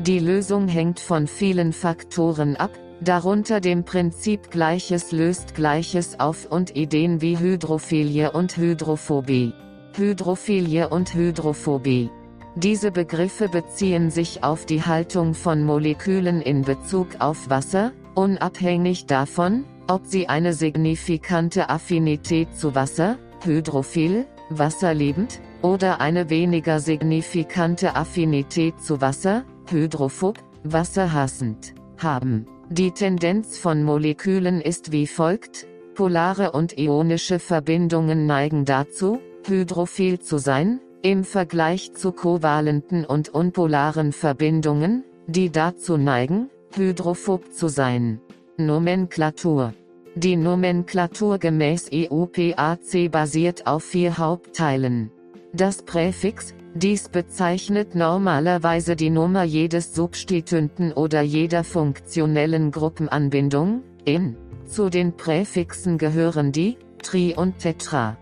Die 0.00 0.18
Lösung 0.18 0.66
hängt 0.66 0.98
von 0.98 1.26
vielen 1.26 1.72
Faktoren 1.72 2.56
ab, 2.56 2.72
darunter 3.02 3.60
dem 3.60 3.84
Prinzip 3.84 4.50
Gleiches 4.50 5.12
löst 5.12 5.54
Gleiches 5.54 6.20
auf 6.20 6.46
und 6.50 6.76
Ideen 6.76 7.20
wie 7.20 7.38
Hydrophilie 7.38 8.32
und 8.32 8.56
Hydrophobie. 8.56 9.52
Hydrophilie 9.94 10.88
und 10.88 11.12
Hydrophobie. 11.14 12.10
Diese 12.54 12.90
Begriffe 12.90 13.48
beziehen 13.48 14.10
sich 14.10 14.44
auf 14.44 14.66
die 14.66 14.82
Haltung 14.82 15.34
von 15.34 15.64
Molekülen 15.64 16.42
in 16.42 16.62
Bezug 16.62 17.08
auf 17.18 17.48
Wasser, 17.48 17.92
unabhängig 18.14 19.06
davon, 19.06 19.64
ob 19.88 20.06
sie 20.06 20.28
eine 20.28 20.52
signifikante 20.52 21.70
Affinität 21.70 22.54
zu 22.54 22.74
Wasser, 22.74 23.18
hydrophil, 23.44 24.26
wasserliebend, 24.50 25.40
oder 25.62 26.00
eine 26.00 26.28
weniger 26.28 26.80
signifikante 26.80 27.96
Affinität 27.96 28.80
zu 28.80 29.00
Wasser, 29.00 29.44
hydrophob, 29.70 30.38
wasserhassend, 30.64 31.74
haben. 31.98 32.46
Die 32.72 32.92
Tendenz 32.92 33.58
von 33.58 33.82
Molekülen 33.82 34.62
ist 34.62 34.92
wie 34.92 35.06
folgt, 35.06 35.66
polare 35.94 36.52
und 36.52 36.78
ionische 36.78 37.38
Verbindungen 37.38 38.24
neigen 38.24 38.64
dazu, 38.64 39.20
hydrophil 39.46 40.20
zu 40.20 40.38
sein, 40.38 40.80
im 41.02 41.22
Vergleich 41.22 41.92
zu 41.92 42.12
kovalenten 42.12 43.04
und 43.04 43.28
unpolaren 43.28 44.12
Verbindungen, 44.12 45.04
die 45.26 45.50
dazu 45.50 45.98
neigen, 45.98 46.48
hydrophob 46.74 47.52
zu 47.52 47.68
sein. 47.68 48.22
Nomenklatur 48.56 49.74
Die 50.14 50.36
Nomenklatur 50.36 51.36
gemäß 51.36 51.90
EUPAC 51.92 53.10
basiert 53.10 53.66
auf 53.66 53.84
vier 53.84 54.16
Hauptteilen. 54.16 55.10
Das 55.52 55.82
Präfix, 55.82 56.54
dies 56.74 57.08
bezeichnet 57.08 57.94
normalerweise 57.94 58.96
die 58.96 59.10
Nummer 59.10 59.42
jedes 59.42 59.94
Substituenten 59.94 60.92
oder 60.92 61.20
jeder 61.20 61.64
funktionellen 61.64 62.70
Gruppenanbindung, 62.70 63.82
in. 64.04 64.36
Zu 64.66 64.88
den 64.88 65.16
Präfixen 65.16 65.98
gehören 65.98 66.50
die, 66.50 66.78
Tri 67.02 67.34
und 67.36 67.58
Tetra. 67.58 68.16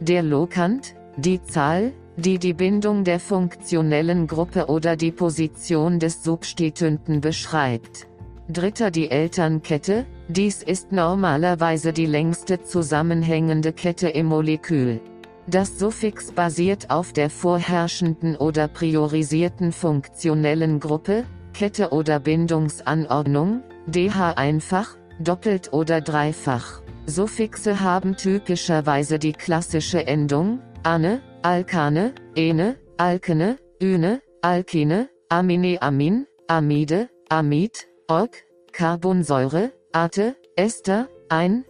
Der 0.00 0.22
Lokant, 0.22 0.94
die 1.16 1.42
Zahl, 1.42 1.92
die 2.16 2.38
die 2.38 2.52
Bindung 2.52 3.04
der 3.04 3.20
funktionellen 3.20 4.26
Gruppe 4.26 4.66
oder 4.66 4.96
die 4.96 5.12
Position 5.12 5.98
des 5.98 6.22
Substituenten 6.22 7.20
beschreibt. 7.20 8.06
Dritter 8.48 8.90
die 8.90 9.10
Elternkette, 9.10 10.04
dies 10.28 10.62
ist 10.62 10.92
normalerweise 10.92 11.94
die 11.94 12.06
längste 12.06 12.62
zusammenhängende 12.62 13.72
Kette 13.72 14.08
im 14.08 14.26
Molekül. 14.26 15.00
Das 15.46 15.78
Suffix 15.78 16.32
basiert 16.32 16.90
auf 16.90 17.12
der 17.12 17.28
vorherrschenden 17.28 18.36
oder 18.36 18.66
priorisierten 18.66 19.72
funktionellen 19.72 20.80
Gruppe, 20.80 21.24
Kette 21.52 21.90
oder 21.90 22.18
Bindungsanordnung, 22.18 23.62
DH 23.86 24.32
einfach, 24.36 24.96
doppelt 25.20 25.72
oder 25.72 26.00
dreifach. 26.00 26.82
Suffixe 27.06 27.80
haben 27.80 28.16
typischerweise 28.16 29.18
die 29.18 29.34
klassische 29.34 30.06
Endung, 30.06 30.60
ane, 30.82 31.20
alkane, 31.42 32.14
ene, 32.34 32.76
alkene, 32.96 33.58
üne, 33.82 34.22
alkine, 34.40 35.10
amine 35.28 35.82
amin, 35.82 36.26
amide, 36.48 37.10
amid, 37.28 37.86
org, 38.08 38.44
Carbonsäure, 38.72 39.72
ate, 39.92 40.36
Ester, 40.56 41.08
ein, 41.28 41.64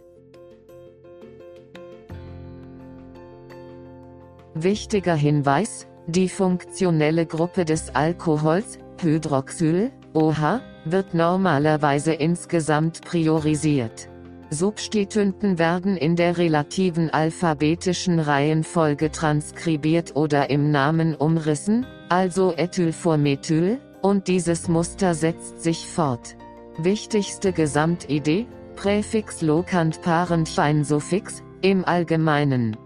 Wichtiger 4.57 5.15
Hinweis, 5.15 5.85
die 6.07 6.29
funktionelle 6.29 7.25
Gruppe 7.25 7.65
des 7.65 7.93
Alkohols, 7.93 8.79
Hydroxyl, 9.01 9.91
OH, 10.13 10.61
wird 10.85 11.13
normalerweise 11.13 12.13
insgesamt 12.13 13.01
priorisiert. 13.01 14.07
Substituenten 14.51 15.59
werden 15.59 15.97
in 15.97 16.15
der 16.15 16.37
relativen 16.37 17.09
alphabetischen 17.09 18.17
Reihenfolge 18.21 19.11
transkribiert 19.11 20.15
oder 20.15 20.49
im 20.49 20.71
Namen 20.71 21.15
umrissen, 21.15 21.85
also 22.07 22.53
Ethyl 22.53 22.93
vor 22.93 23.17
Methyl, 23.17 23.79
und 24.01 24.29
dieses 24.29 24.69
Muster 24.69 25.15
setzt 25.15 25.63
sich 25.63 25.85
fort. 25.85 26.37
Wichtigste 26.77 27.51
Gesamtidee, 27.51 28.47
Präfix 28.77 29.41
Lokant 29.41 30.01
Parenchein 30.01 30.85
Suffix, 30.85 31.43
im 31.61 31.83
Allgemeinen. 31.83 32.77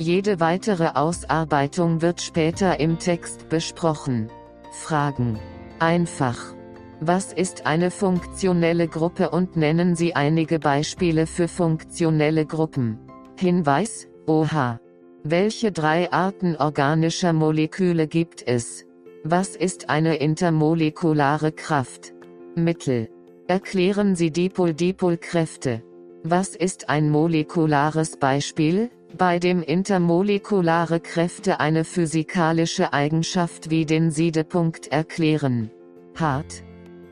Jede 0.00 0.38
weitere 0.38 0.90
Ausarbeitung 0.94 2.02
wird 2.02 2.20
später 2.20 2.78
im 2.78 3.00
Text 3.00 3.48
besprochen. 3.48 4.30
Fragen. 4.70 5.40
Einfach. 5.80 6.54
Was 7.00 7.32
ist 7.32 7.66
eine 7.66 7.90
funktionelle 7.90 8.86
Gruppe 8.86 9.30
und 9.30 9.56
nennen 9.56 9.96
Sie 9.96 10.14
einige 10.14 10.60
Beispiele 10.60 11.26
für 11.26 11.48
funktionelle 11.48 12.46
Gruppen? 12.46 12.98
Hinweis, 13.36 14.06
OH. 14.26 14.78
Welche 15.24 15.72
drei 15.72 16.12
Arten 16.12 16.54
organischer 16.56 17.32
Moleküle 17.32 18.06
gibt 18.06 18.46
es? 18.46 18.86
Was 19.24 19.56
ist 19.56 19.90
eine 19.90 20.16
intermolekulare 20.16 21.50
Kraft? 21.50 22.14
Mittel. 22.54 23.08
Erklären 23.48 24.14
Sie 24.14 24.30
Dipol-Dipol-Kräfte. 24.30 25.82
Was 26.22 26.54
ist 26.54 26.88
ein 26.88 27.10
molekulares 27.10 28.16
Beispiel? 28.16 28.90
Bei 29.18 29.38
dem 29.40 29.62
intermolekulare 29.62 31.00
Kräfte 31.00 31.60
eine 31.60 31.84
physikalische 31.84 32.92
Eigenschaft 32.92 33.68
wie 33.68 33.84
den 33.84 34.12
Siedepunkt 34.12 34.92
erklären. 34.92 35.72
Hart. 36.14 36.62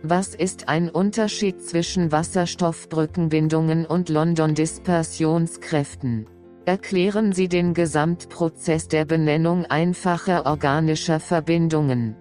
Was 0.02 0.34
ist 0.36 0.68
ein 0.68 0.88
Unterschied 0.88 1.60
zwischen 1.60 2.12
Wasserstoffbrückenbindungen 2.12 3.84
und 3.84 4.08
London-Dispersionskräften? 4.08 6.26
Erklären 6.64 7.32
Sie 7.32 7.48
den 7.48 7.74
Gesamtprozess 7.74 8.88
der 8.88 9.04
Benennung 9.04 9.66
einfacher 9.66 10.46
organischer 10.46 11.20
Verbindungen. 11.20 12.16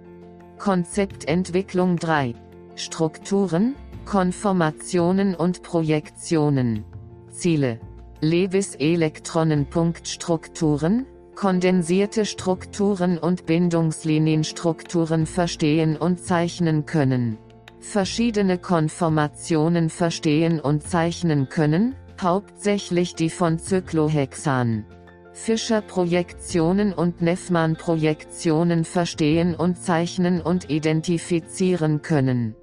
Konzeptentwicklung 0.57 1.95
3. 1.97 2.33
Strukturen, 2.75 3.75
Konformationen 4.05 5.35
und 5.35 5.61
Projektionen. 5.61 6.83
Ziele 7.29 7.79
Lewis-Elektronenpunktstrukturen, 8.25 11.05
kondensierte 11.35 12.25
Strukturen 12.25 13.19
und 13.19 13.45
Bindungslinienstrukturen 13.45 15.27
verstehen 15.27 15.95
und 15.95 16.19
zeichnen 16.19 16.87
können. 16.87 17.37
Verschiedene 17.79 18.57
Konformationen 18.57 19.91
verstehen 19.91 20.59
und 20.59 20.81
zeichnen 20.81 21.49
können, 21.49 21.93
hauptsächlich 22.19 23.13
die 23.13 23.29
von 23.29 23.59
Cyclohexan. 23.59 24.85
Fischer-Projektionen 25.33 26.93
und 26.93 27.21
Neffmann-Projektionen 27.21 28.85
verstehen 28.85 29.53
und 29.53 29.77
zeichnen 29.77 30.41
und 30.41 30.71
identifizieren 30.71 32.01
können. 32.01 32.55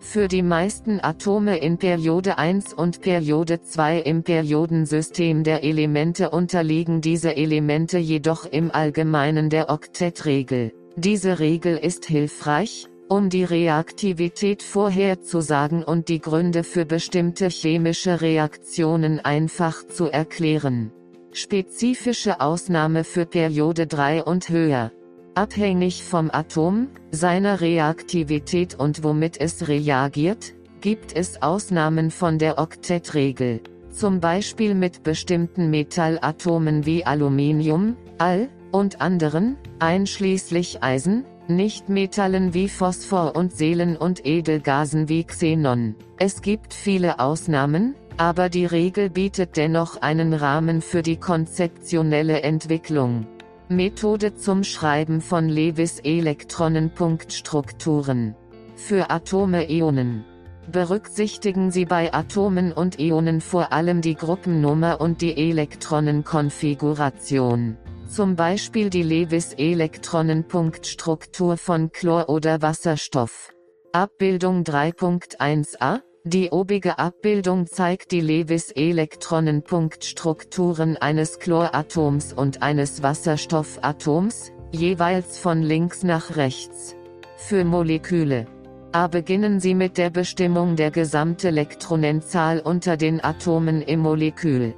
Für 0.00 0.28
die 0.28 0.42
meisten 0.42 1.00
Atome 1.02 1.58
in 1.58 1.76
Periode 1.76 2.38
1 2.38 2.72
und 2.72 3.00
Periode 3.00 3.60
2 3.60 3.98
im 4.00 4.22
Periodensystem 4.22 5.42
der 5.42 5.64
Elemente 5.64 6.30
unterliegen 6.30 7.00
diese 7.00 7.36
Elemente 7.36 7.98
jedoch 7.98 8.46
im 8.46 8.70
Allgemeinen 8.70 9.50
der 9.50 9.70
Oktettregel. 9.70 10.72
Diese 10.96 11.40
Regel 11.40 11.76
ist 11.76 12.06
hilfreich, 12.06 12.86
um 13.08 13.28
die 13.28 13.44
Reaktivität 13.44 14.62
vorherzusagen 14.62 15.82
und 15.82 16.08
die 16.08 16.20
Gründe 16.20 16.64
für 16.64 16.86
bestimmte 16.86 17.48
chemische 17.48 18.20
Reaktionen 18.20 19.20
einfach 19.20 19.86
zu 19.86 20.06
erklären. 20.06 20.92
Spezifische 21.32 22.40
Ausnahme 22.40 23.04
für 23.04 23.26
Periode 23.26 23.86
3 23.86 24.24
und 24.24 24.48
höher. 24.48 24.92
Abhängig 25.34 26.02
vom 26.02 26.30
Atom, 26.32 26.88
seiner 27.10 27.60
Reaktivität 27.60 28.74
und 28.74 29.04
womit 29.04 29.38
es 29.38 29.68
reagiert, 29.68 30.54
gibt 30.80 31.14
es 31.14 31.42
Ausnahmen 31.42 32.10
von 32.10 32.38
der 32.38 32.58
Oktettregel. 32.58 33.60
Zum 33.90 34.20
Beispiel 34.20 34.74
mit 34.74 35.02
bestimmten 35.02 35.70
Metallatomen 35.70 36.86
wie 36.86 37.04
Aluminium, 37.04 37.96
All, 38.16 38.48
und 38.72 39.00
anderen, 39.00 39.56
einschließlich 39.80 40.82
Eisen, 40.82 41.24
Nichtmetallen 41.46 42.52
wie 42.52 42.68
Phosphor 42.68 43.36
und 43.36 43.52
Seelen 43.52 43.96
und 43.96 44.26
Edelgasen 44.26 45.08
wie 45.08 45.24
Xenon. 45.24 45.94
Es 46.18 46.42
gibt 46.42 46.74
viele 46.74 47.20
Ausnahmen, 47.20 47.94
aber 48.18 48.48
die 48.48 48.66
Regel 48.66 49.10
bietet 49.10 49.56
dennoch 49.56 50.02
einen 50.02 50.34
Rahmen 50.34 50.82
für 50.82 51.02
die 51.02 51.16
konzeptionelle 51.16 52.42
Entwicklung. 52.42 53.26
Methode 53.68 54.34
zum 54.34 54.64
Schreiben 54.64 55.20
von 55.20 55.48
Lewis 55.48 56.00
Elektronenpunktstrukturen. 56.00 58.34
Für 58.76 59.10
Atome 59.10 59.70
Ionen. 59.70 60.24
Berücksichtigen 60.70 61.70
Sie 61.70 61.86
bei 61.86 62.12
Atomen 62.12 62.72
und 62.72 62.98
Ionen 62.98 63.40
vor 63.40 63.72
allem 63.72 64.02
die 64.02 64.16
Gruppennummer 64.16 65.00
und 65.00 65.22
die 65.22 65.36
Elektronenkonfiguration 65.36 67.78
zum 68.08 68.36
Beispiel 68.36 68.90
die 68.90 69.02
Lewis-Elektronenpunktstruktur 69.02 71.56
von 71.58 71.92
Chlor 71.92 72.30
oder 72.30 72.62
Wasserstoff. 72.62 73.52
Abbildung 73.92 74.62
3.1a 74.62 76.00
Die 76.30 76.50
obige 76.50 76.98
Abbildung 76.98 77.66
zeigt 77.66 78.12
die 78.12 78.20
Lewis-Elektronenpunktstrukturen 78.20 80.98
eines 80.98 81.38
Chloratoms 81.38 82.34
und 82.34 82.60
eines 82.60 83.02
Wasserstoffatoms, 83.02 84.52
jeweils 84.70 85.38
von 85.38 85.62
links 85.62 86.02
nach 86.02 86.36
rechts. 86.36 86.94
Für 87.38 87.64
Moleküle. 87.64 88.44
A 88.92 89.06
beginnen 89.06 89.58
Sie 89.58 89.74
mit 89.74 89.96
der 89.96 90.10
Bestimmung 90.10 90.76
der 90.76 90.90
Gesamtelektronenzahl 90.90 92.60
unter 92.60 92.98
den 92.98 93.24
Atomen 93.24 93.80
im 93.80 94.00
Molekül 94.00 94.74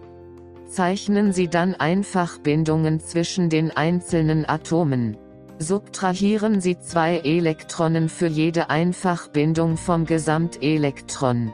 zeichnen 0.71 1.33
Sie 1.33 1.49
dann 1.49 1.75
einfach 1.75 2.39
Bindungen 2.39 3.01
zwischen 3.01 3.51
den 3.51 3.73
einzelnen 3.73 4.49
Atomen. 4.49 5.19
Subtrahieren 5.63 6.63
Sie 6.63 6.79
zwei 6.79 7.19
Elektronen 7.19 8.09
für 8.09 8.29
jede 8.29 8.71
Einfachbindung 8.71 9.77
vom 9.77 10.07
Gesamtelektron. 10.07 11.53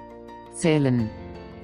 Zählen. 0.54 1.10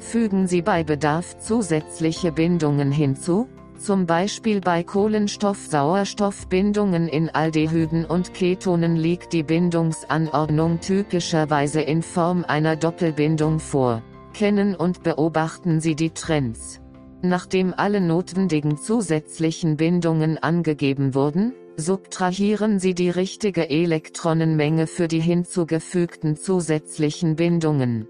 Fügen 0.01 0.49
Sie 0.49 0.61
bei 0.61 0.83
Bedarf 0.83 1.39
zusätzliche 1.39 2.33
Bindungen 2.33 2.91
hinzu, 2.91 3.47
zum 3.79 4.07
Beispiel 4.07 4.61
bei 4.61 4.83
Kohlenstoff-Sauerstoff-Bindungen 4.83 7.07
in 7.07 7.31
Aldehyden 7.31 8.05
und 8.05 8.35
Ketonen 8.35 8.97
liegt 8.97 9.33
die 9.33 9.45
Bindungsanordnung 9.45 10.81
typischerweise 10.81 11.81
in 11.81 12.03
Form 12.03 12.45
einer 12.45 12.75
Doppelbindung 12.75 13.61
vor. 13.61 14.03
Kennen 14.35 14.75
und 14.75 15.05
beobachten 15.05 15.81
Sie 15.81 15.95
die 15.95 16.11
Trends. 16.11 16.81
Nachdem 17.23 17.73
alle 17.77 18.01
notwendigen 18.01 18.79
zusätzlichen 18.79 19.77
Bindungen 19.77 20.39
angegeben 20.39 21.15
wurden, 21.15 21.55
subtrahieren 21.77 22.79
Sie 22.79 22.95
die 22.95 23.11
richtige 23.11 23.71
Elektronenmenge 23.71 24.87
für 24.87 25.09
die 25.09 25.21
hinzugefügten 25.21 26.37
zusätzlichen 26.37 27.37
Bindungen. 27.37 28.09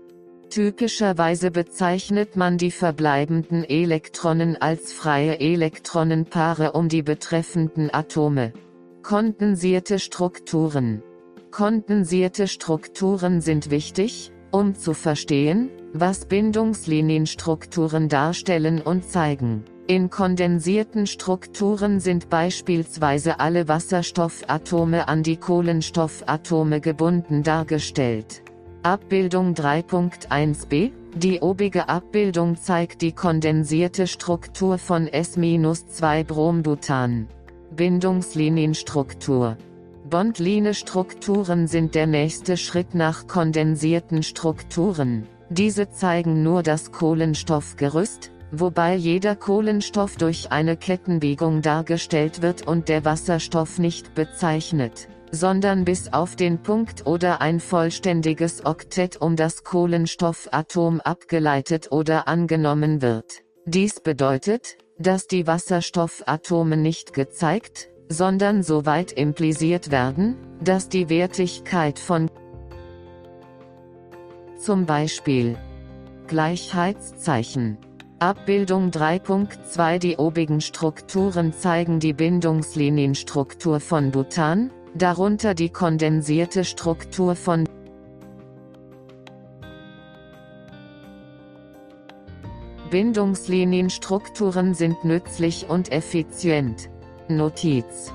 Typischerweise 0.50 1.50
bezeichnet 1.50 2.36
man 2.36 2.58
die 2.58 2.70
verbleibenden 2.70 3.64
Elektronen 3.64 4.60
als 4.60 4.92
freie 4.92 5.40
Elektronenpaare 5.40 6.72
um 6.72 6.88
die 6.88 7.02
betreffenden 7.02 7.92
Atome. 7.92 8.52
Kondensierte 9.02 9.98
Strukturen 9.98 11.02
Kondensierte 11.50 12.48
Strukturen 12.48 13.40
sind 13.40 13.70
wichtig, 13.70 14.32
um 14.50 14.74
zu 14.74 14.94
verstehen, 14.94 15.70
was 15.92 16.26
Bindungslinienstrukturen 16.26 18.08
darstellen 18.08 18.80
und 18.80 19.04
zeigen. 19.04 19.64
In 19.88 20.10
kondensierten 20.10 21.08
Strukturen 21.08 21.98
sind 21.98 22.30
beispielsweise 22.30 23.40
alle 23.40 23.66
Wasserstoffatome 23.66 25.08
an 25.08 25.22
die 25.22 25.36
Kohlenstoffatome 25.36 26.80
gebunden 26.80 27.42
dargestellt. 27.42 28.42
Abbildung 28.84 29.54
3.1b 29.54 30.92
Die 31.14 31.40
obige 31.40 31.88
Abbildung 31.88 32.56
zeigt 32.56 33.02
die 33.02 33.12
kondensierte 33.12 34.06
Struktur 34.06 34.78
von 34.78 35.08
S-2-Brombutan. 35.08 37.26
Bindungslinienstruktur 37.74 39.56
Bondline-Strukturen 40.10 41.68
sind 41.68 41.94
der 41.94 42.06
nächste 42.06 42.56
Schritt 42.56 42.94
nach 42.94 43.26
kondensierten 43.26 44.22
Strukturen. 44.22 45.26
Diese 45.48 45.90
zeigen 45.90 46.42
nur 46.42 46.62
das 46.62 46.92
Kohlenstoffgerüst, 46.92 48.31
wobei 48.52 48.94
jeder 48.94 49.34
Kohlenstoff 49.34 50.16
durch 50.16 50.52
eine 50.52 50.76
Kettenbiegung 50.76 51.62
dargestellt 51.62 52.42
wird 52.42 52.66
und 52.66 52.88
der 52.88 53.04
Wasserstoff 53.04 53.78
nicht 53.78 54.14
bezeichnet. 54.14 55.08
sondern 55.34 55.86
bis 55.86 56.12
auf 56.12 56.36
den 56.36 56.62
Punkt 56.62 57.06
oder 57.06 57.40
ein 57.40 57.58
vollständiges 57.58 58.66
Oktett 58.66 59.16
um 59.16 59.34
das 59.34 59.64
Kohlenstoffatom 59.64 61.00
abgeleitet 61.00 61.90
oder 61.90 62.28
angenommen 62.28 63.00
wird. 63.00 63.42
Dies 63.64 63.98
bedeutet, 64.00 64.76
dass 64.98 65.26
die 65.26 65.46
Wasserstoffatome 65.46 66.76
nicht 66.76 67.14
gezeigt, 67.14 67.88
sondern 68.08 68.62
so 68.62 68.84
weit 68.84 69.12
impliziert 69.12 69.90
werden, 69.90 70.36
dass 70.62 70.90
die 70.90 71.08
Wertigkeit 71.08 71.98
von 71.98 72.30
zum 74.58 74.84
Beispiel 74.84 75.56
Gleichheitszeichen 76.26 77.78
Abbildung 78.22 78.90
3.2 78.90 79.98
Die 79.98 80.16
obigen 80.16 80.60
Strukturen 80.60 81.52
zeigen 81.52 81.98
die 81.98 82.12
Bindungslinienstruktur 82.12 83.80
von 83.80 84.12
Butan, 84.12 84.70
darunter 84.94 85.54
die 85.54 85.70
kondensierte 85.70 86.62
Struktur 86.62 87.34
von 87.34 87.64
Bindungslinienstrukturen 92.90 94.74
sind 94.74 95.04
nützlich 95.04 95.68
und 95.68 95.90
effizient. 95.90 96.90
Notiz. 97.26 98.12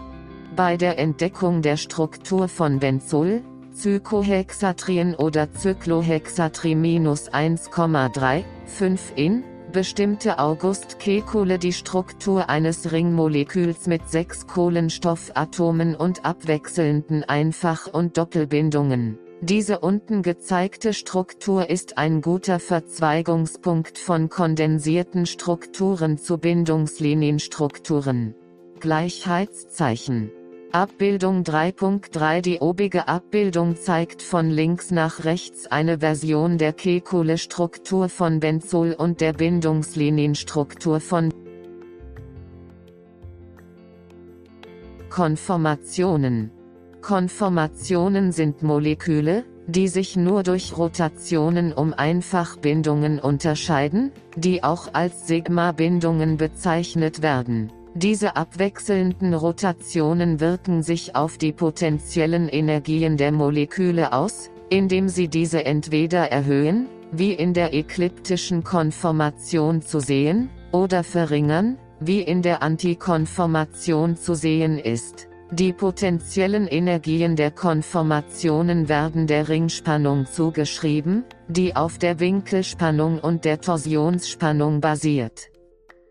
Bei 0.55 0.77
der 0.77 0.99
Entdeckung 0.99 1.61
der 1.61 1.75
Struktur 1.75 2.47
von 2.47 2.79
Benzol, 2.79 3.41
Zykohexatrien 3.73 5.15
oder 5.15 5.49
Cyclohexatri 5.51 6.75
1,3, 6.75 8.45
5 8.67 9.13
in, 9.17 9.43
bestimmte 9.72 10.39
August 10.39 10.98
Kekulé 10.99 11.57
die 11.57 11.73
Struktur 11.73 12.49
eines 12.49 12.91
Ringmoleküls 12.91 13.88
mit 13.88 14.10
sechs 14.10 14.48
Kohlenstoffatomen 14.48 15.95
und 15.95 16.26
abwechselnden 16.26 17.23
Einfach- 17.23 17.94
und 17.94 18.18
Doppelbindungen. 18.18 19.19
Diese 19.41 19.80
unten 19.80 20.23
gezeigte 20.23 20.94
Struktur 20.94 21.69
ist 21.69 21.98
ein 21.98 22.22
guter 22.22 22.60
Verzweigungspunkt 22.60 23.99
von 23.99 24.30
kondensierten 24.30 25.27
Strukturen 25.27 26.18
zu 26.18 26.39
Bindungslinienstrukturen. 26.39 28.34
Gleichheitszeichen. 28.80 30.31
Abbildung 30.73 31.44
3.3 31.44 32.41
Die 32.41 32.60
obige 32.60 33.07
Abbildung 33.07 33.77
zeigt 33.77 34.22
von 34.22 34.49
links 34.49 34.91
nach 34.91 35.23
rechts 35.23 35.65
eine 35.65 35.99
Version 35.99 36.57
der 36.57 36.73
Kekulé-Struktur 36.73 38.10
von 38.10 38.41
Benzol 38.41 38.91
und 38.91 39.22
der 39.22 39.31
Bindungslinienstruktur 39.31 40.99
von 40.99 41.34
Konformationen 45.10 46.52
Konformationen 47.02 48.34
sind 48.34 48.61
Moleküle, 48.61 49.45
die 49.68 49.88
sich 49.88 50.18
nur 50.18 50.44
durch 50.44 50.77
Rotationen 50.77 51.72
um 51.72 51.94
Einfachbindungen 51.94 53.19
unterscheiden, 53.19 54.11
die 54.35 54.64
auch 54.65 54.94
als 54.94 55.27
Sigma-Bindungen 55.27 56.35
bezeichnet 56.35 57.22
werden. 57.22 57.72
Diese 57.98 58.36
abwechselnden 58.36 59.34
Rotationen 59.34 60.40
wirken 60.40 60.84
sich 60.84 61.15
auf 61.15 61.40
die 61.40 61.52
potenziellen 61.52 62.48
Energien 62.48 63.18
der 63.18 63.32
Moleküle 63.32 64.14
aus, 64.14 64.52
indem 64.69 65.10
sie 65.10 65.28
diese 65.28 65.65
entweder 65.65 66.32
erhöhen, 66.32 66.90
wie 67.11 67.34
in 67.34 67.56
der 67.56 67.74
ekliptischen 67.74 68.64
Konformation 68.64 69.82
zu 69.82 69.99
sehen, 69.99 70.52
oder 70.72 71.03
verringern, 71.03 71.80
wie 71.99 72.22
in 72.22 72.44
der 72.44 72.61
Antikonformation 72.61 74.15
zu 74.15 74.36
sehen 74.36 74.78
ist. 74.78 75.28
Die 75.49 75.74
potenziellen 75.74 76.68
Energien 76.68 77.36
der 77.36 77.49
Konformationen 77.49 78.90
werden 78.90 79.26
der 79.26 79.49
Ringspannung 79.49 80.28
zugeschrieben, 80.28 81.24
die 81.48 81.76
auf 81.76 81.98
der 81.98 82.19
Winkelspannung 82.19 83.18
und 83.18 83.44
der 83.44 83.60
Torsionsspannung 83.60 84.82
basiert. 84.82 85.49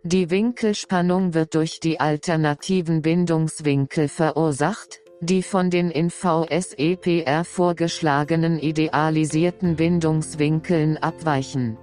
Die 0.07 0.31
Winkelspannung 0.31 1.35
wird 1.35 1.57
durch 1.57 1.81
die 1.81 1.99
alternativen 1.99 3.03
Bindungswinkel 3.03 4.07
verursacht, 4.07 5.01
die 5.21 5.43
von 5.43 5.69
den 5.69 5.91
in 5.91 6.11
VSEPR 6.11 7.43
vorgeschlagenen 7.43 8.61
idealisierten 8.61 9.75
Bindungswinkeln 9.75 10.97
abweichen. 10.97 11.77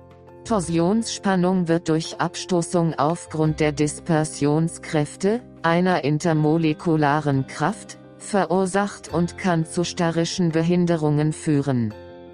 Torsionsspannung 0.45 1.67
wird 1.67 1.89
durch 1.89 2.21
Abstoßung 2.21 2.93
aufgrund 2.93 3.59
der 3.59 3.73
Dispersionskräfte, 3.73 5.41
einer 5.61 6.05
intermolekularen 6.05 7.45
Kraft, 7.47 7.97
verursacht 8.19 9.13
und 9.13 9.37
kann 9.37 9.65
zu 9.65 9.83
starrischen 9.83 10.53
Behinderungen 10.53 11.33
führen. 11.33 11.93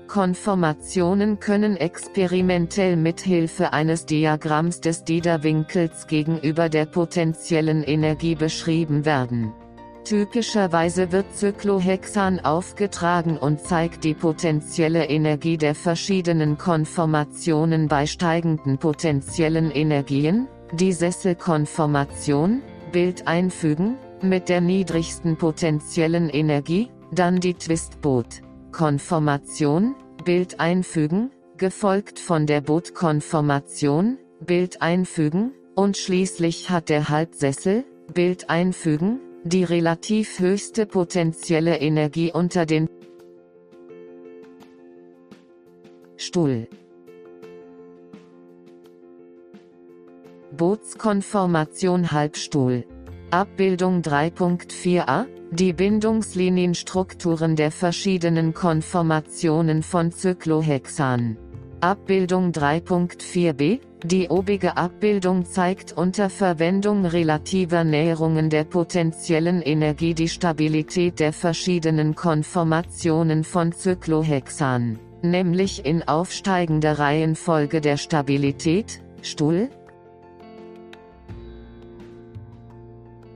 Konformationen 0.10 1.40
können 1.40 1.77
experimentell 1.77 2.95
mithilfe 2.95 3.73
eines 3.73 4.07
Diagramms 4.07 4.81
des 4.81 5.03
Diederwinkels 5.03 6.07
gegenüber 6.07 6.68
der 6.68 6.88
potentiellen 6.88 7.84
Energie 7.84 8.34
beschrieben 8.34 9.06
werden. 9.06 9.53
Typischerweise 10.06 11.11
wird 11.11 11.27
Cyclohexan 11.36 12.40
aufgetragen 12.40 13.38
und 13.38 13.61
zeigt 13.61 14.03
die 14.03 14.15
potenzielle 14.15 15.06
Energie 15.06 15.57
der 15.57 15.76
verschiedenen 15.76 16.57
Konformationen 16.57 17.88
bei 17.88 18.07
steigenden 18.07 18.80
potenziellen 18.80 19.69
Energien, 19.69 20.48
die 20.73 20.91
Sesselkonformation, 20.91 22.64
Bild 22.91 23.27
einfügen, 23.27 23.98
mit 24.23 24.49
der 24.49 24.61
niedrigsten 24.61 25.38
potenziellen 25.38 26.30
Energie, 26.30 26.90
dann 27.11 27.40
die 27.40 27.53
Twistboot-Konformation, 28.70 29.96
Bild 30.24 30.60
einfügen, 30.60 31.32
gefolgt 31.58 32.20
von 32.20 32.46
der 32.46 32.62
Boot-Konformation, 32.62 34.18
Bild 34.46 34.82
einfügen, 34.82 35.54
und 35.76 35.98
schließlich 35.98 36.70
hat 36.70 36.90
der 36.90 37.10
Halbsessel, 37.10 37.86
Bild 38.14 38.50
einfügen, 38.50 39.20
die 39.44 39.64
relativ 39.64 40.40
höchste 40.40 40.86
potenzielle 40.86 41.78
Energie 41.78 42.32
unter 42.32 42.66
den 42.66 42.88
Stuhl. 46.18 46.68
Bootskonformation 50.52 52.12
Halbstuhl. 52.12 52.84
Abbildung 53.32 54.02
3.4a 54.02 55.39
Die 55.52 55.74
Bindungslinienstrukturen 55.74 57.56
der 57.56 57.72
verschiedenen 57.72 58.54
Konformationen 58.54 59.82
von 59.82 60.12
Cyclohexan. 60.12 61.38
Abbildung 61.82 62.52
3.4b 62.52 63.80
Die 64.04 64.30
obige 64.30 64.78
Abbildung 64.78 65.46
zeigt 65.46 65.94
unter 65.98 66.30
Verwendung 66.30 67.04
relativer 67.04 67.84
Näherungen 67.84 68.52
der 68.52 68.64
potenziellen 68.64 69.64
Energie 69.64 70.14
die 70.14 70.30
Stabilität 70.30 71.20
der 71.20 71.34
verschiedenen 71.34 72.14
Konformationen 72.14 73.44
von 73.44 73.72
Cyclohexan, 73.72 75.00
nämlich 75.24 75.84
in 75.84 76.08
aufsteigender 76.08 77.00
Reihenfolge 77.00 77.82
der 77.82 77.98
Stabilität, 77.98 79.02
Stuhl, 79.24 79.72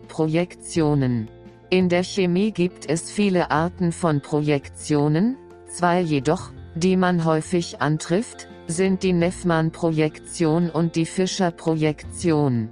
Projektionen. 0.10 1.28
In 1.74 1.90
der 1.90 2.04
Chemie 2.04 2.52
gibt 2.52 2.88
es 2.88 3.10
viele 3.10 3.50
Arten 3.50 3.92
von 3.92 4.22
Projektionen, 4.22 5.38
zwei 5.68 6.02
jedoch, 6.02 6.52
die 6.76 6.96
man 6.96 7.26
häufig 7.26 7.82
antrifft, 7.82 8.48
sind 8.68 9.02
die 9.02 9.12
Neffmann-Projektion 9.12 10.70
und 10.70 10.96
die 10.96 11.08
Fischer-Projektion. 11.08 12.70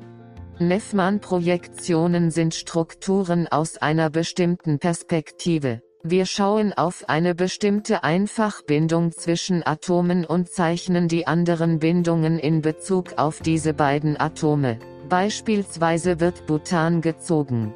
Neffmann-Projektionen 0.60 2.30
sind 2.30 2.54
Strukturen 2.54 3.48
aus 3.48 3.78
einer 3.78 4.12
bestimmten 4.12 4.78
Perspektive. 4.78 5.82
Wir 6.04 6.28
schauen 6.28 6.72
auf 6.72 7.10
eine 7.10 7.34
bestimmte 7.34 8.04
Einfachbindung 8.04 9.14
zwischen 9.14 9.66
Atomen 9.66 10.26
und 10.26 10.48
zeichnen 10.48 11.08
die 11.08 11.26
anderen 11.26 11.80
Bindungen 11.80 12.38
in 12.38 12.62
Bezug 12.62 13.18
auf 13.18 13.40
diese 13.40 13.74
beiden 13.74 14.22
Atome. 14.22 14.78
Beispielsweise 15.10 16.20
wird 16.20 16.46
Butan 16.46 17.02
gezogen. 17.02 17.74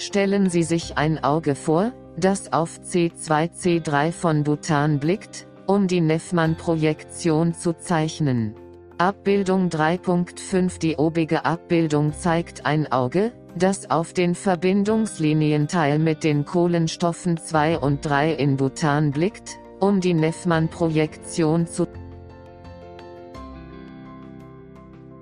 Stellen 0.00 0.48
Sie 0.48 0.62
sich 0.62 0.96
ein 0.96 1.24
Auge 1.24 1.56
vor, 1.56 1.92
das 2.16 2.52
auf 2.52 2.78
C2C3 2.78 4.12
von 4.12 4.44
Butan 4.44 5.00
blickt, 5.00 5.48
um 5.66 5.88
die 5.88 6.00
Neffmann-Projektion 6.00 7.52
zu 7.52 7.72
zeichnen. 7.76 8.54
Abbildung 8.98 9.70
3.5 9.70 10.78
Die 10.78 10.96
obige 10.96 11.44
Abbildung 11.44 12.12
zeigt 12.12 12.64
ein 12.64 12.92
Auge, 12.92 13.32
das 13.56 13.90
auf 13.90 14.12
den 14.12 14.36
Verbindungslinienteil 14.36 15.98
mit 15.98 16.22
den 16.22 16.44
Kohlenstoffen 16.44 17.36
2 17.36 17.80
und 17.80 18.04
3 18.04 18.34
in 18.34 18.56
Butan 18.56 19.10
blickt, 19.10 19.58
um 19.80 20.00
die 20.00 20.14
Neffmann-Projektion 20.14 21.66
zu 21.66 21.88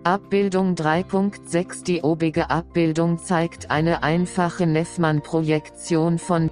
Abbildung 0.07 0.77
3.6 0.77 1.83
Die 1.83 2.03
obige 2.03 2.49
Abbildung 2.49 3.19
zeigt 3.19 3.73
eine 3.73 4.05
einfache 4.05 4.65
Neffmann-Projektion 4.65 6.21
von 6.21 6.49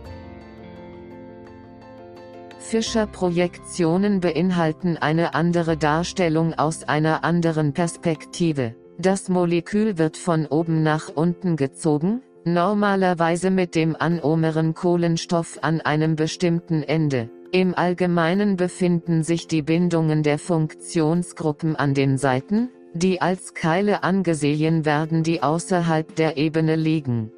Fischer-Projektionen 2.58 4.18
beinhalten 4.18 4.96
eine 4.96 5.34
andere 5.34 5.76
Darstellung 5.76 6.54
aus 6.54 6.82
einer 6.82 7.22
anderen 7.22 7.72
Perspektive. 7.72 8.74
Das 8.98 9.28
Molekül 9.28 9.98
wird 9.98 10.16
von 10.16 10.46
oben 10.46 10.82
nach 10.82 11.08
unten 11.14 11.54
gezogen, 11.54 12.22
normalerweise 12.44 13.52
mit 13.52 13.76
dem 13.76 13.94
anomeren 13.96 14.74
Kohlenstoff 14.74 15.60
an 15.62 15.80
einem 15.80 16.16
bestimmten 16.16 16.82
Ende. 16.82 17.30
Im 17.52 17.72
Allgemeinen 17.76 18.56
befinden 18.56 19.22
sich 19.22 19.46
die 19.46 19.62
Bindungen 19.62 20.24
der 20.24 20.40
Funktionsgruppen 20.40 21.76
an 21.76 21.94
den 21.94 22.18
Seiten, 22.18 22.70
die 22.94 23.20
als 23.20 23.54
Keile 23.54 24.02
angesehen 24.02 24.84
werden, 24.84 25.22
die 25.22 25.42
außerhalb 25.42 26.14
der 26.16 26.36
Ebene 26.36 26.76
liegen. 26.76 27.30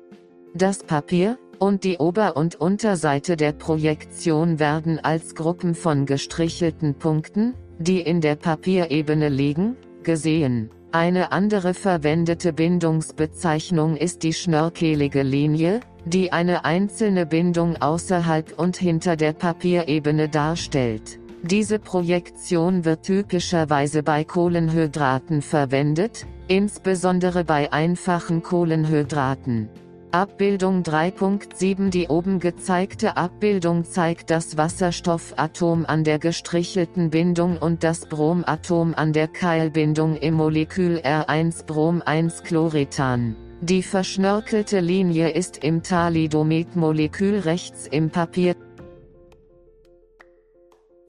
Das 0.54 0.84
Papier, 0.84 1.38
und 1.58 1.84
die 1.84 1.96
Ober- 1.98 2.36
und 2.36 2.56
Unterseite 2.56 3.36
der 3.36 3.52
Projektion 3.52 4.58
werden 4.58 5.00
als 5.02 5.34
Gruppen 5.34 5.74
von 5.74 6.06
gestrichelten 6.06 6.94
Punkten, 6.94 7.54
die 7.78 8.00
in 8.00 8.20
der 8.20 8.36
Papierebene 8.36 9.28
liegen, 9.28 9.76
gesehen. 10.02 10.70
Eine 10.92 11.32
andere 11.32 11.74
verwendete 11.74 12.52
Bindungsbezeichnung 12.52 13.96
ist 13.96 14.22
die 14.22 14.32
schnörkelige 14.32 15.22
Linie, 15.22 15.80
die 16.04 16.32
eine 16.32 16.64
einzelne 16.64 17.26
Bindung 17.26 17.76
außerhalb 17.76 18.58
und 18.58 18.76
hinter 18.76 19.16
der 19.16 19.32
Papierebene 19.32 20.28
darstellt. 20.28 21.18
Diese 21.50 21.78
Projektion 21.78 22.84
wird 22.84 23.04
typischerweise 23.04 24.02
bei 24.02 24.24
Kohlenhydraten 24.24 25.40
verwendet, 25.42 26.26
insbesondere 26.48 27.44
bei 27.44 27.72
einfachen 27.72 28.42
Kohlenhydraten. 28.42 29.68
Abbildung 30.10 30.82
3.7 30.82 31.90
Die 31.90 32.08
oben 32.08 32.40
gezeigte 32.40 33.16
Abbildung 33.16 33.84
zeigt 33.84 34.30
das 34.30 34.56
Wasserstoffatom 34.56 35.86
an 35.86 36.02
der 36.02 36.18
gestrichelten 36.18 37.10
Bindung 37.10 37.58
und 37.58 37.84
das 37.84 38.06
Bromatom 38.06 38.92
an 38.96 39.12
der 39.12 39.28
Keilbindung 39.28 40.16
im 40.16 40.34
Molekül 40.34 40.98
R1-Brom-1-Chlorethan. 40.98 43.36
Die 43.60 43.84
verschnörkelte 43.84 44.80
Linie 44.80 45.30
ist 45.30 45.62
im 45.62 45.84
Thalidomid-Molekül 45.84 47.38
rechts 47.38 47.86
im 47.86 48.10
Papier. 48.10 48.56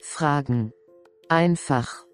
Fragen. 0.08 0.72
Einfach. 1.28 2.06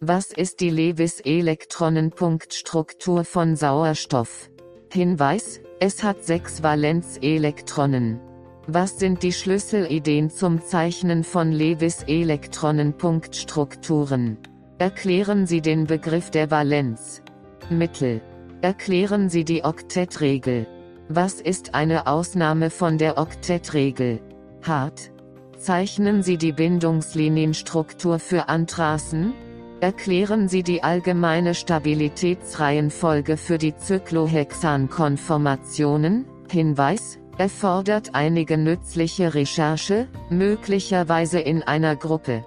Was 0.00 0.32
ist 0.32 0.60
die 0.60 0.70
Lewis-Elektronenpunktstruktur 0.70 3.24
von 3.24 3.54
Sauerstoff? 3.54 4.48
Hinweis, 4.90 5.60
es 5.78 6.02
hat 6.02 6.24
sechs 6.24 6.62
Valenzelektronen. 6.62 8.18
Was 8.66 8.98
sind 8.98 9.22
die 9.22 9.34
Schlüsselideen 9.34 10.30
zum 10.30 10.62
Zeichnen 10.62 11.22
von 11.22 11.52
Lewis-Elektronenpunktstrukturen? 11.52 14.38
Erklären 14.78 15.46
Sie 15.46 15.60
den 15.60 15.86
Begriff 15.86 16.30
der 16.30 16.50
Valenz. 16.50 17.20
Mittel. 17.68 18.22
Erklären 18.62 19.28
Sie 19.28 19.44
die 19.44 19.64
Oktettregel. 19.64 20.66
Was 21.08 21.42
ist 21.42 21.74
eine 21.74 22.06
Ausnahme 22.06 22.70
von 22.70 22.96
der 22.96 23.18
Oktettregel? 23.18 24.22
Hart. 24.62 25.10
Zeichnen 25.58 26.22
Sie 26.22 26.36
die 26.36 26.52
Bindungslinienstruktur 26.52 28.18
für 28.18 28.48
Anthrasen? 28.48 29.32
Erklären 29.80 30.48
Sie 30.48 30.62
die 30.62 30.82
allgemeine 30.82 31.54
Stabilitätsreihenfolge 31.54 33.36
für 33.36 33.58
die 33.58 33.74
Cyclohexan-Konformationen? 33.76 36.24
Hinweis, 36.50 37.18
erfordert 37.38 38.14
einige 38.14 38.56
nützliche 38.56 39.34
Recherche, 39.34 40.08
möglicherweise 40.30 41.40
in 41.40 41.62
einer 41.62 41.96
Gruppe. 41.96 42.44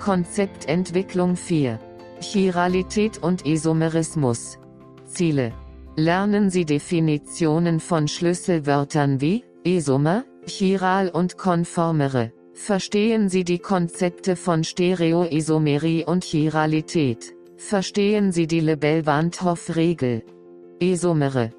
Konzeptentwicklung 0.00 1.36
4. 1.36 1.78
Chiralität 2.20 3.22
und 3.22 3.46
Isomerismus. 3.46 4.58
Ziele. 5.04 5.52
Lernen 5.96 6.50
Sie 6.50 6.64
Definitionen 6.64 7.80
von 7.80 8.08
Schlüsselwörtern 8.08 9.20
wie 9.20 9.44
Isomer, 9.64 10.24
Chiral 10.46 11.08
und 11.08 11.38
Konformere. 11.38 12.32
Verstehen 12.56 13.28
Sie 13.28 13.44
die 13.44 13.58
Konzepte 13.58 14.34
von 14.34 14.64
Stereoisomerie 14.64 16.06
und 16.06 16.24
Chiralität. 16.24 17.34
Verstehen 17.58 18.32
Sie 18.32 18.46
die 18.46 18.60
Lebel-Wandhoff-Regel. 18.60 20.22
Isomere. 20.80 21.50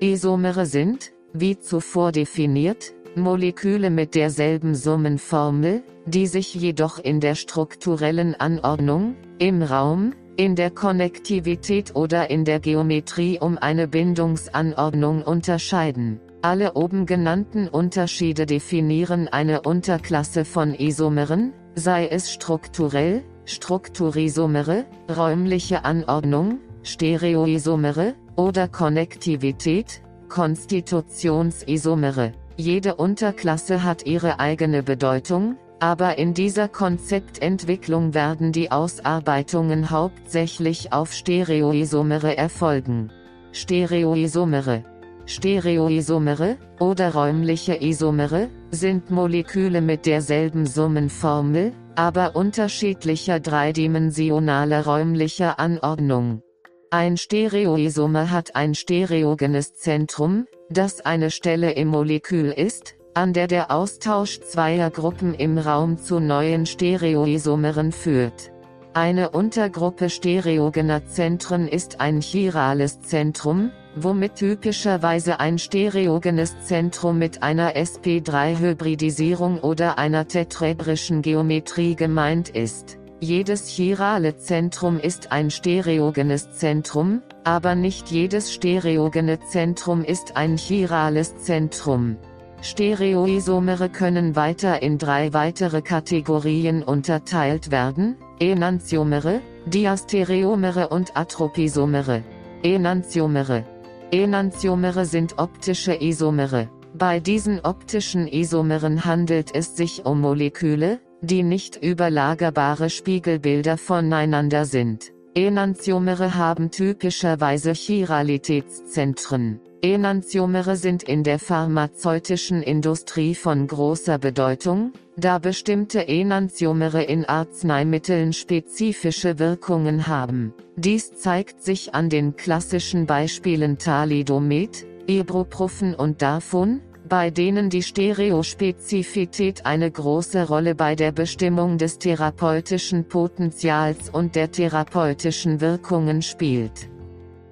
Isomere 0.00 0.64
sind, 0.64 1.12
wie 1.34 1.58
zuvor 1.58 2.10
definiert, 2.10 2.94
Moleküle 3.14 3.90
mit 3.90 4.14
derselben 4.14 4.74
Summenformel, 4.74 5.82
die 6.06 6.26
sich 6.26 6.54
jedoch 6.54 6.98
in 6.98 7.20
der 7.20 7.34
strukturellen 7.34 8.34
Anordnung, 8.34 9.16
im 9.38 9.62
Raum, 9.62 10.14
in 10.36 10.56
der 10.56 10.70
Konnektivität 10.70 11.94
oder 11.94 12.30
in 12.30 12.46
der 12.46 12.60
Geometrie 12.60 13.38
um 13.38 13.58
eine 13.58 13.86
Bindungsanordnung 13.86 15.22
unterscheiden. 15.22 16.18
Alle 16.42 16.72
oben 16.72 17.04
genannten 17.04 17.68
Unterschiede 17.68 18.46
definieren 18.46 19.28
eine 19.28 19.60
Unterklasse 19.60 20.46
von 20.46 20.74
Isomeren, 20.74 21.52
sei 21.74 22.08
es 22.08 22.32
strukturell, 22.32 23.22
Strukturisomere, 23.44 24.86
räumliche 25.14 25.84
Anordnung, 25.84 26.60
Stereoisomere, 26.82 28.14
oder 28.36 28.68
Konnektivität, 28.68 30.00
Konstitutionsisomere. 30.30 32.32
Jede 32.56 32.94
Unterklasse 32.94 33.84
hat 33.84 34.06
ihre 34.06 34.40
eigene 34.40 34.82
Bedeutung, 34.82 35.58
aber 35.78 36.16
in 36.16 36.32
dieser 36.32 36.68
Konzeptentwicklung 36.68 38.14
werden 38.14 38.52
die 38.52 38.70
Ausarbeitungen 38.70 39.90
hauptsächlich 39.90 40.90
auf 40.90 41.12
Stereoisomere 41.12 42.38
erfolgen. 42.38 43.12
Stereoisomere 43.52 44.84
Stereoisomere, 45.30 46.56
oder 46.80 47.14
räumliche 47.14 47.80
Isomere, 47.80 48.48
sind 48.72 49.12
Moleküle 49.12 49.80
mit 49.80 50.04
derselben 50.04 50.66
Summenformel, 50.66 51.72
aber 51.94 52.34
unterschiedlicher 52.34 53.38
dreidimensionaler 53.38 54.84
räumlicher 54.84 55.60
Anordnung. 55.60 56.42
Ein 56.90 57.16
Stereoisomer 57.16 58.32
hat 58.32 58.56
ein 58.56 58.74
stereogenes 58.74 59.74
Zentrum, 59.74 60.48
das 60.68 61.00
eine 61.06 61.30
Stelle 61.30 61.70
im 61.74 61.86
Molekül 61.86 62.50
ist, 62.50 62.96
an 63.14 63.32
der 63.32 63.46
der 63.46 63.70
Austausch 63.70 64.40
zweier 64.40 64.90
Gruppen 64.90 65.34
im 65.34 65.58
Raum 65.58 65.96
zu 65.96 66.18
neuen 66.18 66.66
Stereoisomeren 66.66 67.92
führt. 67.92 68.50
Eine 68.94 69.30
Untergruppe 69.30 70.10
stereogener 70.10 71.06
Zentren 71.06 71.68
ist 71.68 72.00
ein 72.00 72.20
chirales 72.20 73.00
Zentrum, 73.02 73.70
womit 73.96 74.36
typischerweise 74.36 75.40
ein 75.40 75.58
stereogenes 75.58 76.54
Zentrum 76.64 77.18
mit 77.18 77.42
einer 77.42 77.74
sp3-Hybridisierung 77.74 79.60
oder 79.60 79.98
einer 79.98 80.28
tetraedrischen 80.28 81.22
Geometrie 81.22 81.96
gemeint 81.96 82.50
ist. 82.50 82.98
Jedes 83.20 83.68
chirale 83.68 84.36
Zentrum 84.36 84.98
ist 84.98 85.30
ein 85.30 85.50
stereogenes 85.50 86.52
Zentrum, 86.52 87.20
aber 87.44 87.74
nicht 87.74 88.10
jedes 88.10 88.52
stereogene 88.52 89.40
Zentrum 89.40 90.04
ist 90.04 90.36
ein 90.36 90.56
chirales 90.56 91.36
Zentrum. 91.36 92.16
Stereoisomere 92.62 93.88
können 93.88 94.36
weiter 94.36 94.82
in 94.82 94.98
drei 94.98 95.32
weitere 95.32 95.82
Kategorien 95.82 96.82
unterteilt 96.82 97.70
werden, 97.70 98.16
Enantiomere, 98.38 99.40
Diastereomere 99.66 100.88
und 100.88 101.16
Atropisomere. 101.16 102.22
Enantiomere 102.62 103.64
Enantiomere 104.12 105.04
sind 105.04 105.38
optische 105.38 105.94
Isomere. 105.94 106.68
Bei 106.94 107.20
diesen 107.20 107.60
optischen 107.60 108.26
Isomeren 108.26 109.04
handelt 109.04 109.54
es 109.54 109.76
sich 109.76 110.04
um 110.04 110.20
Moleküle, 110.20 111.00
die 111.20 111.44
nicht 111.44 111.76
überlagerbare 111.76 112.90
Spiegelbilder 112.90 113.78
voneinander 113.78 114.64
sind. 114.64 115.12
Enantiomere 115.36 116.34
haben 116.34 116.72
typischerweise 116.72 117.72
Chiralitätszentren. 117.72 119.60
Enantiomere 119.82 120.76
sind 120.76 121.02
in 121.04 121.24
der 121.24 121.38
pharmazeutischen 121.38 122.62
Industrie 122.62 123.34
von 123.34 123.66
großer 123.66 124.18
Bedeutung, 124.18 124.92
da 125.16 125.38
bestimmte 125.38 126.06
Enantiomere 126.06 127.02
in 127.02 127.24
Arzneimitteln 127.24 128.34
spezifische 128.34 129.38
Wirkungen 129.38 130.06
haben. 130.06 130.52
Dies 130.76 131.14
zeigt 131.14 131.62
sich 131.62 131.94
an 131.94 132.10
den 132.10 132.36
klassischen 132.36 133.06
Beispielen 133.06 133.78
Thalidomid, 133.78 134.86
Ibuprofen 135.06 135.94
und 135.94 136.20
Darfun, 136.20 136.82
bei 137.08 137.30
denen 137.30 137.70
die 137.70 137.82
Stereospezifität 137.82 139.64
eine 139.64 139.90
große 139.90 140.46
Rolle 140.46 140.74
bei 140.74 140.94
der 140.94 141.12
Bestimmung 141.12 141.78
des 141.78 141.98
therapeutischen 141.98 143.08
Potenzials 143.08 144.10
und 144.10 144.36
der 144.36 144.52
therapeutischen 144.52 145.62
Wirkungen 145.62 146.20
spielt. 146.20 146.90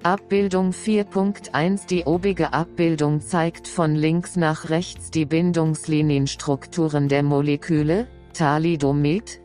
Abbildung 0.03 0.71
4.1 0.71 1.87
Die 1.87 2.05
obige 2.05 2.53
Abbildung 2.53 3.19
zeigt 3.19 3.67
von 3.67 3.95
links 3.95 4.37
nach 4.37 4.69
rechts 4.69 5.11
die 5.11 5.25
Bindungslinienstrukturen 5.25 7.09
der 7.09 7.21
Moleküle, 7.21 8.07
Thalidomid, 8.33 9.41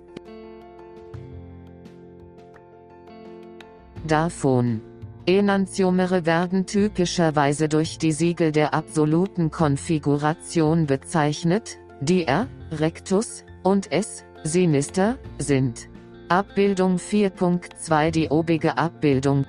Davon. 4.06 4.80
Enantiomere 5.26 6.24
werden 6.24 6.66
typischerweise 6.66 7.68
durch 7.68 7.98
die 7.98 8.12
Siegel 8.12 8.52
der 8.52 8.74
absoluten 8.74 9.50
Konfiguration 9.50 10.86
bezeichnet, 10.86 11.78
die 12.00 12.26
R, 12.26 12.46
Rectus, 12.70 13.44
und 13.64 13.90
S, 13.90 14.24
Sinister, 14.44 15.16
sind. 15.38 15.88
Abbildung 16.28 16.96
4.2 16.98 18.10
Die 18.10 18.28
obige 18.28 18.76
Abbildung 18.76 19.46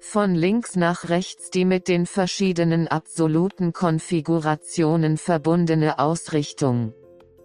von 0.00 0.34
links 0.34 0.76
nach 0.76 1.08
rechts 1.08 1.50
die 1.50 1.64
mit 1.64 1.88
den 1.88 2.06
verschiedenen 2.06 2.88
absoluten 2.88 3.72
Konfigurationen 3.72 5.16
verbundene 5.16 5.98
Ausrichtung. 5.98 6.94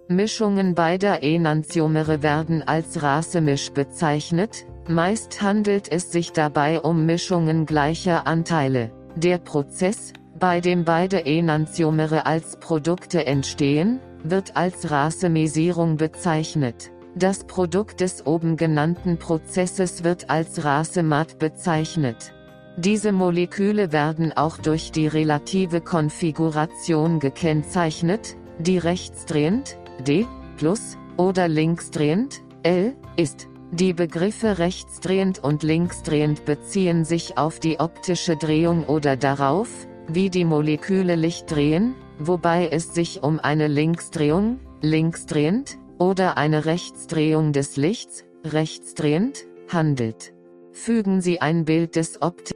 Mischungen 0.08 0.76
beider 0.76 1.24
Enantiomere 1.24 2.22
werden 2.22 2.62
als 2.62 3.02
Racemisch 3.02 3.72
bezeichnet, 3.72 4.66
meist 4.88 5.42
handelt 5.42 5.92
es 5.92 6.12
sich 6.12 6.32
dabei 6.32 6.82
um 6.82 7.06
Mischungen 7.06 7.66
gleicher 7.66 8.28
Anteile. 8.28 8.92
Der 9.16 9.38
Prozess, 9.38 10.14
bei 10.40 10.60
dem 10.60 10.84
beide 10.84 11.26
Enantiomere 11.26 12.26
als 12.26 12.58
Produkte 12.60 13.26
entstehen, 13.26 14.00
wird 14.24 14.56
als 14.56 14.92
Racemesierung 14.92 15.98
bezeichnet. 15.98 16.92
Das 17.16 17.44
Produkt 17.44 18.02
des 18.02 18.26
oben 18.26 18.58
genannten 18.58 19.20
Prozesses 19.20 20.04
wird 20.04 20.30
als 20.30 20.64
Racemat 20.64 21.38
bezeichnet. 21.38 22.34
Diese 22.76 23.12
Moleküle 23.12 23.92
werden 23.92 24.34
auch 24.34 24.58
durch 24.58 24.92
die 24.92 25.06
relative 25.06 25.80
Konfiguration 25.80 27.20
gekennzeichnet, 27.20 28.36
die 28.58 28.80
rechtsdrehend, 28.80 29.78
D, 30.08 30.26
plus, 30.58 30.98
oder 31.16 31.48
linksdrehend, 31.48 32.42
L, 32.64 32.96
ist. 33.16 33.48
Die 33.72 33.94
Begriffe 33.94 34.58
rechtsdrehend 34.58 35.44
und 35.44 35.62
linksdrehend 35.62 36.46
beziehen 36.46 37.06
sich 37.06 37.38
auf 37.38 37.60
die 37.60 37.80
optische 37.80 38.38
Drehung 38.38 38.86
oder 38.86 39.18
darauf, 39.18 39.70
wie 40.08 40.32
die 40.32 40.46
Moleküle 40.46 41.16
Licht 41.16 41.52
drehen, 41.52 41.94
wobei 42.18 42.70
es 42.72 42.96
sich 42.96 43.22
um 43.22 43.40
eine 43.40 43.68
Linksdrehung, 43.68 44.60
linksdrehend, 44.82 45.78
oder 46.00 46.38
eine 46.38 46.66
Rechtsdrehung 46.66 47.54
des 47.54 47.78
Lichts, 47.78 48.26
rechtsdrehend, 48.44 49.46
handelt. 49.72 50.34
Fügen 50.72 51.22
Sie 51.22 51.40
ein 51.40 51.66
Bild 51.66 51.96
des 51.96 52.22
Opt 52.22 52.56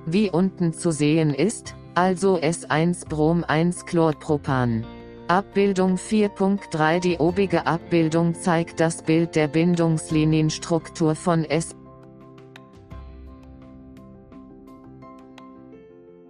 Wie 0.06 0.30
unten 0.30 0.72
zu 0.72 0.90
sehen 0.90 1.34
ist, 1.34 1.74
also 1.94 2.38
S1 2.38 3.08
Brom 3.08 3.44
1 3.46 3.86
Chlorpropan. 3.86 4.84
Abbildung 5.28 5.96
4.3 5.96 7.00
Die 7.00 7.18
obige 7.18 7.66
Abbildung 7.66 8.34
zeigt 8.34 8.80
das 8.80 9.02
Bild 9.02 9.36
der 9.36 9.48
Bindungslinienstruktur 9.48 11.14
von 11.14 11.44
S. 11.44 11.76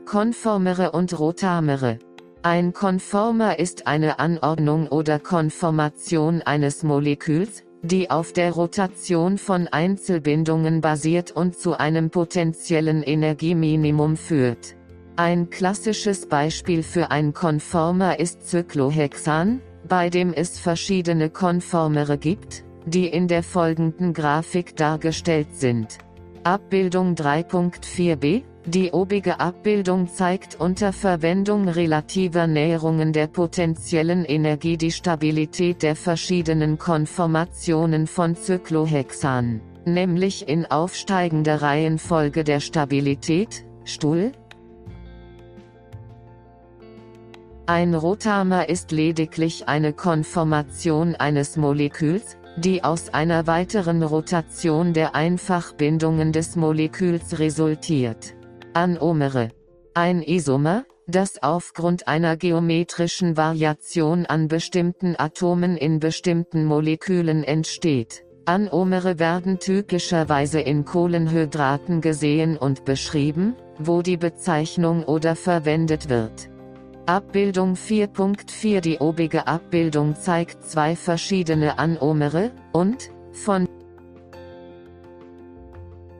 Konformere 0.06 0.92
und 0.92 1.18
rotamere. 1.18 1.98
Ein 2.42 2.72
Konformer 2.72 3.58
ist 3.58 3.86
eine 3.86 4.18
Anordnung 4.18 4.88
oder 4.88 5.18
Konformation 5.18 6.40
eines 6.40 6.82
Moleküls, 6.82 7.64
die 7.82 8.10
auf 8.10 8.32
der 8.32 8.52
Rotation 8.52 9.36
von 9.36 9.68
Einzelbindungen 9.68 10.80
basiert 10.80 11.32
und 11.32 11.58
zu 11.58 11.78
einem 11.78 12.08
potenziellen 12.08 13.02
Energieminimum 13.02 14.16
führt. 14.16 14.74
Ein 15.16 15.50
klassisches 15.50 16.30
Beispiel 16.30 16.82
für 16.82 17.10
ein 17.10 17.34
Konformer 17.34 18.18
ist 18.18 18.48
Cyclohexan, 18.48 19.60
bei 19.86 20.08
dem 20.08 20.32
es 20.32 20.58
verschiedene 20.58 21.28
Konformere 21.28 22.16
gibt, 22.16 22.64
die 22.86 23.06
in 23.06 23.28
der 23.28 23.42
folgenden 23.42 24.14
Grafik 24.14 24.76
dargestellt 24.76 25.56
sind. 25.56 25.98
Abbildung 26.44 27.16
3.4b 27.16 28.44
die 28.66 28.92
obige 28.92 29.40
Abbildung 29.40 30.06
zeigt 30.08 30.60
unter 30.60 30.92
Verwendung 30.92 31.66
relativer 31.66 32.46
Näherungen 32.46 33.12
der 33.12 33.26
potenziellen 33.26 34.26
Energie 34.26 34.76
die 34.76 34.92
Stabilität 34.92 35.82
der 35.82 35.96
verschiedenen 35.96 36.78
Konformationen 36.78 38.06
von 38.06 38.36
Cyclohexan, 38.36 39.62
nämlich 39.86 40.46
in 40.46 40.66
aufsteigender 40.66 41.62
Reihenfolge 41.62 42.44
der 42.44 42.60
Stabilität, 42.60 43.64
Stuhl. 43.84 44.32
Ein 47.64 47.94
Rotamer 47.94 48.68
ist 48.68 48.92
lediglich 48.92 49.68
eine 49.68 49.94
Konformation 49.94 51.14
eines 51.14 51.56
Moleküls, 51.56 52.36
die 52.56 52.84
aus 52.84 53.14
einer 53.14 53.46
weiteren 53.46 54.02
Rotation 54.02 54.92
der 54.92 55.14
Einfachbindungen 55.14 56.32
des 56.32 56.56
Moleküls 56.56 57.38
resultiert. 57.38 58.34
Anomere. 58.72 59.48
Ein 59.94 60.22
Isomer, 60.22 60.84
das 61.08 61.42
aufgrund 61.42 62.06
einer 62.06 62.36
geometrischen 62.36 63.36
Variation 63.36 64.26
an 64.26 64.46
bestimmten 64.46 65.16
Atomen 65.18 65.76
in 65.76 65.98
bestimmten 65.98 66.64
Molekülen 66.64 67.42
entsteht. 67.42 68.24
Anomere 68.44 69.18
werden 69.18 69.58
typischerweise 69.58 70.60
in 70.60 70.84
Kohlenhydraten 70.84 72.00
gesehen 72.00 72.56
und 72.56 72.84
beschrieben, 72.84 73.56
wo 73.78 74.02
die 74.02 74.16
Bezeichnung 74.16 75.02
oder 75.04 75.34
verwendet 75.34 76.08
wird. 76.08 76.48
Abbildung 77.06 77.74
4.4 77.74 78.80
Die 78.80 78.98
obige 78.98 79.48
Abbildung 79.48 80.14
zeigt 80.14 80.64
zwei 80.64 80.94
verschiedene 80.94 81.78
Anomere, 81.78 82.52
und, 82.72 83.10
von 83.32 83.66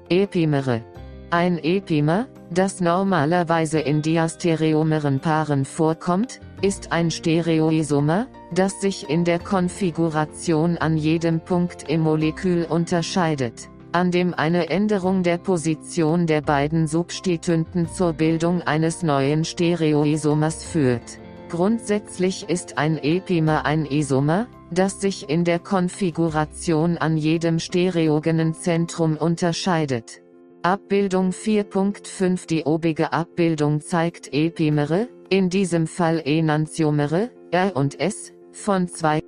Epimere. 0.08 0.82
Ein 1.32 1.58
Epimer, 1.62 2.26
das 2.50 2.80
normalerweise 2.80 3.78
in 3.78 4.02
diastereomeren 4.02 5.20
Paaren 5.20 5.64
vorkommt, 5.64 6.40
ist 6.60 6.90
ein 6.90 7.12
Stereoisomer, 7.12 8.26
das 8.52 8.80
sich 8.80 9.08
in 9.08 9.24
der 9.24 9.38
Konfiguration 9.38 10.76
an 10.76 10.96
jedem 10.96 11.38
Punkt 11.38 11.88
im 11.88 12.00
Molekül 12.00 12.64
unterscheidet, 12.68 13.68
an 13.92 14.10
dem 14.10 14.34
eine 14.34 14.70
Änderung 14.70 15.22
der 15.22 15.38
Position 15.38 16.26
der 16.26 16.40
beiden 16.40 16.88
Substituenten 16.88 17.88
zur 17.88 18.12
Bildung 18.12 18.62
eines 18.62 19.04
neuen 19.04 19.44
Stereoisomers 19.44 20.64
führt. 20.64 21.20
Grundsätzlich 21.48 22.48
ist 22.48 22.76
ein 22.76 22.98
Epimer 22.98 23.64
ein 23.64 23.86
Isomer, 23.86 24.48
das 24.72 25.00
sich 25.00 25.28
in 25.28 25.44
der 25.44 25.60
Konfiguration 25.60 26.98
an 26.98 27.16
jedem 27.16 27.60
stereogenen 27.60 28.52
Zentrum 28.52 29.16
unterscheidet. 29.16 30.22
Abbildung 30.62 31.30
4.5 31.30 32.46
Die 32.46 32.64
obige 32.64 33.14
Abbildung 33.14 33.80
zeigt 33.80 34.34
Epimere, 34.34 35.08
in 35.30 35.48
diesem 35.48 35.86
Fall 35.86 36.20
Enantiomere, 36.22 37.30
R 37.50 37.74
und 37.74 37.98
S, 37.98 38.34
von 38.52 38.86
zwei 38.86 39.22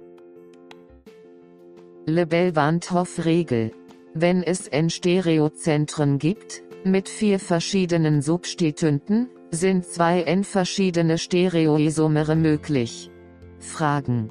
Lebel-Wandhoff-Regel. 2.04 3.70
Wenn 4.12 4.42
es 4.42 4.68
N-Stereozentren 4.68 6.18
gibt, 6.18 6.64
mit 6.84 7.08
vier 7.08 7.38
verschiedenen 7.38 8.20
Substituenten, 8.20 9.30
sind 9.50 9.86
zwei 9.86 10.24
N 10.24 10.44
verschiedene 10.44 11.16
Stereoisomere 11.16 12.36
möglich. 12.36 13.10
Fragen. 13.58 14.28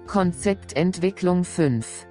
Konzeptentwicklung 0.07 1.45
5 1.45 2.07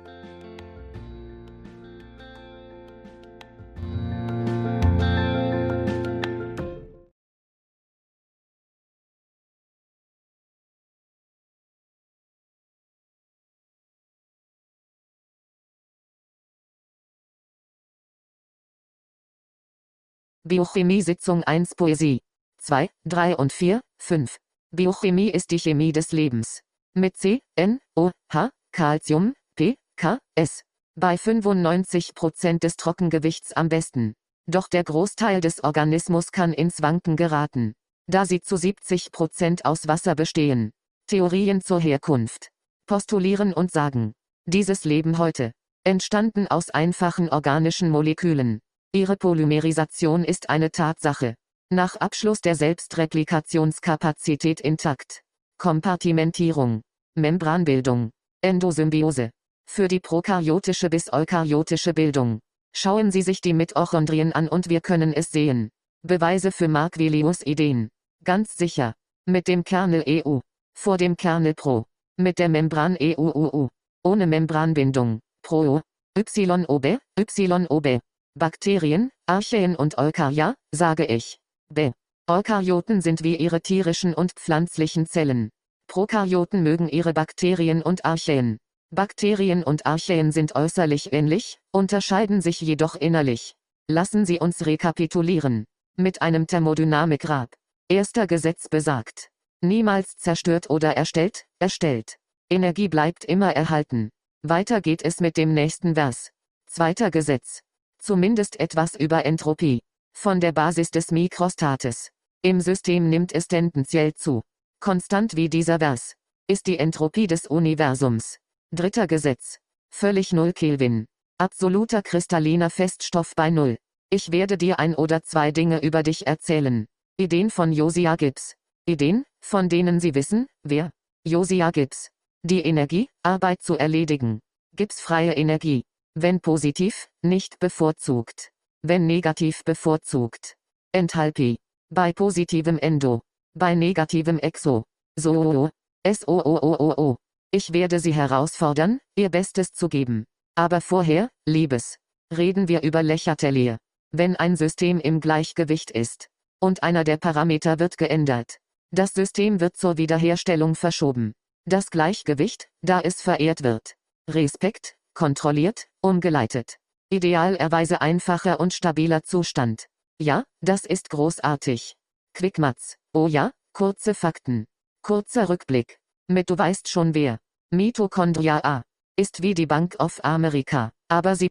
Biochemie 20.44 21.04
Sitzung 21.04 21.44
1 21.44 21.76
Poesie. 21.76 22.22
2, 22.58 22.90
3 23.06 23.36
und 23.36 23.54
4, 23.54 23.80
5. 24.00 24.38
Biochemie 24.72 25.30
ist 25.30 25.52
die 25.52 25.60
Chemie 25.60 25.92
des 25.92 26.12
Lebens 26.12 26.62
mit 26.94 27.18
C, 27.18 27.42
N, 27.56 27.80
O, 27.96 28.12
H, 28.32 28.52
Calcium, 28.72 29.34
P, 29.56 29.78
K, 29.96 30.20
S. 30.36 30.62
Bei 30.96 31.16
95% 31.16 32.60
des 32.60 32.76
Trockengewichts 32.76 33.54
am 33.54 33.70
besten. 33.70 34.14
Doch 34.48 34.68
der 34.68 34.84
Großteil 34.84 35.40
des 35.40 35.64
Organismus 35.64 36.32
kann 36.32 36.54
ins 36.54 36.82
Wanken 36.82 37.16
geraten, 37.16 37.74
da 38.08 38.26
sie 38.26 38.42
zu 38.42 38.56
70% 38.56 39.64
aus 39.64 39.88
Wasser 39.88 40.16
bestehen. 40.16 40.72
Theorien 41.08 41.62
zur 41.62 41.80
Herkunft. 41.80 42.50
Postulieren 42.88 43.54
und 43.54 43.72
sagen. 43.72 44.14
Dieses 44.46 44.84
Leben 44.84 45.18
heute. 45.18 45.54
Entstanden 45.84 46.48
aus 46.48 46.70
einfachen 46.70 47.30
organischen 47.30 47.90
Molekülen. 47.90 48.60
Ihre 48.94 49.16
Polymerisation 49.16 50.26
ist 50.26 50.50
eine 50.50 50.72
Tatsache. 50.72 51.36
Nach 51.70 51.96
Abschluss 51.96 52.42
der 52.42 52.56
Selbstreplikationskapazität 52.56 54.60
intakt. 54.60 55.22
Kompartimentierung, 55.62 56.82
Membranbildung, 57.16 58.10
Endosymbiose. 58.42 59.30
Für 59.70 59.88
die 59.88 60.00
prokaryotische 60.00 60.90
bis 60.90 61.14
eukaryotische 61.14 61.94
Bildung. 61.94 62.40
Schauen 62.74 63.12
Sie 63.12 63.22
sich 63.22 63.42
die 63.42 63.54
Mitochondrien 63.54 64.34
an 64.34 64.48
und 64.48 64.70
wir 64.70 64.82
können 64.82 65.14
es 65.14 65.30
sehen. 65.30 65.70
Beweise 66.02 66.52
für 66.52 66.68
Marquelius 66.68 67.46
Ideen. 67.46 67.90
Ganz 68.24 68.58
sicher. 68.58 68.96
Mit 69.28 69.48
dem 69.48 69.64
Kernel 69.64 70.04
EU. 70.08 70.40
Vor 70.74 70.98
dem 70.98 71.16
Kernel 71.16 71.54
Pro. 71.54 71.86
Mit 72.18 72.40
der 72.40 72.50
Membran 72.50 72.98
EUUU. 73.00 73.70
Ohne 74.04 74.26
Membranbindung. 74.26 75.20
Pro. 75.44 75.82
YOB, 76.18 77.00
YOB. 77.38 78.00
Bakterien, 78.34 79.12
Archaeen 79.28 79.76
und 79.76 80.00
Eukarya, 80.00 80.56
sage 80.72 81.06
ich. 81.06 81.38
B. 81.72 81.92
Eukaryoten 82.32 83.02
sind 83.02 83.24
wie 83.24 83.36
ihre 83.36 83.60
tierischen 83.60 84.14
und 84.14 84.32
pflanzlichen 84.32 85.06
Zellen. 85.06 85.50
Prokaryoten 85.88 86.64
mögen 86.64 86.88
ihre 86.88 87.14
Bakterien 87.14 87.82
und 87.82 88.06
Archaeen. 88.06 88.58
Bakterien 88.90 89.66
und 89.66 89.86
Archaeen 89.86 90.32
sind 90.32 90.56
äußerlich 90.56 91.12
ähnlich, 91.12 91.60
unterscheiden 91.72 92.40
sich 92.40 92.62
jedoch 92.62 92.96
innerlich. 92.96 93.56
Lassen 93.90 94.26
Sie 94.26 94.40
uns 94.40 94.66
rekapitulieren. 94.66 95.66
Mit 95.98 96.22
einem 96.22 96.48
Thermodynamikrad. 96.48 97.54
Erster 97.90 98.28
Gesetz 98.28 98.70
besagt. 98.70 99.28
Niemals 99.60 100.16
zerstört 100.16 100.70
oder 100.70 100.96
erstellt, 100.96 101.44
erstellt. 101.60 102.16
Energie 102.50 102.88
bleibt 102.88 103.26
immer 103.26 103.54
erhalten. 103.54 104.10
Weiter 104.42 104.80
geht 104.80 105.04
es 105.04 105.20
mit 105.20 105.36
dem 105.36 105.54
nächsten 105.54 105.96
Vers. 105.96 106.32
Zweiter 106.66 107.12
Gesetz. 107.12 107.60
Zumindest 108.00 108.58
etwas 108.62 108.96
über 108.96 109.26
Entropie. 109.26 109.82
Von 110.14 110.40
der 110.40 110.54
Basis 110.54 110.92
des 110.92 111.12
Mikrostates. 111.12 112.10
Im 112.44 112.60
System 112.60 113.10
nimmt 113.10 113.34
es 113.34 113.48
tendenziell 113.48 114.16
zu. 114.16 114.42
Konstant 114.80 115.36
wie 115.36 115.48
dieser 115.48 115.78
Vers. 115.78 116.16
Ist 116.48 116.66
die 116.66 116.80
Entropie 116.80 117.28
des 117.28 117.46
Universums. 117.46 118.40
Dritter 118.72 119.06
Gesetz. 119.06 119.60
Völlig 119.92 120.34
Null 120.34 120.54
Kelvin. 120.54 121.06
Absoluter 121.38 122.02
kristalliner 122.02 122.72
Feststoff 122.72 123.36
bei 123.36 123.52
Null. 123.52 123.78
Ich 124.10 124.32
werde 124.32 124.58
dir 124.58 124.80
ein 124.80 124.96
oder 124.96 125.22
zwei 125.22 125.52
Dinge 125.52 125.84
über 125.84 126.02
dich 126.02 126.26
erzählen. 126.26 126.88
Ideen 127.18 127.52
von 127.52 127.72
Josiah 127.72 128.16
Gibbs. 128.16 128.56
Ideen, 128.88 129.24
von 129.40 129.70
denen 129.70 130.00
Sie 130.00 130.16
wissen, 130.16 130.48
wer? 130.64 130.92
Josiah 131.24 131.70
Gibbs. 131.70 132.10
Die 132.44 132.62
Energie, 132.62 133.08
Arbeit 133.22 133.62
zu 133.62 133.78
erledigen. 133.78 134.40
Gibbs 134.76 135.00
freie 135.00 135.34
Energie. 135.34 135.84
Wenn 136.16 136.42
positiv, 136.42 137.08
nicht 137.22 137.60
bevorzugt. 137.60 138.50
Wenn 138.82 139.06
negativ 139.06 139.64
bevorzugt. 139.64 140.56
Enthalpie. 140.92 141.61
Bei 141.94 142.14
positivem 142.14 142.80
Endo. 142.80 143.22
Bei 143.54 143.76
negativem 143.76 144.40
Exo. 144.40 144.86
So. 145.18 145.70
S-O-O-O-O-O. 146.04 147.18
Ich 147.52 147.74
werde 147.74 148.00
Sie 148.00 148.14
herausfordern, 148.14 149.00
Ihr 149.18 149.30
Bestes 149.30 149.74
zu 149.74 149.90
geben. 149.90 150.24
Aber 150.56 150.80
vorher, 150.80 151.30
Liebes. 151.46 151.98
Reden 152.34 152.70
wir 152.70 152.84
über 152.84 153.04
Lächertelier. 153.04 153.78
Wenn 154.14 154.38
ein 154.38 154.56
System 154.56 155.02
im 155.02 155.20
Gleichgewicht 155.20 155.92
ist. 155.92 156.30
Und 156.62 156.82
einer 156.82 157.04
der 157.04 157.18
Parameter 157.18 157.80
wird 157.80 157.98
geändert. 157.98 158.58
Das 158.92 159.14
System 159.14 159.60
wird 159.60 159.76
zur 159.76 159.98
Wiederherstellung 159.98 160.76
verschoben. 160.76 161.34
Das 161.66 161.90
Gleichgewicht, 161.90 162.70
da 162.82 163.02
es 163.02 163.22
verehrt 163.22 163.64
wird. 163.64 163.96
Respekt, 164.30 164.96
kontrolliert, 165.14 165.88
umgeleitet. 166.02 166.78
Idealerweise 167.10 168.00
einfacher 168.00 168.62
und 168.62 168.74
stabiler 168.74 169.24
Zustand. 169.24 169.88
Ja, 170.22 170.44
das 170.62 170.86
ist 170.86 171.10
großartig. 171.10 171.96
Quickmatz. 172.36 172.98
Oh 173.12 173.26
ja, 173.26 173.52
kurze 173.74 174.14
Fakten. 174.14 174.68
Kurzer 175.02 175.50
Rückblick. 175.50 175.98
Mit 176.28 176.52
du 176.52 176.60
weißt 176.60 176.88
schon 176.90 177.16
wer. 177.16 177.40
Mitochondria 177.72 178.60
A. 178.64 178.84
Ist 179.16 179.42
wie 179.42 179.56
die 179.56 179.66
Bank 179.66 179.96
of 179.98 180.24
America, 180.24 180.92
aber 181.08 181.36
sie 181.36 181.50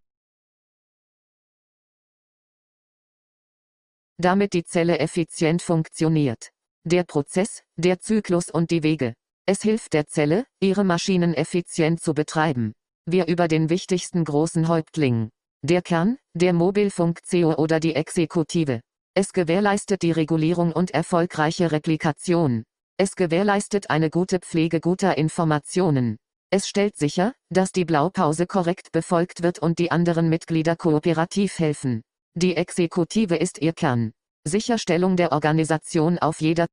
damit 4.18 4.52
die 4.52 4.64
Zelle 4.64 5.00
effizient 5.00 5.62
funktioniert. 5.62 6.52
Der 6.84 7.02
Prozess, 7.02 7.64
der 7.74 7.98
Zyklus 7.98 8.50
und 8.50 8.70
die 8.70 8.84
Wege. 8.84 9.14
Es 9.46 9.62
hilft 9.62 9.94
der 9.94 10.06
Zelle, 10.06 10.46
ihre 10.60 10.84
Maschinen 10.84 11.34
effizient 11.34 12.00
zu 12.00 12.14
betreiben. 12.14 12.74
Wir 13.04 13.26
über 13.26 13.48
den 13.48 13.68
wichtigsten 13.68 14.24
großen 14.24 14.68
Häuptling. 14.68 15.30
Der 15.62 15.82
Kern, 15.82 16.16
der 16.34 16.54
Mobilfunk-CO 16.54 17.54
oder 17.56 17.80
die 17.80 17.94
Exekutive. 17.94 18.80
Es 19.14 19.34
gewährleistet 19.34 20.00
die 20.00 20.10
Regulierung 20.10 20.72
und 20.72 20.92
erfolgreiche 20.92 21.70
Replikation. 21.70 22.64
Es 22.96 23.14
gewährleistet 23.14 23.90
eine 23.90 24.08
gute 24.08 24.38
Pflege 24.38 24.80
guter 24.80 25.18
Informationen. 25.18 26.16
Es 26.50 26.66
stellt 26.66 26.96
sicher, 26.96 27.34
dass 27.50 27.72
die 27.72 27.84
Blaupause 27.84 28.46
korrekt 28.46 28.90
befolgt 28.90 29.42
wird 29.42 29.58
und 29.58 29.78
die 29.78 29.90
anderen 29.90 30.30
Mitglieder 30.30 30.76
kooperativ 30.76 31.58
helfen. 31.58 32.00
Die 32.34 32.56
Exekutive 32.56 33.36
ist 33.36 33.58
ihr 33.58 33.74
Kern. 33.74 34.12
Sicherstellung 34.44 35.16
der 35.16 35.30
Organisation 35.32 36.18
auf 36.18 36.40
jeder 36.40 36.66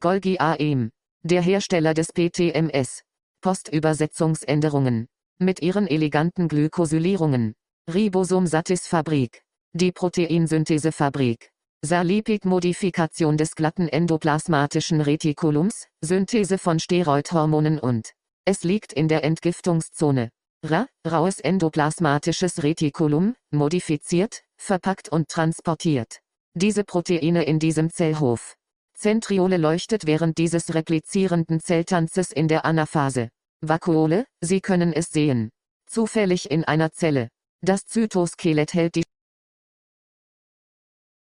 Golgi 0.00 0.38
AEM. 0.40 0.90
Der 1.22 1.42
Hersteller 1.42 1.92
des 1.92 2.14
PTMS. 2.14 3.02
Postübersetzungsänderungen. 3.42 5.06
Mit 5.38 5.60
ihren 5.60 5.86
eleganten 5.86 6.48
Glykosylierungen. 6.48 7.52
Ribosom-Satis-Fabrik. 7.92 9.42
Die 9.74 9.92
Proteinsynthesefabrik. 9.92 11.50
Salipid-Modifikation 11.84 13.36
des 13.36 13.54
glatten 13.54 13.88
endoplasmatischen 13.88 15.02
Retikulums, 15.02 15.88
Synthese 16.00 16.56
von 16.56 16.78
Steroidhormonen 16.78 17.78
und 17.78 18.12
es 18.46 18.64
liegt 18.64 18.94
in 18.94 19.06
der 19.08 19.22
Entgiftungszone. 19.22 20.30
Ra, 20.64 20.86
raues 21.06 21.38
endoplasmatisches 21.38 22.62
Retikulum, 22.62 23.34
modifiziert, 23.50 24.42
verpackt 24.56 25.10
und 25.10 25.28
transportiert. 25.28 26.20
Diese 26.54 26.82
Proteine 26.82 27.44
in 27.44 27.58
diesem 27.58 27.90
Zellhof. 27.90 28.56
Zentriole 29.00 29.56
leuchtet 29.56 30.06
während 30.06 30.36
dieses 30.36 30.74
replizierenden 30.74 31.60
Zelltanzes 31.60 32.32
in 32.32 32.48
der 32.48 32.66
Anaphase. 32.66 33.30
Vakuole, 33.62 34.26
Sie 34.42 34.60
können 34.60 34.92
es 34.92 35.08
sehen. 35.08 35.48
Zufällig 35.86 36.50
in 36.50 36.64
einer 36.64 36.92
Zelle. 36.92 37.30
Das 37.62 37.86
Zytoskelett 37.86 38.74
hält 38.74 38.96
die 38.96 39.04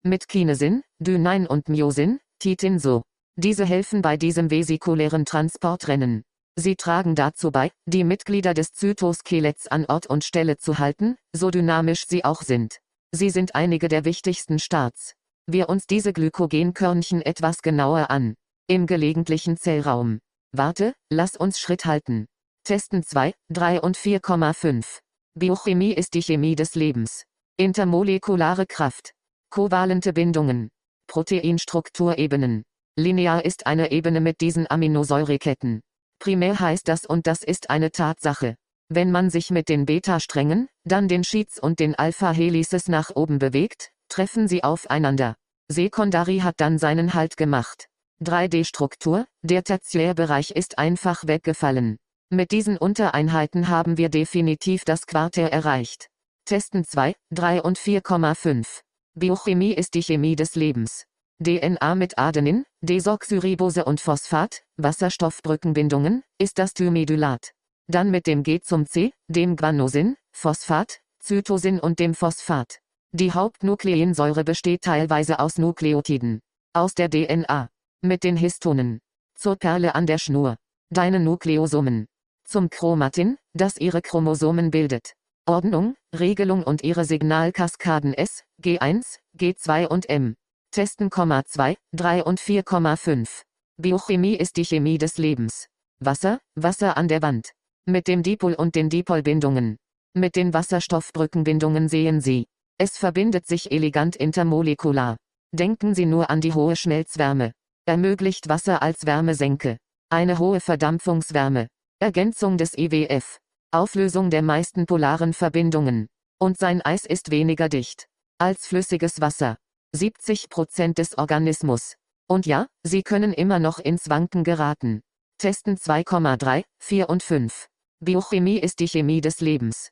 mit 0.04 0.28
Kinesin, 0.28 0.84
Dynein 1.00 1.48
und 1.48 1.68
Myosin, 1.68 2.20
Titin 2.38 2.78
so. 2.78 3.02
Diese 3.34 3.64
helfen 3.64 4.02
bei 4.02 4.16
diesem 4.16 4.50
vesikulären 4.50 5.24
Transportrennen. 5.24 6.22
Sie 6.54 6.76
tragen 6.76 7.16
dazu 7.16 7.50
bei, 7.50 7.72
die 7.86 8.04
Mitglieder 8.04 8.54
des 8.54 8.72
Zytoskeletts 8.72 9.66
an 9.66 9.84
Ort 9.86 10.06
und 10.06 10.22
Stelle 10.22 10.58
zu 10.58 10.78
halten, 10.78 11.16
so 11.32 11.50
dynamisch 11.50 12.06
sie 12.06 12.24
auch 12.24 12.42
sind. 12.42 12.78
Sie 13.10 13.30
sind 13.30 13.56
einige 13.56 13.88
der 13.88 14.04
wichtigsten 14.04 14.60
Starts. 14.60 15.16
Wir 15.46 15.68
uns 15.68 15.86
diese 15.86 16.14
Glykogenkörnchen 16.14 17.20
etwas 17.20 17.60
genauer 17.60 18.10
an. 18.10 18.34
Im 18.66 18.86
gelegentlichen 18.86 19.58
Zellraum. 19.58 20.20
Warte, 20.52 20.94
lass 21.10 21.36
uns 21.36 21.58
Schritt 21.58 21.84
halten. 21.84 22.26
Testen 22.64 23.02
2, 23.02 23.34
3 23.50 23.82
und 23.82 23.98
4,5. 23.98 25.00
Biochemie 25.34 25.92
ist 25.92 26.14
die 26.14 26.22
Chemie 26.22 26.56
des 26.56 26.74
Lebens. 26.74 27.24
Intermolekulare 27.58 28.64
Kraft. 28.66 29.12
Kovalente 29.50 30.14
Bindungen. 30.14 30.70
Proteinstrukturebenen. 31.08 32.64
Linear 32.96 33.44
ist 33.44 33.66
eine 33.66 33.90
Ebene 33.90 34.22
mit 34.22 34.40
diesen 34.40 34.70
Aminosäureketten. 34.70 35.82
Primär 36.20 36.58
heißt 36.58 36.88
das 36.88 37.04
und 37.04 37.26
das 37.26 37.42
ist 37.42 37.68
eine 37.68 37.90
Tatsache. 37.90 38.56
Wenn 38.88 39.10
man 39.10 39.28
sich 39.28 39.50
mit 39.50 39.68
den 39.68 39.84
Beta-Strängen, 39.84 40.68
dann 40.84 41.08
den 41.08 41.22
Sheets 41.22 41.58
und 41.58 41.80
den 41.80 41.94
Alpha-Helices 41.94 42.88
nach 42.88 43.10
oben 43.14 43.38
bewegt, 43.38 43.93
treffen 44.14 44.46
sie 44.46 44.62
aufeinander. 44.62 45.34
Sekundari 45.66 46.38
hat 46.38 46.60
dann 46.60 46.78
seinen 46.78 47.14
Halt 47.14 47.36
gemacht. 47.36 47.88
3D-Struktur, 48.22 49.26
der 49.42 49.64
Tertiärbereich 49.64 50.52
ist 50.52 50.78
einfach 50.78 51.26
weggefallen. 51.26 51.98
Mit 52.30 52.52
diesen 52.52 52.78
Untereinheiten 52.78 53.66
haben 53.66 53.96
wir 53.96 54.10
definitiv 54.10 54.84
das 54.84 55.08
Quartär 55.08 55.52
erreicht. 55.52 56.10
Testen 56.44 56.84
2, 56.84 57.16
3 57.32 57.62
und 57.62 57.76
4,5. 57.76 58.82
Biochemie 59.14 59.72
ist 59.72 59.94
die 59.94 60.02
Chemie 60.04 60.36
des 60.36 60.54
Lebens. 60.54 61.06
DNA 61.42 61.96
mit 61.96 62.16
Adenin, 62.16 62.64
Desoxyribose 62.82 63.84
und 63.84 64.00
Phosphat, 64.00 64.62
Wasserstoffbrückenbindungen, 64.76 66.22
ist 66.38 66.60
das 66.60 66.72
Thimedylat. 66.72 67.50
Dann 67.88 68.12
mit 68.12 68.28
dem 68.28 68.44
G 68.44 68.60
zum 68.60 68.86
C, 68.86 69.12
dem 69.26 69.56
Guanosin, 69.56 70.16
Phosphat, 70.30 71.00
Zytosin 71.18 71.80
und 71.80 71.98
dem 71.98 72.14
Phosphat. 72.14 72.78
Die 73.16 73.30
Hauptnukleinsäure 73.30 74.42
besteht 74.42 74.82
teilweise 74.82 75.38
aus 75.38 75.56
Nukleotiden. 75.56 76.40
Aus 76.72 76.94
der 76.94 77.08
DNA. 77.08 77.68
Mit 78.02 78.24
den 78.24 78.36
Histonen. 78.36 78.98
Zur 79.36 79.54
Perle 79.54 79.94
an 79.94 80.06
der 80.06 80.18
Schnur. 80.18 80.56
Deine 80.90 81.20
Nukleosomen. 81.20 82.08
Zum 82.44 82.70
Chromatin, 82.70 83.38
das 83.52 83.76
ihre 83.76 84.02
Chromosomen 84.02 84.72
bildet. 84.72 85.12
Ordnung, 85.46 85.94
Regelung 86.12 86.64
und 86.64 86.82
ihre 86.82 87.04
Signalkaskaden 87.04 88.14
S, 88.14 88.42
G1, 88.60 89.18
G2 89.38 89.86
und 89.86 90.08
M. 90.08 90.34
Testen, 90.72 91.08
2, 91.12 91.76
3 91.92 92.24
und 92.24 92.40
4,5. 92.40 93.42
Biochemie 93.76 94.34
ist 94.34 94.56
die 94.56 94.64
Chemie 94.64 94.98
des 94.98 95.18
Lebens. 95.18 95.68
Wasser, 96.00 96.40
Wasser 96.56 96.96
an 96.96 97.06
der 97.06 97.22
Wand. 97.22 97.52
Mit 97.86 98.08
dem 98.08 98.24
Dipol 98.24 98.54
und 98.54 98.74
den 98.74 98.90
Dipolbindungen. 98.90 99.76
Mit 100.14 100.34
den 100.34 100.52
Wasserstoffbrückenbindungen 100.52 101.88
sehen 101.88 102.20
Sie. 102.20 102.46
Es 102.78 102.98
verbindet 102.98 103.46
sich 103.46 103.70
elegant 103.70 104.16
intermolekular. 104.16 105.16
Denken 105.52 105.94
Sie 105.94 106.06
nur 106.06 106.30
an 106.30 106.40
die 106.40 106.54
hohe 106.54 106.76
Schmelzwärme. 106.76 107.52
Ermöglicht 107.86 108.48
Wasser 108.48 108.82
als 108.82 109.06
Wärmesenke. 109.06 109.78
Eine 110.10 110.38
hohe 110.38 110.60
Verdampfungswärme. 110.60 111.68
Ergänzung 112.00 112.58
des 112.58 112.76
IWF. 112.76 113.38
Auflösung 113.70 114.30
der 114.30 114.42
meisten 114.42 114.86
polaren 114.86 115.32
Verbindungen. 115.32 116.08
Und 116.38 116.58
sein 116.58 116.82
Eis 116.82 117.04
ist 117.04 117.30
weniger 117.30 117.68
dicht 117.68 118.06
als 118.38 118.66
flüssiges 118.66 119.20
Wasser. 119.20 119.56
70% 119.96 120.94
des 120.94 121.16
Organismus. 121.16 121.94
Und 122.26 122.46
ja, 122.46 122.66
sie 122.82 123.02
können 123.02 123.32
immer 123.32 123.58
noch 123.58 123.78
ins 123.78 124.08
Wanken 124.08 124.44
geraten. 124.44 125.00
Testen 125.38 125.76
2,3, 125.76 126.64
4 126.80 127.08
und 127.08 127.22
5. 127.22 127.68
Biochemie 128.00 128.58
ist 128.58 128.80
die 128.80 128.88
Chemie 128.88 129.20
des 129.20 129.40
Lebens. 129.40 129.90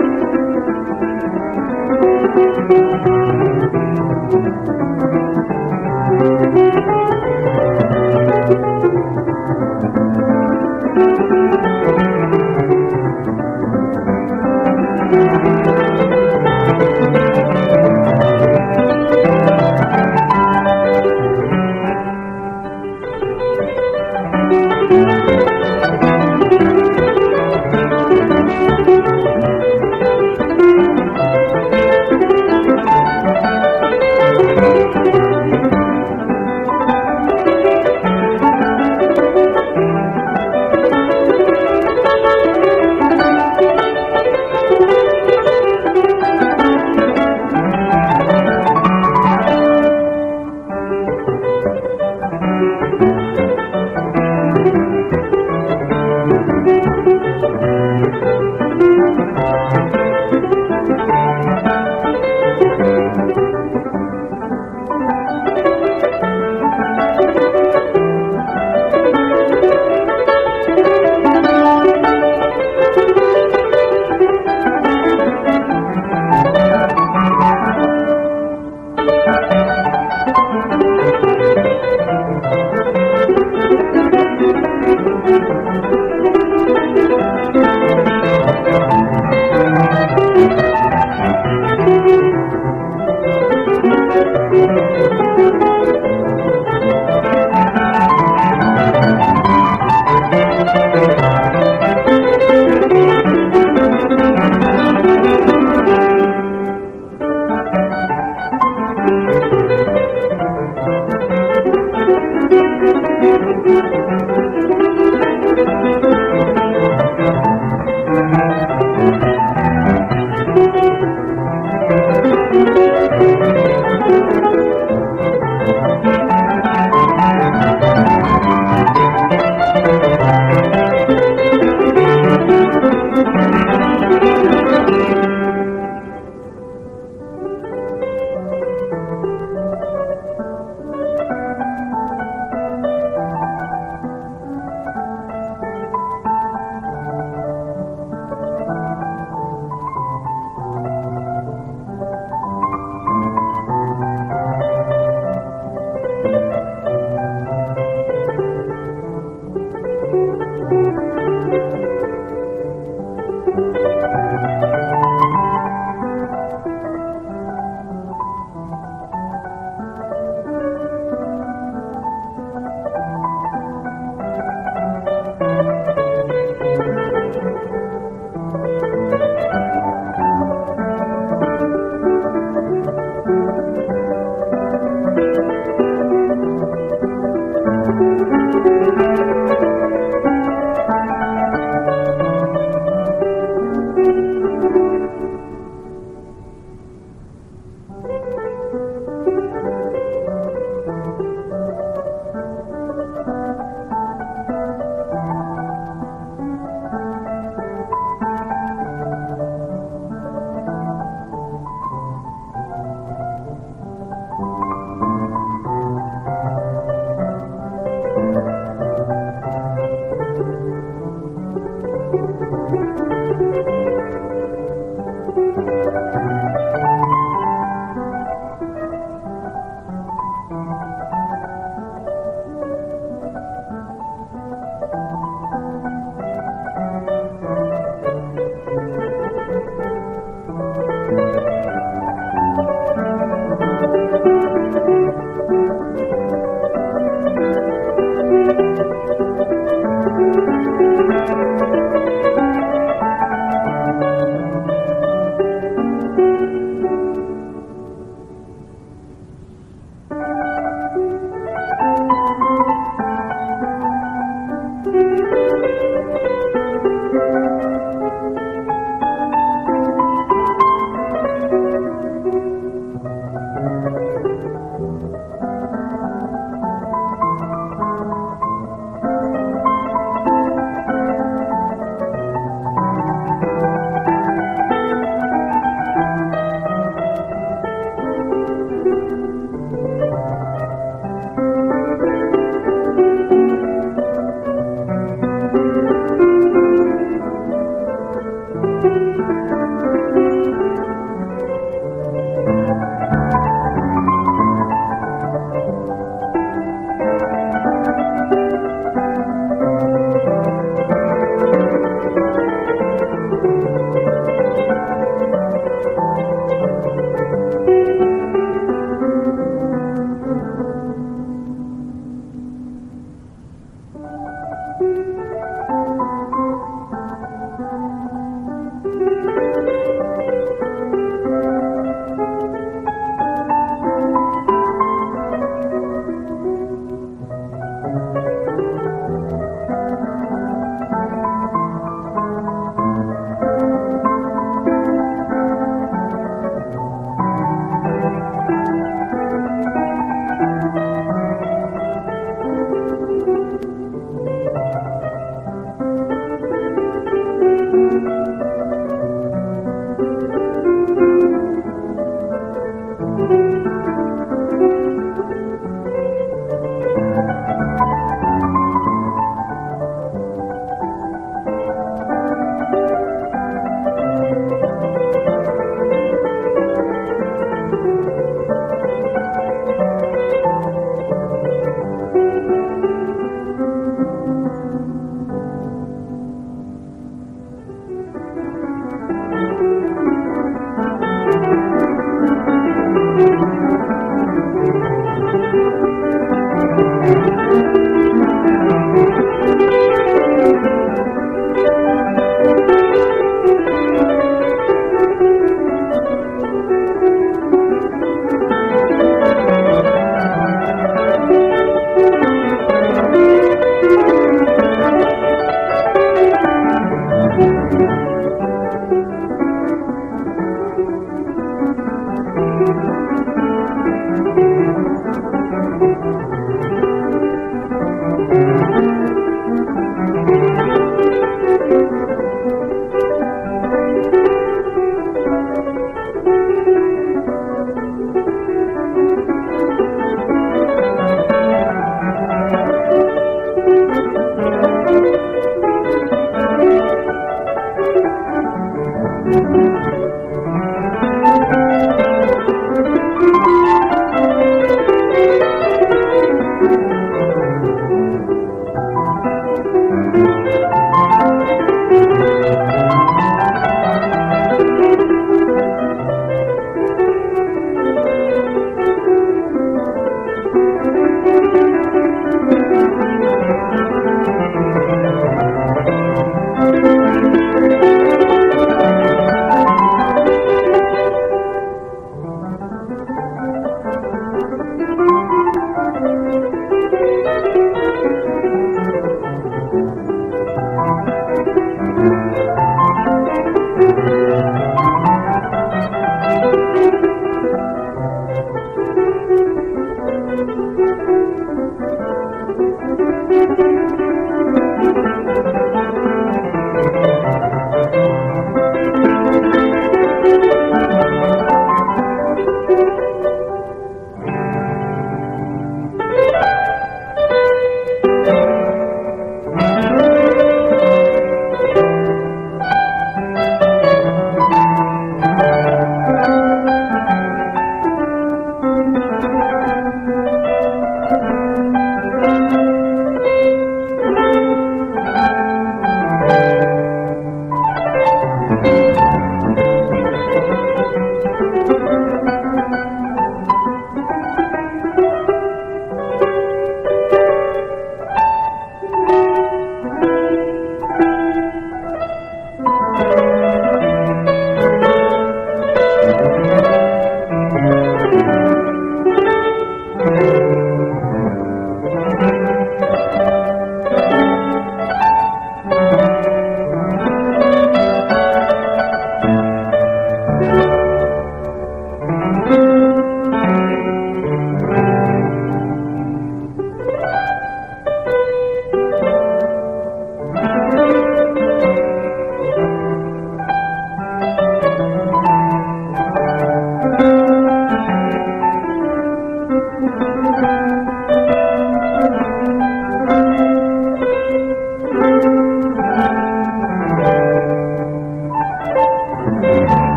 you 3.38 3.43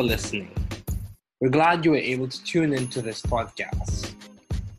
for 0.00 0.04
listening. 0.04 0.50
We're 1.42 1.50
glad 1.50 1.84
you 1.84 1.90
were 1.90 1.98
able 1.98 2.26
to 2.26 2.44
tune 2.44 2.72
into 2.72 3.02
this 3.02 3.20
podcast. 3.20 4.14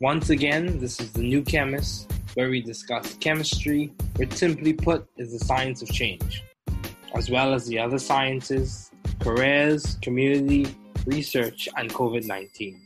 Once 0.00 0.30
again, 0.30 0.80
this 0.80 0.98
is 0.98 1.12
The 1.12 1.22
New 1.22 1.42
Chemist, 1.42 2.12
where 2.34 2.50
we 2.50 2.60
discuss 2.60 3.14
chemistry, 3.18 3.92
which 4.16 4.32
simply 4.32 4.72
put 4.72 5.08
is 5.16 5.30
the 5.30 5.38
science 5.38 5.80
of 5.80 5.88
change, 5.90 6.42
as 7.14 7.30
well 7.30 7.54
as 7.54 7.68
the 7.68 7.78
other 7.78 8.00
sciences, 8.00 8.90
careers, 9.20 9.96
community, 10.02 10.66
research, 11.06 11.68
and 11.76 11.88
COVID 11.88 12.26
19. 12.26 12.80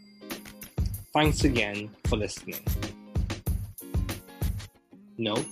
Thanks 1.15 1.45
again 1.45 1.89
for 2.05 2.19
listening. 2.19 2.61
Note 5.17 5.47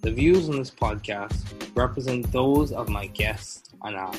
the 0.00 0.10
views 0.10 0.48
on 0.48 0.56
this 0.56 0.70
podcast 0.70 1.44
represent 1.76 2.32
those 2.32 2.72
of 2.72 2.88
my 2.88 3.08
guests 3.08 3.74
and 3.82 3.94
I 3.94 4.14